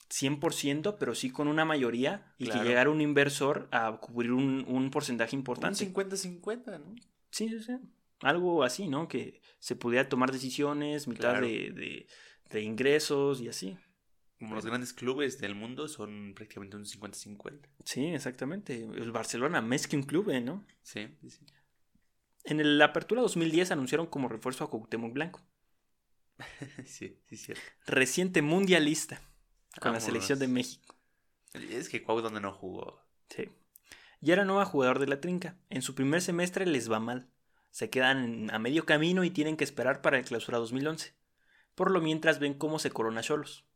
100%, 0.09 0.97
pero 0.99 1.15
sí 1.15 1.31
con 1.31 1.49
una 1.49 1.65
mayoría 1.67 2.33
y 2.39 2.47
Claro. 2.47 2.63
que 2.63 2.69
llegara 2.69 2.91
un 2.91 3.01
inversor 3.03 3.69
a 3.73 3.99
cubrir 4.01 4.33
un, 4.33 4.65
un 4.69 4.91
porcentaje 4.91 5.37
Un 5.37 5.41
importante. 5.41 5.77
50-50, 5.85 6.79
¿no? 6.79 6.95
Sí, 7.31 7.49
sí, 7.49 7.61
sí. 7.61 7.77
Algo 8.21 8.63
así, 8.65 8.89
¿no? 8.89 9.09
Que 9.09 9.41
se 9.59 9.77
pudiera 9.77 10.09
tomar 10.09 10.33
decisiones, 10.33 11.07
mitad 11.09 11.31
Claro. 11.33 11.47
de, 11.47 11.71
de- 11.73 12.07
de 12.51 12.61
ingresos 12.63 13.41
y 13.41 13.49
así. 13.49 13.77
Como 14.39 14.55
los 14.55 14.67
grandes 14.67 14.93
clubes 14.93 15.41
del 15.41 15.55
mundo 15.55 15.89
son 15.89 16.33
prácticamente 16.35 16.77
un 16.77 16.85
50-50. 16.85 17.69
Sí, 17.85 18.05
exactamente. 18.07 18.75
El 18.85 19.11
Barcelona, 19.11 19.61
más 19.63 19.87
que 19.89 19.97
un 19.97 20.03
club, 20.03 20.31
¿eh? 20.31 20.41
¿no? 20.41 20.65
Sí, 20.83 21.09
sí. 21.29 21.41
En 22.45 22.79
la 22.79 22.85
apertura 22.87 23.23
2010 23.23 23.71
anunciaron 23.73 24.07
como 24.07 24.29
refuerzo 24.29 24.63
a 24.65 24.71
Cuauhtémoc 24.71 25.13
Blanco, 25.13 25.41
sí, 26.85 27.19
sí, 27.29 27.37
cierto. 27.37 27.63
reciente 27.87 28.43
mundialista 28.43 29.21
con 29.81 29.93
la 29.93 30.01
selección 30.01 30.39
de 30.39 30.49
México. 30.49 30.95
Es 31.55 31.89
que 31.89 32.03
Cuau 32.03 32.21
donde 32.21 32.41
no 32.41 32.53
jugó. 32.53 33.01
Sí. 33.31 33.49
Y 34.21 34.31
era 34.31 34.45
nueva 34.45 34.65
jugador 34.67 34.99
de 34.99 35.07
la 35.07 35.21
trinca. 35.21 35.57
En 35.71 35.83
su 35.83 35.95
primer 35.95 36.21
semestre 36.23 36.67
les 36.67 36.91
va 36.91 37.01
mal. 37.01 37.29
Se 37.77 37.91
quedan 37.91 38.51
a 38.55 38.59
medio 38.59 38.87
camino 38.87 39.23
y 39.23 39.29
tienen 39.29 39.59
que 39.59 39.65
esperar 39.65 40.01
para 40.01 40.17
el 40.17 40.25
clausura 40.25 40.57
2011. 40.57 41.13
Por 41.75 41.91
lo 41.91 42.01
mientras 42.01 42.39
ven 42.39 42.55
cómo 42.55 42.79
se 42.79 42.91
corona 42.91 43.21
Cholos. 43.21 43.67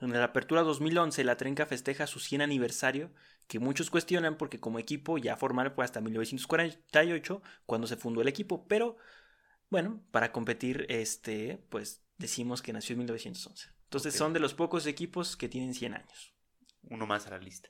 En 0.00 0.10
la 0.10 0.24
apertura 0.24 0.62
2011 0.62 1.22
la 1.22 1.36
Trenca 1.36 1.64
festeja 1.64 2.08
su 2.08 2.18
100 2.18 2.42
aniversario, 2.42 3.12
que 3.46 3.60
muchos 3.60 3.88
cuestionan 3.88 4.36
porque 4.36 4.58
como 4.58 4.80
equipo 4.80 5.16
ya 5.16 5.36
formal 5.36 5.70
fue 5.70 5.84
hasta 5.84 6.00
1948 6.00 7.40
cuando 7.66 7.86
se 7.86 7.96
fundó 7.96 8.20
el 8.20 8.26
equipo, 8.26 8.66
pero 8.66 8.96
bueno, 9.68 10.02
para 10.10 10.32
competir 10.32 10.86
este, 10.88 11.62
pues 11.68 12.02
decimos 12.18 12.62
que 12.62 12.72
nació 12.72 12.94
en 12.94 12.98
1911. 12.98 13.68
Entonces 13.84 14.12
son 14.12 14.32
de 14.32 14.40
los 14.40 14.54
pocos 14.54 14.86
equipos 14.86 15.36
que 15.36 15.48
tienen 15.48 15.72
100 15.72 15.94
años. 15.94 16.34
Uno 16.82 17.06
más 17.06 17.28
a 17.28 17.30
la 17.30 17.38
lista. 17.38 17.68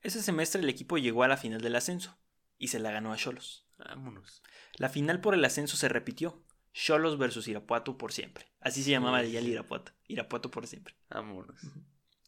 Ese 0.00 0.22
semestre 0.22 0.62
el 0.62 0.68
equipo 0.70 0.96
llegó 0.96 1.24
a 1.24 1.28
la 1.28 1.36
final 1.36 1.60
del 1.60 1.76
ascenso 1.76 2.16
y 2.56 2.68
se 2.68 2.78
la 2.78 2.90
ganó 2.90 3.12
a 3.12 3.18
Cholos. 3.18 3.63
Vámonos. 3.78 4.42
La 4.76 4.88
final 4.88 5.20
por 5.20 5.34
el 5.34 5.44
ascenso 5.44 5.76
se 5.76 5.88
repitió. 5.88 6.44
Cholos 6.72 7.18
versus 7.18 7.46
Irapuato 7.46 7.96
por 7.96 8.12
siempre. 8.12 8.46
Así 8.60 8.82
se 8.82 8.90
llamaba 8.90 9.22
ya 9.22 9.38
el 9.38 9.48
Irapuato. 9.48 9.92
Irapuato 10.08 10.50
por 10.50 10.66
siempre. 10.66 10.94
Vámonos. 11.08 11.60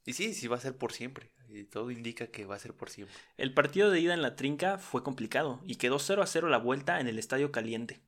Y 0.04 0.12
sí, 0.12 0.34
sí 0.34 0.46
va 0.46 0.56
a 0.56 0.60
ser 0.60 0.76
por 0.76 0.92
siempre. 0.92 1.32
Y 1.48 1.64
todo 1.64 1.90
indica 1.90 2.28
que 2.28 2.44
va 2.44 2.54
a 2.54 2.60
ser 2.60 2.74
por 2.74 2.90
siempre. 2.90 3.16
El 3.36 3.54
partido 3.54 3.90
de 3.90 4.00
ida 4.00 4.14
en 4.14 4.22
la 4.22 4.36
trinca 4.36 4.78
fue 4.78 5.02
complicado 5.02 5.60
y 5.64 5.76
quedó 5.76 5.98
0 5.98 6.22
a 6.22 6.26
0 6.26 6.48
la 6.48 6.58
vuelta 6.58 7.00
en 7.00 7.08
el 7.08 7.18
Estadio 7.18 7.50
Caliente. 7.50 8.00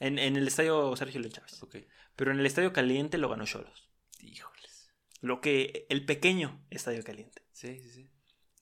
En, 0.00 0.18
en 0.18 0.36
el 0.36 0.48
Estadio 0.48 0.96
Sergio 0.96 1.20
León 1.20 1.32
Chávez. 1.32 1.62
Ok. 1.62 1.76
Pero 2.16 2.30
en 2.30 2.40
el 2.40 2.46
Estadio 2.46 2.72
Caliente 2.72 3.18
lo 3.18 3.28
ganó 3.28 3.44
Cholos. 3.44 3.90
Híjoles. 4.20 4.90
Lo 5.20 5.42
que 5.42 5.86
el 5.90 6.06
pequeño 6.06 6.64
Estadio 6.70 7.04
Caliente. 7.04 7.42
Sí, 7.52 7.78
sí, 7.80 7.90
sí. 7.90 8.10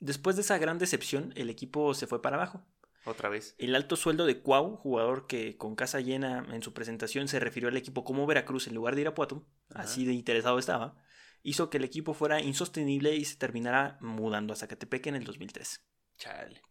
Después 0.00 0.34
de 0.36 0.42
esa 0.42 0.58
gran 0.58 0.78
decepción, 0.78 1.32
el 1.36 1.50
equipo 1.50 1.94
se 1.94 2.06
fue 2.06 2.20
para 2.20 2.36
abajo. 2.36 2.66
Otra 3.06 3.28
vez. 3.28 3.54
El 3.58 3.74
alto 3.74 3.96
sueldo 3.96 4.24
de 4.26 4.40
Cuau, 4.40 4.76
jugador 4.76 5.26
que 5.26 5.56
con 5.58 5.76
casa 5.76 6.00
llena 6.00 6.46
en 6.50 6.62
su 6.62 6.72
presentación 6.72 7.28
se 7.28 7.38
refirió 7.40 7.68
al 7.68 7.76
equipo 7.76 8.02
como 8.04 8.26
Veracruz 8.26 8.66
en 8.66 8.74
lugar 8.74 8.94
de 8.94 9.02
Irapuato, 9.02 9.46
Ajá. 9.70 9.82
así 9.82 10.04
de 10.06 10.12
interesado 10.14 10.58
estaba, 10.58 10.96
hizo 11.42 11.68
que 11.68 11.76
el 11.76 11.84
equipo 11.84 12.14
fuera 12.14 12.40
insostenible 12.40 13.14
y 13.14 13.24
se 13.26 13.36
terminara 13.36 13.98
mudando 14.00 14.52
a 14.52 14.56
Zacatepec 14.56 15.06
en 15.08 15.16
el 15.16 15.24
2003. 15.24 15.84
Chale. 16.16 16.62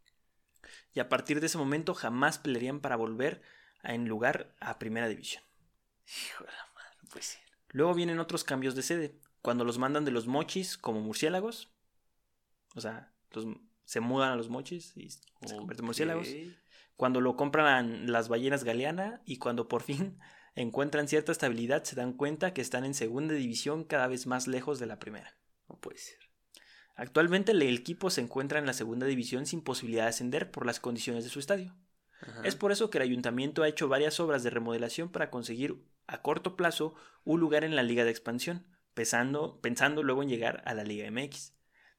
Y 0.93 0.99
a 0.99 1.10
partir 1.10 1.39
de 1.39 1.45
ese 1.45 1.57
momento 1.57 1.93
jamás 1.93 2.39
pelearían 2.39 2.80
para 2.80 2.95
volver 2.95 3.41
a- 3.84 3.93
en 3.93 4.07
lugar 4.07 4.55
a 4.60 4.80
Primera 4.80 5.07
División. 5.07 5.43
Hijo 6.07 6.43
de 6.45 6.51
la 6.51 6.68
madre. 6.73 7.07
puede 7.11 7.23
ser. 7.23 7.41
Luego 7.69 7.93
vienen 7.93 8.19
otros 8.19 8.43
cambios 8.43 8.76
de 8.76 8.81
sede, 8.81 9.19
cuando 9.41 9.65
los 9.65 9.77
mandan 9.77 10.05
de 10.05 10.11
los 10.11 10.26
mochis 10.26 10.77
como 10.77 11.01
murciélagos, 11.01 11.72
o 12.76 12.81
sea, 12.81 13.14
los- 13.31 13.45
se 13.85 13.99
mudan 13.99 14.31
a 14.31 14.35
los 14.35 14.49
mochis 14.49 14.95
y 14.95 15.10
se 15.10 15.19
convierten 15.41 15.80
en 15.80 15.85
murciélagos. 15.85 16.27
Cuando 16.95 17.22
lo 17.22 17.35
compran 17.35 18.11
las 18.11 18.30
ballenas 18.30 18.64
galeana 18.64 19.22
y 19.26 19.38
cuando 19.38 19.68
por 19.68 19.81
fin 19.81 20.19
encuentran 20.55 21.07
cierta 21.07 21.31
estabilidad 21.31 21.84
se 21.84 21.95
dan 21.95 22.14
cuenta 22.14 22.53
que 22.53 22.61
están 22.61 22.85
en 22.85 22.93
segunda 22.93 23.34
división 23.34 23.84
cada 23.84 24.07
vez 24.07 24.27
más 24.27 24.47
lejos 24.47 24.80
de 24.80 24.85
la 24.85 24.99
primera. 24.99 25.35
No 25.68 25.77
puede 25.77 25.97
ser. 25.97 26.19
Actualmente 26.95 27.53
el 27.53 27.61
equipo 27.64 28.10
se 28.10 28.22
encuentra 28.22 28.60
en 28.60 28.68
la 28.68 28.73
segunda 28.73 29.07
división 29.07 29.45
sin 29.45 29.61
posibilidad 29.61 30.03
de 30.03 30.10
ascender 30.10 30.51
por 30.51 30.65
las 30.65 30.80
condiciones 30.80 31.23
de 31.23 31.31
su 31.31 31.39
estadio. 31.39 31.76
Ajá. 32.22 32.41
Es 32.43 32.55
por 32.55 32.72
eso 32.72 32.89
que 32.89 32.99
el 32.99 33.03
ayuntamiento 33.03 33.64
ha 33.64 33.68
hecho 33.68 33.88
varias 33.88 34.19
obras 34.19 34.43
de 34.43 34.51
remodelación 34.51 35.10
para 35.10 35.31
conseguir 35.31 35.84
a 36.07 36.22
corto 36.22 36.55
plazo 36.55 36.93
un 37.23 37.39
lugar 37.39 37.64
en 37.64 37.76
la 37.76 37.84
liga 37.84 38.03
de 38.03 38.11
expansión, 38.11 38.65
pensando, 38.93 39.60
pensando 39.61 40.03
luego 40.03 40.23
en 40.23 40.30
llegar 40.30 40.61
a 40.65 40.73
la 40.73 40.84
Liga 40.84 41.10
MX. 41.10 41.53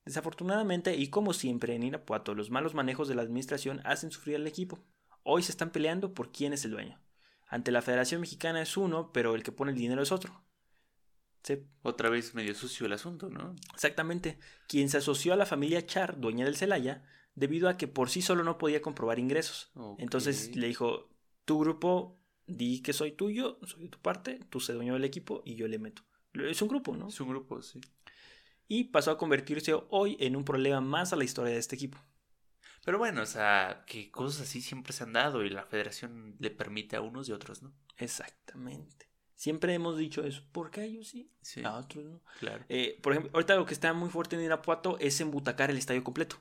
Desafortunadamente, 0.04 0.94
y 0.96 1.08
como 1.08 1.32
siempre 1.32 1.74
en 1.74 1.82
Irapuato, 1.82 2.34
los 2.34 2.50
malos 2.50 2.74
manejos 2.74 3.08
de 3.08 3.14
la 3.14 3.22
administración 3.22 3.80
hacen 3.84 4.10
sufrir 4.10 4.36
al 4.36 4.46
equipo. 4.46 4.78
Hoy 5.22 5.42
se 5.42 5.52
están 5.52 5.70
peleando 5.70 6.12
por 6.12 6.30
quién 6.30 6.52
es 6.52 6.64
el 6.64 6.72
dueño. 6.72 7.00
Ante 7.48 7.70
la 7.70 7.82
Federación 7.82 8.20
Mexicana 8.20 8.60
es 8.60 8.76
uno, 8.76 9.12
pero 9.12 9.34
el 9.34 9.42
que 9.42 9.52
pone 9.52 9.72
el 9.72 9.78
dinero 9.78 10.02
es 10.02 10.12
otro. 10.12 10.42
Sí, 11.42 11.62
Otra 11.82 12.08
vez 12.08 12.34
medio 12.34 12.54
sucio 12.54 12.86
el 12.86 12.92
asunto, 12.92 13.28
¿no? 13.28 13.54
exactamente. 13.74 14.38
Quien 14.66 14.88
se 14.88 14.96
asoció 14.98 15.34
a 15.34 15.36
la 15.36 15.46
familia 15.46 15.84
Char, 15.86 16.18
dueña 16.18 16.46
del 16.46 16.56
Celaya, 16.56 17.04
debido 17.34 17.68
a 17.68 17.76
que 17.76 17.86
por 17.86 18.08
sí 18.08 18.22
solo 18.22 18.44
no 18.44 18.56
podía 18.56 18.80
comprobar 18.80 19.18
ingresos. 19.18 19.70
Entonces 19.98 20.56
le 20.56 20.68
dijo, 20.68 21.10
tu 21.44 21.60
grupo, 21.60 22.18
di 22.46 22.80
que 22.80 22.92
soy 22.92 23.12
tuyo, 23.12 23.58
soy 23.62 23.84
de 23.84 23.88
tu 23.88 23.98
parte, 23.98 24.40
tú 24.48 24.60
se 24.60 24.72
dueño 24.72 24.94
del 24.94 25.04
equipo 25.04 25.42
y 25.44 25.54
yo 25.54 25.68
le 25.68 25.78
meto. 25.78 26.02
Es 26.32 26.62
un 26.62 26.68
grupo, 26.68 26.96
¿no? 26.96 27.08
Es 27.08 27.20
un 27.20 27.28
grupo, 27.28 27.60
sí. 27.62 27.80
Y 28.68 28.84
pasó 28.84 29.10
a 29.10 29.18
convertirse 29.18 29.74
hoy 29.90 30.16
en 30.20 30.36
un 30.36 30.44
problema 30.44 30.80
más 30.80 31.12
a 31.12 31.16
la 31.16 31.24
historia 31.24 31.52
de 31.52 31.58
este 31.58 31.76
equipo. 31.76 31.98
Pero 32.84 32.98
bueno, 32.98 33.22
o 33.22 33.26
sea, 33.26 33.84
que 33.86 34.10
cosas 34.10 34.42
así 34.42 34.60
siempre 34.60 34.92
se 34.92 35.04
han 35.04 35.12
dado 35.12 35.44
y 35.44 35.50
la 35.50 35.64
federación 35.64 36.36
le 36.38 36.50
permite 36.50 36.96
a 36.96 37.00
unos 37.00 37.28
y 37.28 37.32
a 37.32 37.34
otros, 37.34 37.62
¿no? 37.62 37.72
Exactamente. 37.96 39.08
Siempre 39.34 39.74
hemos 39.74 39.98
dicho 39.98 40.24
eso. 40.24 40.42
¿Por 40.52 40.70
qué 40.70 40.80
a 40.82 40.84
ellos 40.84 41.08
sí? 41.08 41.30
Sí, 41.42 41.62
A 41.64 41.76
otros 41.76 42.04
no. 42.04 42.20
claro. 42.38 42.64
Eh, 42.68 42.98
por 43.02 43.12
ejemplo, 43.12 43.30
ahorita 43.34 43.56
lo 43.56 43.66
que 43.66 43.74
está 43.74 43.92
muy 43.92 44.08
fuerte 44.08 44.36
en 44.36 44.42
Irapuato 44.42 44.96
es 45.00 45.20
embutacar 45.20 45.70
el 45.70 45.76
estadio 45.78 46.04
completo. 46.04 46.36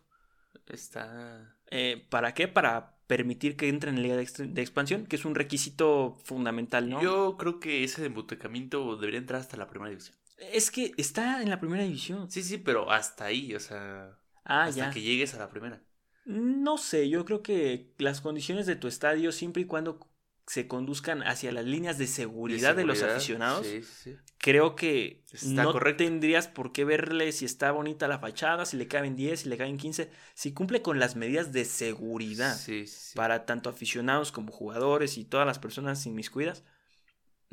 Está. 0.67 1.57
Eh, 1.71 2.05
¿Para 2.09 2.33
qué? 2.33 2.47
Para 2.47 2.97
permitir 3.07 3.57
que 3.57 3.67
entren 3.67 3.95
en 3.95 4.01
la 4.07 4.15
liga 4.15 4.15
de, 4.17 4.47
de 4.47 4.61
expansión, 4.61 5.05
que 5.05 5.15
es 5.15 5.25
un 5.25 5.35
requisito 5.35 6.17
fundamental, 6.23 6.89
¿no? 6.89 7.01
Yo 7.01 7.35
creo 7.37 7.59
que 7.59 7.83
ese 7.83 8.05
embutecamiento 8.05 8.95
debería 8.95 9.19
entrar 9.19 9.41
hasta 9.41 9.57
la 9.57 9.67
primera 9.67 9.89
división. 9.89 10.15
Es 10.51 10.71
que 10.71 10.91
está 10.97 11.41
en 11.41 11.49
la 11.49 11.59
primera 11.59 11.83
división. 11.83 12.29
Sí, 12.29 12.43
sí, 12.43 12.57
pero 12.57 12.91
hasta 12.91 13.25
ahí, 13.25 13.55
o 13.55 13.59
sea. 13.59 14.17
Ah, 14.43 14.63
hasta 14.63 14.87
ya. 14.87 14.89
que 14.91 15.01
llegues 15.01 15.33
a 15.33 15.39
la 15.39 15.49
primera. 15.49 15.81
No 16.25 16.77
sé, 16.77 17.09
yo 17.09 17.25
creo 17.25 17.41
que 17.41 17.93
las 17.97 18.21
condiciones 18.21 18.65
de 18.65 18.75
tu 18.75 18.87
estadio, 18.87 19.31
siempre 19.31 19.63
y 19.63 19.65
cuando 19.65 19.99
se 20.47 20.67
conduzcan 20.67 21.23
hacia 21.23 21.51
las 21.51 21.65
líneas 21.65 21.97
de 21.97 22.07
seguridad 22.07 22.75
de, 22.75 22.85
los 22.85 23.01
aficionados, 23.01 23.65
Sí, 23.65 23.81
sí, 23.81 24.17
creo 24.37 24.75
que 24.75 25.23
Está 25.31 25.63
no 25.63 25.71
correcto. 25.71 26.03
tendrías 26.03 26.47
por 26.47 26.73
qué 26.73 26.83
verle 26.83 27.31
si 27.31 27.45
está 27.45 27.71
bonita 27.71 28.09
la 28.09 28.19
fachada, 28.19 28.65
si 28.65 28.75
le 28.75 28.87
caben 28.87 29.15
10, 29.15 29.41
si 29.41 29.49
le 29.49 29.57
caben 29.57 29.77
15, 29.77 30.09
si 30.33 30.53
cumple 30.53 30.81
con 30.81 30.99
las 30.99 31.15
medidas 31.15 31.53
de 31.53 31.63
seguridad 31.63 32.57
sí. 32.57 32.85
para 33.15 33.45
tanto 33.45 33.69
aficionados 33.69 34.31
como 34.33 34.51
jugadores 34.51 35.17
y 35.17 35.23
todas 35.23 35.47
las 35.47 35.59
personas 35.59 36.05
inmiscuidas, 36.05 36.63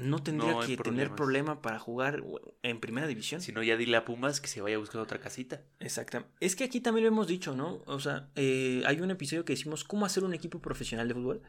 no 0.01 0.23
tendría 0.23 0.53
No 0.53 0.61
que 0.61 0.77
tener 0.77 1.15
problema 1.15 1.63
para 1.63 1.79
jugar 1.79 2.23
en 2.63 2.81
primera 2.81 3.07
división. 3.07 3.41
Si 3.41 3.53
no, 3.53 3.63
ya 3.63 3.77
dile 3.77 3.97
a 3.97 4.05
Pumas 4.05 4.41
que 4.41 4.49
se 4.49 4.61
vaya 4.61 4.77
a 4.77 4.79
buscar 4.79 5.01
otra 5.01 5.21
casita. 5.21 5.63
Exactamente. 5.79 6.35
Es 6.41 6.57
que 6.57 6.65
aquí 6.65 6.81
también 6.81 7.05
lo 7.05 7.09
hemos 7.09 7.27
dicho, 7.29 7.55
¿no? 7.55 7.83
O 7.87 8.01
sea, 8.01 8.31
eh, 8.35 8.83
hay 8.87 9.01
un 9.01 9.11
episodio 9.11 9.45
que 9.45 9.53
decimos 9.53 9.85
cómo 9.85 10.07
hacer 10.07 10.25
un 10.25 10.35
equipo 10.35 10.61
profesional 10.61 11.07
de 11.09 11.15
fútbol. 11.15 11.43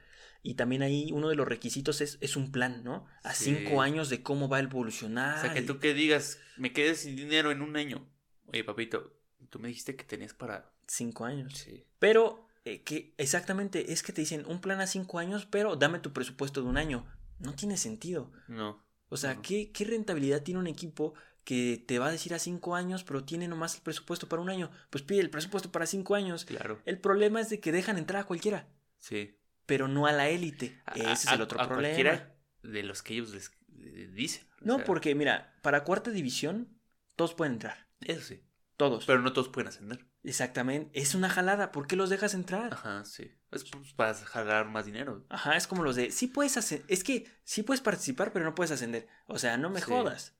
Y 0.43 0.55
también 0.55 0.81
ahí 0.81 1.11
uno 1.13 1.29
de 1.29 1.35
los 1.35 1.47
requisitos 1.47 2.01
es, 2.01 2.17
es 2.21 2.35
un 2.35 2.51
plan, 2.51 2.83
¿no? 2.83 3.05
A 3.23 3.33
Sí. 3.33 3.55
cinco 3.55 3.81
años 3.81 4.09
de 4.09 4.23
cómo 4.23 4.49
va 4.49 4.57
a 4.57 4.61
evolucionar. 4.61 5.37
O 5.37 5.41
sea, 5.41 5.53
que 5.53 5.61
y- 5.61 5.65
tú 5.65 5.79
que 5.79 5.93
digas, 5.93 6.39
me 6.57 6.73
quedé 6.73 6.95
sin 6.95 7.15
dinero 7.15 7.51
en 7.51 7.61
un 7.61 7.75
año. 7.77 8.07
Oye, 8.47 8.63
papito, 8.63 9.13
tú 9.49 9.59
me 9.59 9.67
dijiste 9.67 9.95
que 9.95 10.03
tenías 10.03 10.33
para. 10.33 10.71
Cinco 10.87 11.25
años. 11.25 11.53
Sí. 11.57 11.85
Pero, 11.99 12.47
eh, 12.65 12.81
que 12.81 13.13
exactamente, 13.17 13.93
es 13.93 14.01
que 14.03 14.13
te 14.13 14.21
dicen 14.21 14.43
un 14.47 14.59
plan 14.61 14.81
a 14.81 14.87
cinco 14.87 15.19
años, 15.19 15.45
pero 15.45 15.75
dame 15.75 15.99
tu 15.99 16.11
presupuesto 16.11 16.61
de 16.63 16.67
un 16.67 16.77
año. 16.77 17.05
No 17.41 17.53
tiene 17.55 17.77
sentido. 17.77 18.31
No. 18.47 18.85
O 19.09 19.17
sea. 19.17 19.41
¿qué, 19.41 19.71
¿qué 19.71 19.85
rentabilidad 19.85 20.41
tiene 20.43 20.59
un 20.59 20.67
equipo 20.67 21.13
que 21.43 21.83
te 21.87 21.97
va 21.99 22.07
a 22.07 22.11
decir 22.11 22.33
a 22.33 22.39
cinco 22.39 22.75
años, 22.75 23.03
pero 23.03 23.23
tiene 23.23 23.47
nomás 23.47 23.75
el 23.75 23.81
presupuesto 23.81 24.27
para 24.29 24.41
un 24.41 24.49
año? 24.49 24.69
Pues 24.89 25.03
pide 25.03 25.19
el 25.21 25.29
presupuesto 25.29 25.71
para 25.71 25.85
cinco 25.85 26.15
años. 26.15 26.45
Claro. 26.45 26.79
El 26.85 26.99
problema 26.99 27.41
es 27.41 27.49
de 27.49 27.59
que 27.59 27.71
dejan 27.71 27.97
entrar 27.97 28.21
a 28.21 28.25
cualquiera. 28.25 28.67
Sí. 28.99 29.37
pero 29.65 29.87
no 29.87 30.05
a 30.05 30.11
la 30.11 30.29
élite. 30.29 30.79
A- 30.85 30.93
Ese 30.93 31.27
es 31.27 31.31
el 31.33 31.41
otro 31.41 31.59
a 31.59 31.67
problema. 31.67 31.95
cualquiera 31.95 32.35
de 32.61 32.83
los 32.83 33.01
que 33.01 33.13
ellos 33.13 33.31
les 33.33 33.51
eh, 33.79 34.09
dicen. 34.13 34.45
No, 34.59 34.75
sea, 34.77 34.85
porque 34.85 35.15
mira, 35.15 35.55
para 35.63 35.83
cuarta 35.83 36.11
división, 36.11 36.77
todos 37.15 37.33
pueden 37.33 37.53
entrar. 37.53 37.87
Eso 38.01 38.21
sí. 38.21 38.43
Todos. 38.77 39.05
Pero 39.05 39.21
no 39.21 39.31
todos 39.33 39.49
pueden 39.49 39.69
ascender. 39.69 40.05
Exactamente. 40.23 40.91
Es 40.99 41.15
una 41.15 41.29
jalada. 41.29 41.71
¿Por 41.71 41.87
qué 41.87 41.95
los 41.95 42.09
dejas 42.09 42.33
entrar? 42.33 42.73
Ajá, 42.73 43.03
sí. 43.05 43.31
Es 43.51 43.65
pues, 43.65 43.93
para 43.93 44.13
jalar 44.13 44.69
más 44.69 44.85
dinero. 44.85 45.25
Ajá, 45.29 45.57
es 45.57 45.67
como 45.67 45.83
los 45.83 45.95
de, 45.95 46.11
sí 46.11 46.27
puedes 46.27 46.55
ascender. 46.57 46.85
Es 46.87 47.03
que 47.03 47.27
sí 47.43 47.63
puedes 47.63 47.81
participar, 47.81 48.31
pero 48.31 48.45
no 48.45 48.55
puedes 48.55 48.71
ascender. 48.71 49.07
O 49.27 49.39
sea, 49.39 49.57
no 49.57 49.69
me 49.69 49.79
Sí. 49.81 49.87
jodas. 49.87 50.35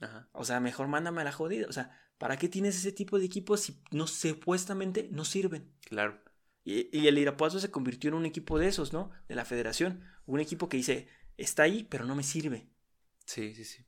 Ajá. 0.00 0.28
O 0.32 0.44
sea, 0.44 0.60
mejor 0.60 0.88
mándame 0.88 1.20
a 1.20 1.24
la 1.24 1.32
jodida. 1.32 1.66
O 1.68 1.72
sea, 1.72 1.96
¿para 2.18 2.36
qué 2.38 2.48
tienes 2.48 2.76
ese 2.76 2.90
tipo 2.92 3.18
de 3.18 3.26
equipos 3.26 3.60
si 3.60 3.80
no 3.92 4.06
supuestamente 4.06 5.08
no 5.12 5.24
sirven? 5.24 5.72
Claro. 5.82 6.20
Y, 6.64 6.96
y 6.96 7.06
el 7.06 7.18
Irapuato 7.18 7.60
se 7.60 7.70
convirtió 7.70 8.08
en 8.08 8.14
un 8.14 8.26
equipo 8.26 8.58
de 8.58 8.68
esos, 8.68 8.92
¿no? 8.92 9.10
De 9.28 9.34
la 9.34 9.44
federación. 9.44 10.04
Un 10.26 10.40
equipo 10.40 10.68
que 10.68 10.76
dice, 10.76 11.08
está 11.36 11.62
ahí, 11.62 11.84
pero 11.84 12.04
no 12.04 12.16
me 12.16 12.22
sirve. 12.22 12.68
Sí, 13.26 13.54
sí, 13.54 13.64
sí. 13.64 13.84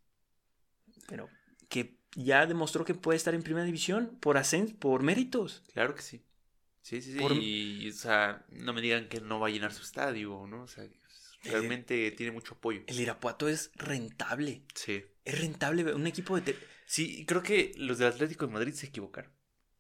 Pero 1.09 1.29
que 1.69 2.01
ya 2.15 2.47
demostró 2.47 2.85
que 2.85 2.95
puede 2.95 3.17
estar 3.17 3.35
en 3.35 3.43
primera 3.43 3.65
división 3.67 4.19
por 4.21 4.41
por 4.79 5.03
méritos. 5.03 5.65
Claro 5.73 5.95
que 5.95 6.03
sí. 6.03 6.25
Sí, 6.83 7.01
sí, 7.01 7.13
sí. 7.13 7.19
Por- 7.19 7.33
Y, 7.33 7.89
o 7.89 7.93
sea, 7.93 8.45
no 8.51 8.73
me 8.73 8.81
digan 8.83 9.09
que 9.09 9.21
no 9.21 9.41
va 9.41 9.47
a 9.49 9.51
llenar 9.51 9.73
su 9.73 9.83
estadio, 9.83 10.47
¿no? 10.49 10.63
O 10.65 10.69
sea, 10.69 10.85
realmente 11.45 12.11
tiene 12.13 12.33
mucho 12.33 12.55
apoyo. 12.55 12.83
El 12.87 13.01
Irapuato 13.01 13.49
es 13.49 13.71
rentable. 13.77 14.63
Sí. 14.75 15.05
Es 15.25 15.41
rentable. 15.41 15.95
Un 15.95 16.07
equipo 16.07 16.37
de... 16.37 16.53
te- 16.53 16.59
Sí, 16.87 17.25
creo 17.25 17.43
que 17.43 17.73
los 17.77 17.99
del 17.99 18.09
Atlético 18.09 18.47
de 18.47 18.53
Madrid 18.53 18.75
se 18.75 18.87
equivocaron. 18.87 19.33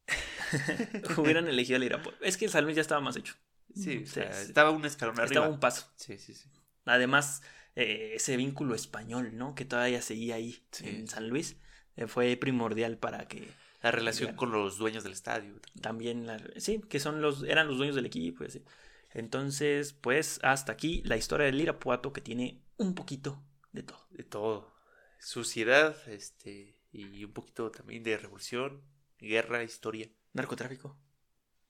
Hubieran 1.17 1.49
elegido 1.49 1.77
el 1.77 1.85
Irapuato. 1.85 2.19
Es 2.25 2.37
que 2.37 2.45
el 2.47 2.51
San 2.51 2.65
Luis 2.65 2.77
ya 2.77 2.83
estaba 2.83 3.01
más 3.01 3.17
hecho. 3.17 3.35
Sí, 3.75 4.03
o 4.05 4.07
sea, 4.07 4.33
sí. 4.33 4.47
estaba 4.49 4.71
un 4.71 4.85
escalón 4.85 5.15
arriba. 5.17 5.27
Estaba 5.27 5.49
un 5.49 5.61
paso. 5.61 5.91
Sí, 5.97 6.19
sí, 6.19 6.35
sí. 6.35 6.49
Además, 6.85 7.43
eh, 7.75 8.13
ese 8.15 8.37
vínculo 8.37 8.75
español, 8.75 9.37
¿no? 9.37 9.55
Que 9.55 9.65
todavía 9.65 10.03
seguía 10.03 10.35
ahí 10.37 10.63
Sí. 10.73 10.89
en 10.89 11.09
San 11.09 11.29
Luis, 11.29 11.57
eh, 11.97 12.07
fue 12.07 12.37
primordial 12.37 12.99
para 12.99 13.27
que 13.29 13.49
La 13.83 13.91
relación 13.91 14.35
con 14.37 14.53
los 14.53 14.79
dueños 14.79 15.03
del 15.05 15.13
estadio. 15.13 15.55
también, 15.81 16.27
la- 16.27 16.41
sí, 16.59 16.81
que 16.89 17.01
son 17.01 17.21
los, 17.21 17.43
eran 17.43 17.67
los 17.69 17.77
dueños 17.79 17.97
del 17.97 18.07
equipo. 18.07 18.45
así. 18.45 18.63
Entonces, 19.15 19.93
pues, 19.93 20.41
hasta 20.43 20.73
aquí 20.73 21.03
la 21.05 21.17
historia 21.17 21.47
del 21.47 21.61
Irapuato 21.61 22.13
que 22.13 22.21
tiene 22.21 22.63
un 22.79 22.95
poquito 22.95 23.43
de 23.73 23.83
todo. 23.83 24.07
De 24.11 24.25
todo. 24.25 24.73
Suciedad, 25.19 25.97
este, 26.09 26.77
y 26.93 27.25
un 27.25 27.33
poquito 27.33 27.71
también 27.71 28.03
de 28.03 28.17
revolución, 28.17 28.83
guerra, 29.19 29.63
historia. 29.63 30.09
Narcotráfico, 30.33 30.97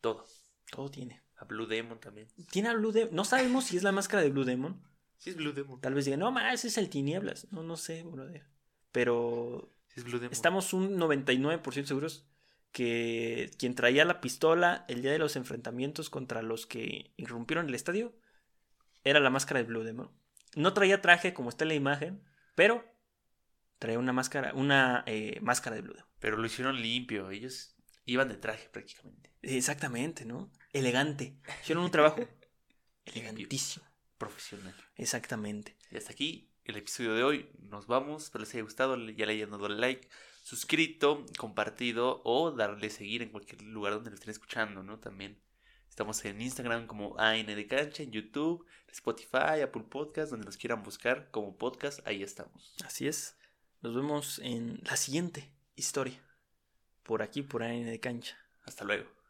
Todo. 0.01 0.25
todo 0.71 0.89
tiene. 0.91 1.21
A 1.37 1.45
Blue 1.45 1.67
Demon 1.67 1.99
también. 1.99 2.29
Tiene 2.51 2.69
a 2.69 2.75
Blue 2.75 2.93
Demon. 2.93 3.15
No 3.15 3.25
sabemos 3.25 3.65
si 3.65 3.77
es 3.77 3.83
la 3.83 3.91
máscara 3.93 4.23
de 4.23 4.31
Blue 4.31 4.45
Demon. 4.45 4.81
Sí 5.19 5.31
es 5.31 5.37
Blue 5.37 5.53
Demon. 5.53 5.81
Tal 5.81 5.95
vez 5.95 6.05
digan, 6.05 6.21
no, 6.21 6.31
ma, 6.31 6.53
ese 6.53 6.69
es 6.69 6.79
el 6.79 6.89
Tinieblas. 6.89 7.49
No, 7.53 7.63
no 7.65 7.77
sé, 7.77 8.03
brother. 8.05 8.47
Pero 8.93 9.69
es 9.95 10.05
Blue 10.05 10.19
Demon. 10.19 10.33
Estamos 10.33 10.73
un 10.73 10.99
99% 10.99 11.85
seguros 11.85 12.27
que 12.73 13.51
quien 13.59 13.75
traía 13.75 14.05
la 14.05 14.21
pistola 14.21 14.85
el 14.89 15.03
día 15.03 15.13
de 15.13 15.19
los 15.19 15.37
enfrentamientos 15.37 16.11
contra 16.11 16.43
los 16.43 16.67
que 16.67 17.13
irrumpieron 17.17 17.69
el 17.69 17.75
estadio 17.75 18.15
era 19.05 19.21
la 19.21 19.31
máscara 19.31 19.61
de 19.61 19.67
Blue 19.67 19.85
Demon. 19.85 20.11
No 20.55 20.73
traía 20.73 21.03
traje 21.03 21.35
como 21.35 21.49
está 21.49 21.65
en 21.65 21.69
la 21.69 21.75
imagen, 21.75 22.25
pero 22.55 22.85
traía 23.79 23.99
una 23.99 24.13
máscara, 24.13 24.53
una 24.55 25.05
eh, 25.07 25.39
máscara 25.43 25.77
de 25.77 25.83
Blue 25.83 25.95
Demon. 25.95 26.11
Pero 26.19 26.37
lo 26.37 26.47
hicieron 26.47 26.81
limpio. 26.81 27.31
Ellos 27.31 27.77
iban 28.05 28.29
de 28.29 28.37
traje 28.37 28.69
prácticamente. 28.69 29.31
Exactamente, 29.43 30.25
¿no? 30.25 30.51
Elegante. 30.73 31.37
Hicieron 31.63 31.85
un 31.85 31.91
trabajo 31.91 32.27
elegantísimo. 33.05 33.85
Profesional. 34.19 34.75
Exactamente. 34.97 35.77
Y 35.91 35.97
hasta 35.97 36.13
aquí 36.13 36.52
el 36.65 36.77
episodio 36.77 37.15
de 37.15 37.25
hoy. 37.25 37.49
Nos 37.71 37.87
vamos. 37.87 38.25
Espero 38.25 38.45
les 38.45 38.55
haya 38.55 38.63
gustado. 38.63 38.97
Ya 38.97 39.27
le 39.27 39.33
hayan 39.33 39.51
dado 39.51 39.69
like, 39.69 40.09
suscrito, 40.43 41.25
compartido 41.39 42.21
o 42.25 42.51
darle 42.51 42.91
seguir 42.91 43.23
en 43.23 43.31
cualquier 43.31 43.63
lugar 43.63 43.95
donde 43.95 44.11
lo 44.11 44.15
estén 44.15 44.31
escuchando, 44.31 44.83
¿no? 44.83 44.99
También 44.99 45.39
estamos 45.89 46.25
en 46.25 46.41
Instagram 46.41 46.87
como 46.87 47.19
AN 47.19 47.47
de 47.47 47.67
Cancha, 47.67 48.03
en 48.03 48.13
YouTube, 48.13 48.67
Spotify, 48.89 49.63
Apple 49.63 49.85
Podcast, 49.89 50.31
donde 50.31 50.47
nos 50.47 50.57
quieran 50.57 50.83
buscar 50.83 51.31
como 51.31 51.57
podcast. 51.57 52.07
Ahí 52.07 52.23
estamos. 52.23 52.75
Así 52.85 53.07
es. 53.07 53.37
Nos 53.81 53.95
vemos 53.95 54.39
en 54.39 54.81
la 54.85 54.97
siguiente 54.97 55.51
historia. 55.77 56.21
Por 57.03 57.23
aquí, 57.23 57.43
por 57.43 57.63
AN 57.63 57.85
de 57.85 58.01
cancha. 58.01 58.39
Hasta 58.65 58.85
luego. 58.85 59.22